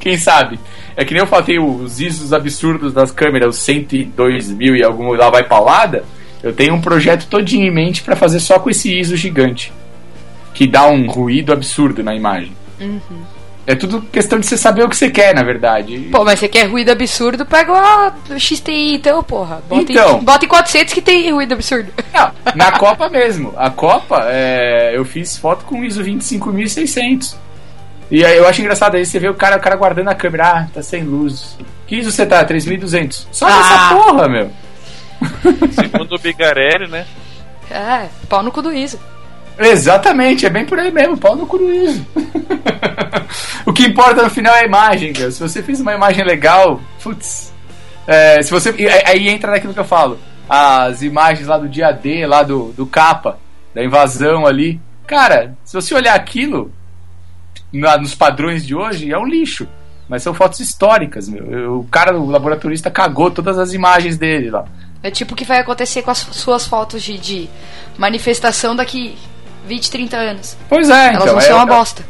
Quem 0.00 0.16
sabe? 0.16 0.58
É 0.96 1.04
que 1.04 1.12
nem 1.12 1.22
eu 1.22 1.26
falei 1.26 1.58
os 1.58 2.00
ISOs 2.00 2.32
absurdos 2.32 2.92
das 2.92 3.10
câmeras, 3.10 3.56
os 3.56 3.62
102 3.62 4.50
mil 4.50 4.76
e 4.76 4.84
algum 4.84 5.12
lá 5.12 5.30
vai 5.30 5.42
paulada. 5.42 6.04
Eu 6.44 6.52
tenho 6.52 6.74
um 6.74 6.80
projeto 6.80 7.26
todinho 7.26 7.66
em 7.66 7.70
mente 7.74 8.02
para 8.02 8.14
fazer 8.14 8.38
só 8.38 8.58
com 8.58 8.68
esse 8.68 8.96
ISO 8.96 9.16
gigante. 9.16 9.72
Que 10.52 10.66
dá 10.66 10.86
um 10.86 11.08
ruído 11.10 11.52
absurdo 11.52 12.02
na 12.04 12.14
imagem. 12.14 12.52
É 13.66 13.74
tudo 13.74 14.02
questão 14.02 14.38
de 14.38 14.44
você 14.44 14.58
saber 14.58 14.84
o 14.84 14.88
que 14.90 14.96
você 14.96 15.08
quer, 15.08 15.34
na 15.34 15.42
verdade. 15.42 16.10
Pô, 16.12 16.22
mas 16.22 16.38
você 16.38 16.48
quer 16.48 16.64
ruído 16.68 16.90
absurdo, 16.90 17.46
pega 17.46 17.72
o 17.72 18.38
XTI 18.38 18.94
então, 18.96 19.22
porra. 19.24 19.62
Bota, 19.66 19.90
Então. 19.90 20.18
Em, 20.20 20.24
bota 20.24 20.44
em 20.44 20.48
400 20.48 20.92
que 20.92 21.00
tem 21.00 21.32
ruído 21.32 21.54
absurdo. 21.54 21.90
Não, 22.12 22.30
na 22.54 22.72
Copa 22.72 23.08
mesmo. 23.08 23.54
A 23.56 23.70
Copa, 23.70 24.26
é, 24.28 24.92
eu 24.94 25.02
fiz 25.06 25.38
foto 25.38 25.64
com 25.64 25.82
ISO 25.82 26.02
25600. 26.02 27.36
E 28.10 28.22
aí 28.22 28.36
eu 28.36 28.46
acho 28.46 28.60
engraçado 28.60 28.96
aí 28.96 29.06
você 29.06 29.18
vê 29.18 29.30
o 29.30 29.34
cara, 29.34 29.56
o 29.56 29.60
cara 29.60 29.76
guardando 29.76 30.08
a 30.08 30.14
câmera, 30.14 30.46
ah, 30.46 30.66
tá 30.72 30.82
sem 30.82 31.02
luz. 31.02 31.56
Que 31.86 31.96
ISO 31.96 32.12
você 32.12 32.26
tá? 32.26 32.44
3200. 32.44 33.26
Só 33.32 33.46
Ah. 33.46 33.56
nessa 33.56 33.94
porra, 33.94 34.28
meu. 34.28 34.50
Segundo 35.72 36.14
o 36.14 36.18
Bigarelli, 36.18 36.88
né? 36.88 37.06
É, 37.70 38.08
pau 38.28 38.42
no 38.42 38.50
cu 38.52 38.62
do 38.62 38.72
ISO. 38.72 38.98
Exatamente, 39.58 40.44
é 40.46 40.50
bem 40.50 40.64
por 40.64 40.78
aí 40.78 40.90
mesmo, 40.90 41.16
pau 41.16 41.36
no 41.36 41.46
cu 41.46 41.58
do 41.58 41.72
ISO. 41.72 42.04
o 43.66 43.72
que 43.72 43.86
importa 43.86 44.22
no 44.22 44.30
final 44.30 44.54
é 44.54 44.60
a 44.60 44.66
imagem, 44.66 45.12
cara. 45.12 45.30
Se 45.30 45.40
você 45.40 45.62
fez 45.62 45.80
uma 45.80 45.94
imagem 45.94 46.24
legal, 46.24 46.80
putz. 47.02 47.52
é, 48.06 48.42
se 48.42 48.50
você, 48.50 48.70
aí- 49.06 49.28
entra 49.28 49.50
naquilo 49.52 49.72
que 49.74 49.80
eu 49.80 49.84
falo. 49.84 50.18
As 50.48 51.00
imagens 51.02 51.46
lá 51.48 51.56
do 51.56 51.68
dia 51.68 51.90
D, 51.90 52.26
lá 52.26 52.42
do, 52.42 52.72
do 52.76 52.84
capa, 52.84 53.38
da 53.74 53.82
invasão 53.82 54.46
ali. 54.46 54.78
Cara, 55.06 55.54
se 55.64 55.74
você 55.74 55.94
olhar 55.94 56.14
aquilo 56.14 56.70
na- 57.72 57.96
nos 57.96 58.14
padrões 58.14 58.64
de 58.66 58.74
hoje, 58.74 59.10
é 59.10 59.18
um 59.18 59.24
lixo. 59.26 59.66
Mas 60.06 60.22
são 60.22 60.34
fotos 60.34 60.60
históricas, 60.60 61.28
meu. 61.30 61.44
Eu- 61.50 61.78
O 61.80 61.84
cara, 61.84 62.14
o 62.18 62.28
laboratorista, 62.28 62.90
cagou 62.90 63.30
todas 63.30 63.58
as 63.58 63.72
imagens 63.72 64.18
dele 64.18 64.50
lá. 64.50 64.64
É 65.04 65.10
tipo 65.10 65.34
o 65.34 65.36
que 65.36 65.44
vai 65.44 65.58
acontecer 65.60 66.02
com 66.02 66.10
as 66.10 66.18
suas 66.18 66.66
fotos 66.66 67.02
de, 67.02 67.18
de 67.18 67.48
manifestação 67.98 68.74
daqui 68.74 69.16
20, 69.66 69.90
30 69.90 70.16
anos. 70.16 70.56
Pois 70.68 70.88
é, 70.88 71.08
Elas 71.08 71.14
então. 71.16 71.26
vão 71.26 71.38
é- 71.38 71.40
ser 71.42 71.52
uma 71.52 71.62
é- 71.62 71.66
bosta. 71.66 72.04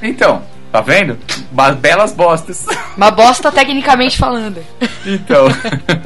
Então, 0.00 0.42
tá 0.70 0.80
vendo? 0.80 1.18
Ba- 1.50 1.72
belas 1.72 2.12
bostas. 2.12 2.64
Uma 2.96 3.10
bosta 3.10 3.50
tecnicamente 3.52 4.16
falando. 4.16 4.64
Então. 5.04 5.46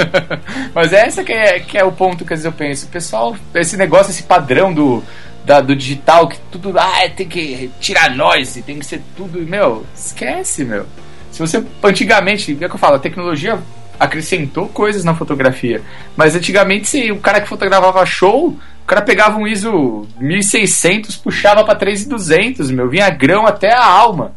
Mas 0.75 0.93
essa 0.93 1.23
que 1.23 1.33
é, 1.33 1.61
que 1.61 1.77
é 1.79 1.85
o 1.85 1.93
ponto 1.93 2.25
que 2.25 2.33
às 2.33 2.41
vezes 2.41 2.45
eu 2.47 2.53
penso. 2.53 2.87
O 2.87 2.89
pessoal, 2.89 3.37
esse 3.55 3.77
negócio, 3.77 4.11
esse 4.11 4.23
padrão 4.23 4.73
do, 4.73 5.03
da- 5.45 5.61
do 5.61 5.75
digital, 5.77 6.27
que 6.29 6.39
tudo. 6.51 6.73
Ah, 6.79 7.09
tem 7.15 7.29
que 7.29 7.71
tirar 7.81 8.11
noise, 8.17 8.63
tem 8.63 8.79
que 8.79 8.87
ser 8.87 9.03
tudo. 9.17 9.41
Meu, 9.41 9.85
esquece, 9.95 10.65
meu. 10.65 10.87
Se 11.31 11.39
você. 11.41 11.63
Antigamente, 11.83 12.53
é 12.53 12.55
o 12.67 12.69
que 12.69 12.75
eu 12.75 12.79
falo, 12.79 12.97
a 12.97 13.01
tecnologia 13.01 13.59
acrescentou 14.01 14.67
coisas 14.67 15.05
na 15.05 15.15
fotografia. 15.15 15.83
Mas 16.17 16.35
antigamente, 16.35 16.89
se 16.89 17.13
o 17.13 17.21
cara 17.21 17.41
que 17.41 17.49
fotografava 17.49 18.05
show, 18.07 18.49
o 18.49 18.87
cara 18.87 19.03
pegava 19.03 19.39
um 19.39 19.47
ISO 19.47 20.09
1600, 20.19 21.19
puxava 21.19 21.63
pra 21.63 21.75
3200, 21.75 22.71
meu, 22.71 22.89
vinha 22.89 23.11
grão 23.11 23.47
até 23.47 23.73
a 23.73 23.85
alma. 23.85 24.33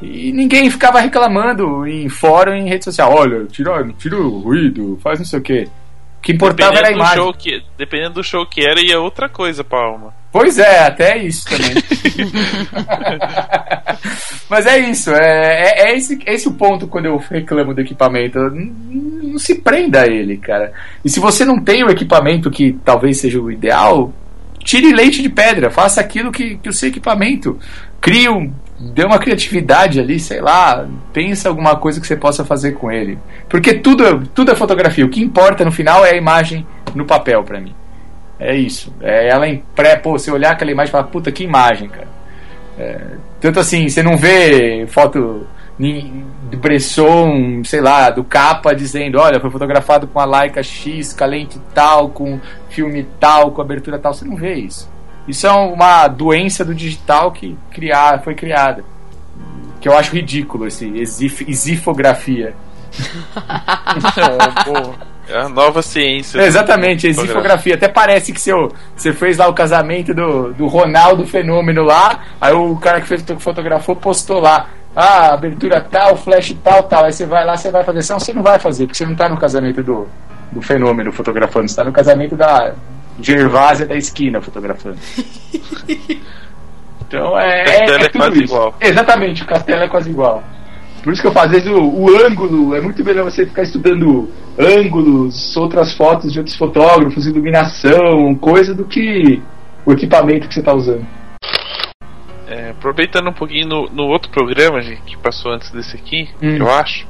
E 0.00 0.32
ninguém 0.32 0.70
ficava 0.70 0.98
reclamando 1.00 1.86
em 1.86 2.08
fórum, 2.08 2.54
em 2.54 2.68
rede 2.68 2.84
social. 2.84 3.12
Olha, 3.12 3.44
tira, 3.44 3.86
tira 3.98 4.16
o 4.16 4.40
ruído, 4.40 4.98
faz 5.02 5.18
não 5.18 5.26
sei 5.26 5.38
o 5.38 5.42
quê. 5.42 5.68
O 6.24 6.24
que 6.24 6.32
importava 6.32 6.78
era 6.78 6.88
a 6.88 6.92
imagem. 6.92 7.16
show 7.16 7.34
que, 7.34 7.62
dependendo 7.76 8.14
do 8.14 8.24
show 8.24 8.46
que 8.46 8.66
era, 8.66 8.80
ia 8.80 8.98
outra 8.98 9.28
coisa, 9.28 9.62
Palma. 9.62 10.14
Pois 10.32 10.58
é, 10.58 10.86
até 10.86 11.18
isso 11.18 11.44
também. 11.44 11.74
Mas 14.48 14.64
é 14.64 14.78
isso, 14.78 15.10
é, 15.10 15.20
é, 15.20 15.90
é 15.90 15.96
esse, 15.98 16.18
esse 16.24 16.48
o 16.48 16.54
ponto 16.54 16.86
quando 16.86 17.04
eu 17.04 17.18
reclamo 17.18 17.74
do 17.74 17.82
equipamento. 17.82 18.38
Não, 18.38 18.72
não 19.32 19.38
se 19.38 19.56
prenda 19.56 20.00
a 20.00 20.06
ele, 20.06 20.38
cara. 20.38 20.72
E 21.04 21.10
se 21.10 21.20
você 21.20 21.44
não 21.44 21.60
tem 21.60 21.84
o 21.84 21.90
equipamento 21.90 22.50
que 22.50 22.72
talvez 22.82 23.18
seja 23.18 23.38
o 23.38 23.52
ideal, 23.52 24.10
tire 24.60 24.94
leite 24.94 25.20
de 25.20 25.28
pedra, 25.28 25.70
faça 25.70 26.00
aquilo 26.00 26.32
que, 26.32 26.56
que 26.56 26.70
o 26.70 26.72
seu 26.72 26.88
equipamento. 26.88 27.58
Crie 28.00 28.30
um. 28.30 28.50
Dê 28.92 29.04
uma 29.04 29.18
criatividade 29.18 29.98
ali, 29.98 30.18
sei 30.20 30.40
lá, 30.40 30.86
pensa 31.12 31.48
alguma 31.48 31.76
coisa 31.76 32.00
que 32.00 32.06
você 32.06 32.16
possa 32.16 32.44
fazer 32.44 32.72
com 32.72 32.90
ele. 32.90 33.18
Porque 33.48 33.74
tudo, 33.74 34.04
é- 34.06 34.20
tudo 34.34 34.50
é 34.52 34.54
fotografia. 34.54 35.04
O 35.04 35.08
que 35.08 35.22
importa 35.22 35.64
no 35.64 35.72
final 35.72 36.04
é 36.04 36.10
a 36.10 36.16
imagem 36.16 36.66
no 36.94 37.04
papel 37.04 37.42
pra 37.42 37.60
mim. 37.60 37.74
É 38.38 38.54
isso. 38.54 38.92
É 39.00 39.28
ela 39.28 39.48
em 39.48 39.62
pré, 39.74 39.96
pô, 39.96 40.12
você 40.12 40.30
olhar 40.30 40.52
aquela 40.52 40.70
imagem 40.70 40.88
e 40.90 40.92
falar, 40.92 41.04
puta, 41.04 41.32
que 41.32 41.44
imagem, 41.44 41.88
cara. 41.88 42.08
É, 42.78 43.00
tanto 43.40 43.60
assim, 43.60 43.88
você 43.88 44.02
não 44.02 44.16
vê 44.16 44.84
foto 44.88 45.46
de 45.78 46.56
Bresson, 46.56 47.62
sei 47.64 47.80
lá, 47.80 48.10
do 48.10 48.22
capa 48.22 48.74
dizendo, 48.74 49.18
olha, 49.18 49.40
foi 49.40 49.50
fotografado 49.50 50.06
com 50.06 50.20
a 50.20 50.24
Leica 50.24 50.62
X, 50.62 51.12
com 51.12 51.24
a 51.24 51.26
lente 51.26 51.58
tal, 51.74 52.10
com 52.10 52.40
filme 52.68 53.06
tal, 53.18 53.50
com 53.52 53.60
abertura 53.62 53.98
tal. 53.98 54.14
Você 54.14 54.24
não 54.24 54.36
vê 54.36 54.54
isso. 54.54 54.88
Isso 55.26 55.46
é 55.46 55.52
uma 55.52 56.06
doença 56.08 56.64
do 56.64 56.74
digital 56.74 57.32
que 57.32 57.56
criar, 57.70 58.22
foi 58.22 58.34
criada. 58.34 58.84
Que 59.80 59.88
eu 59.88 59.96
acho 59.96 60.14
ridículo, 60.14 60.66
esse 60.66 60.86
exif, 60.98 61.44
exifografia. 61.48 62.54
É, 65.26 65.36
é 65.36 65.38
a 65.38 65.48
nova 65.48 65.80
ciência. 65.80 66.38
É, 66.38 66.46
exatamente, 66.46 67.06
exifografia. 67.06 67.74
Até 67.74 67.88
parece 67.88 68.32
que 68.32 68.40
seu, 68.40 68.72
você 68.94 69.12
fez 69.12 69.38
lá 69.38 69.48
o 69.48 69.54
casamento 69.54 70.12
do, 70.12 70.52
do 70.52 70.66
Ronaldo 70.66 71.26
Fenômeno 71.26 71.82
lá, 71.82 72.20
aí 72.40 72.52
o 72.52 72.76
cara 72.76 73.00
que 73.00 73.06
fez, 73.06 73.24
fotografou 73.38 73.96
postou 73.96 74.40
lá. 74.40 74.68
Ah, 74.94 75.32
abertura 75.32 75.80
tal, 75.80 76.16
flash 76.16 76.54
tal, 76.62 76.84
tal. 76.84 77.04
Aí 77.04 77.12
você 77.12 77.26
vai 77.26 77.44
lá, 77.44 77.56
você 77.56 77.70
vai 77.70 77.82
fazer. 77.82 78.12
Não, 78.12 78.20
você 78.20 78.32
não 78.32 78.42
vai 78.42 78.58
fazer, 78.58 78.86
porque 78.86 78.98
você 78.98 79.06
não 79.06 79.14
tá 79.14 79.28
no 79.28 79.36
casamento 79.36 79.82
do, 79.82 80.06
do 80.52 80.62
fenômeno 80.62 81.10
fotografando, 81.10 81.68
você 81.68 81.76
tá 81.76 81.84
no 81.84 81.92
casamento 81.92 82.36
da 82.36 82.74
Gervásia 83.20 83.86
da 83.86 83.94
esquina 83.96 84.40
fotografando. 84.40 84.98
Então 87.06 87.38
é. 87.38 87.64
Castelo 87.64 87.92
é 88.04 88.08
tudo 88.08 88.18
quase 88.18 88.44
isso. 88.44 88.54
igual. 88.54 88.74
Exatamente, 88.80 89.42
o 89.42 89.46
castelo 89.46 89.82
é 89.82 89.88
quase 89.88 90.10
igual. 90.10 90.42
Por 91.02 91.12
isso 91.12 91.22
que 91.22 91.28
eu 91.28 91.32
faço, 91.32 91.46
às 91.46 91.52
vezes 91.52 91.68
o, 91.68 91.78
o 91.80 92.08
ângulo, 92.26 92.74
é 92.74 92.80
muito 92.80 93.04
melhor 93.04 93.24
você 93.24 93.44
ficar 93.46 93.62
estudando 93.62 94.28
ângulos, 94.58 95.54
outras 95.56 95.92
fotos 95.94 96.32
de 96.32 96.38
outros 96.38 96.56
fotógrafos, 96.56 97.26
iluminação, 97.26 98.34
coisa 98.40 98.74
do 98.74 98.84
que 98.86 99.40
o 99.84 99.92
equipamento 99.92 100.48
que 100.48 100.54
você 100.54 100.60
está 100.60 100.72
usando. 100.74 101.06
É, 102.48 102.70
aproveitando 102.70 103.28
um 103.28 103.32
pouquinho 103.34 103.68
no, 103.68 103.88
no 103.90 104.04
outro 104.04 104.30
programa 104.30 104.80
gente, 104.80 105.02
que 105.02 105.16
passou 105.18 105.52
antes 105.52 105.70
desse 105.70 105.94
aqui, 105.96 106.28
Hum. 106.42 106.56
eu 106.56 106.70
acho. 106.70 107.06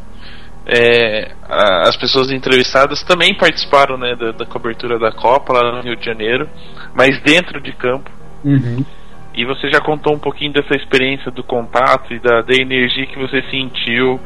É, 0.66 1.32
a- 1.48 1.88
as 1.88 1.96
pessoas 1.96 2.30
entrevistadas 2.30 3.02
também 3.02 3.34
participaram 3.34 3.96
né, 3.98 4.14
da, 4.16 4.32
da 4.32 4.46
cobertura 4.46 4.98
da 4.98 5.12
Copa 5.12 5.52
lá 5.52 5.72
no 5.72 5.82
Rio 5.82 5.96
de 5.96 6.04
Janeiro, 6.04 6.48
mas 6.94 7.20
dentro 7.22 7.60
de 7.60 7.72
campo. 7.72 8.10
E 9.34 9.44
você 9.44 9.68
já 9.68 9.80
contou 9.80 10.14
um 10.14 10.18
pouquinho 10.18 10.52
dessa 10.52 10.76
experiência 10.76 11.30
do 11.30 11.42
contato 11.42 12.14
e 12.14 12.20
da, 12.20 12.40
da 12.40 12.54
energia 12.54 13.04
que 13.06 13.18
você 13.18 13.42
sentiu 13.50 14.20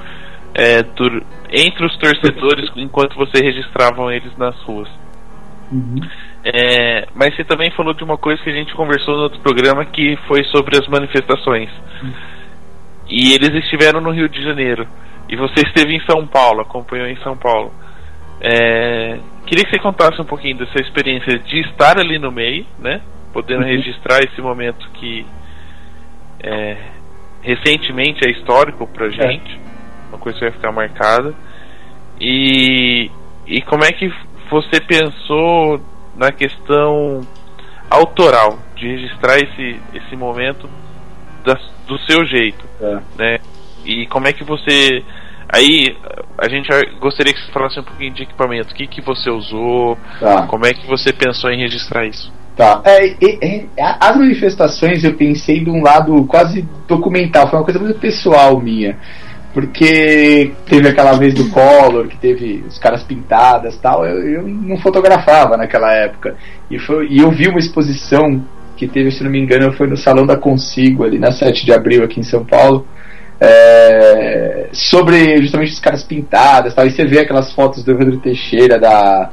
é, 0.54 0.80
entre 1.50 1.86
os 1.86 1.96
torcedores 1.96 2.70
enquanto 2.76 3.14
você 3.16 3.42
registravam 3.42 4.10
eles 4.10 4.36
nas 4.36 4.54
ruas. 4.62 4.88
É, 6.44 7.08
mas 7.14 7.34
você 7.34 7.44
também 7.44 7.70
falou 7.72 7.92
de 7.94 8.04
uma 8.04 8.16
coisa 8.16 8.42
que 8.42 8.48
a 8.50 8.54
gente 8.54 8.72
conversou 8.74 9.16
no 9.16 9.22
outro 9.24 9.40
programa 9.40 9.84
que 9.84 10.16
foi 10.28 10.44
sobre 10.44 10.76
as 10.78 10.86
manifestações. 10.88 11.68
E 13.08 13.32
eles 13.34 13.50
estiveram 13.64 14.00
no 14.00 14.10
Rio 14.10 14.28
de 14.28 14.42
Janeiro. 14.42 14.86
E 15.28 15.36
você 15.36 15.60
esteve 15.66 15.94
em 15.94 16.00
São 16.10 16.26
Paulo, 16.26 16.60
acompanhou 16.62 17.06
em 17.06 17.16
São 17.22 17.36
Paulo. 17.36 17.72
É, 18.40 19.18
queria 19.46 19.64
que 19.64 19.70
você 19.70 19.78
contasse 19.78 20.20
um 20.20 20.24
pouquinho 20.24 20.56
dessa 20.58 20.80
experiência 20.80 21.38
de 21.38 21.60
estar 21.60 21.98
ali 21.98 22.18
no 22.18 22.30
meio, 22.32 22.64
né? 22.78 23.00
Podendo 23.32 23.62
registrar 23.64 24.20
esse 24.20 24.40
momento 24.40 24.88
que 24.94 25.26
é, 26.42 26.76
recentemente 27.42 28.20
é 28.26 28.30
histórico 28.30 28.86
pra 28.86 29.08
gente. 29.10 29.58
Uma 30.08 30.18
coisa 30.18 30.38
que 30.38 30.44
vai 30.44 30.52
ficar 30.52 30.72
marcada. 30.72 31.34
E, 32.20 33.10
e 33.46 33.60
como 33.62 33.84
é 33.84 33.92
que 33.92 34.10
você 34.50 34.80
pensou 34.80 35.80
na 36.16 36.32
questão 36.32 37.20
autoral 37.90 38.58
de 38.76 38.86
registrar 38.88 39.36
esse, 39.38 39.80
esse 39.94 40.16
momento 40.16 40.68
da- 41.44 41.58
do 41.86 41.98
seu 42.00 42.24
jeito, 42.24 42.64
É. 42.80 42.98
né? 43.16 43.38
E 43.84 44.06
como 44.06 44.26
é 44.26 44.32
que 44.32 44.44
você 44.44 45.02
aí 45.48 45.96
a 46.38 46.48
gente 46.48 46.68
gostaria 47.00 47.32
que 47.32 47.40
você 47.40 47.50
falasse 47.52 47.80
um 47.80 47.84
pouquinho 47.84 48.12
de 48.12 48.22
equipamento, 48.24 48.72
o 48.72 48.74
que 48.74 48.86
que 48.86 49.00
você 49.00 49.30
usou, 49.30 49.96
Tá. 50.20 50.42
como 50.46 50.66
é 50.66 50.72
que 50.72 50.86
você 50.86 51.12
pensou 51.12 51.50
em 51.50 51.60
registrar 51.60 52.06
isso? 52.06 52.32
Tá. 52.56 52.80
É, 52.84 53.06
e- 53.06 53.38
e- 53.40 53.66
as 53.78 54.16
manifestações 54.16 55.04
eu 55.04 55.14
pensei 55.14 55.60
de 55.62 55.70
um 55.70 55.80
lado 55.82 56.24
quase 56.26 56.62
documental, 56.88 57.48
foi 57.48 57.58
uma 57.58 57.64
coisa 57.64 57.78
muito 57.78 57.98
pessoal 58.00 58.60
minha. 58.60 58.96
Porque 59.54 60.52
teve 60.66 60.88
aquela 60.88 61.12
vez 61.12 61.34
do 61.34 61.48
Collor, 61.50 62.06
que 62.06 62.16
teve 62.16 62.64
os 62.68 62.78
caras 62.78 63.02
pintadas 63.02 63.74
e 63.74 63.80
tal, 63.80 64.04
eu, 64.06 64.22
eu 64.28 64.46
não 64.46 64.76
fotografava 64.76 65.56
naquela 65.56 65.92
época. 65.94 66.36
E, 66.70 66.78
foi, 66.78 67.08
e 67.08 67.18
eu 67.18 67.30
vi 67.30 67.48
uma 67.48 67.58
exposição 67.58 68.44
que 68.76 68.86
teve, 68.86 69.10
se 69.10 69.24
não 69.24 69.30
me 69.30 69.40
engano, 69.40 69.72
foi 69.72 69.88
no 69.88 69.96
Salão 69.96 70.26
da 70.26 70.36
Consigo, 70.36 71.02
ali 71.02 71.18
na 71.18 71.32
7 71.32 71.64
de 71.64 71.72
abril, 71.72 72.04
aqui 72.04 72.20
em 72.20 72.24
São 72.24 72.44
Paulo. 72.44 72.86
É, 73.40 74.66
sobre 74.72 75.40
justamente 75.42 75.72
os 75.72 75.80
caras 75.80 76.02
pintadas 76.02 76.74
tal, 76.74 76.86
e 76.86 76.90
você 76.90 77.04
vê 77.04 77.20
aquelas 77.20 77.52
fotos 77.52 77.82
do 77.84 77.90
Evandro 77.92 78.18
Teixeira 78.18 78.78
da, 78.78 79.30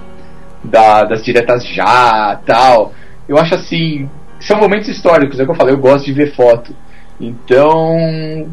da- 0.64 1.04
das 1.06 1.24
diretas 1.24 1.66
já 1.66 2.40
tal. 2.46 2.94
Eu 3.28 3.38
acho 3.38 3.56
assim, 3.56 4.10
são 4.40 4.58
momentos 4.60 4.88
históricos, 4.88 5.40
é 5.40 5.44
o 5.44 5.46
que 5.46 5.52
eu 5.52 5.56
falei, 5.56 5.74
eu 5.74 5.80
gosto 5.80 6.06
de 6.06 6.14
ver 6.14 6.36
foto. 6.36 6.76
Então, 7.20 7.96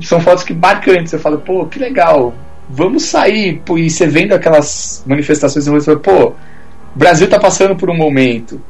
são 0.02 0.20
fotos 0.20 0.44
que 0.44 0.54
marcantes. 0.54 1.10
Você 1.10 1.18
fala, 1.18 1.36
pô, 1.36 1.66
que 1.66 1.78
legal, 1.78 2.32
vamos 2.70 3.02
sair. 3.04 3.60
E 3.76 3.90
você 3.90 4.06
vendo 4.06 4.32
aquelas 4.34 5.02
manifestações, 5.06 5.66
você 5.66 5.84
fala, 5.84 5.98
pô, 5.98 6.26
o 6.28 6.98
Brasil 6.98 7.28
tá 7.28 7.38
passando 7.38 7.74
por 7.76 7.90
um 7.90 7.96
momento. 7.96 8.60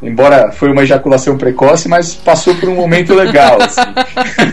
Embora 0.00 0.52
foi 0.52 0.70
uma 0.70 0.82
ejaculação 0.82 1.36
precoce, 1.36 1.88
mas 1.88 2.14
passou 2.14 2.54
por 2.54 2.68
um 2.68 2.74
momento 2.76 3.14
legal. 3.14 3.58
Assim. 3.60 3.80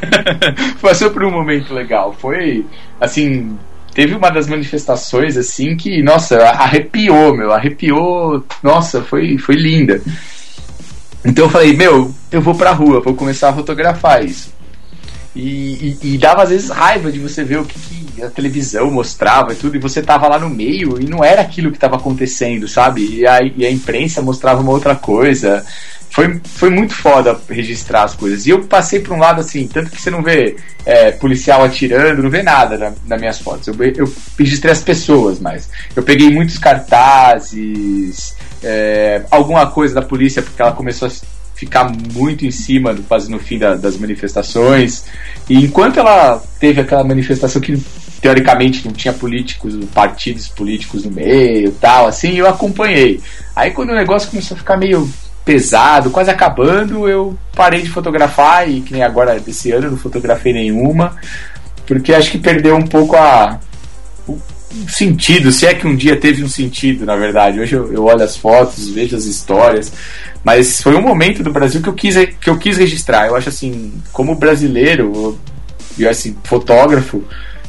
passou 0.81 1.11
por 1.11 1.23
um 1.23 1.31
momento 1.31 1.73
legal. 1.73 2.15
Foi, 2.17 2.65
assim, 2.99 3.55
teve 3.93 4.15
uma 4.15 4.31
das 4.31 4.47
manifestações, 4.47 5.37
assim, 5.37 5.75
que, 5.75 6.01
nossa, 6.01 6.41
arrepiou, 6.43 7.35
meu, 7.35 7.51
arrepiou. 7.51 8.43
Nossa, 8.63 9.03
foi, 9.03 9.37
foi 9.37 9.55
linda. 9.55 10.01
Então 11.23 11.45
eu 11.45 11.49
falei, 11.49 11.75
meu, 11.75 12.13
eu 12.31 12.41
vou 12.41 12.55
pra 12.55 12.71
rua, 12.71 12.99
vou 12.99 13.15
começar 13.15 13.49
a 13.49 13.53
fotografar 13.53 14.25
isso. 14.25 14.53
E, 15.35 15.97
e, 16.01 16.13
e, 16.13 16.17
dava 16.17 16.43
às 16.43 16.49
vezes 16.49 16.69
raiva 16.69 17.11
de 17.11 17.19
você 17.19 17.43
ver 17.43 17.59
o 17.59 17.65
que, 17.65 17.77
que, 17.77 18.04
a 18.23 18.29
televisão 18.29 18.89
mostrava 18.91 19.53
e 19.53 19.55
tudo, 19.55 19.75
e 19.75 19.79
você 19.79 20.01
tava 20.01 20.27
lá 20.27 20.39
no 20.39 20.49
meio 20.49 21.01
e 21.01 21.05
não 21.05 21.23
era 21.23 21.41
aquilo 21.41 21.71
que 21.71 21.77
estava 21.77 21.95
acontecendo, 21.95 22.67
sabe? 22.67 23.19
E 23.19 23.27
a, 23.27 23.39
e 23.41 23.65
a 23.65 23.71
imprensa 23.71 24.21
mostrava 24.21 24.61
uma 24.61 24.71
outra 24.71 24.95
coisa. 24.95 25.65
Foi, 26.09 26.39
foi 26.45 26.69
muito 26.69 26.93
foda 26.93 27.37
registrar 27.49 28.03
as 28.03 28.15
coisas. 28.15 28.45
E 28.45 28.49
eu 28.49 28.63
passei 28.63 29.01
por 29.01 29.13
um 29.13 29.19
lado 29.19 29.41
assim, 29.41 29.67
tanto 29.67 29.91
que 29.91 30.01
você 30.01 30.09
não 30.09 30.23
vê 30.23 30.55
é, 30.85 31.11
policial 31.11 31.61
atirando, 31.61 32.23
não 32.23 32.29
vê 32.29 32.41
nada 32.41 32.77
na, 32.77 32.93
nas 33.05 33.19
minhas 33.19 33.39
fotos. 33.39 33.67
Eu, 33.67 33.75
eu 33.95 34.13
registrei 34.39 34.71
as 34.71 34.81
pessoas, 34.81 35.39
mas 35.39 35.69
eu 35.93 36.01
peguei 36.01 36.29
muitos 36.29 36.57
cartazes, 36.57 38.33
é, 38.63 39.23
alguma 39.29 39.69
coisa 39.69 39.95
da 39.95 40.01
polícia, 40.01 40.41
porque 40.41 40.61
ela 40.61 40.71
começou 40.71 41.09
a 41.09 41.11
ficar 41.55 41.91
muito 42.13 42.45
em 42.45 42.51
cima 42.51 42.95
quase 43.07 43.29
no 43.31 43.39
fim 43.39 43.57
da, 43.57 43.75
das 43.75 43.97
manifestações. 43.97 45.03
E 45.49 45.65
enquanto 45.65 45.99
ela 45.99 46.41
teve 46.59 46.81
aquela 46.81 47.03
manifestação 47.03 47.61
que 47.61 47.77
teoricamente 48.25 48.83
não 48.83 48.91
tinha 48.91 49.13
políticos, 49.13 49.75
partidos 49.93 50.47
políticos 50.47 51.05
no 51.05 51.11
meio, 51.11 51.71
tal, 51.73 52.07
assim, 52.07 52.33
eu 52.33 52.47
acompanhei. 52.47 53.21
Aí 53.55 53.69
quando 53.69 53.91
o 53.91 53.95
negócio 53.95 54.31
começou 54.31 54.55
a 54.55 54.57
ficar 54.57 54.77
meio 54.77 55.07
pesado, 55.45 56.09
quase 56.09 56.31
acabando, 56.31 57.07
eu 57.07 57.37
parei 57.55 57.83
de 57.83 57.89
fotografar 57.91 58.67
e 58.67 58.81
que 58.81 58.91
nem 58.93 59.03
agora 59.03 59.39
desse 59.39 59.71
ano 59.71 59.85
eu 59.85 59.91
não 59.91 59.97
fotografei 59.99 60.53
nenhuma, 60.53 61.15
porque 61.85 62.15
acho 62.15 62.31
que 62.31 62.39
perdeu 62.39 62.75
um 62.75 62.87
pouco 62.87 63.15
a 63.15 63.59
o 64.27 64.41
sentido, 64.89 65.51
se 65.51 65.67
é 65.67 65.75
que 65.75 65.85
um 65.85 65.95
dia 65.95 66.15
teve 66.15 66.43
um 66.43 66.49
sentido, 66.49 67.05
na 67.05 67.15
verdade. 67.15 67.59
Hoje 67.59 67.75
eu, 67.75 67.93
eu 67.93 68.05
olho 68.05 68.23
as 68.23 68.35
fotos, 68.35 68.89
vejo 68.89 69.15
as 69.15 69.25
histórias, 69.25 69.93
mas 70.43 70.81
foi 70.81 70.95
um 70.95 71.01
momento 71.01 71.43
do 71.43 71.53
Brasil 71.53 71.79
que 71.79 71.87
eu 71.87 71.93
quis, 71.93 72.15
que 72.41 72.49
eu 72.49 72.57
quis 72.57 72.75
registrar. 72.77 73.27
Eu 73.27 73.35
acho 73.35 73.49
assim, 73.49 73.93
como 74.11 74.33
brasileiro, 74.33 75.39
e 75.95 76.07
assim, 76.07 76.35
fotógrafo, 76.43 77.23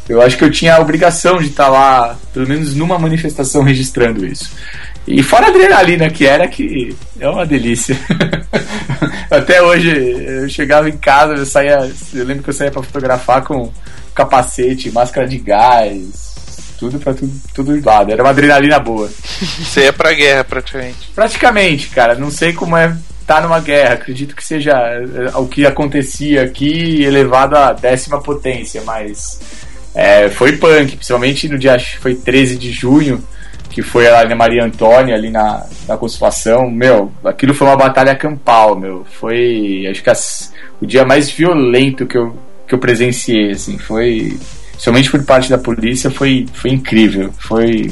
eu 0.09 0.23
acho 0.23 0.37
que 0.37 0.45
eu 0.45 0.51
tinha 0.51 0.77
a 0.77 0.81
obrigação 0.81 1.39
de 1.39 1.49
estar 1.49 1.69
lá, 1.69 2.17
pelo 2.33 2.49
menos 2.49 2.75
numa 2.75 2.99
manifestação, 2.99 3.63
registrando 3.63 4.25
isso. 4.25 4.51
E 5.07 5.23
fora 5.23 5.47
a 5.47 5.51
adrenalina 5.51 6.11
que 6.11 6.27
era, 6.27 6.49
que 6.49 6.97
é 7.19 7.29
uma 7.29 7.47
delícia. 7.47 7.97
Até 9.31 9.63
hoje, 9.63 9.89
eu 9.91 10.49
chegava 10.49 10.89
em 10.89 10.97
casa, 10.97 11.35
eu 11.35 11.47
saía, 11.47 11.91
eu 12.13 12.25
lembro 12.25 12.43
que 12.43 12.51
eu 12.51 12.55
saía 12.55 12.71
para 12.71 12.83
fotografar 12.83 13.43
com 13.43 13.71
capacete, 14.15 14.91
máscara 14.91 15.29
de 15.29 15.39
gás, 15.39 16.35
tudo 16.79 16.99
pra 16.99 17.15
tudo, 17.15 17.33
tudo 17.55 17.85
lado. 17.85 18.13
Era 18.13 18.23
uma 18.23 18.31
adrenalina 18.31 18.79
boa. 18.79 19.09
Você 19.09 19.85
ia 19.85 19.93
pra 19.93 20.13
guerra, 20.13 20.45
praticamente. 20.45 21.11
Praticamente, 21.15 21.89
cara. 21.89 22.15
Não 22.15 22.31
sei 22.31 22.53
como 22.53 22.77
é 22.77 22.87
estar 23.21 23.37
tá 23.37 23.41
numa 23.41 23.61
guerra. 23.61 23.95
Acredito 23.95 24.35
que 24.35 24.45
seja 24.45 24.73
é, 24.73 25.37
o 25.37 25.47
que 25.47 25.67
acontecia 25.67 26.43
aqui 26.43 27.03
elevado 27.05 27.57
à 27.57 27.73
décima 27.73 28.21
potência, 28.21 28.83
mas 28.85 29.41
é, 29.97 30.29
foi 30.29 30.53
punk, 30.59 30.95
principalmente 30.97 31.49
no 31.49 31.59
dia 31.59 31.79
foi 31.99 32.15
13 32.15 32.57
de 32.57 32.71
junho, 32.71 33.25
que 33.71 33.81
foi 33.81 34.07
a 34.07 34.37
Maria 34.37 34.63
Antônia 34.63 35.15
ali 35.15 35.31
na, 35.31 35.65
na 35.89 35.97
Consolação. 35.97 36.71
Meu, 36.71 37.11
aquilo 37.25 37.55
foi 37.55 37.67
uma 37.67 37.79
batalha 37.79 38.15
campal, 38.15 38.79
meu. 38.79 39.07
Foi, 39.19 39.87
acho 39.91 40.03
que 40.03 40.11
as, 40.11 40.53
o 40.83 40.87
dia 40.87 41.07
mais 41.07 41.31
violento 41.31 42.05
que 42.05 42.19
eu, 42.19 42.37
que 42.69 42.75
eu 42.75 42.79
presenciei, 42.79 43.53
assim. 43.53 43.79
Foi 43.79 44.39
somente 44.77 45.11
por 45.11 45.25
parte 45.25 45.49
da 45.49 45.57
polícia, 45.57 46.11
foi, 46.11 46.47
foi 46.53 46.73
incrível. 46.73 47.33
Foi. 47.39 47.91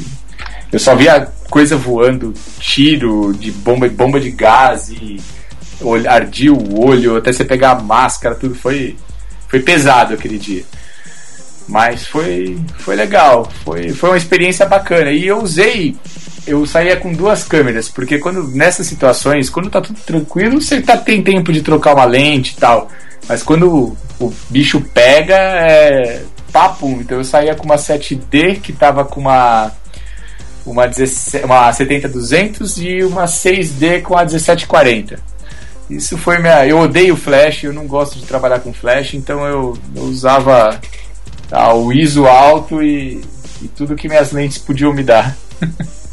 Eu 0.70 0.78
só 0.78 0.94
via 0.94 1.26
coisa 1.48 1.74
voando, 1.74 2.34
tiro 2.60 3.32
de 3.32 3.50
bomba, 3.50 3.88
bomba 3.88 4.20
de 4.20 4.30
gás 4.30 4.90
e 4.90 5.18
ardia 6.06 6.52
o 6.52 6.84
olho, 6.84 7.16
até 7.16 7.32
você 7.32 7.44
pegar 7.44 7.70
a 7.70 7.80
máscara, 7.80 8.34
tudo 8.34 8.54
foi, 8.54 8.94
foi 9.48 9.60
pesado 9.60 10.12
aquele 10.12 10.38
dia. 10.38 10.64
Mas 11.66 12.06
foi, 12.06 12.58
foi 12.78 12.94
legal, 12.94 13.50
foi, 13.64 13.90
foi 13.90 14.10
uma 14.10 14.18
experiência 14.18 14.66
bacana. 14.66 15.10
E 15.10 15.26
eu 15.26 15.42
usei, 15.42 15.96
eu 16.46 16.66
saía 16.66 16.96
com 16.96 17.12
duas 17.12 17.44
câmeras, 17.44 17.88
porque 17.88 18.18
quando 18.18 18.48
nessas 18.48 18.86
situações, 18.86 19.48
quando 19.48 19.70
tá 19.70 19.80
tudo 19.80 19.98
tranquilo, 20.00 20.60
você 20.60 20.80
tá, 20.80 20.96
tem 20.96 21.22
tempo 21.22 21.52
de 21.52 21.62
trocar 21.62 21.94
uma 21.94 22.04
lente 22.04 22.52
e 22.52 22.56
tal. 22.56 22.88
Mas 23.26 23.42
quando 23.42 23.96
o, 24.20 24.24
o 24.26 24.34
bicho 24.50 24.80
pega, 24.92 25.34
é, 25.34 26.22
papum. 26.52 27.00
Então 27.00 27.18
eu 27.18 27.24
saía 27.24 27.54
com 27.54 27.64
uma 27.64 27.76
7D 27.76 28.60
que 28.60 28.72
tava 28.72 29.04
com 29.04 29.20
uma 29.20 29.72
uma, 30.64 30.86
17, 30.86 31.44
uma 31.44 31.70
70-200 31.70 32.82
e 32.82 33.04
uma 33.04 33.24
6D 33.24 34.00
com 34.02 34.16
a 34.16 34.20
1740. 34.20 35.18
Isso 35.90 36.16
foi 36.16 36.38
minha. 36.38 36.66
Eu 36.66 36.78
odeio 36.78 37.16
flash, 37.16 37.64
eu 37.64 37.72
não 37.72 37.86
gosto 37.86 38.18
de 38.18 38.24
trabalhar 38.24 38.60
com 38.60 38.72
flash, 38.72 39.14
então 39.14 39.44
eu, 39.46 39.76
eu 39.94 40.02
usava 40.04 40.80
o 41.52 41.92
ISO 41.92 42.26
alto 42.26 42.82
e, 42.82 43.22
e 43.62 43.68
tudo 43.68 43.96
que 43.96 44.08
minhas 44.08 44.32
lentes 44.32 44.58
podiam 44.58 44.92
me 44.92 45.02
dar. 45.02 45.36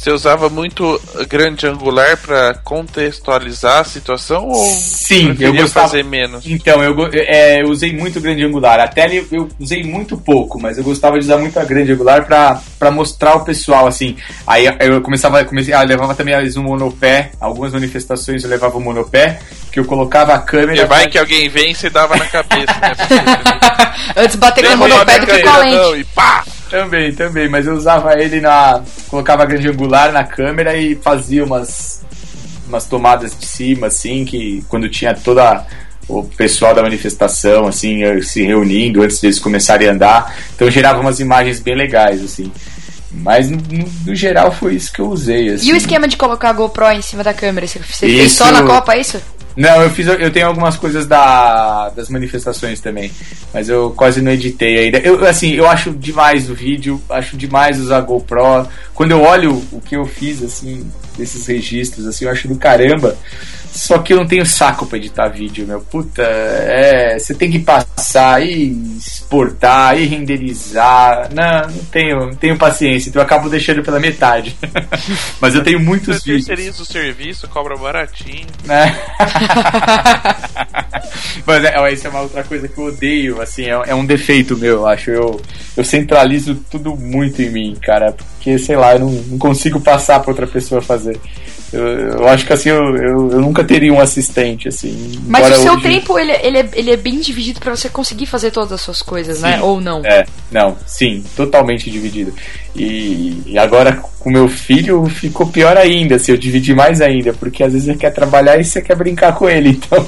Você 0.00 0.10
usava 0.10 0.48
muito 0.48 0.98
grande 1.28 1.66
angular 1.66 2.16
para 2.16 2.54
contextualizar 2.64 3.80
a 3.80 3.84
situação 3.84 4.48
ou 4.48 4.64
sim, 4.64 5.36
eu 5.38 5.52
gostava 5.52 5.88
fazer 5.88 6.02
menos? 6.02 6.46
Então 6.46 6.82
eu, 6.82 6.96
é, 7.12 7.60
eu 7.60 7.68
usei 7.68 7.92
muito 7.92 8.18
grande 8.18 8.42
angular. 8.42 8.80
A 8.80 8.88
tele 8.88 9.28
eu 9.30 9.46
usei 9.60 9.82
muito 9.82 10.16
pouco, 10.16 10.58
mas 10.58 10.78
eu 10.78 10.84
gostava 10.84 11.18
de 11.18 11.26
usar 11.26 11.36
muito 11.36 11.60
a 11.60 11.64
grande 11.66 11.92
angular 11.92 12.24
para 12.24 12.90
mostrar 12.90 13.34
o 13.34 13.44
pessoal 13.44 13.86
assim. 13.86 14.16
Aí 14.46 14.64
eu 14.80 15.02
começava, 15.02 15.44
comecei, 15.44 15.74
ah, 15.74 15.82
levava 15.82 16.14
também 16.14 16.32
às 16.32 16.44
vezes 16.44 16.56
um 16.56 16.62
monopé. 16.62 17.32
Algumas 17.38 17.74
manifestações 17.74 18.42
eu 18.42 18.48
levava 18.48 18.78
o 18.78 18.80
um 18.80 18.84
monopé, 18.84 19.38
que 19.70 19.78
eu 19.78 19.84
colocava 19.84 20.32
a 20.32 20.38
câmera. 20.38 20.80
E 20.80 20.86
vai 20.86 21.02
pra... 21.02 21.10
que 21.10 21.18
alguém 21.18 21.46
vem 21.50 21.72
e 21.72 21.74
você 21.74 21.90
dava 21.90 22.16
na 22.16 22.24
cabeça, 22.24 22.72
né? 22.80 22.94
Antes 24.16 24.36
bater 24.36 24.66
com 24.66 24.72
o 24.72 24.78
monopé 24.78 25.18
do 25.18 25.26
que 25.26 25.42
com 25.42 25.50
a 25.50 25.58
lente. 25.58 26.00
E 26.00 26.04
pá! 26.04 26.42
Também, 26.70 27.12
também, 27.12 27.48
mas 27.48 27.66
eu 27.66 27.74
usava 27.74 28.14
ele 28.14 28.40
na. 28.40 28.82
colocava 29.08 29.42
a 29.42 29.46
grande 29.46 29.68
angular 29.68 30.12
na 30.12 30.22
câmera 30.22 30.76
e 30.76 30.94
fazia 30.94 31.44
umas, 31.44 32.02
umas 32.68 32.86
tomadas 32.86 33.36
de 33.36 33.44
cima, 33.44 33.88
assim, 33.88 34.24
que 34.24 34.64
quando 34.68 34.88
tinha 34.88 35.12
toda 35.12 35.66
o 36.08 36.22
pessoal 36.22 36.72
da 36.72 36.82
manifestação, 36.82 37.66
assim, 37.66 38.04
eh, 38.04 38.22
se 38.22 38.42
reunindo 38.42 39.02
antes 39.02 39.20
deles 39.20 39.38
começarem 39.38 39.88
a 39.88 39.92
andar. 39.92 40.36
Então 40.54 40.70
gerava 40.70 41.00
umas 41.00 41.18
imagens 41.18 41.58
bem 41.60 41.74
legais, 41.74 42.22
assim. 42.22 42.52
Mas 43.12 43.50
no, 43.50 43.58
no, 44.06 44.14
geral 44.14 44.52
foi 44.52 44.76
isso 44.76 44.92
que 44.92 45.00
eu 45.00 45.08
usei. 45.08 45.50
Assim. 45.50 45.68
E 45.68 45.72
o 45.72 45.76
esquema 45.76 46.06
de 46.06 46.16
colocar 46.16 46.50
a 46.50 46.52
GoPro 46.52 46.90
em 46.92 47.02
cima 47.02 47.24
da 47.24 47.34
câmera? 47.34 47.66
Você 47.66 47.78
isso... 47.80 47.98
fez 47.98 48.32
só 48.32 48.52
na 48.52 48.62
Copa, 48.62 48.94
é 48.94 49.00
isso? 49.00 49.20
Não, 49.56 49.82
eu 49.82 49.90
fiz 49.90 50.06
eu 50.06 50.30
tenho 50.30 50.46
algumas 50.46 50.76
coisas 50.76 51.06
da, 51.06 51.88
das 51.90 52.08
manifestações 52.08 52.80
também, 52.80 53.10
mas 53.52 53.68
eu 53.68 53.90
quase 53.90 54.22
não 54.22 54.30
editei 54.30 54.78
ainda. 54.78 54.98
Eu 54.98 55.24
assim, 55.26 55.52
eu 55.52 55.68
acho 55.68 55.90
demais 55.90 56.48
o 56.48 56.54
vídeo, 56.54 57.00
acho 57.10 57.36
demais 57.36 57.80
usar 57.80 58.00
GoPro. 58.00 58.66
Quando 58.94 59.10
eu 59.10 59.22
olho 59.22 59.62
o 59.72 59.80
que 59.80 59.96
eu 59.96 60.04
fiz 60.06 60.42
assim, 60.42 60.90
desses 61.16 61.46
registros 61.46 62.06
assim, 62.06 62.24
eu 62.24 62.30
acho 62.30 62.48
do 62.48 62.56
caramba. 62.56 63.16
Só 63.72 63.98
que 63.98 64.12
eu 64.12 64.18
não 64.18 64.26
tenho 64.26 64.44
saco 64.44 64.84
para 64.84 64.98
editar 64.98 65.28
vídeo, 65.28 65.66
meu. 65.66 65.80
Puta, 65.80 66.22
é. 66.22 67.18
Você 67.18 67.34
tem 67.34 67.50
que 67.50 67.58
passar 67.58 68.44
e 68.44 68.96
exportar 68.98 69.98
e 69.98 70.06
renderizar. 70.06 71.30
Não, 71.32 71.68
não 71.68 71.84
tenho, 71.84 72.20
não 72.26 72.34
tenho 72.34 72.58
paciência, 72.58 73.08
então 73.08 73.20
eu 73.20 73.26
acabo 73.26 73.48
deixando 73.48 73.82
pela 73.82 74.00
metade. 74.00 74.56
Mas 75.40 75.54
eu 75.54 75.62
tenho 75.62 75.78
muitos 75.78 76.18
Você 76.18 76.32
vídeos. 76.32 76.46
terceiriza 76.46 76.82
o 76.82 76.86
serviço, 76.86 77.48
cobra 77.48 77.76
baratinho. 77.76 78.46
Né? 78.64 78.98
Mas 81.46 81.64
é, 81.64 81.92
isso 81.92 82.06
é 82.06 82.10
uma 82.10 82.20
outra 82.20 82.42
coisa 82.42 82.68
que 82.68 82.78
eu 82.78 82.84
odeio, 82.84 83.40
assim, 83.40 83.64
é, 83.64 83.80
é 83.86 83.94
um 83.94 84.04
defeito 84.04 84.56
meu, 84.56 84.78
eu 84.78 84.86
acho. 84.86 85.10
Eu, 85.10 85.40
eu 85.76 85.84
centralizo 85.84 86.54
tudo 86.70 86.96
muito 86.96 87.40
em 87.40 87.50
mim, 87.50 87.76
cara. 87.80 88.12
Porque, 88.12 88.58
sei 88.58 88.76
lá, 88.76 88.94
eu 88.94 89.00
não, 89.00 89.10
não 89.10 89.38
consigo 89.38 89.80
passar 89.80 90.20
pra 90.20 90.30
outra 90.30 90.46
pessoa 90.46 90.82
fazer. 90.82 91.18
Eu, 91.72 91.86
eu, 91.86 92.28
acho 92.28 92.44
que 92.44 92.52
assim, 92.52 92.68
eu, 92.68 92.96
eu, 92.96 93.30
eu, 93.30 93.40
nunca 93.40 93.62
teria 93.62 93.92
um 93.92 94.00
assistente, 94.00 94.66
assim. 94.66 95.20
Mas 95.26 95.48
o 95.56 95.62
seu 95.62 95.74
hoje... 95.74 95.82
tempo, 95.82 96.18
ele, 96.18 96.32
ele, 96.42 96.58
é, 96.58 96.68
ele 96.72 96.90
é 96.90 96.96
bem 96.96 97.20
dividido 97.20 97.60
para 97.60 97.76
você 97.76 97.88
conseguir 97.88 98.26
fazer 98.26 98.50
todas 98.50 98.72
as 98.72 98.80
suas 98.80 99.00
coisas, 99.02 99.40
né? 99.40 99.52
sim, 99.52 99.56
né? 99.58 99.62
Ou 99.62 99.80
não? 99.80 100.04
É, 100.04 100.26
não, 100.50 100.76
sim, 100.84 101.22
totalmente 101.36 101.88
dividido. 101.88 102.34
E, 102.74 103.42
e 103.46 103.58
agora 103.58 104.02
com 104.18 104.30
meu 104.30 104.48
filho 104.48 105.06
ficou 105.06 105.46
pior 105.46 105.76
ainda, 105.76 106.16
assim, 106.16 106.32
eu 106.32 106.38
dividi 106.38 106.74
mais 106.74 107.00
ainda, 107.00 107.32
porque 107.32 107.62
às 107.62 107.72
vezes 107.72 107.88
ele 107.88 107.98
quer 107.98 108.10
trabalhar 108.10 108.58
e 108.58 108.64
você 108.64 108.82
quer 108.82 108.96
brincar 108.96 109.34
com 109.34 109.48
ele, 109.48 109.70
então. 109.70 110.06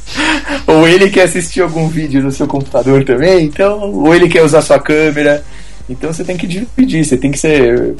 ou 0.66 0.88
ele 0.88 1.10
quer 1.10 1.22
assistir 1.22 1.60
algum 1.60 1.86
vídeo 1.86 2.22
no 2.22 2.32
seu 2.32 2.46
computador 2.46 3.04
também, 3.04 3.44
então, 3.44 3.92
ou 3.92 4.14
ele 4.14 4.28
quer 4.28 4.42
usar 4.42 4.62
sua 4.62 4.78
câmera. 4.78 5.44
Então 5.88 6.12
você 6.12 6.24
tem 6.24 6.36
que 6.36 6.46
dividir, 6.46 7.04
você 7.04 7.16
tem 7.16 7.30
que 7.30 7.38
ser 7.38 7.94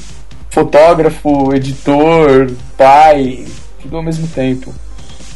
fotógrafo, 0.55 1.52
editor, 1.52 2.48
pai, 2.78 3.44
tudo 3.82 3.97
ao 3.97 4.02
mesmo 4.02 4.28
tempo. 4.28 4.72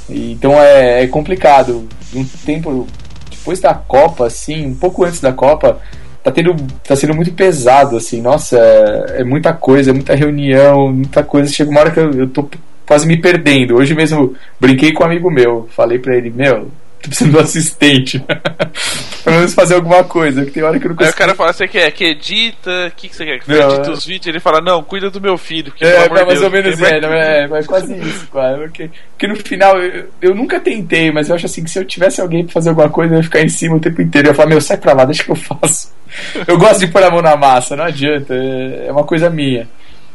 Então 0.08 0.52
é, 0.52 1.02
é 1.02 1.06
complicado. 1.08 1.88
Um 2.14 2.24
tempo 2.24 2.86
depois 3.30 3.60
da 3.60 3.74
Copa, 3.74 4.28
assim, 4.28 4.66
um 4.66 4.74
pouco 4.74 5.04
antes 5.04 5.20
da 5.20 5.32
Copa, 5.32 5.80
tá, 6.22 6.30
tendo, 6.30 6.54
tá 6.86 6.94
sendo 6.94 7.14
muito 7.14 7.32
pesado, 7.32 7.96
assim, 7.96 8.22
nossa, 8.22 8.56
é, 8.56 9.20
é 9.20 9.24
muita 9.24 9.52
coisa, 9.52 9.90
é 9.90 9.92
muita 9.92 10.14
reunião, 10.14 10.92
muita 10.92 11.24
coisa. 11.24 11.52
Chega 11.52 11.70
uma 11.70 11.80
hora 11.80 11.90
que 11.90 11.98
eu, 11.98 12.12
eu 12.12 12.28
tô 12.28 12.48
quase 12.86 13.04
me 13.06 13.16
perdendo. 13.20 13.74
Hoje 13.74 13.94
mesmo 13.94 14.34
brinquei 14.60 14.92
com 14.92 15.02
um 15.02 15.06
amigo 15.06 15.30
meu, 15.30 15.68
falei 15.74 15.98
pra 15.98 16.16
ele, 16.16 16.30
meu, 16.30 16.68
tô 17.08 17.10
precisando 17.10 17.32
de 17.32 17.36
um 17.36 17.40
assistente. 17.40 18.24
Pelo 19.24 19.36
menos 19.36 19.54
fazer 19.54 19.74
alguma 19.74 20.04
coisa, 20.04 20.44
que 20.44 20.50
tem 20.50 20.62
hora 20.62 20.78
que 20.78 20.86
eu 20.86 20.90
não 20.90 20.94
Aí 20.94 20.98
consigo. 20.98 21.14
o 21.14 21.18
cara 21.18 21.34
fala, 21.34 21.52
você 21.52 21.68
quer 21.68 21.90
que 21.90 22.04
edita? 22.04 22.86
O 22.88 22.90
que, 22.96 23.08
que 23.08 23.16
você 23.16 23.24
quer? 23.24 23.40
Que 23.40 23.50
Não, 23.50 23.70
edita 23.70 23.88
é. 23.88 23.92
os 23.92 24.04
vídeos? 24.06 24.26
Ele 24.26 24.40
fala, 24.40 24.60
não, 24.60 24.82
cuida 24.82 25.10
do 25.10 25.20
meu 25.20 25.36
filho. 25.36 25.72
Que, 25.72 25.84
É, 25.84 25.96
é 26.04 26.08
de 26.08 26.14
mais 26.14 26.26
Deus, 26.28 26.42
ou 26.42 26.50
menos 26.50 26.80
é, 26.82 27.00
não 27.00 27.12
é, 27.12 27.46
mas 27.46 27.66
quase 27.66 27.94
isso, 27.96 28.26
quase. 28.30 28.58
Porque, 28.58 28.90
porque 29.10 29.26
no 29.26 29.36
final, 29.36 29.78
eu, 29.82 30.08
eu 30.22 30.34
nunca 30.34 30.60
tentei, 30.60 31.10
mas 31.10 31.28
eu 31.28 31.34
acho 31.34 31.46
assim 31.46 31.64
que 31.64 31.70
se 31.70 31.78
eu 31.78 31.84
tivesse 31.84 32.20
alguém 32.20 32.44
pra 32.44 32.52
fazer 32.52 32.70
alguma 32.70 32.88
coisa, 32.88 33.14
eu 33.14 33.18
ia 33.18 33.24
ficar 33.24 33.40
em 33.40 33.48
cima 33.48 33.76
o 33.76 33.80
tempo 33.80 34.00
inteiro. 34.00 34.28
Eu 34.28 34.30
ia 34.32 34.34
falar, 34.34 34.48
meu, 34.48 34.60
sai 34.60 34.76
pra 34.76 34.92
lá, 34.92 35.04
deixa 35.04 35.24
que 35.24 35.30
eu 35.30 35.36
faço. 35.36 35.96
Eu 36.48 36.56
gosto 36.56 36.80
de 36.80 36.86
pôr 36.86 37.02
a 37.02 37.10
mão 37.10 37.20
na 37.20 37.36
massa, 37.36 37.76
não 37.76 37.84
adianta, 37.84 38.32
é 38.34 38.86
é 38.88 38.92
uma 38.92 39.04
coisa 39.04 39.28
minha. 39.28 39.68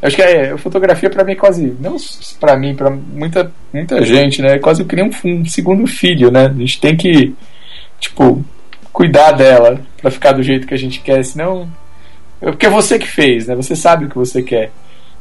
Acho 0.04 0.16
que 0.16 0.22
é, 0.22 0.54
fotografia 0.58 1.08
pra 1.08 1.24
mim 1.24 1.32
é 1.32 1.36
quase, 1.36 1.74
não 1.80 1.96
pra 2.38 2.58
mim, 2.58 2.74
pra 2.74 2.90
muita, 2.90 3.50
muita 3.72 4.04
gente, 4.04 4.42
né? 4.42 4.56
É 4.56 4.58
quase 4.58 4.84
que 4.84 4.94
nem 4.94 5.06
um, 5.06 5.40
um 5.40 5.46
segundo 5.46 5.86
filho, 5.86 6.30
né? 6.30 6.44
A 6.44 6.52
gente 6.52 6.78
tem 6.78 6.94
que, 6.94 7.34
tipo, 7.98 8.44
cuidar 8.92 9.32
dela 9.32 9.80
pra 10.02 10.10
ficar 10.10 10.32
do 10.32 10.42
jeito 10.42 10.66
que 10.66 10.74
a 10.74 10.78
gente 10.78 11.00
quer, 11.00 11.24
senão. 11.24 11.66
é 12.42 12.50
Porque 12.50 12.66
é 12.66 12.70
você 12.70 12.98
que 12.98 13.06
fez, 13.08 13.46
né? 13.46 13.54
Você 13.54 13.74
sabe 13.74 14.04
o 14.04 14.10
que 14.10 14.18
você 14.18 14.42
quer. 14.42 14.70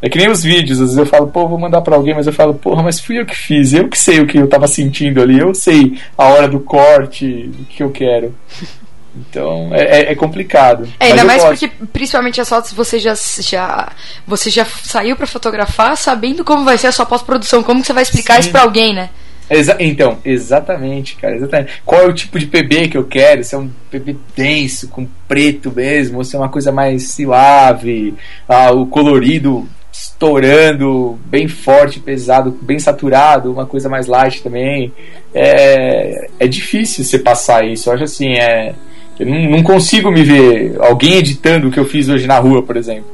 É 0.02 0.10
que 0.10 0.18
nem 0.18 0.30
os 0.30 0.44
vídeos, 0.44 0.82
às 0.82 0.88
vezes 0.88 0.98
eu 0.98 1.06
falo, 1.06 1.28
pô, 1.28 1.48
vou 1.48 1.58
mandar 1.58 1.80
pra 1.80 1.96
alguém, 1.96 2.14
mas 2.14 2.28
eu 2.28 2.34
falo, 2.34 2.54
porra, 2.54 2.84
mas 2.84 3.00
fui 3.00 3.18
eu 3.18 3.26
que 3.26 3.38
fiz, 3.38 3.72
eu 3.72 3.88
que 3.88 3.98
sei 3.98 4.20
o 4.20 4.28
que 4.28 4.38
eu 4.38 4.50
tava 4.50 4.68
sentindo 4.68 5.22
ali, 5.22 5.40
eu 5.40 5.56
sei 5.56 5.98
a 6.18 6.28
hora 6.28 6.46
do 6.46 6.60
corte, 6.60 7.50
o 7.58 7.66
que 7.68 7.82
eu 7.82 7.90
quero. 7.90 8.36
Então 9.16 9.70
é, 9.74 10.02
é- 10.02 10.12
é 10.12 10.16
complicado. 10.16 10.88
É, 11.00 11.08
ainda 11.08 11.24
mais 11.24 11.44
gosto. 11.44 11.60
porque, 11.60 11.88
principalmente 11.94 12.42
as 12.42 12.50
fotos, 12.50 12.72
você 12.74 12.98
já, 13.00 13.14
já, 13.40 13.92
você 14.26 14.50
já 14.50 14.66
saiu 14.66 15.16
pra 15.16 15.28
fotografar 15.28 15.96
sabendo 15.98 16.44
como 16.44 16.66
vai 16.66 16.78
ser 16.78 16.88
a 16.88 16.92
sua 16.92 17.06
pós-produção, 17.06 17.62
como 17.64 17.82
que 17.82 17.88
você 17.88 17.94
vai 17.94 18.04
explicar 18.04 18.36
Sim. 18.36 18.40
isso 18.42 18.52
pra 18.52 18.62
alguém, 18.64 18.94
né? 18.94 19.10
Exa- 19.50 19.76
então, 19.80 20.18
exatamente, 20.26 21.16
cara, 21.18 21.36
exatamente. 21.36 21.74
Qual 21.86 22.02
é 22.02 22.06
o 22.06 22.14
tipo 22.14 22.40
de 22.40 22.48
PB 22.48 22.88
que 22.88 22.98
eu 22.98 23.04
quero? 23.04 23.44
Se 23.44 23.54
é 23.54 23.58
um 23.58 23.70
PB 23.92 24.18
denso, 24.36 24.88
com 24.88 25.06
preto 25.28 25.72
mesmo, 25.72 26.18
ou 26.20 26.24
se 26.24 26.36
é 26.36 26.40
uma 26.40 26.50
coisa 26.50 26.72
mais 26.72 27.12
suave, 27.12 28.16
ah, 28.48 28.72
o 28.72 28.88
colorido 28.88 29.68
estourando, 29.92 31.20
bem 31.26 31.48
forte, 31.48 32.00
pesado, 32.00 32.58
bem 32.62 32.80
saturado, 32.80 33.52
uma 33.52 33.66
coisa 33.66 33.90
mais 33.90 34.08
light 34.08 34.42
também. 34.42 34.92
É, 35.34 36.30
é 36.40 36.48
difícil 36.48 37.04
você 37.04 37.20
passar 37.20 37.66
isso. 37.66 37.90
Eu 37.90 37.94
acho 37.96 38.04
assim, 38.06 38.34
é, 38.34 38.74
eu 39.20 39.26
não, 39.26 39.62
consigo 39.64 40.12
me 40.12 40.24
ver 40.24 40.76
alguém 40.80 41.16
editando 41.16 41.68
o 41.68 41.72
que 41.72 41.80
eu 41.80 41.86
fiz 41.86 42.10
hoje 42.10 42.28
na 42.28 42.40
rua, 42.40 42.64
por 42.64 42.76
exemplo. 42.76 43.06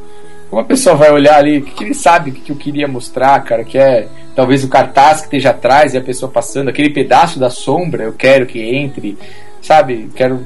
Uma 0.51 0.63
pessoa 0.63 0.95
vai 0.95 1.11
olhar 1.11 1.38
ali, 1.38 1.59
o 1.59 1.61
que, 1.61 1.71
que 1.71 1.84
ele 1.84 1.93
sabe 1.93 2.31
que, 2.31 2.41
que 2.41 2.51
eu 2.51 2.55
queria 2.55 2.88
mostrar, 2.88 3.39
cara, 3.43 3.63
que 3.63 3.77
é 3.77 4.07
talvez 4.35 4.63
o 4.63 4.69
cartaz 4.69 5.19
que 5.19 5.26
esteja 5.26 5.51
atrás 5.51 5.93
e 5.93 5.97
a 5.97 6.01
pessoa 6.01 6.31
passando, 6.31 6.69
aquele 6.69 6.89
pedaço 6.89 7.38
da 7.38 7.49
sombra, 7.49 8.03
eu 8.03 8.13
quero 8.13 8.45
que 8.45 8.59
entre, 8.59 9.17
sabe? 9.61 10.09
Quero 10.15 10.45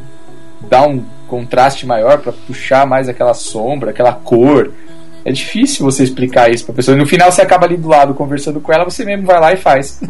dar 0.69 0.87
um 0.87 1.03
contraste 1.27 1.85
maior 1.85 2.19
para 2.19 2.31
puxar 2.31 2.85
mais 2.85 3.07
aquela 3.07 3.33
sombra, 3.33 3.91
aquela 3.91 4.13
cor. 4.13 4.71
É 5.25 5.31
difícil 5.31 5.85
você 5.85 6.03
explicar 6.03 6.51
isso 6.51 6.65
pra 6.65 6.75
pessoa. 6.75 6.95
E 6.97 6.99
no 6.99 7.05
final 7.05 7.31
você 7.31 7.41
acaba 7.41 7.65
ali 7.65 7.77
do 7.77 7.87
lado 7.87 8.13
conversando 8.13 8.59
com 8.59 8.73
ela, 8.73 8.83
você 8.83 9.05
mesmo 9.05 9.25
vai 9.25 9.39
lá 9.39 9.53
e 9.53 9.57
faz. 9.57 10.01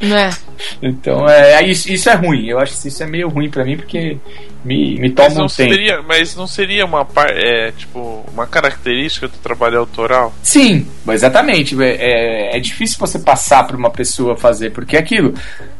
Né? 0.00 0.30
então 0.82 1.28
é, 1.28 1.54
é 1.54 1.66
isso, 1.66 1.90
isso 1.90 2.10
é 2.10 2.14
ruim. 2.14 2.46
Eu 2.46 2.58
acho 2.58 2.78
que 2.80 2.88
isso 2.88 3.02
é 3.02 3.06
meio 3.06 3.28
ruim 3.28 3.48
pra 3.48 3.64
mim 3.64 3.76
porque 3.78 4.18
me, 4.64 4.98
me 4.98 5.08
Mas 5.08 5.14
toma 5.14 5.28
não, 5.36 5.44
um 5.46 5.48
tempo. 5.48 5.72
seria, 5.72 6.02
mas 6.02 6.36
não 6.36 6.46
seria 6.46 6.84
uma, 6.84 7.04
par- 7.04 7.32
é, 7.32 7.72
tipo, 7.72 8.24
uma 8.32 8.46
característica 8.46 9.26
do 9.26 9.38
trabalho 9.38 9.78
autoral? 9.78 10.34
Sim, 10.42 10.86
exatamente. 11.08 11.74
É, 11.82 11.88
é, 12.52 12.56
é 12.56 12.60
difícil 12.60 12.98
você 12.98 13.18
passar 13.18 13.66
para 13.66 13.76
uma 13.76 13.90
pessoa 13.90 14.36
fazer, 14.36 14.70
porque 14.72 14.96
é 14.96 15.00
aquilo. 15.00 15.32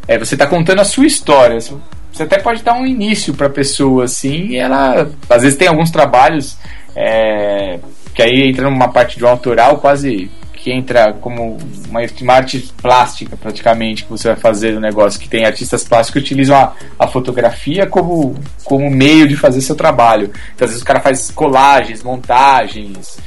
É, 0.07 0.19
você 0.19 0.35
está 0.35 0.47
contando 0.47 0.81
a 0.81 0.85
sua 0.87 1.07
história. 1.07 1.59
Você 1.61 2.23
até 2.23 2.39
pode 2.39 2.63
dar 2.63 2.73
um 2.73 2.87
início 2.87 3.35
para 3.35 3.49
a 3.49 3.51
pessoa, 3.51 4.05
assim, 4.05 4.47
e 4.49 4.57
ela. 4.57 5.11
Às 5.29 5.43
vezes 5.43 5.59
tem 5.59 5.69
alguns 5.69 5.91
trabalhos 5.91 6.57
é, 6.97 7.79
que 8.15 8.23
aí 8.23 8.49
entra 8.49 8.69
numa 8.69 8.89
parte 8.89 9.19
de 9.19 9.25
um 9.25 9.29
autoral 9.29 9.79
quase 9.79 10.31
que 10.53 10.73
entra 10.73 11.13
como 11.15 11.57
uma, 11.89 12.01
uma 12.21 12.35
arte 12.35 12.73
plástica 12.83 13.37
praticamente 13.37 14.05
que 14.05 14.11
você 14.11 14.29
vai 14.29 14.37
fazer 14.37 14.73
do 14.73 14.81
negócio 14.81 15.21
que 15.21 15.29
tem 15.29 15.45
artistas 15.45 15.85
plásticos 15.85 16.21
que 16.21 16.27
utilizam 16.27 16.57
a, 16.57 16.73
a 16.99 17.07
fotografia 17.07 17.87
como, 17.87 18.35
como 18.65 18.91
meio 18.91 19.29
de 19.29 19.37
fazer 19.37 19.61
seu 19.61 19.77
trabalho 19.77 20.33
então 20.55 20.65
às 20.65 20.71
vezes 20.73 20.83
o 20.83 20.87
cara 20.87 21.01
faz 21.01 21.31
colagens, 21.31 22.03
montagens 22.03 23.19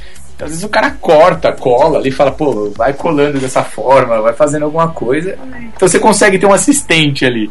então, 0.42 0.46
às 0.46 0.52
vezes 0.52 0.64
o 0.64 0.68
cara 0.68 0.90
corta, 0.90 1.52
cola 1.52 1.98
ali 1.98 2.10
fala, 2.10 2.32
pô, 2.32 2.70
vai 2.70 2.92
colando 2.92 3.38
dessa 3.38 3.62
forma, 3.62 4.20
vai 4.20 4.32
fazendo 4.32 4.64
alguma 4.64 4.88
coisa. 4.88 5.38
Então 5.76 5.86
você 5.86 6.00
consegue 6.00 6.36
ter 6.36 6.46
um 6.46 6.52
assistente 6.52 7.24
ali. 7.24 7.48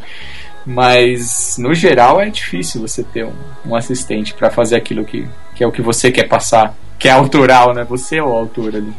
Mas 0.65 1.55
no 1.57 1.73
geral 1.73 2.21
é 2.21 2.29
difícil 2.29 2.81
você 2.81 3.01
ter 3.01 3.25
um, 3.25 3.33
um 3.65 3.75
assistente 3.75 4.33
para 4.33 4.49
fazer 4.49 4.75
aquilo 4.75 5.05
que, 5.05 5.25
que 5.55 5.63
é 5.63 5.67
o 5.67 5.71
que 5.71 5.81
você 5.81 6.11
quer 6.11 6.27
passar, 6.27 6.75
que 7.01 7.09
é 7.09 7.11
autoral, 7.11 7.73
né? 7.73 7.83
Você 7.85 8.17
é 8.17 8.23
o 8.23 8.27
autor 8.27 8.75
ali. 8.75 8.93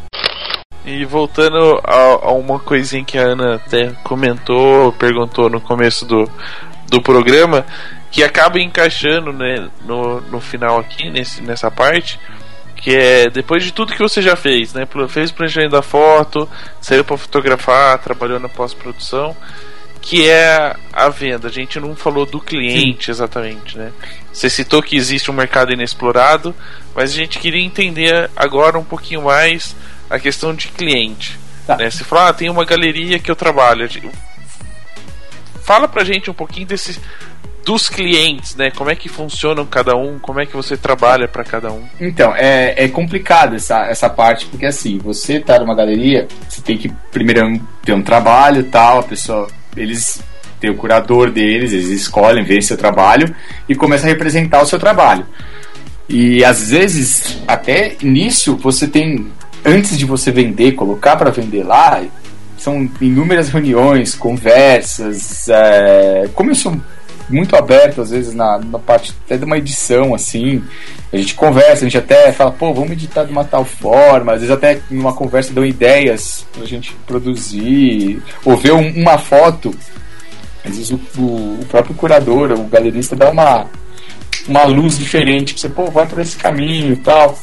E 0.85 1.05
voltando 1.05 1.81
a, 1.85 1.95
a 1.95 2.33
uma 2.33 2.59
coisinha 2.59 3.05
que 3.05 3.16
a 3.16 3.23
Ana 3.23 3.55
até 3.55 3.93
comentou, 4.03 4.91
perguntou 4.95 5.49
no 5.49 5.61
começo 5.61 6.05
do, 6.05 6.29
do 6.89 7.01
programa, 7.01 7.65
que 8.11 8.24
acaba 8.24 8.59
encaixando 8.59 9.33
né, 9.33 9.69
no, 9.85 10.20
no 10.23 10.41
final 10.41 10.81
aqui, 10.81 11.11
nesse, 11.11 11.43
nessa 11.43 11.70
parte, 11.70 12.19
que 12.74 12.93
é 12.93 13.31
depois 13.31 13.62
de 13.62 13.73
tudo 13.73 13.93
que 13.93 14.03
você 14.03 14.20
já 14.20 14.35
fez, 14.35 14.74
né? 14.74 14.85
Fez 15.09 15.31
o 15.31 15.35
planejamento 15.35 15.70
da 15.70 15.83
foto, 15.83 16.49
saiu 16.81 17.05
para 17.05 17.16
fotografar, 17.16 18.01
trabalhou 18.01 18.41
na 18.41 18.49
pós-produção, 18.49 19.37
que 20.03 20.29
é 20.29 20.77
a 20.93 21.09
venda. 21.09 21.49
A 21.49 21.51
gente 21.51 21.81
não 21.81 21.97
falou 21.97 22.27
do 22.27 22.41
cliente 22.41 23.11
exatamente, 23.11 23.79
né? 23.79 23.93
Você 24.33 24.51
citou 24.51 24.83
que 24.83 24.97
existe 24.97 25.31
um 25.31 25.35
mercado 25.35 25.73
inexplorado, 25.73 26.55
mas 26.95 27.12
a 27.12 27.15
gente 27.15 27.39
queria 27.39 27.65
entender 27.65 28.29
agora 28.37 28.79
um 28.79 28.85
pouquinho 28.85 29.23
mais 29.23 29.74
a 30.11 30.19
questão 30.19 30.55
de 30.55 30.69
cliente. 30.69 31.39
Tá. 31.66 31.77
Né? 31.77 31.89
Você 31.89 32.03
fala, 32.03 32.29
ah, 32.29 32.33
tem 32.35 32.51
uma 32.51 32.65
galeria 32.65 33.19
que 33.19 33.31
eu 33.31 33.37
trabalho. 33.37 33.89
Fala 35.62 35.87
pra 35.87 36.05
gente 36.05 36.29
um 36.29 36.35
pouquinho 36.35 36.66
desses 36.66 37.01
dos 37.65 37.89
clientes, 37.89 38.57
né? 38.57 38.73
Como 38.73 38.91
é 38.91 38.97
que 38.97 39.09
funcionam 39.09 39.65
cada 39.65 39.97
um, 39.97 40.19
como 40.19 40.41
é 40.41 40.47
que 40.47 40.55
você 40.55 40.77
trabalha 40.77 41.29
para 41.29 41.45
cada 41.45 41.73
um. 41.73 41.85
Então, 42.01 42.35
é, 42.35 42.74
é 42.77 42.89
complicado 42.89 43.55
essa, 43.55 43.87
essa 43.87 44.11
parte, 44.11 44.47
porque 44.47 44.66
assim, 44.66 44.99
você 44.99 45.39
tá 45.39 45.61
numa 45.61 45.74
galeria, 45.74 46.27
você 46.49 46.61
tem 46.61 46.77
que 46.77 46.89
primeiro 47.11 47.61
ter 47.85 47.93
um 47.93 48.03
trabalho 48.03 48.61
e 48.61 48.65
tal, 48.65 48.99
a 48.99 49.03
pessoa. 49.05 49.49
Eles 49.77 50.20
têm 50.61 50.70
o 50.70 50.77
curador 50.77 51.31
deles, 51.31 51.73
eles 51.73 51.89
escolhem, 51.89 52.44
veem 52.44 52.62
seu 52.62 52.77
trabalho 52.77 53.35
e 53.69 53.74
começam 53.74 54.09
a 54.09 54.12
representar 54.12 54.62
o 54.62 54.66
seu 54.66 54.78
trabalho. 54.78 55.27
E 56.09 56.44
às 56.44 56.70
vezes, 56.70 57.39
até 57.47 57.97
nisso, 58.03 58.57
você 58.57 58.86
tem. 58.86 59.27
Antes 59.65 59.97
de 59.97 60.05
você 60.05 60.32
vender, 60.32 60.73
colocar 60.73 61.16
para 61.16 61.31
vender 61.31 61.62
lá, 61.62 62.03
são 62.59 62.89
inúmeras 63.01 63.49
reuniões, 63.49 64.15
conversas. 64.15 65.49
É, 65.49 66.28
como 66.35 66.51
eu 66.51 66.55
sou 66.55 66.77
muito 67.32 67.56
aberto, 67.56 68.00
às 68.00 68.10
vezes, 68.10 68.34
na, 68.34 68.59
na 68.59 68.78
parte 68.78 69.12
até 69.24 69.36
de 69.36 69.44
uma 69.44 69.59
edição, 69.59 70.14
assim. 70.14 70.62
A 71.12 71.16
gente 71.16 71.34
conversa, 71.34 71.84
a 71.84 71.88
gente 71.88 71.98
até 71.98 72.32
fala, 72.32 72.50
pô, 72.50 72.72
vamos 72.72 72.92
editar 72.92 73.24
de 73.24 73.32
uma 73.32 73.44
tal 73.44 73.64
forma. 73.64 74.32
Às 74.32 74.40
vezes 74.40 74.54
até 74.54 74.80
numa 74.90 75.12
conversa 75.12 75.52
dão 75.52 75.64
ideias 75.64 76.46
pra 76.52 76.64
gente 76.64 76.94
produzir. 77.06 78.22
Ou 78.44 78.56
ver 78.56 78.72
um- 78.72 78.92
uma 79.00 79.18
foto. 79.18 79.74
Às 80.64 80.76
vezes 80.76 80.90
o, 80.90 81.00
o- 81.18 81.59
o 81.60 81.66
próprio 81.68 81.94
curador, 81.94 82.52
o 82.52 82.64
galerista 82.64 83.16
dá 83.16 83.30
uma, 83.30 83.66
uma 84.48 84.64
luz 84.64 84.98
diferente. 84.98 85.59
Você, 85.59 85.68
pô, 85.68 85.86
vai 85.90 86.06
por 86.06 86.20
esse 86.20 86.36
caminho 86.36 86.92
e 86.92 86.96
tal. 86.96 87.38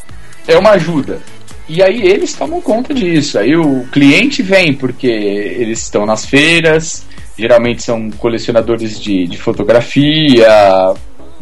É 0.48 0.58
uma 0.58 0.72
ajuda. 0.72 1.20
E 1.68 1.84
aí 1.84 2.02
eles 2.02 2.34
tomam 2.34 2.60
conta 2.62 2.94
disso. 2.94 3.38
Aí 3.38 3.56
o 3.56 3.86
cliente 3.92 4.42
vem 4.42 4.74
porque 4.74 5.06
eles 5.06 5.84
estão 5.84 6.04
nas 6.06 6.26
feiras, 6.26 7.06
geralmente 7.40 7.82
são 7.84 8.10
colecionadores 8.12 9.00
de, 9.00 9.26
de 9.26 9.38
fotografia, 9.38 10.48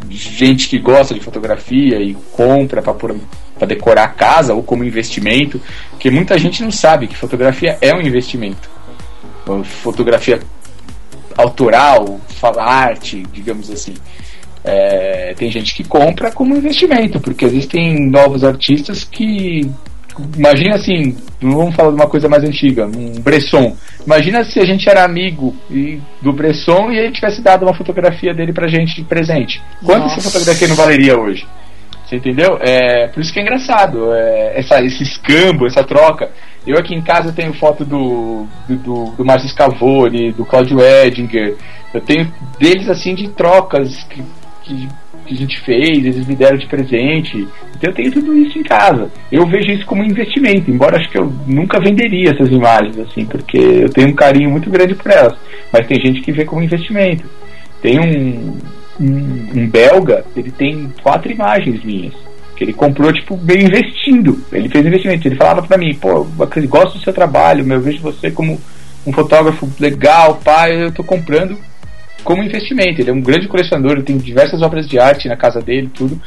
gente 0.08 0.68
que 0.68 0.78
gosta 0.78 1.12
de 1.12 1.20
fotografia 1.20 2.00
e 2.00 2.14
compra 2.32 2.80
para 2.80 3.66
decorar 3.66 4.04
a 4.04 4.08
casa 4.08 4.54
ou 4.54 4.62
como 4.62 4.84
investimento, 4.84 5.60
porque 5.90 6.10
muita 6.10 6.38
gente 6.38 6.62
não 6.62 6.70
sabe 6.70 7.08
que 7.08 7.16
fotografia 7.16 7.76
é 7.80 7.92
um 7.94 8.00
investimento. 8.00 8.70
Fotografia 9.64 10.40
autoral, 11.36 12.20
arte, 12.58 13.24
digamos 13.32 13.70
assim. 13.70 13.94
É, 14.64 15.34
tem 15.34 15.50
gente 15.50 15.74
que 15.74 15.84
compra 15.84 16.30
como 16.30 16.56
investimento, 16.56 17.20
porque 17.20 17.44
existem 17.44 18.10
novos 18.10 18.44
artistas 18.44 19.04
que. 19.04 19.70
Imagina 20.36 20.76
assim, 20.76 21.16
vamos 21.40 21.74
falar 21.74 21.90
de 21.90 21.96
uma 21.96 22.08
coisa 22.08 22.28
mais 22.28 22.42
antiga, 22.42 22.86
um 22.86 23.20
Bresson. 23.20 23.76
Imagina 24.04 24.44
se 24.44 24.58
a 24.58 24.64
gente 24.64 24.88
era 24.88 25.04
amigo 25.04 25.54
e, 25.70 26.00
do 26.20 26.32
Bresson 26.32 26.90
e 26.90 26.98
ele 26.98 27.12
tivesse 27.12 27.40
dado 27.40 27.64
uma 27.64 27.74
fotografia 27.74 28.34
dele 28.34 28.52
pra 28.52 28.68
gente 28.68 28.96
de 28.96 29.04
presente. 29.04 29.62
Quanto 29.84 30.02
Nossa. 30.02 30.18
essa 30.18 30.30
fotografia 30.30 30.68
não 30.68 30.76
valeria 30.76 31.18
hoje? 31.18 31.46
Você 32.04 32.16
entendeu? 32.16 32.58
É, 32.60 33.06
por 33.08 33.20
isso 33.20 33.32
que 33.32 33.38
é 33.38 33.42
engraçado, 33.42 34.12
é, 34.14 34.58
essa, 34.58 34.82
esse 34.82 35.02
escambo, 35.02 35.66
essa 35.66 35.84
troca. 35.84 36.30
Eu 36.66 36.78
aqui 36.78 36.94
em 36.94 37.02
casa 37.02 37.32
tenho 37.32 37.52
foto 37.52 37.84
do, 37.84 38.46
do, 38.66 38.76
do, 38.76 39.04
do 39.12 39.24
Márcio 39.24 39.48
Scavone, 39.50 40.32
do 40.32 40.44
Claudio 40.44 40.80
Edinger. 40.80 41.56
Eu 41.92 42.00
tenho 42.00 42.32
deles 42.58 42.88
assim 42.88 43.14
de 43.14 43.28
trocas 43.28 44.04
que, 44.04 44.22
que, 44.68 44.88
que 45.26 45.34
a 45.34 45.36
gente 45.36 45.60
fez, 45.60 45.98
eles 45.98 46.26
me 46.26 46.36
deram 46.36 46.58
de 46.58 46.66
presente. 46.66 47.48
Então 47.76 47.90
eu 47.90 47.94
tenho 47.94 48.12
tudo 48.12 48.36
isso 48.36 48.58
em 48.58 48.62
casa. 48.62 49.10
Eu 49.32 49.46
vejo 49.46 49.70
isso 49.70 49.86
como 49.86 50.02
um 50.02 50.06
investimento, 50.06 50.70
embora 50.70 50.98
acho 50.98 51.08
que 51.08 51.18
eu 51.18 51.32
nunca 51.46 51.80
venderia 51.80 52.30
essas 52.30 52.48
imagens, 52.50 52.98
assim, 52.98 53.24
porque 53.24 53.58
eu 53.58 53.88
tenho 53.88 54.08
um 54.08 54.14
carinho 54.14 54.50
muito 54.50 54.70
grande 54.70 54.94
por 54.94 55.10
elas. 55.10 55.34
Mas 55.72 55.86
tem 55.86 56.00
gente 56.00 56.20
que 56.20 56.32
vê 56.32 56.44
como 56.44 56.62
investimento. 56.62 57.24
Tem 57.80 57.98
um, 57.98 58.58
um, 59.00 59.60
um 59.60 59.68
belga, 59.68 60.24
ele 60.36 60.50
tem 60.50 60.92
quatro 61.02 61.30
imagens 61.32 61.82
minhas. 61.82 62.14
Que 62.56 62.64
ele 62.64 62.72
comprou, 62.72 63.12
tipo, 63.12 63.36
meio 63.36 63.66
investindo. 63.66 64.42
Ele 64.52 64.68
fez 64.68 64.84
investimento. 64.84 65.28
Ele 65.28 65.36
falava 65.36 65.62
pra 65.62 65.78
mim, 65.78 65.94
pô, 65.94 66.24
gosto 66.68 66.98
do 66.98 67.04
seu 67.04 67.12
trabalho, 67.12 67.64
meu, 67.64 67.78
eu 67.78 67.82
vejo 67.82 68.00
você 68.00 68.30
como 68.30 68.60
um 69.06 69.12
fotógrafo 69.12 69.68
legal, 69.78 70.40
pai, 70.44 70.82
eu 70.82 70.92
tô 70.92 71.04
comprando 71.04 71.56
como 72.24 72.42
investimento. 72.42 73.00
Ele 73.00 73.10
é 73.10 73.12
um 73.12 73.20
grande 73.20 73.48
colecionador, 73.48 73.92
ele 73.92 74.02
tem 74.02 74.18
diversas 74.18 74.62
obras 74.62 74.88
de 74.88 74.98
arte 74.98 75.28
na 75.28 75.36
casa 75.36 75.60
dele, 75.60 75.90
tudo. 75.92 76.20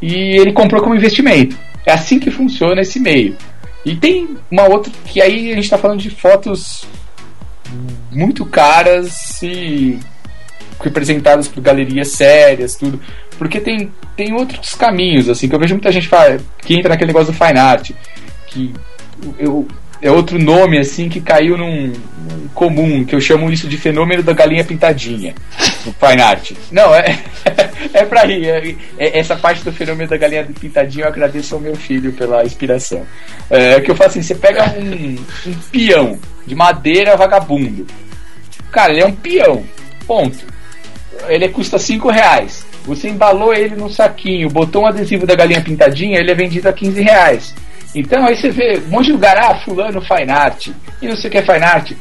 E 0.00 0.38
ele 0.38 0.52
comprou 0.52 0.82
como 0.82 0.94
investimento. 0.94 1.56
É 1.84 1.92
assim 1.92 2.18
que 2.18 2.30
funciona 2.30 2.80
esse 2.80 3.00
meio. 3.00 3.36
E 3.84 3.96
tem 3.96 4.36
uma 4.50 4.68
outra 4.68 4.92
que 5.06 5.20
aí 5.20 5.52
a 5.52 5.54
gente 5.54 5.70
tá 5.70 5.78
falando 5.78 6.00
de 6.00 6.10
fotos 6.10 6.84
muito 8.10 8.44
caras 8.44 9.42
e 9.42 9.98
representadas 10.80 11.48
por 11.48 11.62
galerias 11.62 12.08
sérias, 12.08 12.76
tudo. 12.76 13.00
Porque 13.36 13.60
tem, 13.60 13.90
tem 14.16 14.32
outros 14.32 14.74
caminhos, 14.74 15.28
assim, 15.28 15.48
que 15.48 15.54
eu 15.54 15.60
vejo 15.60 15.74
muita 15.74 15.92
gente 15.92 16.08
que 16.62 16.74
entra 16.74 16.90
naquele 16.90 17.08
negócio 17.08 17.32
do 17.32 17.38
fine 17.38 17.58
art, 17.58 17.92
que 18.48 18.72
eu, 19.38 19.66
é 20.00 20.10
outro 20.10 20.38
nome, 20.38 20.78
assim, 20.78 21.08
que 21.08 21.20
caiu 21.20 21.56
num, 21.56 21.92
num 21.92 22.48
comum, 22.54 23.04
que 23.04 23.14
eu 23.14 23.20
chamo 23.20 23.50
isso 23.50 23.66
de 23.66 23.76
fenômeno 23.76 24.22
da 24.22 24.32
galinha 24.32 24.64
pintadinha, 24.64 25.34
no 25.84 25.92
fine 25.92 26.22
art. 26.22 26.52
Não, 26.70 26.94
é, 26.94 27.18
é 27.92 28.04
pra 28.04 28.22
rir. 28.24 28.46
É, 28.46 28.74
é- 28.98 29.18
essa 29.18 29.36
parte 29.36 29.64
do 29.64 29.72
fenômeno 29.72 30.08
da 30.08 30.16
galinha 30.16 30.46
pintadinha 30.60 31.04
eu 31.04 31.08
agradeço 31.08 31.54
ao 31.54 31.60
meu 31.60 31.74
filho 31.74 32.12
pela 32.12 32.44
inspiração. 32.44 33.04
É 33.50 33.80
que 33.80 33.90
eu 33.90 33.96
falo 33.96 34.10
assim, 34.10 34.22
você 34.22 34.34
pega 34.34 34.74
um, 34.78 35.16
um 35.46 35.54
peão 35.72 36.18
de 36.46 36.54
madeira 36.54 37.16
vagabundo. 37.16 37.86
Cara, 38.70 38.92
ele 38.92 39.02
é 39.02 39.06
um 39.06 39.14
peão. 39.14 39.64
Ponto. 40.06 40.38
Ele 41.28 41.48
custa 41.48 41.78
5 41.78 42.08
reais. 42.10 42.64
Você 42.84 43.08
embalou 43.08 43.52
ele 43.52 43.74
num 43.74 43.90
saquinho, 43.90 44.48
botou 44.48 44.82
um 44.82 44.86
adesivo 44.86 45.26
da 45.26 45.34
galinha 45.34 45.60
pintadinha, 45.60 46.18
ele 46.18 46.30
é 46.30 46.34
vendido 46.34 46.68
a 46.68 46.72
15 46.72 47.02
reais. 47.02 47.54
Então 47.94 48.26
aí 48.26 48.36
você 48.36 48.50
vê 48.50 48.78
um 48.86 48.90
monte 48.90 49.06
de 49.06 49.12
lugar, 49.12 49.36
ah, 49.38 49.54
fulano 49.56 50.00
fine 50.00 50.30
art, 50.30 50.68
e 51.00 51.06
não 51.08 51.16
sei 51.16 51.28
o 51.28 51.30
que 51.30 51.38
é 51.38 51.42
fine 51.42 51.64
art. 51.64 51.92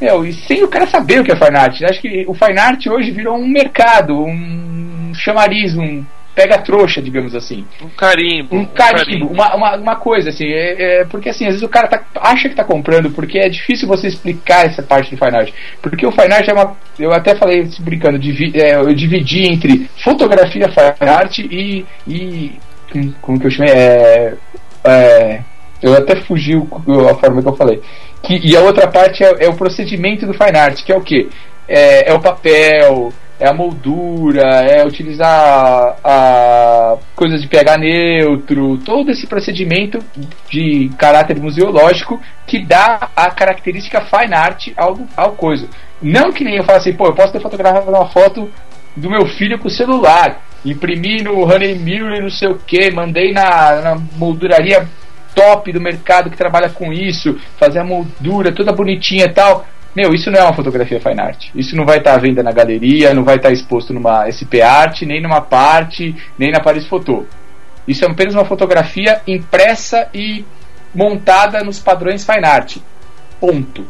Meu, 0.00 0.24
e 0.26 0.32
sem 0.32 0.62
o 0.64 0.68
cara 0.68 0.86
saber 0.86 1.20
o 1.20 1.24
que 1.24 1.32
é 1.32 1.36
fine 1.36 1.56
art. 1.56 1.80
Acho 1.82 2.00
que 2.00 2.24
o 2.26 2.34
fine 2.34 2.58
art 2.58 2.86
hoje 2.86 3.10
virou 3.10 3.36
um 3.36 3.46
mercado, 3.46 4.18
um 4.24 5.12
chamariz, 5.14 5.76
um 5.76 6.04
pega-trouxa, 6.34 7.00
digamos 7.00 7.32
assim 7.32 7.64
Um 7.80 7.88
carimbo. 7.90 8.56
um 8.56 8.64
carimbo, 8.64 9.28
uma, 9.28 9.54
uma, 9.54 9.76
uma 9.76 9.96
coisa 9.96 10.30
assim, 10.30 10.46
é, 10.48 11.00
é- 11.00 11.04
porque 11.04 11.28
assim, 11.28 11.44
às 11.44 11.50
vezes 11.52 11.62
o 11.62 11.68
cara 11.68 11.86
tá- 11.86 12.02
acha 12.16 12.48
que 12.48 12.56
tá 12.56 12.64
comprando, 12.64 13.08
porque 13.12 13.38
é 13.38 13.48
difícil 13.48 13.86
você 13.86 14.08
explicar 14.08 14.66
essa 14.66 14.82
parte 14.82 15.12
do 15.14 15.16
fine 15.16 15.36
art. 15.36 15.52
Porque 15.80 16.04
o 16.04 16.10
fine 16.10 16.34
art 16.34 16.48
é 16.48 16.52
uma. 16.52 16.76
Eu 16.98 17.12
até 17.12 17.36
falei 17.36 17.60
isso 17.60 17.80
brincando, 17.80 18.18
divi- 18.18 18.50
é, 18.56 18.74
eu 18.74 18.92
dividi 18.92 19.42
entre 19.48 19.88
fotografia 20.02 20.68
fine 20.68 21.08
art 21.08 21.38
e. 21.38 21.86
e 22.08 22.58
como- 22.90 23.12
como 23.22 23.40
que 23.40 23.46
eu 23.46 23.50
chamei? 23.52 23.72
É, 23.72 24.34
é, 24.84 25.40
eu 25.82 25.94
até 25.94 26.16
fugi 26.16 26.56
o- 26.56 26.68
a 27.08 27.14
forma 27.16 27.42
que 27.42 27.48
eu 27.48 27.56
falei. 27.56 27.82
Que, 28.22 28.38
e 28.42 28.56
a 28.56 28.60
outra 28.60 28.88
parte 28.88 29.22
é, 29.22 29.44
é 29.44 29.48
o 29.48 29.54
procedimento 29.54 30.26
do 30.26 30.32
fine 30.34 30.56
art, 30.58 30.82
que 30.82 30.92
é 30.92 30.96
o 30.96 31.00
que? 31.00 31.28
É, 31.68 32.10
é 32.10 32.14
o 32.14 32.20
papel, 32.20 33.12
é 33.38 33.48
a 33.48 33.52
moldura, 33.52 34.42
é 34.62 34.84
utilizar 34.86 35.96
a, 36.04 36.96
coisas 37.16 37.42
de 37.42 37.48
pH 37.48 37.76
neutro, 37.78 38.78
todo 38.78 39.10
esse 39.10 39.26
procedimento 39.26 39.98
de 40.50 40.90
caráter 40.96 41.38
museológico 41.38 42.20
que 42.46 42.64
dá 42.64 43.08
a 43.16 43.30
característica 43.30 44.00
fine 44.02 44.34
art 44.34 44.68
ao, 44.76 44.98
ao 45.16 45.32
coisa. 45.32 45.66
Não 46.00 46.32
que 46.32 46.44
nem 46.44 46.56
eu 46.56 46.64
falo 46.64 46.78
assim, 46.78 46.92
pô, 46.92 47.06
eu 47.06 47.14
posso 47.14 47.32
ter 47.32 47.40
fotografado 47.40 47.90
uma 47.90 48.08
foto 48.08 48.50
do 48.96 49.10
meu 49.10 49.26
filho 49.26 49.58
com 49.58 49.68
o 49.68 49.70
celular, 49.70 50.40
imprimi 50.64 51.22
no 51.22 51.42
Honey 51.44 51.74
Mirror 51.78 52.14
e 52.14 52.20
não 52.22 52.30
sei 52.30 52.48
o 52.48 52.58
que, 52.58 52.90
mandei 52.90 53.32
na, 53.32 53.80
na 53.80 53.94
molduraria 54.16 54.88
top 55.34 55.72
do 55.72 55.80
mercado 55.80 56.30
que 56.30 56.36
trabalha 56.36 56.70
com 56.70 56.92
isso, 56.92 57.38
fazer 57.58 57.80
a 57.80 57.84
moldura 57.84 58.52
toda 58.52 58.72
bonitinha 58.72 59.26
e 59.26 59.32
tal. 59.32 59.66
Meu, 59.94 60.12
isso 60.12 60.30
não 60.30 60.40
é 60.40 60.42
uma 60.42 60.54
fotografia 60.54 61.00
fine 61.00 61.20
art. 61.20 61.50
Isso 61.54 61.76
não 61.76 61.84
vai 61.84 61.98
estar 61.98 62.14
à 62.14 62.18
venda 62.18 62.42
na 62.42 62.50
galeria, 62.50 63.14
não 63.14 63.22
vai 63.22 63.36
estar 63.36 63.52
exposto 63.52 63.92
numa 63.92 64.26
SP 64.26 64.58
Art, 64.60 65.02
nem 65.02 65.22
numa 65.22 65.40
parte, 65.40 66.14
nem 66.36 66.50
na 66.50 66.58
Paris 66.58 66.86
Photo. 66.86 67.26
Isso 67.86 68.04
é 68.04 68.08
apenas 68.08 68.34
uma 68.34 68.44
fotografia 68.44 69.20
impressa 69.26 70.08
e 70.12 70.44
montada 70.92 71.62
nos 71.62 71.78
padrões 71.78 72.24
fine 72.24 72.44
art. 72.44 72.78
Ponto. 73.38 73.86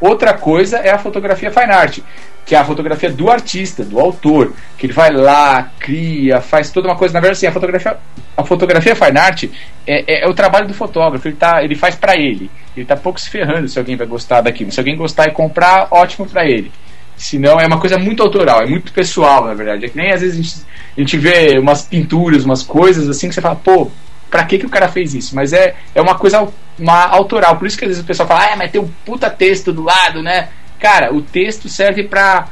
Outra 0.00 0.32
coisa 0.34 0.78
é 0.78 0.90
a 0.90 0.98
fotografia 0.98 1.50
fine 1.50 1.72
art, 1.72 1.98
que 2.46 2.54
é 2.54 2.58
a 2.58 2.64
fotografia 2.64 3.10
do 3.10 3.30
artista, 3.30 3.84
do 3.84 4.00
autor, 4.00 4.52
que 4.78 4.86
ele 4.86 4.92
vai 4.92 5.10
lá, 5.12 5.70
cria, 5.78 6.40
faz 6.40 6.70
toda 6.70 6.88
uma 6.88 6.96
coisa. 6.96 7.12
Na 7.14 7.20
verdade, 7.20 7.36
assim, 7.38 7.46
a 7.46 7.52
fotografia, 7.52 7.96
a 8.36 8.44
fotografia 8.44 8.96
fine 8.96 9.18
art 9.18 9.44
é, 9.86 10.04
é- 10.06 10.24
é 10.24 10.28
o 10.28 10.34
trabalho 10.34 10.66
do 10.66 10.74
fotógrafo. 10.74 11.28
Ele, 11.28 11.36
tá, 11.36 11.62
ele 11.62 11.74
faz 11.74 11.94
pra 11.94 12.16
ele. 12.16 12.50
Ele 12.76 12.86
tá 12.86 12.96
pouco 12.96 13.20
se 13.20 13.28
ferrando 13.28 13.68
se 13.68 13.78
alguém 13.78 13.96
vai 13.96 14.06
gostar 14.06 14.40
daquilo. 14.40 14.72
Se 14.72 14.80
alguém 14.80 14.96
gostar 14.96 15.26
e 15.28 15.32
comprar, 15.32 15.88
ótimo 15.90 16.26
pra 16.26 16.44
ele. 16.46 16.72
Senão 17.16 17.60
é 17.60 17.66
uma 17.66 17.78
coisa 17.78 17.98
muito 17.98 18.22
autoral, 18.22 18.62
é 18.62 18.66
muito 18.66 18.92
pessoal, 18.92 19.44
na 19.44 19.52
verdade. 19.52 19.84
É 19.84 19.88
que 19.90 19.96
nem 19.96 20.10
às 20.10 20.22
vezes 20.22 20.38
a 20.38 20.42
gente, 20.42 20.54
a 20.96 21.00
gente 21.00 21.18
vê 21.18 21.58
umas 21.58 21.82
pinturas, 21.82 22.44
umas 22.46 22.62
coisas 22.62 23.06
assim 23.10 23.28
que 23.28 23.34
você 23.34 23.42
fala, 23.42 23.56
pô, 23.56 23.90
pra 24.30 24.44
que, 24.44 24.58
que 24.58 24.64
o 24.64 24.70
cara 24.70 24.88
fez 24.88 25.12
isso? 25.14 25.36
Mas 25.36 25.52
é, 25.52 25.74
é 25.94 26.00
uma 26.00 26.14
coisa 26.14 26.48
uma 26.80 27.06
autoral. 27.06 27.56
Por 27.56 27.66
isso 27.66 27.78
que 27.78 27.84
às 27.84 27.90
vezes 27.90 28.02
o 28.02 28.06
pessoal 28.06 28.28
fala, 28.28 28.52
ah, 28.52 28.56
mas 28.56 28.70
tem 28.70 28.80
um 28.80 28.88
puta 29.04 29.28
texto 29.30 29.72
do 29.72 29.82
lado, 29.82 30.22
né? 30.22 30.48
Cara, 30.78 31.12
o 31.14 31.20
texto 31.20 31.68
serve 31.68 32.04
pra, 32.04 32.48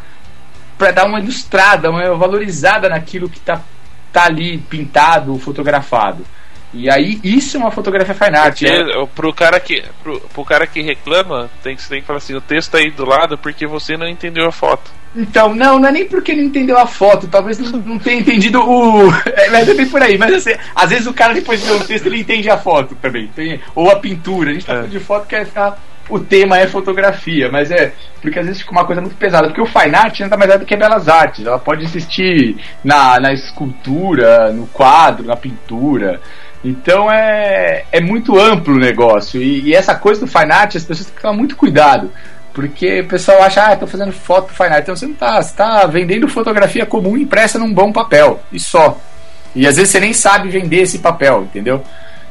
pra 0.77 0.91
dar 0.91 1.07
uma 1.07 1.19
ilustrada, 1.19 1.91
uma 1.91 2.15
valorizada 2.15 2.89
naquilo 2.89 3.29
que 3.29 3.41
tá, 3.41 3.63
tá 4.13 4.25
ali 4.25 4.59
pintado, 4.59 5.37
fotografado. 5.39 6.25
E 6.75 6.91
aí, 6.91 7.19
isso 7.25 7.57
é 7.57 7.61
uma 7.61 7.71
fotografia 7.71 8.15
fine 8.15 8.37
art. 8.37 8.63
é- 8.63 8.85
Porque, 8.85 9.07
pro 9.15 9.33
cara 9.33 9.59
que 9.59 9.83
pro, 10.03 10.21
pro 10.21 10.45
cara 10.45 10.67
que 10.67 10.83
reclama, 10.83 11.49
tem 11.63 11.75
que, 11.75 11.81
você 11.83 11.89
tem 11.89 12.01
que 12.03 12.07
falar 12.07 12.19
assim, 12.19 12.35
o 12.35 12.41
texto 12.43 12.73
tá 12.73 12.79
aí 12.79 12.91
do 12.91 13.07
lado 13.07 13.39
porque 13.39 13.67
você 13.67 13.97
não 13.97 14.07
entendeu 14.07 14.47
a 14.47 14.53
foto. 14.53 14.91
Então, 15.17 15.55
não, 15.55 15.79
não 15.79 15.89
é 15.89 15.93
nem 15.93 16.05
porque 16.07 16.35
não 16.35 16.43
entendeu 16.45 16.79
a 16.79 16.87
foto, 16.87 17.27
talvez 17.29 17.59
não, 17.59 17.81
não 17.81 17.99
tenha 17.99 18.21
entendido 18.21 18.61
o. 18.61 19.09
É, 19.27 19.51
mas 19.51 19.69
é 19.69 19.75
bem 19.75 19.87
por 19.89 20.03
aí, 20.03 20.19
mas 20.19 20.33
assim, 20.35 20.53
às 20.75 20.91
vezes 20.91 21.07
o 21.07 21.15
cara 21.15 21.33
depois 21.35 21.61
de 21.63 21.69
ler 21.71 21.81
o 21.81 21.85
texto 21.85 22.07
ele 22.07 22.21
entende 22.21 22.49
a 22.51 22.59
foto 22.59 22.95
também. 22.97 23.27
tem- 23.35 23.61
ou 23.75 23.91
a 23.91 23.97
pintura. 23.97 24.51
A 24.51 24.53
gente 24.55 24.67
tá 24.67 24.73
É. 24.73 24.77
falando 24.77 24.91
de 24.91 25.01
foto 25.01 25.27
que 25.27 25.35
é 25.37 25.45
ficar. 25.45 25.79
O 26.11 26.19
tema 26.19 26.59
é 26.59 26.67
fotografia, 26.67 27.51
mas 27.51 27.71
é. 27.71 27.93
Porque 28.23 28.39
às 28.39 28.47
vezes 28.47 28.61
fica 28.63 28.73
uma 28.73 28.85
coisa 28.85 29.01
muito 29.01 29.17
pesada. 29.17 29.49
Porque 29.49 29.61
o 29.61 29.67
fine 29.67 29.95
art 29.95 30.19
nada 30.21 30.37
mais 30.39 30.51
é 30.51 30.59
do 30.59 30.65
que 30.65 30.75
belas 30.77 31.07
artes. 31.09 31.45
Ela 31.47 31.59
pode 31.59 31.85
existir 31.85 32.57
na, 32.83 33.19
na 33.21 33.33
escultura, 33.33 34.51
no 34.53 34.67
quadro, 34.69 35.27
na 35.27 35.37
pintura. 35.37 36.21
Então 36.65 37.11
é, 37.13 37.85
é 37.93 38.01
muito 38.01 38.39
amplo 38.39 38.75
o 38.75 38.79
negócio. 38.79 39.41
E, 39.41 39.69
e 39.69 39.75
essa 39.75 39.95
coisa 39.95 40.21
do 40.21 40.27
fine 40.27 40.51
art, 40.53 40.77
as 40.77 40.85
pessoas 40.85 41.07
têm 41.07 41.17
que 41.17 41.23
tomar 41.23 41.35
muito 41.37 41.57
cuidado. 41.57 42.11
Porque 42.59 43.03
o 43.03 43.07
pessoal 43.07 43.41
acha, 43.41 43.63
ah, 43.63 43.77
tô 43.77 43.87
fazendo 43.87 44.11
foto 44.11 44.53
fine 44.53 44.71
art. 44.71 44.83
Então 44.83 44.97
você 44.97 45.07
não 45.07 45.15
tá, 45.15 45.41
você 45.41 45.55
tá 45.55 45.87
vendendo 45.87 46.27
fotografia 46.27 46.85
comum 46.85 47.17
impressa 47.17 47.57
num 47.57 47.73
bom 47.73 47.93
papel. 47.93 48.43
E 48.51 48.59
só. 48.59 48.99
E 49.55 49.65
às 49.65 49.77
vezes 49.77 49.93
você 49.93 50.01
nem 50.01 50.13
sabe 50.13 50.49
vender 50.49 50.81
esse 50.81 50.99
papel, 50.99 51.45
entendeu? 51.45 51.81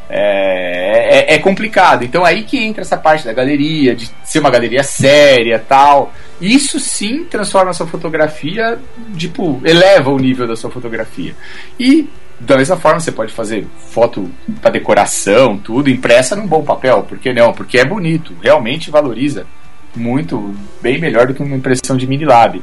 É, 0.09 1.33
é, 1.33 1.35
é 1.35 1.39
complicado. 1.39 2.03
Então 2.03 2.25
aí 2.25 2.43
que 2.43 2.61
entra 2.61 2.81
essa 2.81 2.97
parte 2.97 3.23
da 3.23 3.31
galeria, 3.31 3.95
de 3.95 4.11
ser 4.25 4.39
uma 4.39 4.49
galeria 4.49 4.83
séria 4.83 5.63
tal. 5.65 6.11
Isso 6.41 6.77
sim 6.77 7.23
transforma 7.23 7.71
a 7.71 7.73
sua 7.73 7.87
fotografia, 7.87 8.77
tipo, 9.15 9.61
eleva 9.63 10.09
o 10.09 10.19
nível 10.19 10.45
da 10.45 10.57
sua 10.57 10.69
fotografia. 10.69 11.33
E 11.79 12.09
da 12.37 12.57
mesma 12.57 12.75
forma 12.75 12.99
você 12.99 13.13
pode 13.13 13.31
fazer 13.31 13.65
foto 13.77 14.29
para 14.61 14.71
decoração, 14.71 15.57
tudo, 15.57 15.89
impressa 15.89 16.35
num 16.35 16.47
bom 16.47 16.65
papel. 16.65 17.03
Por 17.03 17.17
que 17.17 17.31
não? 17.31 17.53
Porque 17.53 17.79
é 17.79 17.85
bonito, 17.85 18.35
realmente 18.43 18.91
valoriza 18.91 19.47
muito, 19.97 20.55
bem 20.81 20.99
melhor 20.99 21.27
do 21.27 21.33
que 21.33 21.41
uma 21.43 21.55
impressão 21.55 21.97
de 21.97 22.07
mini 22.07 22.25
lab. 22.25 22.61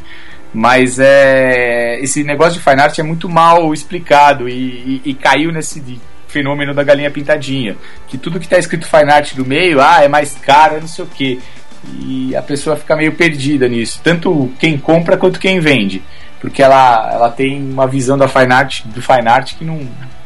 Mas 0.53 0.99
é 1.01 1.99
esse 2.01 2.23
negócio 2.23 2.61
de 2.61 2.65
fine 2.65 2.81
art 2.81 2.97
é 2.99 3.03
muito 3.03 3.29
mal 3.29 3.75
explicado 3.75 4.49
e, 4.49 5.01
e, 5.05 5.11
e 5.11 5.15
caiu 5.15 5.51
nesse 5.51 5.83
fenômeno 6.29 6.73
da 6.73 6.85
galinha 6.85 7.11
pintadinha. 7.11 7.77
Que 8.07 8.17
tudo 8.17 8.39
que 8.39 8.47
está 8.47 8.59
escrito 8.59 8.87
fine 8.87 9.11
art 9.11 9.35
do 9.35 9.45
meio, 9.45 9.81
ah, 9.81 10.03
é 10.03 10.09
mais 10.09 10.35
caro, 10.35 10.81
não 10.81 10.89
sei 10.89 11.05
o 11.05 11.09
que. 11.09 11.41
E 12.01 12.35
a 12.37 12.43
pessoa 12.43 12.77
fica 12.77 12.97
meio 12.97 13.13
perdida 13.13 13.69
nisso. 13.69 14.01
Tanto 14.03 14.51
quem 14.59 14.79
compra 14.79 15.17
quanto 15.17 15.41
quem 15.41 15.61
vende. 15.61 16.03
Porque 16.41 16.63
ela, 16.63 17.11
ela 17.13 17.31
tem 17.31 17.61
uma 17.61 17.87
visão 17.87 18.19
da 18.19 18.29
fine 18.29 18.53
art, 18.53 18.83
do 18.85 19.01
fine 19.01 19.29
art 19.29 19.55
que 19.55 19.65
não, 19.65 19.81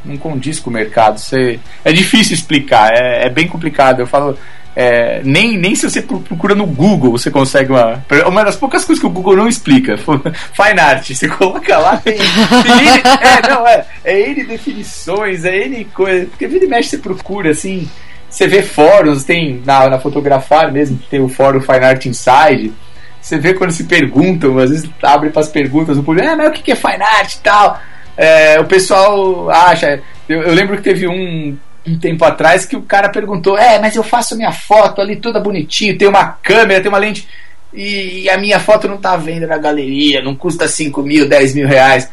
não 0.04 0.16
condiz 0.16 0.58
com 0.58 0.68
o 0.68 0.72
mercado. 0.72 1.18
Você, 1.18 1.60
é 1.84 1.92
difícil 1.92 2.34
explicar, 2.34 2.90
é, 2.92 3.26
é 3.26 3.30
bem 3.30 3.46
complicado. 3.46 4.00
Eu 4.00 4.06
falo, 4.06 4.36
é, 4.80 5.20
nem, 5.24 5.58
nem 5.58 5.74
se 5.74 5.90
você 5.90 6.00
procura 6.00 6.54
no 6.54 6.64
Google 6.64 7.10
você 7.10 7.32
consegue 7.32 7.72
uma. 7.72 8.00
Uma 8.28 8.44
das 8.44 8.54
poucas 8.54 8.84
coisas 8.84 9.00
que 9.00 9.08
o 9.08 9.10
Google 9.10 9.34
não 9.34 9.48
explica. 9.48 9.96
Fine 10.54 10.78
art. 10.78 11.10
Você 11.10 11.26
coloca 11.26 11.76
lá, 11.76 11.96
tem. 11.96 12.14
tem 12.16 12.22
N, 12.22 13.02
é, 13.20 13.48
não, 13.48 13.66
é. 13.66 13.84
É 14.04 14.30
N 14.30 14.44
definições, 14.44 15.44
é 15.44 15.66
N 15.66 15.84
coisa. 15.86 16.26
Porque 16.26 16.46
vira 16.46 16.64
e 16.64 16.68
mexe 16.68 16.90
você 16.90 16.98
procura 16.98 17.50
assim. 17.50 17.90
Você 18.30 18.46
vê 18.46 18.62
fóruns, 18.62 19.24
tem 19.24 19.60
na, 19.66 19.88
na 19.88 19.98
Fotografar 19.98 20.70
mesmo, 20.70 20.96
tem 21.10 21.18
o 21.18 21.28
fórum 21.28 21.60
Fine 21.60 21.84
Art 21.84 22.06
Inside. 22.06 22.72
Você 23.20 23.36
vê 23.36 23.54
quando 23.54 23.72
se 23.72 23.82
perguntam, 23.82 24.58
às 24.58 24.70
vezes 24.70 24.88
abre 25.02 25.30
para 25.30 25.40
as 25.40 25.48
perguntas 25.48 25.96
do 25.96 26.04
público, 26.04 26.28
ah, 26.28 26.36
mas 26.36 26.50
o 26.50 26.52
que 26.52 26.70
é 26.70 26.76
Fine 26.76 27.02
Art 27.02 27.34
e 27.34 27.40
tal? 27.40 27.80
É, 28.16 28.60
o 28.60 28.64
pessoal 28.64 29.50
acha. 29.50 30.00
Eu, 30.28 30.42
eu 30.42 30.54
lembro 30.54 30.76
que 30.76 30.82
teve 30.84 31.08
um 31.08 31.58
um 31.88 31.98
tempo 31.98 32.24
atrás 32.24 32.66
que 32.66 32.76
o 32.76 32.82
cara 32.82 33.08
perguntou: 33.08 33.56
É, 33.56 33.78
mas 33.78 33.96
eu 33.96 34.02
faço 34.02 34.36
minha 34.36 34.52
foto 34.52 35.00
ali 35.00 35.16
toda 35.16 35.40
bonitinho, 35.40 35.96
tem 35.96 36.08
uma 36.08 36.26
câmera, 36.42 36.80
tem 36.80 36.88
uma 36.88 36.98
lente. 36.98 37.28
E, 37.72 38.28
a 38.30 38.38
minha 38.38 38.58
foto 38.58 38.88
não 38.88 38.96
tá 38.96 39.16
vendo 39.16 39.46
na 39.46 39.58
galeria, 39.58 40.22
não 40.22 40.34
custa 40.34 40.66
5 40.66 41.02
mil, 41.02 41.28
10 41.28 41.54
mil 41.54 41.68
reais. 41.68 42.10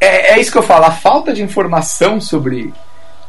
É, 0.00 0.34
é 0.34 0.40
isso 0.40 0.52
que 0.52 0.58
eu 0.58 0.62
falo, 0.62 0.84
a 0.84 0.90
falta 0.90 1.32
de 1.32 1.42
informação 1.42 2.20
sobre 2.20 2.72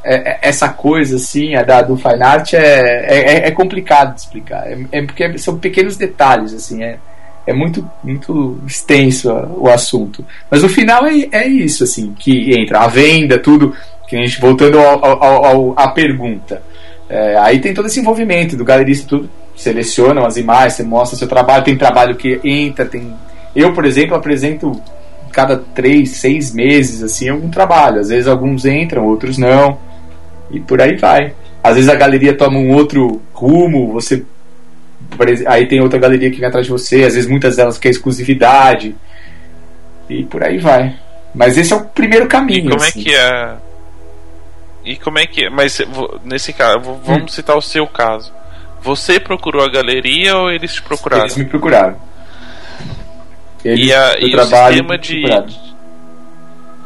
é, 0.03 0.15
é 0.15 0.39
essa 0.41 0.69
coisa 0.69 1.15
assim, 1.15 1.55
a 1.55 1.63
da, 1.63 1.81
do 1.81 1.95
fine 1.95 2.21
art 2.21 2.53
é, 2.53 2.57
é, 2.59 3.47
é 3.47 3.51
complicado 3.51 4.15
de 4.15 4.21
explicar. 4.21 4.67
É, 4.67 4.77
é, 4.91 5.01
porque 5.03 5.37
são 5.37 5.57
pequenos 5.57 5.95
detalhes, 5.95 6.53
assim, 6.53 6.83
é, 6.83 6.97
é 7.45 7.53
muito, 7.53 7.89
muito 8.03 8.59
extenso 8.67 9.31
o 9.57 9.69
assunto. 9.69 10.25
Mas 10.49 10.61
no 10.61 10.69
final 10.69 11.05
é, 11.05 11.27
é 11.31 11.47
isso, 11.47 11.83
assim, 11.83 12.13
que 12.13 12.57
entra 12.59 12.81
a 12.81 12.87
venda, 12.87 13.37
tudo. 13.37 13.75
Que 14.07 14.15
a 14.15 14.19
gente, 14.19 14.39
voltando 14.39 14.77
ao, 14.79 15.05
ao, 15.05 15.45
ao, 15.45 15.73
à 15.77 15.89
pergunta. 15.89 16.61
É, 17.09 17.37
aí 17.37 17.59
tem 17.59 17.73
todo 17.73 17.87
esse 17.87 17.99
envolvimento 17.99 18.55
do 18.55 18.65
galerista, 18.65 19.07
tudo. 19.07 19.29
Selecionam 19.55 20.25
as 20.25 20.35
imagens, 20.35 20.73
você 20.73 20.83
mostra 20.83 21.17
seu 21.17 21.27
trabalho. 21.27 21.63
Tem 21.63 21.77
trabalho 21.77 22.15
que 22.15 22.39
entra, 22.43 22.85
tem. 22.85 23.13
Eu, 23.55 23.71
por 23.73 23.85
exemplo, 23.85 24.15
apresento 24.15 24.81
cada 25.31 25.57
três, 25.57 26.11
seis 26.11 26.53
meses, 26.53 27.03
assim, 27.03 27.29
algum 27.29 27.49
trabalho. 27.49 27.99
Às 27.99 28.09
vezes 28.09 28.27
alguns 28.27 28.65
entram, 28.65 29.05
outros 29.05 29.37
não. 29.37 29.77
E 30.49 30.59
por 30.59 30.81
aí 30.81 30.95
vai. 30.95 31.33
Às 31.63 31.75
vezes 31.75 31.89
a 31.89 31.95
galeria 31.95 32.35
toma 32.35 32.57
um 32.57 32.73
outro 32.73 33.21
rumo, 33.33 33.91
você. 33.93 34.23
Aí 35.47 35.67
tem 35.67 35.81
outra 35.81 35.99
galeria 35.99 36.31
que 36.31 36.39
vem 36.39 36.47
atrás 36.47 36.65
de 36.65 36.71
você, 36.71 37.03
às 37.03 37.13
vezes 37.13 37.29
muitas 37.29 37.55
delas 37.55 37.77
querem 37.77 37.95
exclusividade. 37.95 38.95
E 40.09 40.23
por 40.23 40.43
aí 40.43 40.57
vai. 40.57 40.95
Mas 41.33 41.57
esse 41.57 41.73
é 41.73 41.75
o 41.75 41.85
primeiro 41.85 42.27
caminho. 42.27 42.67
E 42.67 42.71
como 42.71 42.83
assim. 42.83 43.01
é 43.01 43.03
que 43.03 43.15
é 43.15 43.55
e 44.83 44.97
como 44.97 45.19
é 45.19 45.25
que. 45.25 45.49
Mas 45.49 45.79
nesse 46.23 46.53
caso, 46.53 46.79
vamos 46.79 47.23
hum. 47.23 47.27
citar 47.27 47.57
o 47.57 47.61
seu 47.61 47.87
caso. 47.87 48.31
Você 48.81 49.19
procurou 49.19 49.63
a 49.63 49.69
galeria 49.69 50.35
ou 50.37 50.51
eles 50.51 50.73
te 50.73 50.81
procuraram? 50.81 51.23
Eles 51.23 51.37
me 51.37 51.45
procuraram. 51.45 51.97
Eles, 53.63 53.87
e, 53.87 53.93
a, 53.93 54.19
e 54.19 54.35
o 54.35 54.43
sistema 54.43 54.97
de. 54.97 55.23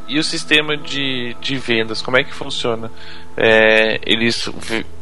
E 0.10 0.20
o 0.20 0.24
sistema 0.24 0.78
de, 0.78 1.36
de 1.42 1.58
vendas, 1.58 2.02
como 2.02 2.18
é 2.18 2.24
que 2.24 2.34
funciona? 2.34 2.90
É, 3.36 4.00
eles, 4.06 4.50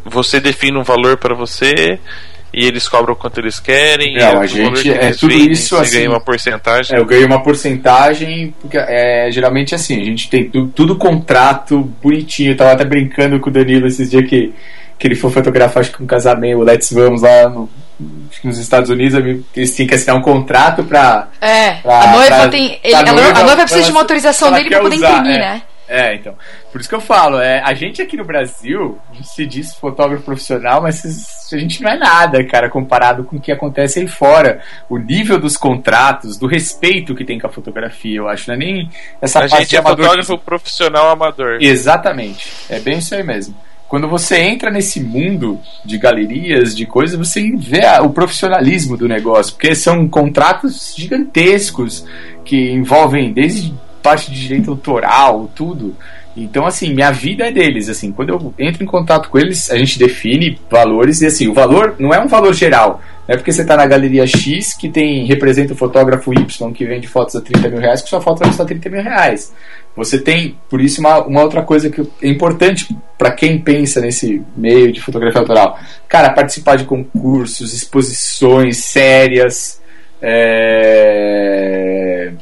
você 0.03 0.39
define 0.39 0.77
um 0.77 0.83
valor 0.83 1.17
para 1.17 1.35
você 1.35 1.99
e 2.55 2.65
eles 2.65 2.87
cobram 2.87 3.13
quanto 3.15 3.41
eles 3.41 3.59
querem. 3.59 4.15
Não, 4.17 4.39
a 4.39 4.45
gente 4.47 4.89
é 4.89 5.11
tudo 5.11 5.33
vendem, 5.33 5.51
isso 5.51 5.75
você 5.75 5.81
assim. 5.81 5.97
ganha 5.97 6.09
uma 6.09 6.21
porcentagem. 6.21 6.95
É, 6.95 6.99
eu 6.99 7.05
ganho 7.05 7.27
uma 7.27 7.43
porcentagem 7.43 8.55
porque 8.61 8.77
é 8.77 9.29
geralmente 9.29 9.75
assim. 9.75 10.01
A 10.01 10.05
gente 10.05 10.29
tem 10.29 10.49
tudo, 10.49 10.71
tudo 10.73 10.95
contrato 10.95 11.81
bonitinho. 12.01 12.53
Eu 12.53 12.57
tava 12.57 12.71
até 12.71 12.85
brincando 12.85 13.41
com 13.41 13.49
o 13.49 13.53
Danilo 13.53 13.87
esses 13.87 14.09
dias 14.09 14.25
que 14.29 14.53
que 14.97 15.07
ele 15.07 15.15
foi 15.15 15.29
fotografar 15.29 15.81
acho 15.81 15.91
que 15.91 16.01
um 16.01 16.07
casamento, 16.07 16.59
o 16.59 16.63
Let's 16.63 16.93
Vamos 16.93 17.21
lá 17.21 17.49
no, 17.49 17.69
nos 18.41 18.57
Estados 18.57 18.89
Unidos, 18.89 19.43
eles 19.53 19.75
tinham 19.75 19.89
que 19.89 19.95
assinar 19.95 20.15
um 20.15 20.21
contrato 20.21 20.85
pra. 20.85 21.27
É, 21.41 21.71
pra, 21.73 22.01
a 22.01 22.11
noiva 22.13 22.35
pra, 22.37 22.49
tem. 22.49 22.79
Ele, 22.81 22.95
a, 22.95 23.03
noiva, 23.03 23.39
a 23.39 23.43
noiva 23.43 23.63
precisa 23.63 23.83
de 23.83 23.91
uma 23.91 23.99
autorização 23.99 24.53
dele 24.53 24.69
pra 24.69 24.79
poder 24.79 24.95
usar, 24.95 25.17
imprimir, 25.17 25.35
é. 25.35 25.39
né? 25.39 25.61
É, 25.87 26.15
então. 26.15 26.35
Por 26.71 26.81
isso 26.81 26.89
que 26.89 26.95
eu 26.95 27.01
falo, 27.01 27.39
é, 27.39 27.61
a 27.61 27.73
gente 27.73 28.01
aqui 28.01 28.17
no 28.17 28.25
Brasil 28.25 28.97
se 29.23 29.45
diz 29.45 29.73
fotógrafo 29.75 30.23
profissional, 30.23 30.81
mas 30.81 31.03
a 31.53 31.57
gente 31.57 31.81
não 31.81 31.91
é 31.91 31.97
nada, 31.97 32.43
cara, 32.43 32.69
comparado 32.69 33.23
com 33.23 33.37
o 33.37 33.41
que 33.41 33.51
acontece 33.51 33.99
aí 33.99 34.07
fora. 34.07 34.61
O 34.89 34.97
nível 34.97 35.39
dos 35.39 35.57
contratos, 35.57 36.37
do 36.37 36.47
respeito 36.47 37.15
que 37.15 37.23
tem 37.23 37.39
com 37.39 37.47
a 37.47 37.51
fotografia, 37.51 38.17
eu 38.17 38.27
acho, 38.27 38.47
não 38.47 38.55
é 38.55 38.57
nem 38.57 38.89
essa 39.21 39.39
a 39.39 39.47
parte 39.47 39.61
gente 39.61 39.77
é 39.77 39.81
fotógrafo 39.81 40.37
profissional 40.39 41.09
amador. 41.09 41.57
Exatamente. 41.61 42.51
É 42.69 42.79
bem 42.79 42.97
isso 42.97 43.13
aí 43.13 43.23
mesmo. 43.23 43.55
Quando 43.87 44.07
você 44.09 44.39
entra 44.39 44.71
nesse 44.71 44.99
mundo 44.99 45.59
de 45.85 45.99
galerias, 45.99 46.75
de 46.75 46.87
coisas, 46.87 47.15
você 47.15 47.51
vê 47.55 47.85
a, 47.85 48.01
o 48.01 48.09
profissionalismo 48.09 48.97
do 48.97 49.07
negócio, 49.07 49.53
porque 49.53 49.75
são 49.75 50.07
contratos 50.07 50.95
gigantescos 50.97 52.03
que 52.43 52.71
envolvem 52.71 53.31
desde 53.31 53.73
parte 54.05 54.29
de 54.29 54.39
direito 54.39 54.69
autoral, 54.69 55.49
tudo. 55.55 55.95
Então, 56.37 56.67
assim, 56.67 56.93
minha 56.93 57.11
vida 57.11 57.47
é 57.47 57.51
deles. 57.51 57.89
Assim, 57.89 58.11
quando 58.11 58.29
eu 58.29 58.53
entro 58.59 58.83
em 58.83 58.85
contato 58.85 59.29
com 59.29 59.39
eles, 59.39 59.71
a 59.71 59.77
gente 59.77 59.97
define 59.97 60.59
valores 60.69 61.21
e 61.21 61.25
assim, 61.25 61.47
o 61.47 61.53
valor 61.53 61.95
não 61.97 62.13
é 62.13 62.19
um 62.19 62.27
valor 62.27 62.53
geral. 62.53 63.01
Não 63.27 63.33
é 63.33 63.37
porque 63.37 63.51
você 63.51 63.63
está 63.63 63.75
na 63.75 63.87
galeria 63.87 64.27
X 64.27 64.77
que 64.77 64.89
tem 64.89 65.25
representa 65.25 65.73
o 65.73 65.75
fotógrafo 65.75 66.31
Y 66.31 66.71
que 66.71 66.85
vende 66.85 67.07
fotos 67.07 67.35
a 67.35 67.41
30 67.41 67.69
mil 67.69 67.79
reais 67.79 68.03
que 68.03 68.09
sua 68.09 68.21
foto 68.21 68.39
vai 68.39 68.49
custar 68.49 68.67
30 68.67 68.89
mil 68.89 69.01
reais. 69.01 69.51
Você 69.95 70.19
tem, 70.19 70.55
por 70.69 70.81
isso, 70.81 70.99
uma, 70.99 71.25
uma 71.25 71.41
outra 71.41 71.63
coisa 71.63 71.89
que 71.89 72.01
é 72.01 72.27
importante 72.27 72.95
para 73.17 73.31
quem 73.31 73.57
pensa 73.57 74.01
nesse 74.01 74.43
meio 74.55 74.91
de 74.91 75.01
fotografia 75.01 75.39
autoral. 75.39 75.79
Cara, 76.07 76.33
participar 76.33 76.75
de 76.75 76.83
concursos, 76.83 77.73
exposições 77.73 78.83
sérias. 78.83 79.81
É... 80.21 82.33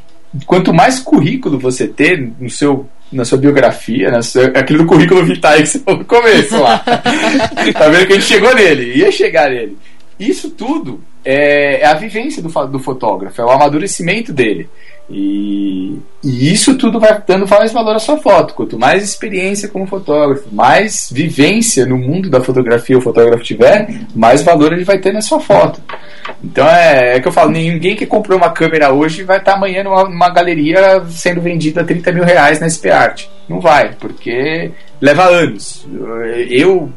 Quanto 0.46 0.74
mais 0.74 1.00
currículo 1.00 1.60
você 1.60 1.88
ter 1.88 2.32
no 2.40 2.50
seu 2.50 2.88
na 3.12 3.24
sua 3.24 3.38
biografia, 3.38 4.10
na 4.10 4.24
sua, 4.24 4.46
aquele 4.46 4.80
do 4.80 4.88
currículo 4.88 5.24
vitae 5.24 5.62
que 5.62 5.68
você 5.68 5.80
falou 5.80 6.00
no 6.00 6.06
começo 6.06 6.60
lá. 6.60 6.80
tá 7.74 7.88
vendo 7.88 8.08
que 8.08 8.14
a 8.14 8.16
gente 8.16 8.26
chegou 8.26 8.54
nele, 8.56 8.98
ia 8.98 9.12
chegar 9.12 9.52
nele. 9.52 9.78
Isso 10.20 10.50
tudo 10.50 11.00
é, 11.24 11.82
é 11.82 11.86
a 11.86 11.94
vivência 11.94 12.42
do, 12.42 12.50
do 12.68 12.80
fotógrafo, 12.80 13.40
é 13.40 13.46
o 13.46 13.52
amadurecimento 13.52 14.34
dele. 14.34 14.68
E, 15.10 16.00
e, 16.24 16.52
isso 16.52 16.78
tudo 16.78 17.00
vai 17.00 17.22
dando 17.28 17.48
mais 17.48 17.74
valor 17.74 17.96
à 17.96 18.00
sua 18.00 18.18
foto. 18.18 18.54
Quanto 18.54 18.80
mais 18.80 19.04
experiência 19.04 19.68
como 19.68 19.86
fotógrafo, 19.86 20.48
mais 20.52 21.10
vivência 21.12 21.86
no 21.86 21.98
mundo 21.98 22.30
da 22.30 22.42
fotografia 22.42 22.98
o 22.98 23.02
fotógrafo 23.02 23.44
tiver, 23.44 23.88
mais 24.16 24.42
valor 24.44 24.72
ele 24.72 24.86
vai 24.86 24.98
ter 25.00 25.12
na 25.12 25.22
sua 25.22 25.40
foto. 25.40 25.82
Então 26.44 26.66
é, 26.68 27.18
é 27.18 27.20
que 27.20 27.28
eu 27.28 27.32
falo: 27.32 27.52
ninguém 27.52 27.96
que 27.96 28.06
comprou 28.06 28.38
uma 28.38 28.52
câmera 28.52 28.94
hoje 28.94 29.24
vai 29.24 29.40
estar 29.40 29.54
amanhã 29.54 29.84
numa, 29.84 30.06
numa 30.06 30.30
galeria 30.30 31.04
sendo 31.10 31.42
vendida 31.42 31.82
a 31.82 31.86
30 31.86 32.12
mil 32.12 32.24
reais 32.24 32.60
na 32.60 32.70
SP 32.70 32.90
Art. 32.90 33.26
Não 33.48 33.60
vai, 33.60 33.94
porque 34.00 34.72
leva 35.02 35.26
anos. 35.26 35.86
Eu 36.50 36.92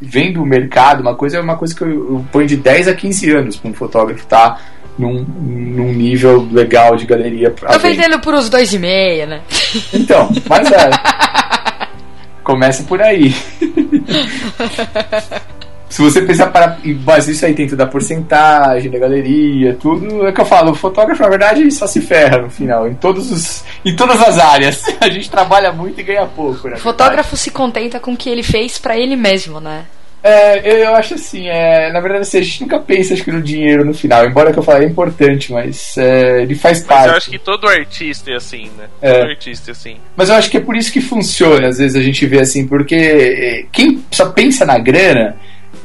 vendo 0.00 0.42
o 0.42 0.46
mercado, 0.46 1.00
uma 1.00 1.14
coisa 1.14 1.38
é 1.38 1.40
uma 1.40 1.56
coisa 1.56 1.74
que 1.74 1.82
eu, 1.82 1.88
eu 1.88 2.24
ponho 2.30 2.46
de 2.46 2.56
10 2.56 2.88
a 2.88 2.94
15 2.94 3.30
anos 3.30 3.56
para 3.56 3.70
um 3.70 3.74
fotógrafo 3.74 4.22
estar. 4.22 4.50
Tá 4.50 4.60
num, 4.98 5.24
num 5.24 5.92
nível 5.92 6.46
legal 6.50 6.96
de 6.96 7.06
galeria. 7.06 7.50
Tô 7.50 7.78
vendendo 7.78 8.18
por 8.20 8.34
uns 8.34 8.48
dois 8.48 8.72
e 8.72 8.78
meia, 8.78 9.26
né? 9.26 9.40
Então, 9.92 10.30
mas 10.48 10.70
é. 10.72 10.90
começa 12.42 12.82
por 12.84 13.00
aí. 13.02 13.34
Se 15.88 16.02
você 16.02 16.20
pensar 16.20 16.48
para. 16.48 16.78
Mas 17.04 17.28
isso 17.28 17.46
aí 17.46 17.54
tem 17.54 17.66
tudo 17.66 17.80
a 17.80 17.86
porcentagem 17.86 18.90
da 18.90 18.98
galeria, 18.98 19.74
tudo. 19.80 20.26
É 20.26 20.32
que 20.32 20.40
eu 20.40 20.44
falo, 20.44 20.72
o 20.72 20.74
fotógrafo, 20.74 21.22
na 21.22 21.28
verdade, 21.28 21.70
só 21.70 21.86
se 21.86 22.00
ferra 22.00 22.38
no 22.38 22.50
final, 22.50 22.88
em, 22.88 22.94
todos 22.94 23.30
os, 23.30 23.64
em 23.84 23.94
todas 23.94 24.20
as 24.20 24.38
áreas. 24.38 24.82
A 25.00 25.08
gente 25.08 25.30
trabalha 25.30 25.72
muito 25.72 26.00
e 26.00 26.02
ganha 26.02 26.26
pouco. 26.26 26.68
O 26.68 26.78
fotógrafo 26.78 27.36
se 27.36 27.50
contenta 27.50 28.00
com 28.00 28.12
o 28.12 28.16
que 28.16 28.28
ele 28.28 28.42
fez 28.42 28.78
para 28.78 28.98
ele 28.98 29.14
mesmo, 29.14 29.60
né? 29.60 29.84
É, 30.28 30.82
eu 30.84 30.94
acho 30.96 31.14
assim, 31.14 31.46
é, 31.46 31.92
na 31.92 32.00
verdade 32.00 32.22
assim, 32.22 32.38
a 32.38 32.42
gente 32.42 32.62
nunca 32.62 32.80
pensa 32.80 33.14
acho 33.14 33.22
que 33.22 33.30
no 33.30 33.40
dinheiro 33.40 33.84
no 33.84 33.94
final, 33.94 34.26
embora 34.26 34.52
que 34.52 34.58
eu 34.58 34.62
falei 34.62 34.88
é 34.88 34.90
importante, 34.90 35.52
mas 35.52 35.96
é, 35.96 36.42
ele 36.42 36.56
faz 36.56 36.78
mas 36.78 36.86
parte. 36.86 37.02
Mas 37.02 37.10
eu 37.10 37.16
acho 37.16 37.30
que 37.30 37.38
todo 37.38 37.68
artista 37.68 38.30
é 38.32 38.34
assim, 38.34 38.70
né? 38.76 38.86
É. 39.00 39.20
Todo 39.20 39.30
artista 39.30 39.70
é 39.70 39.72
assim. 39.72 39.96
Mas 40.16 40.28
eu 40.28 40.34
acho 40.34 40.50
que 40.50 40.56
é 40.56 40.60
por 40.60 40.74
isso 40.74 40.92
que 40.92 41.00
funciona, 41.00 41.68
às 41.68 41.78
vezes 41.78 41.96
a 41.96 42.02
gente 42.02 42.26
vê 42.26 42.40
assim, 42.40 42.66
porque 42.66 42.96
é, 42.96 43.64
quem 43.70 44.02
só 44.10 44.30
pensa 44.30 44.64
na 44.64 44.78
grana 44.78 45.36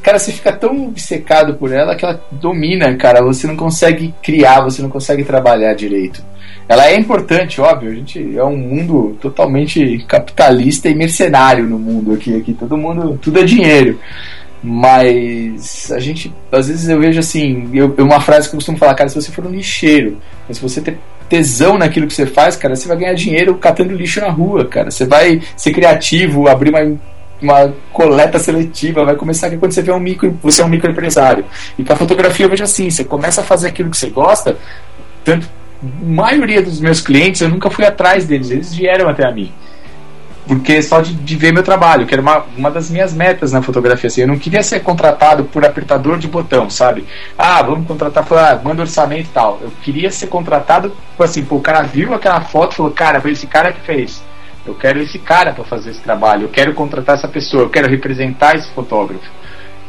cara, 0.01 0.19
você 0.19 0.31
fica 0.31 0.51
tão 0.51 0.87
obcecado 0.87 1.55
por 1.55 1.71
ela 1.71 1.95
que 1.95 2.05
ela 2.05 2.21
domina, 2.31 2.95
cara. 2.95 3.21
Você 3.23 3.47
não 3.47 3.55
consegue 3.55 4.13
criar, 4.21 4.61
você 4.61 4.81
não 4.81 4.89
consegue 4.89 5.23
trabalhar 5.23 5.73
direito. 5.73 6.23
Ela 6.67 6.87
é 6.87 6.97
importante, 6.97 7.59
óbvio. 7.59 7.91
A 7.91 7.95
gente 7.95 8.37
é 8.37 8.43
um 8.43 8.57
mundo 8.57 9.17
totalmente 9.21 10.05
capitalista 10.07 10.89
e 10.89 10.95
mercenário 10.95 11.65
no 11.65 11.77
mundo 11.77 12.13
aqui. 12.13 12.35
Aqui 12.35 12.53
todo 12.53 12.77
mundo, 12.77 13.19
tudo 13.21 13.39
é 13.39 13.43
dinheiro. 13.43 13.99
Mas 14.63 15.91
a 15.91 15.99
gente, 15.99 16.31
às 16.51 16.67
vezes 16.67 16.87
eu 16.87 16.99
vejo 16.99 17.19
assim, 17.19 17.69
eu, 17.73 17.93
uma 17.99 18.19
frase 18.19 18.47
que 18.47 18.55
eu 18.55 18.57
costumo 18.57 18.77
falar, 18.77 18.93
cara, 18.93 19.09
se 19.09 19.19
você 19.19 19.31
for 19.31 19.45
um 19.45 19.49
lixeiro, 19.49 20.17
mas 20.47 20.57
se 20.57 20.63
você 20.63 20.79
ter 20.79 20.97
tesão 21.27 21.77
naquilo 21.77 22.05
que 22.07 22.13
você 22.13 22.25
faz, 22.25 22.55
cara, 22.55 22.75
você 22.75 22.87
vai 22.87 22.97
ganhar 22.97 23.13
dinheiro 23.13 23.55
catando 23.55 23.95
lixo 23.95 24.19
na 24.19 24.29
rua, 24.29 24.65
cara. 24.65 24.91
Você 24.91 25.05
vai 25.05 25.41
ser 25.55 25.71
criativo, 25.71 26.47
abrir 26.47 26.69
uma 26.69 26.99
uma 27.41 27.73
coleta 27.91 28.39
seletiva, 28.39 29.03
vai 29.03 29.15
começar 29.15 29.47
aqui 29.47 29.57
quando 29.57 29.71
você 29.71 29.81
vê 29.81 29.91
um 29.91 29.99
micro, 29.99 30.37
você 30.41 30.61
é 30.61 30.65
um 30.65 30.69
microempresário. 30.69 31.45
E 31.77 31.83
para 31.83 31.95
fotografia 31.95 32.45
eu 32.45 32.49
vejo 32.49 32.63
assim, 32.63 32.89
você 32.89 33.03
começa 33.03 33.41
a 33.41 33.43
fazer 33.43 33.69
aquilo 33.69 33.89
que 33.89 33.97
você 33.97 34.09
gosta, 34.09 34.57
tanto 35.23 35.47
maioria 36.01 36.61
dos 36.61 36.79
meus 36.79 37.01
clientes 37.01 37.41
eu 37.41 37.49
nunca 37.49 37.69
fui 37.69 37.85
atrás 37.85 38.25
deles, 38.25 38.51
eles 38.51 38.73
vieram 38.73 39.09
até 39.09 39.25
a 39.25 39.31
mim. 39.31 39.51
Porque 40.47 40.81
só 40.81 41.01
de, 41.01 41.13
de 41.13 41.35
ver 41.35 41.53
meu 41.53 41.63
trabalho, 41.63 42.05
que 42.05 42.13
era 42.13 42.21
uma, 42.21 42.45
uma 42.57 42.69
das 42.69 42.89
minhas 42.89 43.13
metas 43.13 43.51
na 43.51 43.61
fotografia, 43.61 44.07
assim, 44.07 44.21
eu 44.21 44.27
não 44.27 44.37
queria 44.37 44.61
ser 44.61 44.81
contratado 44.81 45.45
por 45.45 45.63
apertador 45.63 46.17
de 46.17 46.27
botão, 46.27 46.69
sabe? 46.69 47.05
Ah, 47.37 47.61
vamos 47.61 47.87
contratar, 47.87 48.25
ah, 48.31 48.59
manda 48.61 48.81
orçamento 48.81 49.27
e 49.29 49.33
tal. 49.33 49.59
Eu 49.61 49.71
queria 49.81 50.11
ser 50.11 50.27
contratado, 50.27 50.91
assim, 51.19 51.43
pô, 51.43 51.57
o 51.57 51.61
cara 51.61 51.83
viu 51.83 52.13
aquela 52.13 52.41
foto 52.41 52.73
e 52.73 52.75
falou, 52.75 52.91
cara, 52.91 53.21
foi 53.21 53.31
esse 53.31 53.47
cara 53.47 53.71
que 53.71 53.81
fez 53.81 54.21
eu 54.65 54.75
quero 54.75 55.01
esse 55.01 55.19
cara 55.19 55.53
para 55.53 55.63
fazer 55.63 55.91
esse 55.91 56.01
trabalho, 56.01 56.43
eu 56.43 56.49
quero 56.49 56.73
contratar 56.73 57.15
essa 57.15 57.27
pessoa, 57.27 57.63
eu 57.63 57.69
quero 57.69 57.89
representar 57.89 58.55
esse 58.55 58.69
fotógrafo. 58.73 59.29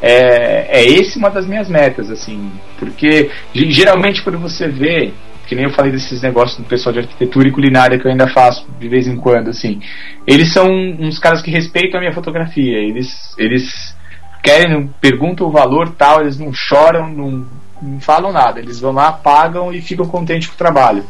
É, 0.00 0.80
é 0.80 0.84
esse 0.84 1.18
uma 1.18 1.30
das 1.30 1.46
minhas 1.46 1.68
metas, 1.68 2.10
assim, 2.10 2.50
porque 2.78 3.30
geralmente 3.54 4.22
quando 4.22 4.38
você 4.38 4.66
vê, 4.66 5.12
que 5.46 5.54
nem 5.54 5.64
eu 5.64 5.70
falei 5.70 5.92
desses 5.92 6.22
negócios 6.22 6.58
do 6.58 6.64
pessoal 6.64 6.92
de 6.92 7.00
arquitetura 7.00 7.46
e 7.46 7.52
culinária 7.52 7.98
que 7.98 8.06
eu 8.06 8.10
ainda 8.10 8.26
faço 8.28 8.66
de 8.80 8.88
vez 8.88 9.06
em 9.06 9.16
quando, 9.16 9.50
assim, 9.50 9.80
eles 10.26 10.52
são 10.52 10.66
uns 10.68 11.18
caras 11.18 11.40
que 11.40 11.50
respeitam 11.50 11.98
a 11.98 12.00
minha 12.00 12.12
fotografia, 12.12 12.78
eles, 12.78 13.34
eles 13.38 13.96
querem, 14.42 14.90
perguntam 15.00 15.46
o 15.46 15.52
valor 15.52 15.90
tal, 15.90 16.22
eles 16.22 16.38
não 16.38 16.52
choram, 16.52 17.08
não, 17.08 17.46
não 17.80 18.00
falam 18.00 18.32
nada, 18.32 18.58
eles 18.58 18.80
vão 18.80 18.92
lá, 18.92 19.12
pagam 19.12 19.72
e 19.72 19.80
ficam 19.80 20.06
contentes 20.06 20.48
com 20.48 20.54
o 20.54 20.58
trabalho. 20.58 21.04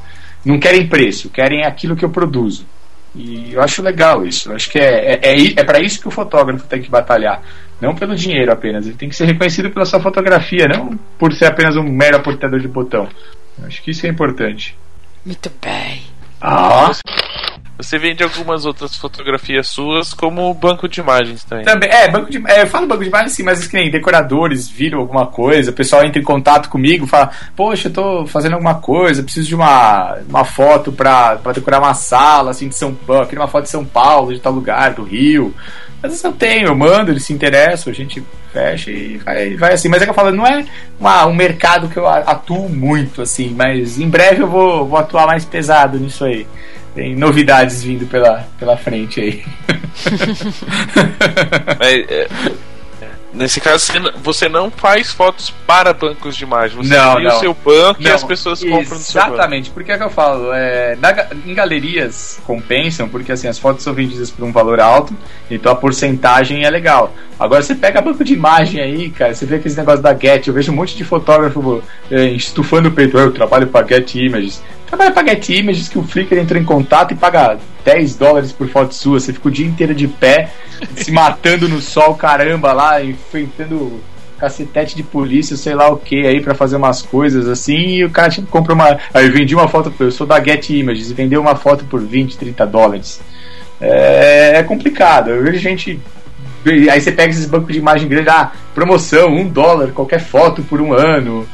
Não 0.44 0.58
querem 0.58 0.86
preço, 0.86 1.30
querem 1.30 1.64
aquilo 1.64 1.96
que 1.96 2.04
eu 2.04 2.10
produzo. 2.10 2.66
E 3.14 3.52
eu 3.52 3.62
acho 3.62 3.82
legal 3.82 4.24
isso. 4.24 4.50
Eu 4.50 4.56
acho 4.56 4.70
que 4.70 4.78
é, 4.78 5.14
é, 5.14 5.20
é, 5.22 5.52
é 5.56 5.64
para 5.64 5.80
isso 5.80 6.00
que 6.00 6.08
o 6.08 6.10
fotógrafo 6.10 6.66
tem 6.66 6.80
que 6.80 6.90
batalhar. 6.90 7.42
Não 7.80 7.94
pelo 7.94 8.14
dinheiro 8.14 8.52
apenas. 8.52 8.86
Ele 8.86 8.96
tem 8.96 9.08
que 9.08 9.16
ser 9.16 9.26
reconhecido 9.26 9.70
pela 9.70 9.84
sua 9.84 10.00
fotografia, 10.00 10.66
não 10.66 10.96
por 11.18 11.32
ser 11.32 11.46
apenas 11.46 11.76
um 11.76 11.82
mero 11.82 12.16
aportador 12.16 12.60
de 12.60 12.68
botão. 12.68 13.08
Eu 13.58 13.66
acho 13.66 13.82
que 13.82 13.90
isso 13.90 14.06
é 14.06 14.08
importante. 14.08 14.76
Muito 15.24 15.50
bem. 15.60 16.02
Ah. 16.40 16.92
Você 17.82 17.98
vende 17.98 18.22
algumas 18.22 18.64
outras 18.64 18.96
fotografias 18.96 19.68
suas 19.68 20.14
como 20.14 20.52
banco 20.54 20.88
de 20.88 21.00
imagens 21.00 21.44
também. 21.44 21.64
Também, 21.64 21.90
é, 21.90 22.08
banco 22.08 22.30
de, 22.30 22.42
é, 22.46 22.62
eu 22.62 22.66
falo 22.66 22.86
banco 22.86 23.02
de 23.02 23.08
imagens 23.08 23.32
sim, 23.32 23.42
mas 23.42 23.66
que 23.66 23.74
nem 23.74 23.90
decoradores 23.90 24.68
viram 24.68 24.98
alguma 25.00 25.26
coisa, 25.26 25.70
o 25.70 25.74
pessoal 25.74 26.04
entra 26.04 26.20
em 26.20 26.24
contato 26.24 26.68
comigo, 26.68 27.06
fala, 27.06 27.30
poxa, 27.56 27.88
eu 27.88 27.92
tô 27.92 28.26
fazendo 28.26 28.54
alguma 28.54 28.76
coisa, 28.76 29.22
preciso 29.22 29.48
de 29.48 29.54
uma, 29.54 30.16
uma 30.28 30.44
foto 30.44 30.92
pra, 30.92 31.36
pra 31.36 31.52
decorar 31.52 31.80
uma 31.80 31.94
sala, 31.94 32.50
assim, 32.50 32.68
de 32.68 32.76
São 32.76 32.94
Paulo, 32.94 33.26
queria 33.26 33.42
uma 33.42 33.48
foto 33.48 33.64
de 33.64 33.70
São 33.70 33.84
Paulo, 33.84 34.32
de 34.32 34.40
tal 34.40 34.52
lugar, 34.52 34.94
do 34.94 35.02
Rio. 35.02 35.54
Às 36.02 36.10
vezes 36.10 36.24
eu 36.24 36.32
tenho, 36.32 36.66
eu 36.66 36.74
mando, 36.74 37.12
eles 37.12 37.24
se 37.24 37.32
interessam, 37.32 37.92
a 37.92 37.94
gente 37.94 38.22
fecha 38.52 38.90
e 38.90 39.18
vai, 39.18 39.54
vai 39.54 39.72
assim. 39.72 39.88
Mas 39.88 40.02
é 40.02 40.04
que 40.04 40.10
eu 40.10 40.14
falo, 40.14 40.32
não 40.32 40.44
é 40.44 40.64
uma, 40.98 41.26
um 41.26 41.34
mercado 41.34 41.88
que 41.88 41.96
eu 41.96 42.08
atuo 42.08 42.68
muito, 42.68 43.22
assim, 43.22 43.54
mas 43.56 44.00
em 44.00 44.08
breve 44.08 44.42
eu 44.42 44.48
vou, 44.48 44.86
vou 44.86 44.98
atuar 44.98 45.26
mais 45.26 45.44
pesado 45.44 45.98
nisso 45.98 46.24
aí. 46.24 46.46
Tem 46.94 47.16
novidades 47.16 47.82
vindo 47.82 48.06
pela, 48.06 48.46
pela 48.58 48.76
frente 48.76 49.20
aí. 49.20 49.44
é, 51.80 52.28
nesse 53.32 53.60
caso, 53.60 53.92
você 54.22 54.48
não 54.48 54.70
faz 54.70 55.10
fotos 55.10 55.50
para 55.66 55.92
bancos 55.92 56.36
de 56.36 56.44
imagem. 56.44 56.76
Você 56.76 56.94
não, 56.94 57.14
cria 57.14 57.28
não. 57.30 57.36
o 57.36 57.40
seu 57.40 57.54
banco 57.54 58.02
Não, 58.02 58.10
e 58.10 58.12
as 58.12 58.22
pessoas 58.22 58.62
compram 58.62 58.98
no 58.98 59.04
seu 59.04 59.20
banco. 59.20 59.34
Exatamente, 59.34 59.70
porque 59.70 59.92
é 59.92 59.96
que 59.96 60.02
eu 60.02 60.10
falo, 60.10 60.52
é, 60.52 60.96
na 60.96 61.12
em 61.46 61.54
galerias 61.54 62.40
compensam, 62.44 63.08
porque 63.08 63.32
assim, 63.32 63.48
as 63.48 63.58
fotos 63.58 63.82
são 63.82 63.94
vendidas 63.94 64.30
por 64.30 64.44
um 64.44 64.52
valor 64.52 64.80
alto, 64.80 65.16
então 65.50 65.72
a 65.72 65.76
porcentagem 65.76 66.64
é 66.64 66.70
legal. 66.70 67.14
Agora 67.38 67.62
você 67.62 67.74
pega 67.74 68.00
banco 68.00 68.22
de 68.22 68.34
imagem 68.34 68.80
aí, 68.80 69.10
cara, 69.10 69.34
você 69.34 69.46
vê 69.46 69.56
aqueles 69.56 69.76
negócios 69.76 70.02
da 70.02 70.14
Get, 70.14 70.46
eu 70.46 70.54
vejo 70.54 70.70
um 70.70 70.76
monte 70.76 70.96
de 70.96 71.04
fotógrafo 71.04 71.82
é, 72.10 72.26
estufando 72.26 72.88
o 72.88 72.92
peito, 72.92 73.18
eu 73.18 73.32
trabalho 73.32 73.66
para 73.66 73.86
Get 73.86 74.14
Images. 74.14 74.62
Trabalha 74.92 75.10
para 75.10 75.28
Get 75.28 75.48
Images 75.48 75.88
que 75.88 75.98
o 75.98 76.02
Flickr 76.02 76.36
entra 76.36 76.58
em 76.58 76.64
contato 76.64 77.12
e 77.12 77.16
paga 77.16 77.58
10 77.82 78.14
dólares 78.14 78.52
por 78.52 78.68
foto 78.68 78.94
sua, 78.94 79.18
você 79.18 79.32
fica 79.32 79.48
o 79.48 79.50
dia 79.50 79.66
inteiro 79.66 79.94
de 79.94 80.06
pé, 80.06 80.50
se 80.94 81.10
matando 81.10 81.66
no 81.66 81.80
sol, 81.80 82.14
caramba, 82.14 82.74
lá, 82.74 83.02
enfrentando 83.02 84.02
cacetete 84.38 84.94
de 84.94 85.02
polícia, 85.02 85.56
sei 85.56 85.74
lá 85.74 85.88
o 85.88 85.96
que 85.96 86.26
aí 86.26 86.42
pra 86.42 86.54
fazer 86.54 86.76
umas 86.76 87.00
coisas 87.00 87.48
assim, 87.48 87.86
e 87.86 88.04
o 88.04 88.10
cara 88.10 88.28
tipo, 88.28 88.46
compra 88.48 88.74
uma. 88.74 88.98
Aí 89.14 89.30
vendi 89.30 89.54
uma 89.54 89.66
foto, 89.66 89.90
eu 89.98 90.10
sou 90.10 90.26
da 90.26 90.44
Get 90.44 90.68
Images 90.68 91.10
e 91.10 91.14
vendeu 91.14 91.40
uma 91.40 91.56
foto 91.56 91.86
por 91.86 91.98
20, 91.98 92.36
30 92.36 92.66
dólares. 92.66 93.18
É, 93.80 94.58
é 94.58 94.62
complicado. 94.62 95.30
Eu 95.30 95.42
vejo 95.42 95.58
gente. 95.58 95.98
Aí 96.66 97.00
você 97.00 97.10
pega 97.10 97.30
esses 97.30 97.46
bancos 97.46 97.72
de 97.72 97.78
imagem 97.78 98.06
grande, 98.06 98.28
ah, 98.28 98.52
promoção, 98.74 99.30
um 99.30 99.48
dólar, 99.48 99.92
qualquer 99.92 100.20
foto 100.20 100.62
por 100.62 100.82
um 100.82 100.92
ano. 100.92 101.48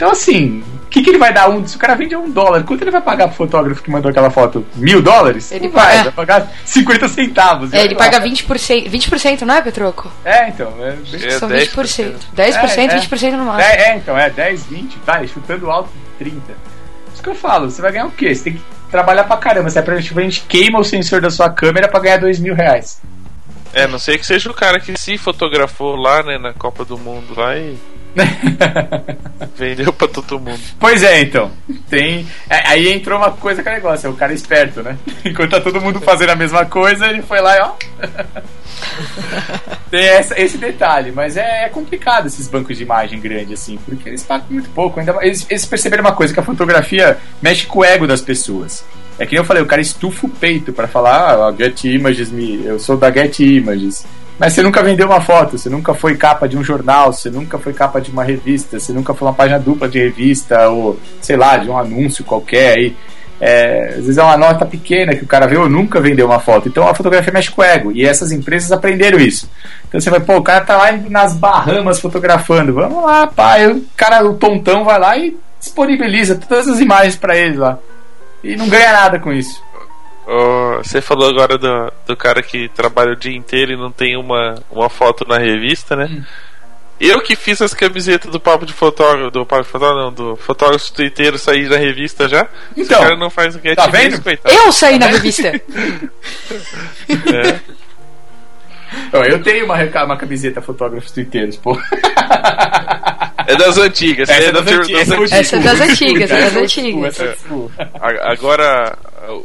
Então 0.00 0.12
assim, 0.12 0.64
o 0.86 0.86
que, 0.88 1.02
que 1.02 1.10
ele 1.10 1.18
vai 1.18 1.30
dar 1.30 1.50
um? 1.50 1.66
Se 1.68 1.76
o 1.76 1.78
cara 1.78 1.94
vende 1.94 2.14
a 2.14 2.18
um 2.18 2.30
dólar, 2.30 2.64
quanto 2.64 2.80
ele 2.82 2.90
vai 2.90 3.02
pagar 3.02 3.28
pro 3.28 3.36
fotógrafo 3.36 3.82
que 3.82 3.90
mandou 3.90 4.10
aquela 4.10 4.30
foto? 4.30 4.64
Mil 4.76 5.02
dólares? 5.02 5.52
Ele 5.52 5.66
Não 5.66 5.72
vai, 5.74 5.94
vai- 5.96 6.04
vai 6.04 6.12
pagar 6.12 6.50
50 6.64 7.06
centavos. 7.06 7.70
É, 7.74 7.84
ele 7.84 7.94
paga 7.94 8.18
20%, 8.18 8.88
20%, 8.88 9.42
não 9.42 9.56
é, 9.56 9.60
Petroco? 9.60 10.10
É, 10.24 10.48
então. 10.48 10.72
É, 10.80 10.96
É, 11.26 11.30
São 11.32 11.50
10%. 11.50 11.68
20%. 11.74 12.14
10%, 12.34 12.78
É, 12.78 12.84
é. 12.84 12.98
20% 12.98 13.32
no 13.36 13.44
máximo. 13.44 13.60
É, 13.60 13.90
é, 13.90 13.96
então, 13.98 14.16
é 14.16 14.30
10, 14.30 14.64
20, 14.64 14.96
vai, 15.04 15.28
chutando 15.28 15.70
alto 15.70 15.90
30. 16.18 16.40
Isso 17.12 17.22
que 17.22 17.28
eu 17.28 17.34
falo, 17.34 17.70
você 17.70 17.82
vai 17.82 17.92
ganhar 17.92 18.06
o 18.06 18.10
quê? 18.10 18.34
Você 18.34 18.44
tem 18.44 18.52
que 18.54 18.62
trabalhar 18.90 19.24
pra 19.24 19.36
caramba. 19.36 19.68
Se 19.68 19.78
é 19.78 19.82
pra 19.82 19.96
gente, 20.00 20.18
a 20.18 20.22
gente 20.22 20.40
queima 20.48 20.78
o 20.80 20.84
sensor 20.84 21.20
da 21.20 21.30
sua 21.30 21.50
câmera 21.50 21.88
pra 21.88 22.00
ganhar 22.00 22.16
2 22.16 22.38
mil 22.40 22.54
reais. 22.54 23.02
É, 23.74 23.86
não 23.86 23.98
sei 23.98 24.16
que 24.16 24.24
seja 24.24 24.50
o 24.50 24.54
cara 24.54 24.80
que 24.80 24.98
se 24.98 25.18
fotografou 25.18 25.94
lá, 25.94 26.22
né, 26.22 26.38
na 26.38 26.54
Copa 26.54 26.86
do 26.86 26.96
Mundo 26.96 27.34
lá 27.36 27.54
e 27.54 27.76
vendeu 29.56 29.92
pra 29.92 30.08
todo 30.08 30.38
mundo. 30.38 30.60
pois 30.78 31.02
é, 31.02 31.20
então. 31.20 31.50
Tem. 31.88 32.26
é, 32.48 32.68
aí 32.68 32.88
entrou 32.92 33.18
uma 33.18 33.30
coisa 33.32 33.62
que 33.62 33.68
é 33.68 33.72
negócio, 33.74 34.06
é 34.06 34.10
o 34.10 34.14
cara 34.14 34.32
esperto, 34.32 34.82
né? 34.82 34.96
Enquanto 35.24 35.50
tá 35.50 35.60
todo 35.60 35.80
mundo 35.80 36.00
fazendo 36.00 36.30
a 36.30 36.36
mesma 36.36 36.64
coisa, 36.66 37.06
ele 37.08 37.22
foi 37.22 37.40
lá 37.40 37.56
e 37.56 37.60
ó. 37.60 37.72
Tem 39.90 40.04
essa- 40.04 40.40
esse 40.40 40.56
detalhe, 40.56 41.10
mas 41.12 41.36
é, 41.36 41.64
é 41.64 41.68
complicado 41.68 42.26
esses 42.26 42.46
bancos 42.48 42.76
de 42.76 42.82
imagem 42.84 43.20
grande, 43.20 43.54
assim, 43.54 43.78
porque 43.84 44.08
eles 44.08 44.22
pagam 44.22 44.46
muito 44.50 44.70
pouco. 44.70 45.00
Ainda, 45.00 45.16
eles, 45.22 45.44
eles 45.50 45.66
perceberam 45.66 46.04
uma 46.04 46.12
coisa, 46.12 46.32
que 46.32 46.40
a 46.40 46.44
fotografia 46.44 47.18
mexe 47.42 47.66
com 47.66 47.80
o 47.80 47.84
ego 47.84 48.06
das 48.06 48.20
pessoas. 48.20 48.84
É 49.18 49.26
que 49.26 49.32
nem 49.32 49.40
eu 49.40 49.44
falei, 49.44 49.62
o 49.62 49.66
cara 49.66 49.82
estufa 49.82 50.26
o 50.26 50.30
peito 50.30 50.72
pra 50.72 50.88
falar, 50.88 51.34
ah, 51.34 51.48
a 51.48 51.52
Get 51.52 51.84
Images, 51.84 52.30
me, 52.30 52.64
eu 52.64 52.78
sou 52.78 52.96
da 52.96 53.10
Get 53.12 53.40
Images. 53.40 54.06
Mas 54.40 54.54
você 54.54 54.62
nunca 54.62 54.82
vendeu 54.82 55.06
uma 55.06 55.20
foto, 55.20 55.58
você 55.58 55.68
nunca 55.68 55.92
foi 55.92 56.16
capa 56.16 56.48
de 56.48 56.56
um 56.56 56.64
jornal, 56.64 57.12
você 57.12 57.28
nunca 57.28 57.58
foi 57.58 57.74
capa 57.74 58.00
de 58.00 58.10
uma 58.10 58.24
revista, 58.24 58.80
você 58.80 58.90
nunca 58.90 59.12
foi 59.12 59.28
uma 59.28 59.34
página 59.34 59.58
dupla 59.58 59.86
de 59.86 59.98
revista, 59.98 60.70
ou 60.70 60.98
sei 61.20 61.36
lá, 61.36 61.58
de 61.58 61.68
um 61.68 61.76
anúncio 61.76 62.24
qualquer 62.24 62.78
aí. 62.78 62.96
É, 63.38 63.88
às 63.90 63.96
vezes 63.96 64.16
é 64.16 64.22
uma 64.22 64.38
nota 64.38 64.64
pequena 64.64 65.14
que 65.14 65.24
o 65.24 65.26
cara 65.26 65.46
vê 65.46 65.58
ou 65.58 65.68
nunca 65.68 66.00
vendeu 66.00 66.24
uma 66.24 66.40
foto. 66.40 66.68
Então 66.68 66.88
a 66.88 66.94
fotografia 66.94 67.30
mexe 67.30 67.50
com 67.50 67.60
o 67.60 67.64
ego. 67.64 67.92
E 67.92 68.02
essas 68.06 68.32
empresas 68.32 68.72
aprenderam 68.72 69.18
isso. 69.18 69.46
Então 69.86 70.00
você 70.00 70.08
vai, 70.08 70.20
pô, 70.20 70.38
o 70.38 70.42
cara 70.42 70.64
tá 70.64 70.74
lá 70.74 70.90
nas 70.92 71.34
Bahamas 71.34 72.00
fotografando. 72.00 72.72
Vamos 72.72 73.04
lá, 73.04 73.26
pai. 73.26 73.70
O 73.70 73.84
cara, 73.94 74.24
o 74.26 74.34
tontão 74.34 74.84
vai 74.84 74.98
lá 74.98 75.18
e 75.18 75.36
disponibiliza 75.58 76.34
todas 76.34 76.66
as 76.66 76.80
imagens 76.80 77.14
pra 77.14 77.36
ele 77.36 77.58
lá. 77.58 77.78
E 78.42 78.56
não 78.56 78.70
ganha 78.70 78.90
nada 78.90 79.18
com 79.18 79.30
isso. 79.30 79.62
Você 80.78 81.00
falou 81.00 81.28
agora 81.28 81.58
do, 81.58 81.92
do 82.06 82.16
cara 82.16 82.42
que 82.42 82.68
trabalha 82.68 83.12
o 83.12 83.16
dia 83.16 83.36
inteiro 83.36 83.72
e 83.72 83.76
não 83.76 83.90
tem 83.90 84.16
uma, 84.16 84.62
uma 84.70 84.88
foto 84.88 85.26
na 85.28 85.38
revista, 85.38 85.96
né? 85.96 86.08
Hum. 86.10 86.22
Eu 87.00 87.22
que 87.22 87.34
fiz 87.34 87.62
as 87.62 87.72
camisetas 87.72 88.30
do 88.30 88.38
papo 88.38 88.66
de 88.66 88.74
fotógrafo, 88.74 89.30
do 89.30 89.46
papo 89.46 89.62
de 89.62 89.68
fotógrafo, 89.70 90.04
não, 90.04 90.12
do 90.12 90.36
fotógrafo 90.36 90.92
twitteiro 90.92 91.38
sair 91.38 91.68
na 91.68 91.78
revista 91.78 92.28
já. 92.28 92.46
Então, 92.76 92.98
o 92.98 93.02
cara 93.02 93.16
não 93.16 93.30
faz 93.30 93.56
o 93.56 93.58
que 93.58 93.70
é 93.70 93.74
tá 93.74 93.86
vendo? 93.86 94.22
Eu 94.44 94.70
saí 94.70 94.98
na 94.98 95.06
revista. 95.06 95.50
É. 99.12 99.32
Eu 99.32 99.40
tenho 99.40 99.66
uma, 99.66 99.76
uma 100.04 100.16
camiseta 100.16 100.60
fotógrafos 100.60 101.12
twitteiros, 101.12 101.56
pô. 101.56 101.78
É 103.46 103.56
das 103.56 103.78
antigas, 103.78 104.28
Essa 104.28 104.48
é 104.48 104.52
das 104.52 104.66
antigas, 104.66 105.00
essa 105.32 105.56
é 105.56 105.60
das 105.60 105.80
antigas, 105.80 106.30
é 106.30 107.36
Agora, 108.22 108.98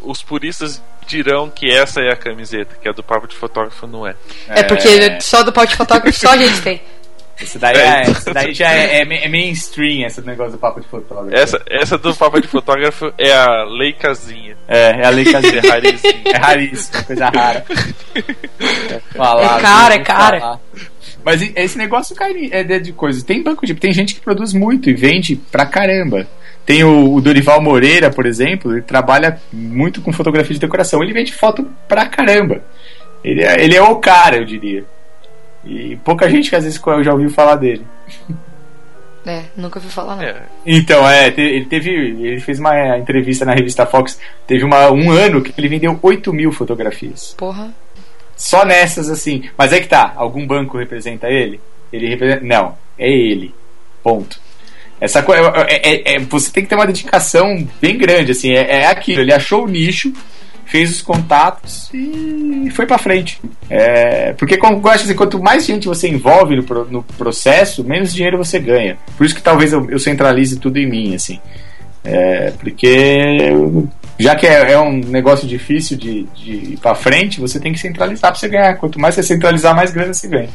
os 0.04 0.22
puristas 0.24 0.82
dirão 1.08 1.50
que 1.50 1.72
essa 1.72 2.02
é 2.02 2.12
a 2.12 2.16
camiseta, 2.16 2.76
que 2.82 2.88
a 2.88 2.92
do 2.92 3.04
papo 3.04 3.28
de 3.28 3.36
fotógrafo 3.36 3.86
não 3.88 4.08
é. 4.08 4.16
É 4.48 4.64
porque 4.64 5.20
só 5.22 5.44
do 5.44 5.52
pau 5.52 5.66
de 5.66 5.76
fotógrafo 5.76 6.20
só 6.20 6.32
a 6.32 6.38
gente 6.38 6.62
tem. 6.62 6.82
Esse 7.40 7.60
daí, 7.60 7.76
é, 7.76 8.02
esse 8.04 8.34
daí 8.34 8.54
já 8.54 8.72
é, 8.72 9.00
é, 9.00 9.02
é 9.02 9.28
mainstream, 9.28 10.08
esse 10.08 10.22
negócio 10.22 10.54
do 10.54 10.58
papo 10.58 10.80
de 10.80 10.88
fotógrafo. 10.88 11.36
Essa, 11.36 11.62
essa 11.70 11.98
do 11.98 12.16
Papa 12.16 12.40
de 12.40 12.48
Fotógrafo 12.48 13.14
é 13.18 13.34
a 13.34 13.66
Leicazinha. 13.66 14.56
É, 14.68 15.02
é 15.02 15.06
a 15.06 15.10
lei 15.10 15.26
que 15.26 15.36
É 15.36 15.70
raríssimo. 15.70 16.14
É 16.26 16.38
raríssimo, 16.38 17.04
coisa 17.04 17.30
rara. 17.30 17.66
É, 18.90 19.00
falar, 19.16 19.60
É 19.60 19.62
cara, 19.62 19.94
é 19.96 20.00
cara. 20.00 20.40
Falar. 20.40 20.60
Mas 21.26 21.42
esse 21.56 21.78
negócio 21.78 22.16
cai 22.16 22.50
é 22.52 22.64
de, 22.64 22.80
de 22.80 22.94
coisas. 22.94 23.24
Tem 23.24 23.44
banco 23.44 23.66
de. 23.66 23.74
Tem 23.74 23.92
gente 23.92 24.16
que 24.16 24.22
produz 24.22 24.54
muito 24.54 24.90
e 24.90 24.94
vende 24.94 25.36
pra 25.36 25.66
caramba. 25.66 26.28
Tem 26.66 26.84
o, 26.84 27.14
o 27.14 27.22
Dorival 27.22 27.62
Moreira, 27.62 28.10
por 28.10 28.26
exemplo, 28.26 28.74
ele 28.74 28.82
trabalha 28.82 29.40
muito 29.54 30.02
com 30.02 30.12
fotografia 30.12 30.54
de 30.54 30.60
decoração. 30.60 31.04
Ele 31.04 31.14
vende 31.14 31.34
foto 31.34 31.68
pra 31.88 32.08
caramba. 32.08 32.62
Ele 33.24 33.44
é, 33.44 33.64
ele 33.64 33.76
é 33.76 33.82
o 33.82 33.96
cara, 33.98 34.38
eu 34.38 34.46
diria. 34.46 34.84
E 35.64 35.96
pouca 35.98 36.30
gente 36.30 36.50
que 36.50 36.56
às 36.56 36.64
vezes 36.64 36.82
já 37.04 37.12
ouviu 37.12 37.30
falar 37.30 37.56
dele. 37.56 37.86
É, 39.28 39.46
nunca 39.58 39.80
ouvi 39.80 39.90
falar, 39.90 40.18
não. 40.18 40.24
É, 40.24 40.44
Então, 40.64 41.10
é, 41.10 41.34
ele 41.36 41.66
teve. 41.66 41.90
Ele 41.90 42.40
fez 42.40 42.60
uma 42.60 42.96
entrevista 42.96 43.44
na 43.44 43.56
revista 43.56 43.84
Fox. 43.84 44.20
Teve 44.46 44.64
uma, 44.64 44.92
um 44.92 45.10
ano 45.10 45.42
que 45.42 45.52
ele 45.58 45.68
vendeu 45.68 45.98
8 46.00 46.32
mil 46.32 46.52
fotografias. 46.52 47.34
Porra. 47.36 47.74
Só 48.38 48.64
nessas, 48.64 49.10
assim. 49.10 49.50
Mas 49.58 49.74
é 49.74 49.80
que 49.80 49.88
tá, 49.88 50.14
algum 50.16 50.46
banco 50.46 50.78
representa 50.78 51.28
ele? 51.28 51.60
Ele 51.92 52.08
representa. 52.08 52.46
Não, 52.46 52.78
é 53.00 53.10
ele. 53.10 53.56
Ponto. 54.04 54.40
Essa 55.00 55.22
coisa. 55.22 55.52
É, 55.68 56.14
é- 56.14 56.16
é- 56.16 56.20
você 56.20 56.52
tem 56.52 56.64
que 56.64 56.70
ter 56.70 56.76
uma 56.76 56.88
dedicação 56.88 57.68
bem 57.82 57.98
grande, 57.98 58.32
assim. 58.32 58.52
É, 58.54 58.84
é 58.84 58.88
aquilo. 58.88 59.22
Ele 59.22 59.34
achou 59.34 59.66
o 59.66 59.68
nicho, 59.68 60.14
fez 60.66 60.90
os 60.92 61.02
contatos 61.02 61.90
e 61.94 62.70
foi 62.72 62.86
pra 62.86 62.98
frente. 62.98 63.40
É, 63.70 64.34
porque, 64.34 64.58
como 64.58 64.82
eu 64.82 64.90
acho 64.92 65.04
assim, 65.04 65.16
quanto 65.16 65.42
mais 65.42 65.66
gente 65.66 65.88
você 65.88 66.08
envolve 66.08 66.56
no, 66.56 66.86
no 66.86 67.04
processo, 67.04 67.84
menos 67.84 68.14
dinheiro 68.14 68.38
você 68.38 68.60
ganha. 68.60 68.98
Por 69.18 69.26
isso 69.26 69.36
que 69.36 69.42
talvez 69.42 69.74
eu, 69.74 69.90
eu 69.90 70.00
centralize 70.00 70.58
tudo 70.60 70.78
em 70.78 70.88
mim, 70.88 71.16
assim. 71.16 71.40
É, 72.04 72.52
porque 72.60 73.50
já 74.18 74.36
que 74.36 74.46
é, 74.48 74.72
é 74.74 74.80
um 74.80 75.00
negócio 75.00 75.48
difícil 75.48 75.98
de, 75.98 76.24
de 76.36 76.52
ir 76.52 76.80
pra 76.82 76.96
frente, 76.96 77.42
você 77.42 77.60
tem 77.60 77.74
que 77.74 77.80
centralizar 77.80 78.32
pra 78.32 78.40
você 78.40 78.48
ganhar. 78.48 78.76
Quanto 78.76 79.00
mais 79.00 79.16
você 79.16 79.24
centralizar, 79.24 79.76
mais 79.76 79.92
grana 79.92 80.14
você 80.14 80.28
ganha. 80.28 80.50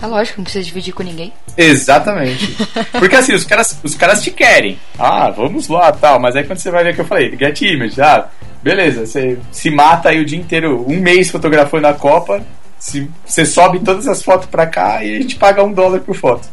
É 0.00 0.06
lógico, 0.06 0.38
não 0.38 0.44
precisa 0.44 0.64
dividir 0.64 0.92
com 0.92 1.02
ninguém. 1.02 1.32
Exatamente. 1.56 2.56
Porque 2.92 3.16
assim, 3.16 3.34
os 3.34 3.44
caras, 3.44 3.78
os 3.82 3.94
caras 3.94 4.22
te 4.22 4.30
querem. 4.30 4.78
Ah, 4.98 5.30
vamos 5.30 5.68
lá, 5.68 5.90
tal. 5.90 6.20
Mas 6.20 6.36
aí 6.36 6.44
quando 6.44 6.58
você 6.58 6.70
vai 6.70 6.84
ver 6.84 6.90
o 6.90 6.94
que 6.94 7.00
eu 7.00 7.06
falei, 7.06 7.34
get 7.36 7.60
image, 7.62 8.00
ah, 8.00 8.26
beleza, 8.62 9.06
você 9.06 9.38
se 9.50 9.70
mata 9.70 10.10
aí 10.10 10.20
o 10.20 10.24
dia 10.24 10.38
inteiro, 10.38 10.84
um 10.86 11.00
mês 11.00 11.30
fotografando 11.30 11.86
a 11.86 11.94
Copa, 11.94 12.42
se, 12.78 13.10
você 13.24 13.46
sobe 13.46 13.80
todas 13.80 14.06
as 14.06 14.22
fotos 14.22 14.46
pra 14.46 14.66
cá 14.66 15.02
e 15.02 15.16
a 15.16 15.20
gente 15.20 15.36
paga 15.36 15.64
um 15.64 15.72
dólar 15.72 16.00
por 16.00 16.14
foto. 16.14 16.46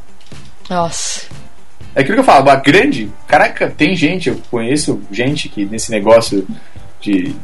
Nossa. 0.70 1.24
É 1.95 2.02
aquilo 2.02 2.15
que 2.15 2.22
eu 2.22 2.26
falo, 2.26 2.49
a 2.49 2.56
grande. 2.56 3.11
Caraca, 3.28 3.70
tem 3.70 3.95
gente, 3.95 4.30
eu 4.30 4.41
conheço 4.49 5.02
gente 5.11 5.49
que 5.49 5.65
nesse 5.65 5.91
negócio 5.91 6.48
de, 6.99 7.36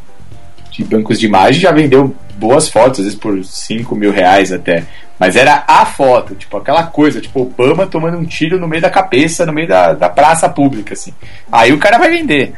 de 0.71 0.83
bancos 0.83 1.19
de 1.19 1.25
imagem 1.25 1.61
já 1.61 1.71
vendeu 1.71 2.15
boas 2.35 2.69
fotos, 2.69 2.99
às 2.99 3.05
vezes 3.05 3.19
por 3.19 3.43
5 3.43 3.95
mil 3.95 4.11
reais 4.11 4.51
até. 4.51 4.85
Mas 5.19 5.35
era 5.35 5.65
a 5.67 5.85
foto, 5.85 6.33
tipo, 6.33 6.55
aquela 6.57 6.83
coisa, 6.83 7.19
tipo, 7.19 7.41
Obama 7.41 7.85
tomando 7.85 8.17
um 8.17 8.25
tiro 8.25 8.57
no 8.57 8.67
meio 8.67 8.81
da 8.81 8.89
cabeça, 8.89 9.45
no 9.45 9.51
meio 9.51 9.67
da, 9.67 9.93
da 9.93 10.09
praça 10.09 10.47
pública, 10.47 10.93
assim. 10.93 11.13
Aí 11.51 11.73
o 11.73 11.77
cara 11.77 11.97
vai 11.97 12.09
vender. 12.09 12.53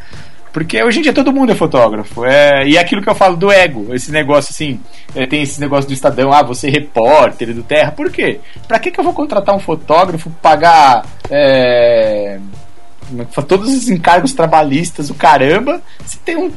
Porque 0.54 0.84
hoje 0.84 1.00
em 1.00 1.02
dia 1.02 1.14
todo 1.14 1.32
mundo 1.32 1.52
é 1.52 1.56
fotógrafo. 1.56 2.26
É, 2.26 2.68
e 2.68 2.78
é 2.78 2.80
aquilo 2.80 3.02
que 3.02 3.10
eu 3.10 3.16
falo 3.16 3.38
do 3.38 3.52
ego, 3.52 3.94
esse 3.96 4.12
negócio 4.12 4.52
assim, 4.52 4.80
é, 5.16 5.26
tem 5.26 5.42
esse 5.42 5.60
negócio 5.60 5.88
do 5.88 5.94
Estadão, 5.94 6.32
ah, 6.32 6.44
você 6.44 6.68
é 6.68 6.72
repórter 6.72 7.54
do 7.54 7.64
Terra, 7.64 7.92
por 7.92 8.12
quê? 8.12 8.40
Pra 8.68 8.80
que, 8.80 8.92
que 8.92 9.00
eu 9.00 9.04
vou 9.04 9.14
contratar 9.14 9.56
um 9.56 9.60
fotógrafo, 9.60 10.30
pagar 10.42 11.06
é, 11.30 12.38
é 13.18 13.42
todos 13.42 13.74
os 13.74 13.90
encargos 13.90 14.34
trabalhistas, 14.34 15.10
o 15.10 15.16
caramba, 15.16 15.82
se 16.06 16.20
tem 16.20 16.36
um, 16.36 16.52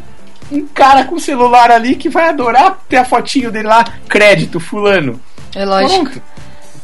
um 0.50 0.66
cara 0.66 1.04
com 1.04 1.18
celular 1.18 1.70
ali 1.70 1.94
que 1.94 2.08
vai 2.08 2.28
adorar 2.28 2.78
ter 2.88 2.96
a 2.96 3.04
fotinho 3.04 3.52
dele 3.52 3.68
lá, 3.68 3.84
crédito, 4.08 4.58
fulano. 4.58 5.20
É 5.54 5.64
lógico. 5.64 6.04
Pronto. 6.04 6.22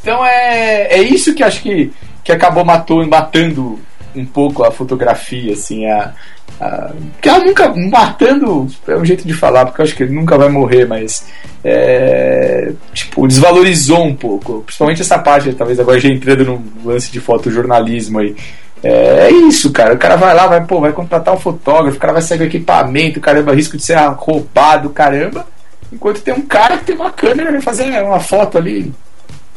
Então 0.01 0.25
é, 0.25 0.87
é 0.95 1.01
isso 1.01 1.33
que 1.35 1.43
acho 1.43 1.61
que, 1.61 1.91
que 2.23 2.31
acabou 2.31 2.65
matou, 2.65 3.05
matando 3.07 3.79
um 4.15 4.25
pouco 4.25 4.63
a 4.63 4.71
fotografia, 4.71 5.53
assim, 5.53 5.85
a, 5.85 6.11
a- 6.59 6.91
que 7.21 7.29
ela 7.29 7.43
nunca 7.45 7.73
matando 7.73 8.67
é 8.87 8.95
um 8.95 9.05
jeito 9.05 9.27
de 9.27 9.33
falar, 9.33 9.65
porque 9.65 9.81
eu 9.81 9.85
acho 9.85 9.95
que 9.95 10.03
ele 10.03 10.13
nunca 10.13 10.37
vai 10.37 10.49
morrer, 10.49 10.85
mas 10.85 11.25
é, 11.63 12.71
tipo, 12.93 13.27
desvalorizou 13.27 14.03
um 14.03 14.15
pouco, 14.15 14.61
principalmente 14.65 15.01
essa 15.01 15.19
parte, 15.19 15.53
talvez 15.53 15.79
agora 15.79 15.99
já 15.99 16.09
entrando 16.09 16.43
no 16.45 16.63
lance 16.91 17.11
de 17.11 17.19
fotojornalismo 17.19 18.19
aí. 18.19 18.35
É, 18.83 19.27
é 19.27 19.31
isso, 19.31 19.71
cara. 19.71 19.93
O 19.93 19.97
cara 19.97 20.15
vai 20.15 20.33
lá, 20.33 20.47
vai, 20.47 20.65
pô, 20.65 20.81
vai 20.81 20.91
contratar 20.91 21.33
um 21.35 21.39
fotógrafo, 21.39 21.97
o 21.97 21.99
cara 21.99 22.13
vai 22.13 22.21
sair 22.23 22.39
com 22.39 22.43
equipamento, 22.45 23.19
caramba, 23.21 23.53
risco 23.53 23.77
de 23.77 23.83
ser 23.83 23.95
roubado, 24.17 24.89
caramba. 24.89 25.45
Enquanto 25.91 26.21
tem 26.21 26.33
um 26.33 26.45
cara 26.45 26.77
que 26.77 26.85
tem 26.85 26.95
uma 26.95 27.11
câmera 27.11 27.55
e 27.57 27.61
fazer 27.61 28.01
uma 28.03 28.19
foto 28.19 28.57
ali, 28.57 28.93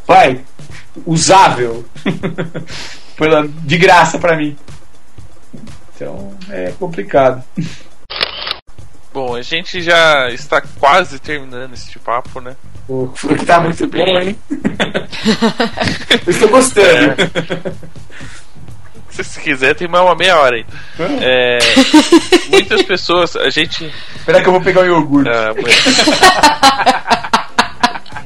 vai, 0.06 0.40
usável, 1.06 1.85
Pela- 3.16 3.47
de 3.48 3.78
graça 3.78 4.19
pra 4.19 4.36
mim. 4.36 4.56
Então 5.94 6.36
é 6.51 6.73
complicado. 6.73 7.43
Bom, 9.12 9.36
a 9.36 9.43
gente 9.43 9.81
já 9.81 10.28
está 10.31 10.61
quase 10.61 11.20
terminando 11.20 11.73
este 11.73 12.01
papo, 12.01 12.40
né? 12.40 12.56
O 12.89 13.06
que 13.39 13.47
tá 13.47 13.61
muito 13.61 13.86
bom, 13.86 14.19
hein? 14.19 14.36
Eu 16.27 16.31
estou 16.31 16.48
gostando. 16.48 17.15
Se 19.14 19.22
você 19.24 19.40
quiser, 19.40 19.74
tem 19.74 19.86
mais 19.86 20.04
uma 20.04 20.14
meia 20.16 20.36
hora 20.38 20.56
ainda. 20.56 20.68
É, 21.24 21.58
muitas 22.50 22.82
pessoas, 22.82 23.36
a 23.36 23.48
gente. 23.48 23.84
Espera 24.16 24.40
que 24.42 24.48
eu 24.48 24.52
vou 24.52 24.60
pegar 24.60 24.80
o 24.80 24.84
iogurte. 24.86 25.30
Ah. 25.30 25.54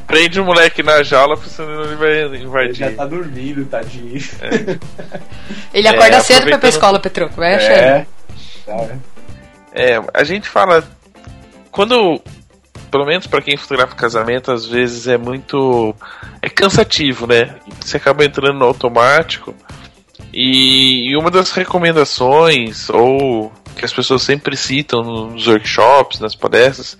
Prende 0.06 0.40
o 0.40 0.44
moleque 0.44 0.82
na 0.82 1.02
jaula, 1.02 1.36
porque 1.36 1.50
senão 1.50 1.82
ele 1.84 1.96
vai 1.96 2.22
Ele 2.22 2.38
já 2.38 2.44
invadir. 2.44 2.96
tá 2.96 3.04
dormindo, 3.04 3.66
tadinho. 3.66 4.18
Ele 5.74 5.86
acorda 5.86 6.16
É, 6.16 6.20
cedo 6.20 6.42
pra 6.42 6.56
ir 6.56 6.58
pra 6.58 6.58
aproveitando- 6.58 6.64
escola, 6.70 6.98
Petroco. 6.98 7.34
Vai 7.36 7.54
achando. 7.56 7.72
É. 7.72 8.06
Tá, 8.64 8.74
né? 8.76 8.98
É, 9.74 10.00
a 10.14 10.24
gente 10.24 10.48
fala. 10.48 10.82
Quando. 11.70 12.20
Pelo 12.90 13.04
menos 13.04 13.26
pra 13.26 13.42
quem 13.42 13.54
fotografa 13.58 13.94
casamento, 13.94 14.50
às 14.50 14.64
vezes 14.64 15.06
é 15.06 15.18
muito. 15.18 15.94
É 16.40 16.48
cansativo, 16.48 17.26
né? 17.26 17.56
Você 17.78 17.98
acaba 17.98 18.24
entrando 18.24 18.58
no 18.58 18.64
automático. 18.64 19.54
E, 20.32 21.10
e 21.10 21.16
uma 21.16 21.30
das 21.30 21.50
recomendações, 21.52 22.88
ou 22.90 23.52
que 23.76 23.84
as 23.84 23.92
pessoas 23.92 24.22
sempre 24.22 24.56
citam 24.56 25.02
nos 25.02 25.46
workshops, 25.46 26.18
nas 26.20 26.34
palestras, 26.34 26.98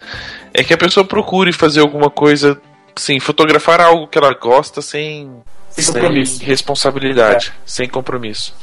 é 0.55 0.63
que 0.63 0.73
a 0.73 0.79
pessoa 0.79 1.05
procure 1.05 1.53
fazer 1.53 1.81
alguma 1.81 2.09
coisa, 2.11 2.61
assim, 2.97 3.19
fotografar 3.21 3.81
algo 3.81 4.07
que 4.07 4.17
ela 4.19 4.33
gosta 4.33 4.81
sem, 4.81 5.31
Sem 5.71 5.85
compromisso. 5.87 6.43
responsabilidade, 6.45 7.53
sem 7.67 7.89
compromisso. 7.89 8.55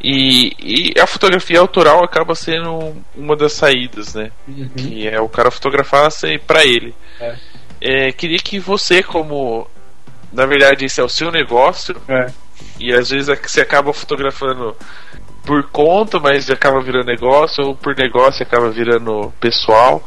E, 0.00 0.52
e 0.94 1.00
a 1.00 1.06
fotografia 1.06 1.58
autoral 1.58 2.04
acaba 2.04 2.34
sendo 2.34 2.96
uma 3.16 3.34
das 3.36 3.52
saídas, 3.52 4.14
né? 4.14 4.30
Que 4.76 5.08
é 5.08 5.20
o 5.20 5.28
cara 5.28 5.50
fotografar 5.50 6.10
sem- 6.12 6.38
pra 6.38 6.64
ele. 6.64 6.94
É. 7.20 7.34
É, 7.80 8.12
queria 8.12 8.38
que 8.38 8.58
você, 8.60 9.02
como 9.02 9.68
na 10.32 10.44
verdade 10.46 10.84
esse 10.84 11.00
é 11.00 11.04
o 11.04 11.08
seu 11.08 11.30
negócio, 11.32 11.96
É. 12.08 12.30
e 12.78 12.92
às 12.92 13.10
vezes 13.10 13.28
é 13.28 13.36
você 13.36 13.60
acaba 13.60 13.92
fotografando 13.92 14.76
por 15.44 15.64
conta, 15.70 16.20
mas 16.20 16.50
acaba 16.50 16.80
virando 16.80 17.06
negócio, 17.06 17.64
ou 17.64 17.74
por 17.74 17.96
negócio 17.96 18.42
acaba 18.42 18.70
virando 18.70 19.32
pessoal. 19.40 20.02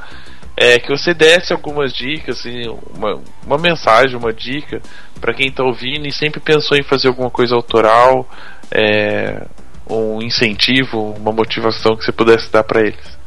É, 0.55 0.77
que 0.77 0.89
você 0.89 1.13
desse 1.13 1.51
algumas 1.51 1.91
dicas, 1.93 2.39
assim, 2.39 2.67
uma, 2.93 3.19
uma 3.45 3.57
mensagem, 3.57 4.15
uma 4.15 4.31
dica 4.31 4.81
para 5.19 5.33
quem 5.33 5.51
tá 5.51 5.63
ouvindo 5.63 6.05
e 6.05 6.11
sempre 6.11 6.39
pensou 6.39 6.77
em 6.77 6.83
fazer 6.83 7.07
alguma 7.07 7.29
coisa 7.29 7.55
autoral, 7.55 8.27
é, 8.69 9.43
um 9.89 10.21
incentivo, 10.21 11.13
uma 11.17 11.31
motivação 11.31 11.95
que 11.95 12.05
você 12.05 12.11
pudesse 12.11 12.51
dar 12.51 12.63
para 12.63 12.81
eles. 12.81 13.17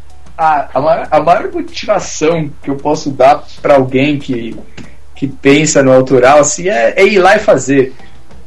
a, 0.74 0.80
maior, 0.80 1.08
a 1.10 1.20
maior 1.20 1.52
motivação 1.52 2.50
que 2.62 2.70
eu 2.70 2.76
posso 2.76 3.10
dar 3.10 3.42
pra 3.62 3.74
alguém 3.74 4.18
que, 4.18 4.56
que 5.14 5.28
pensa 5.28 5.82
no 5.82 5.92
autoral 5.92 6.38
assim, 6.38 6.68
é, 6.68 6.94
é 6.96 7.04
ir 7.04 7.18
lá 7.18 7.36
e 7.36 7.40
fazer. 7.40 7.92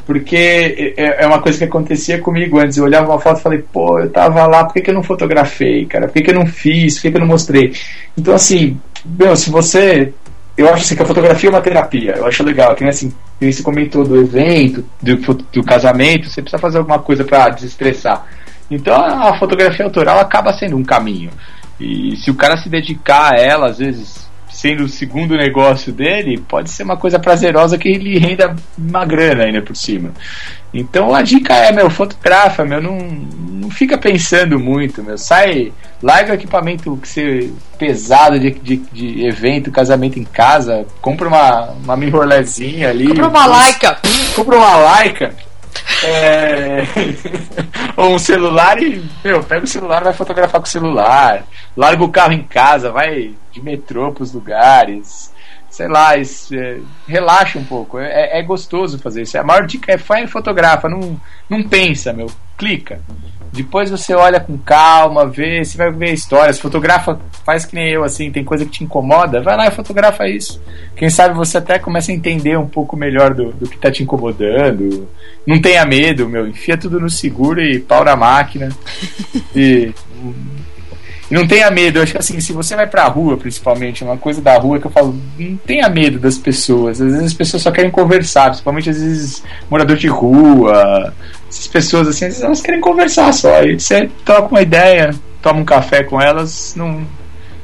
Porque 0.07 0.95
é, 0.95 1.25
é 1.25 1.27
uma 1.27 1.41
coisa 1.41 1.57
que 1.57 1.65
acontecia 1.65 2.17
comigo 2.21 2.57
antes. 2.57 2.77
Eu 2.77 2.85
olhava 2.85 3.11
uma 3.11 3.19
foto 3.19 3.39
e 3.39 3.43
falei, 3.43 3.59
pô, 3.59 3.99
eu 3.99 4.09
tava 4.09 4.47
lá, 4.47 4.63
por 4.63 4.73
que, 4.73 4.81
que 4.81 4.89
eu 4.89 4.93
não 4.93 5.03
fotografei, 5.03 5.85
cara? 5.85 6.07
Por 6.07 6.13
que, 6.13 6.21
que 6.21 6.31
eu 6.31 6.35
não 6.35 6.47
fiz? 6.47 6.95
Por 6.95 7.01
que, 7.01 7.11
que 7.11 7.17
eu 7.17 7.21
não 7.21 7.27
mostrei? 7.27 7.73
Então, 8.17 8.33
assim, 8.33 8.79
meu, 9.05 9.35
se 9.35 9.49
você. 9.49 10.13
Eu 10.55 10.69
acho 10.69 10.85
assim, 10.85 10.95
que 10.95 11.03
a 11.03 11.05
fotografia 11.05 11.49
é 11.49 11.53
uma 11.53 11.61
terapia. 11.61 12.13
Eu 12.15 12.25
acho 12.25 12.41
legal. 12.41 12.73
Nem 12.79 12.89
assim, 12.89 13.11
você 13.39 13.61
comentou 13.61 14.05
do 14.05 14.17
evento, 14.17 14.83
do, 15.01 15.17
do 15.17 15.63
casamento, 15.63 16.29
você 16.29 16.41
precisa 16.41 16.57
fazer 16.57 16.77
alguma 16.77 16.99
coisa 16.99 17.25
pra 17.25 17.49
desestressar. 17.49 18.25
Então 18.71 18.95
a 18.95 19.37
fotografia 19.37 19.85
autoral 19.85 20.19
acaba 20.19 20.53
sendo 20.53 20.77
um 20.77 20.83
caminho. 20.83 21.31
E 21.79 22.15
se 22.15 22.31
o 22.31 22.35
cara 22.35 22.57
se 22.57 22.69
dedicar 22.69 23.33
a 23.33 23.37
ela, 23.37 23.67
às 23.67 23.77
vezes 23.77 24.26
sendo 24.57 24.85
o 24.85 24.89
segundo 24.89 25.37
negócio 25.37 25.93
dele, 25.93 26.39
pode 26.39 26.71
ser 26.71 26.81
uma 26.81 26.97
coisa 26.97 27.19
prazerosa 27.19 27.77
que 27.77 27.87
ele 27.87 28.17
renda 28.17 28.55
uma 28.75 29.05
grana 29.05 29.43
ainda 29.43 29.61
por 29.61 29.75
cima. 29.75 30.09
Então 30.73 31.13
a 31.13 31.21
dica 31.21 31.53
é, 31.53 31.71
meu, 31.71 31.91
fotografa, 31.91 32.65
meu, 32.65 32.81
não, 32.81 32.97
não 32.97 33.69
fica 33.69 33.99
pensando 33.99 34.59
muito, 34.59 35.03
meu, 35.03 35.15
sai, 35.15 35.71
larga 36.01 36.31
o 36.31 36.35
equipamento 36.35 36.97
que 36.97 37.07
você, 37.07 37.53
pesado 37.77 38.39
de, 38.39 38.49
de, 38.49 38.77
de 38.77 39.27
evento, 39.27 39.71
casamento 39.71 40.17
em 40.17 40.23
casa, 40.23 40.87
compra 41.01 41.27
uma, 41.27 41.69
uma 41.83 41.95
mirrorlesinha 41.95 42.89
ali. 42.89 43.09
Compra 43.09 43.27
uma 43.27 43.45
Leica. 43.45 43.99
Compra 44.35 44.57
uma 44.57 44.95
Leica. 44.95 45.35
É... 46.03 46.81
ou 47.95 48.15
um 48.15 48.17
celular 48.17 48.81
e, 48.81 49.03
meu, 49.23 49.43
pega 49.43 49.65
o 49.65 49.67
celular 49.67 50.03
vai 50.03 50.13
fotografar 50.13 50.59
com 50.59 50.65
o 50.65 50.69
celular. 50.69 51.43
Larga 51.75 52.03
o 52.03 52.09
carro 52.09 52.33
em 52.33 52.41
casa, 52.41 52.91
vai 52.91 53.35
de 53.57 53.63
metrô 53.63 54.11
pros 54.11 54.33
lugares. 54.33 55.33
Sei 55.69 55.87
lá, 55.87 56.17
é, 56.17 56.79
relaxa 57.07 57.59
um 57.59 57.63
pouco. 57.63 57.99
É, 57.99 58.39
é, 58.39 58.41
gostoso 58.41 58.99
fazer 58.99 59.23
isso. 59.23 59.37
A 59.37 59.43
maior 59.43 59.65
dica 59.65 59.91
é 59.91 60.23
e 60.23 60.27
fotografa, 60.27 60.87
não, 60.87 61.19
não 61.49 61.63
pensa, 61.63 62.13
meu. 62.13 62.27
Clica. 62.57 62.99
Depois 63.51 63.89
você 63.89 64.13
olha 64.13 64.39
com 64.39 64.57
calma, 64.57 65.25
vê, 65.25 65.63
você 65.63 65.77
vai 65.77 65.91
ver 65.91 66.13
histórias, 66.13 66.59
fotografa, 66.59 67.19
faz 67.45 67.65
que 67.65 67.75
nem 67.75 67.89
eu, 67.89 68.03
assim, 68.03 68.31
tem 68.31 68.43
coisa 68.43 68.65
que 68.65 68.71
te 68.71 68.83
incomoda, 68.83 69.41
vai 69.41 69.55
lá 69.55 69.67
e 69.67 69.71
fotografa 69.71 70.27
isso. 70.27 70.61
Quem 70.95 71.09
sabe 71.09 71.35
você 71.35 71.57
até 71.57 71.79
começa 71.79 72.11
a 72.11 72.15
entender 72.15 72.57
um 72.57 72.67
pouco 72.67 72.97
melhor 72.97 73.33
do, 73.33 73.51
do 73.53 73.67
que 73.67 73.75
está 73.75 73.89
te 73.89 74.03
incomodando. 74.03 75.07
Não 75.45 75.61
tenha 75.61 75.85
medo, 75.85 76.27
meu, 76.27 76.47
enfia 76.47 76.77
tudo 76.77 76.99
no 76.99 77.09
seguro 77.09 77.61
e 77.61 77.79
pau 77.79 78.03
na 78.03 78.15
máquina. 78.15 78.69
e 79.55 79.93
não 81.29 81.45
tenha 81.45 81.69
medo, 81.69 81.99
eu 81.99 82.03
acho 82.03 82.13
que 82.13 82.17
assim, 82.17 82.39
se 82.39 82.53
você 82.53 82.75
vai 82.75 82.87
pra 82.87 83.05
rua, 83.05 83.35
principalmente, 83.37 84.03
uma 84.03 84.17
coisa 84.17 84.41
da 84.41 84.57
rua 84.57 84.79
que 84.79 84.87
eu 84.87 84.91
falo, 84.91 85.15
não 85.37 85.57
tenha 85.57 85.89
medo 85.89 86.19
das 86.19 86.37
pessoas. 86.37 87.01
Às 87.01 87.11
vezes 87.11 87.27
as 87.27 87.33
pessoas 87.33 87.63
só 87.63 87.71
querem 87.71 87.91
conversar, 87.91 88.49
principalmente 88.49 88.89
às 88.89 89.01
vezes 89.01 89.43
morador 89.69 89.97
de 89.97 90.07
rua, 90.07 91.13
essas 91.49 91.67
pessoas 91.67 92.07
assim, 92.07 92.25
às 92.25 92.33
vezes 92.33 92.43
elas 92.43 92.61
querem 92.61 92.79
conversar 92.79 93.33
só. 93.33 93.61
E 93.63 93.77
você 93.77 94.09
troca 94.23 94.47
uma 94.47 94.61
ideia, 94.61 95.13
toma 95.41 95.59
um 95.59 95.65
café 95.65 96.03
com 96.03 96.21
elas, 96.21 96.73
não, 96.77 97.05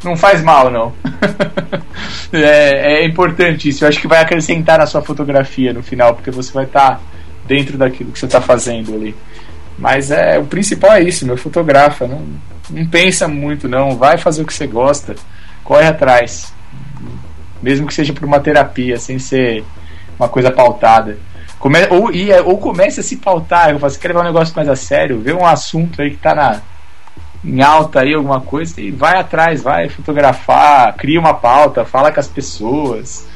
não 0.04 0.18
faz 0.18 0.44
mal, 0.44 0.70
não. 0.70 0.94
é, 2.34 3.02
é, 3.02 3.06
importante 3.06 3.70
isso. 3.70 3.86
Eu 3.86 3.90
acho 3.90 4.02
que 4.02 4.08
vai 4.08 4.22
acrescentar 4.22 4.78
na 4.78 4.86
sua 4.86 5.02
fotografia 5.02 5.72
no 5.72 5.82
final, 5.82 6.14
porque 6.16 6.32
você 6.32 6.52
vai 6.52 6.66
estar 6.66 6.96
tá 6.96 7.02
dentro 7.48 7.78
daquilo 7.78 8.12
que 8.12 8.20
você 8.20 8.26
está 8.26 8.42
fazendo 8.42 8.94
ali. 8.94 9.16
Mas 9.78 10.12
é 10.12 10.38
o 10.38 10.44
principal 10.44 10.92
é 10.92 11.02
isso, 11.02 11.26
meu 11.26 11.38
fotografa. 11.38 12.06
Não, 12.06 12.22
não 12.70 12.86
pensa 12.88 13.28
muito, 13.28 13.68
não. 13.68 13.96
Vai 13.98 14.18
fazer 14.18 14.42
o 14.42 14.46
que 14.46 14.54
você 14.54 14.68
gosta. 14.68 15.16
Corre 15.64 15.88
atrás. 15.88 16.54
Mesmo 17.62 17.88
que 17.88 17.94
seja 17.94 18.14
por 18.14 18.26
uma 18.26 18.40
terapia, 18.40 18.98
sem 18.98 19.20
ser 19.20 19.64
uma 20.20 20.28
coisa 20.28 20.52
pautada. 20.52 21.18
Come, 21.60 21.80
ou, 21.90 22.12
e, 22.12 22.32
ou 22.42 22.58
comece 22.58 23.00
a 23.00 23.04
se 23.04 23.18
pautar. 23.18 23.70
Eu 23.70 23.80
falo, 23.80 23.92
você 23.92 24.00
quer 24.00 24.10
levar 24.10 24.22
um 24.22 24.26
negócio 24.26 24.56
mais 24.56 24.68
a 24.68 24.76
sério? 24.76 25.22
Vê 25.22 25.34
um 25.34 25.46
assunto 25.46 26.02
aí 26.02 26.12
que 26.12 26.18
tá 26.18 26.36
na, 26.36 26.62
em 27.44 27.62
alta 27.62 28.02
aí, 28.02 28.14
alguma 28.14 28.40
coisa, 28.40 28.80
e 28.80 28.90
vai 28.90 29.18
atrás, 29.18 29.62
vai 29.62 29.90
fotografar, 29.90 30.96
cria 30.96 31.20
uma 31.20 31.34
pauta, 31.34 31.84
fala 31.84 32.12
com 32.12 32.20
as 32.20 32.28
pessoas. 32.28 33.28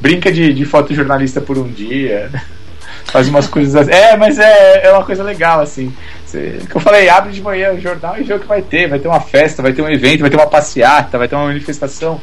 Brinca 0.00 0.32
de, 0.32 0.54
de 0.54 0.64
fotojornalista 0.64 1.40
por 1.40 1.58
um 1.58 1.68
dia. 1.68 2.30
Faz 3.06 3.28
umas 3.28 3.46
coisas 3.46 3.74
assim. 3.74 3.90
É, 3.90 4.16
mas 4.16 4.38
é, 4.38 4.86
é 4.86 4.92
uma 4.92 5.04
coisa 5.04 5.22
legal, 5.22 5.60
assim. 5.60 5.92
Que 6.30 6.76
eu 6.76 6.80
falei, 6.80 7.08
abre 7.08 7.32
de 7.32 7.42
manhã 7.42 7.72
o 7.72 7.80
jornal 7.80 8.18
e 8.18 8.22
vê 8.22 8.34
o 8.34 8.38
que 8.38 8.46
vai 8.46 8.62
ter. 8.62 8.88
Vai 8.88 8.98
ter 8.98 9.08
uma 9.08 9.20
festa, 9.20 9.62
vai 9.62 9.72
ter 9.72 9.82
um 9.82 9.90
evento, 9.90 10.20
vai 10.20 10.30
ter 10.30 10.36
uma 10.36 10.46
passeata, 10.46 11.18
vai 11.18 11.28
ter 11.28 11.34
uma 11.34 11.46
manifestação. 11.46 12.20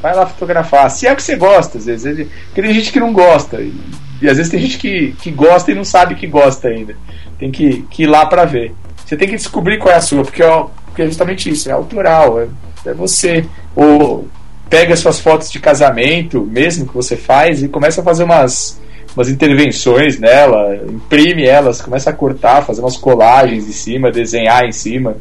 Vai 0.00 0.14
lá 0.14 0.26
fotografar. 0.26 0.90
Se 0.90 1.06
é 1.06 1.12
o 1.12 1.16
que 1.16 1.22
você 1.22 1.36
gosta, 1.36 1.78
às 1.78 1.86
vezes. 1.86 2.26
Porque 2.46 2.62
tem 2.62 2.74
gente 2.74 2.92
que 2.92 3.00
não 3.00 3.12
gosta. 3.12 3.60
E, 3.60 3.74
e 4.20 4.28
às 4.28 4.36
vezes 4.36 4.50
tem 4.50 4.60
gente 4.60 4.78
que, 4.78 5.12
que 5.20 5.30
gosta 5.30 5.70
e 5.70 5.74
não 5.74 5.84
sabe 5.84 6.14
que 6.14 6.26
gosta 6.26 6.68
ainda. 6.68 6.96
Tem 7.38 7.50
que, 7.50 7.82
que 7.90 8.04
ir 8.04 8.06
lá 8.06 8.26
para 8.26 8.44
ver. 8.44 8.74
Você 9.04 9.16
tem 9.16 9.28
que 9.28 9.36
descobrir 9.36 9.78
qual 9.78 9.94
é 9.94 9.98
a 9.98 10.00
sua, 10.00 10.22
porque, 10.22 10.42
ó, 10.42 10.68
porque 10.86 11.02
é 11.02 11.06
justamente 11.06 11.50
isso, 11.50 11.68
é 11.68 11.72
autoral, 11.72 12.40
é, 12.40 12.48
é 12.86 12.94
você. 12.94 13.44
Ou 13.76 14.26
pega 14.70 14.96
suas 14.96 15.20
fotos 15.20 15.50
de 15.50 15.60
casamento, 15.60 16.40
mesmo 16.40 16.86
que 16.86 16.94
você 16.94 17.14
faz, 17.14 17.62
e 17.62 17.68
começa 17.68 18.00
a 18.00 18.04
fazer 18.04 18.24
umas 18.24 18.80
umas 19.16 19.28
intervenções 19.28 20.18
nela, 20.18 20.76
imprime 20.76 21.44
elas, 21.44 21.80
começa 21.80 22.10
a 22.10 22.12
cortar, 22.12 22.62
fazer 22.62 22.80
umas 22.80 22.96
colagens 22.96 23.68
em 23.68 23.72
cima, 23.72 24.10
desenhar 24.10 24.64
em 24.64 24.72
cima. 24.72 25.16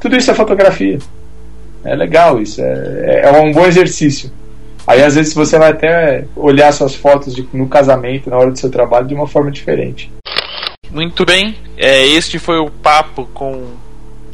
Tudo 0.00 0.16
isso 0.16 0.30
é 0.30 0.34
fotografia. 0.34 0.98
É 1.84 1.94
legal 1.94 2.40
isso, 2.40 2.60
é, 2.60 3.22
é 3.24 3.40
um 3.40 3.52
bom 3.52 3.66
exercício. 3.66 4.30
Aí 4.86 5.02
às 5.02 5.14
vezes 5.14 5.34
você 5.34 5.58
vai 5.58 5.70
até 5.70 6.24
olhar 6.36 6.72
suas 6.72 6.94
fotos 6.94 7.34
de, 7.34 7.46
no 7.52 7.68
casamento, 7.68 8.30
na 8.30 8.36
hora 8.36 8.50
do 8.50 8.58
seu 8.58 8.70
trabalho, 8.70 9.06
de 9.06 9.14
uma 9.14 9.26
forma 9.26 9.50
diferente. 9.50 10.10
Muito 10.90 11.24
bem, 11.24 11.56
é, 11.76 12.06
este 12.06 12.38
foi 12.38 12.58
o 12.58 12.70
papo 12.70 13.28
com 13.34 13.64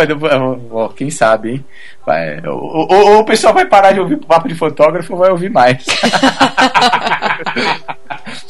ó, 0.70 0.88
quem 0.88 1.10
sabe, 1.10 1.50
hein? 1.52 1.64
Vai, 2.06 2.40
ou, 2.46 2.58
ou, 2.58 2.88
ou, 2.90 3.18
o 3.20 3.24
pessoal 3.24 3.52
vai 3.54 3.66
parar 3.66 3.92
de 3.92 4.00
ouvir 4.00 4.18
papo 4.26 4.48
de 4.48 4.54
fotógrafo 4.54 5.12
ou 5.12 5.18
vai 5.18 5.30
ouvir 5.30 5.50
mais. 5.50 5.84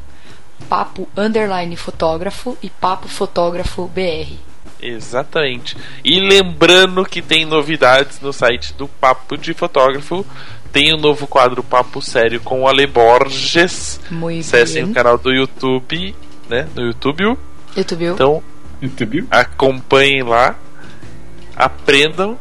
papo 0.69 1.09
underline 1.17 1.77
fotógrafo 1.77 2.57
e 2.63 2.71
papo 2.71 3.09
fotógrafo 3.09 3.87
BR 3.89 4.37
Exatamente. 4.83 5.77
E 6.05 6.19
lembrando 6.19 7.05
que 7.05 7.23
tem 7.23 7.45
novidades 7.45 8.21
no 8.21 8.33
site 8.33 8.75
do 8.75 8.89
Papo 8.89 9.39
de 9.39 9.55
Fotógrafo, 9.55 10.27
tem 10.73 10.93
um 10.93 10.97
novo 10.97 11.29
quadro 11.29 11.63
Papo 11.63 12.03
Sério 12.03 12.41
com 12.41 12.63
o 12.63 12.69
Ale 12.69 12.89
Borges. 12.89 14.01
Muito 14.11 14.41
Acessem 14.41 14.83
bem. 14.83 14.91
o 14.91 14.95
canal 14.95 15.17
do 15.17 15.31
YouTube, 15.31 16.17
né? 16.49 16.67
No 16.75 16.83
YouTube. 16.83 17.39
YouTube. 17.77 18.05
Então 18.07 18.43
Entendeu? 18.83 19.25
acompanhem 19.31 20.25
lá, 20.25 20.57
aprendam. 21.57 22.39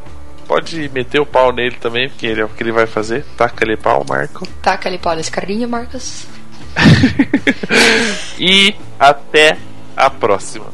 Pode 0.47 0.89
meter 0.89 1.19
o 1.19 1.25
pau 1.25 1.53
nele 1.53 1.75
também, 1.75 2.09
porque 2.09 2.25
ele 2.25 2.41
é 2.41 2.45
o 2.45 2.49
que 2.49 2.61
ele 2.61 2.71
vai 2.71 2.85
fazer. 2.85 3.23
Taca 3.37 3.63
ele 3.63 3.77
pau, 3.77 4.05
Marco. 4.07 4.45
Taca 4.61 4.89
ali 4.89 4.97
pau 4.97 5.15
nesse 5.15 5.31
carinha, 5.31 5.67
Marcos. 5.67 6.25
E 8.39 8.75
até 8.99 9.57
a 9.95 10.09
próxima. 10.09 10.65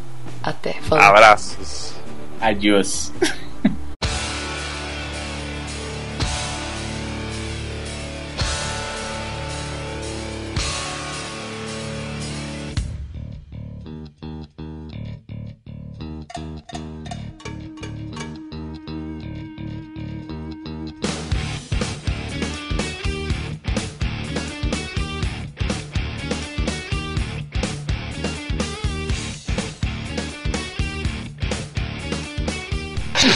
Até. 0.41 0.73
Falou. 0.81 1.03
Abraços. 1.03 1.93
Adiós. 2.39 3.11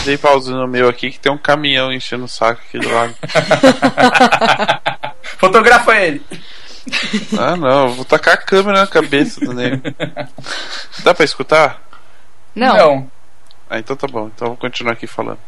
Dei 0.04 0.18
pausa 0.18 0.52
no 0.54 0.68
meu 0.68 0.90
aqui 0.90 1.12
que 1.12 1.20
tem 1.20 1.32
um 1.32 1.38
caminhão 1.38 1.94
enchendo 1.94 2.26
o 2.26 2.28
saco 2.28 2.60
aqui 2.68 2.80
do 2.80 2.90
lado. 2.92 3.14
Fotografa 5.38 5.96
ele. 5.96 6.22
Ah 7.40 7.56
não, 7.56 7.88
eu 7.88 7.94
vou 7.94 8.06
tacar 8.06 8.34
a 8.34 8.38
câmera 8.38 8.80
na 8.82 8.88
cabeça 8.88 9.40
do 9.42 9.54
nego. 9.54 9.82
Dá 11.04 11.14
pra 11.14 11.24
escutar? 11.26 11.80
Não. 12.56 12.76
Não. 12.76 13.12
Ah, 13.70 13.80
então 13.80 13.96
tá 13.96 14.08
bom. 14.08 14.28
Então 14.34 14.48
eu 14.48 14.52
vou 14.52 14.58
continuar 14.58 14.94
aqui 14.94 15.08
falando. 15.08 15.40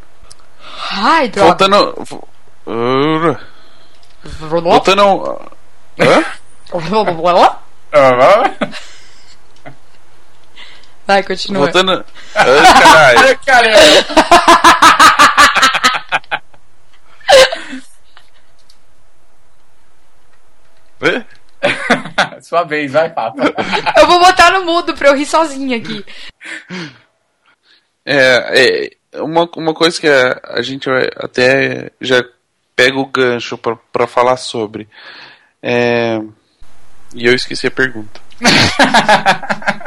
Ai, 0.92 1.28
droga. 1.30 1.48
Voltando. 1.50 1.94
vo- 2.06 2.28
Voltando. 4.72 5.52
Hã? 6.00 6.24
Vai, 11.06 11.22
continua. 11.24 11.64
Voltando. 11.64 12.06
Ah, 12.36 12.44
caralho. 12.46 13.40
Caramba. 13.46 13.80
Hã? 21.02 21.26
Sua 22.42 22.64
vez, 22.64 22.92
vai, 22.92 23.10
papo. 23.10 23.38
Eu 23.98 24.08
vou 24.08 24.20
botar 24.20 24.52
no 24.52 24.66
mudo 24.66 24.94
pra 24.96 25.10
eu 25.10 25.16
rir 25.16 25.26
sozinha 25.26 25.78
aqui. 25.78 26.06
É, 28.06 28.90
é 29.14 29.22
uma, 29.22 29.50
uma 29.56 29.74
coisa 29.74 30.00
que 30.00 30.08
a, 30.08 30.40
a 30.58 30.62
gente 30.62 30.90
vai- 30.90 31.10
até 31.16 31.90
já 32.02 32.24
pega 32.76 32.98
o 32.98 33.06
gancho 33.06 33.58
pra, 33.58 33.78
pra 33.94 34.08
falar 34.08 34.36
sobre. 34.38 34.88
É, 35.62 36.20
e 37.16 37.26
eu 37.26 37.34
esqueci 37.34 37.68
a 37.68 37.72
pergunta. 37.72 38.20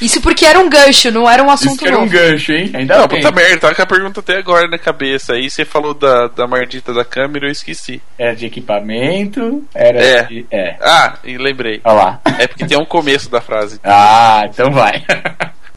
Isso 0.00 0.20
porque 0.20 0.44
era 0.44 0.58
um 0.58 0.68
gancho, 0.68 1.10
não 1.10 1.28
era 1.28 1.42
um 1.42 1.46
Isso 1.52 1.64
assunto 1.66 1.78
que 1.80 1.86
era 1.88 1.96
um 1.96 2.00
novo. 2.00 2.12
gancho, 2.12 2.52
hein? 2.52 2.70
Ainda 2.74 2.98
Não, 2.98 3.06
bem. 3.08 3.20
puta 3.20 3.34
merda, 3.34 3.58
tava 3.58 3.74
com 3.74 3.82
a 3.82 3.86
pergunta 3.86 4.20
até 4.20 4.38
agora 4.38 4.68
na 4.68 4.78
cabeça. 4.78 5.34
Aí 5.34 5.50
você 5.50 5.64
falou 5.64 5.92
da, 5.94 6.28
da 6.28 6.46
mardita 6.46 6.92
da 6.94 7.04
câmera, 7.04 7.46
eu 7.46 7.52
esqueci. 7.52 8.00
Era 8.18 8.34
de 8.34 8.46
equipamento, 8.46 9.62
era 9.74 10.00
É. 10.02 10.22
de... 10.24 10.46
É. 10.50 10.76
Ah, 10.80 11.14
e 11.24 11.36
lembrei. 11.36 11.80
Olha 11.84 11.94
lá. 11.94 12.20
É 12.38 12.46
porque 12.46 12.66
tem 12.66 12.78
um 12.78 12.84
começo 12.84 13.30
da 13.30 13.40
frase. 13.40 13.78
Ah, 13.84 14.42
então 14.48 14.70
vai. 14.70 15.02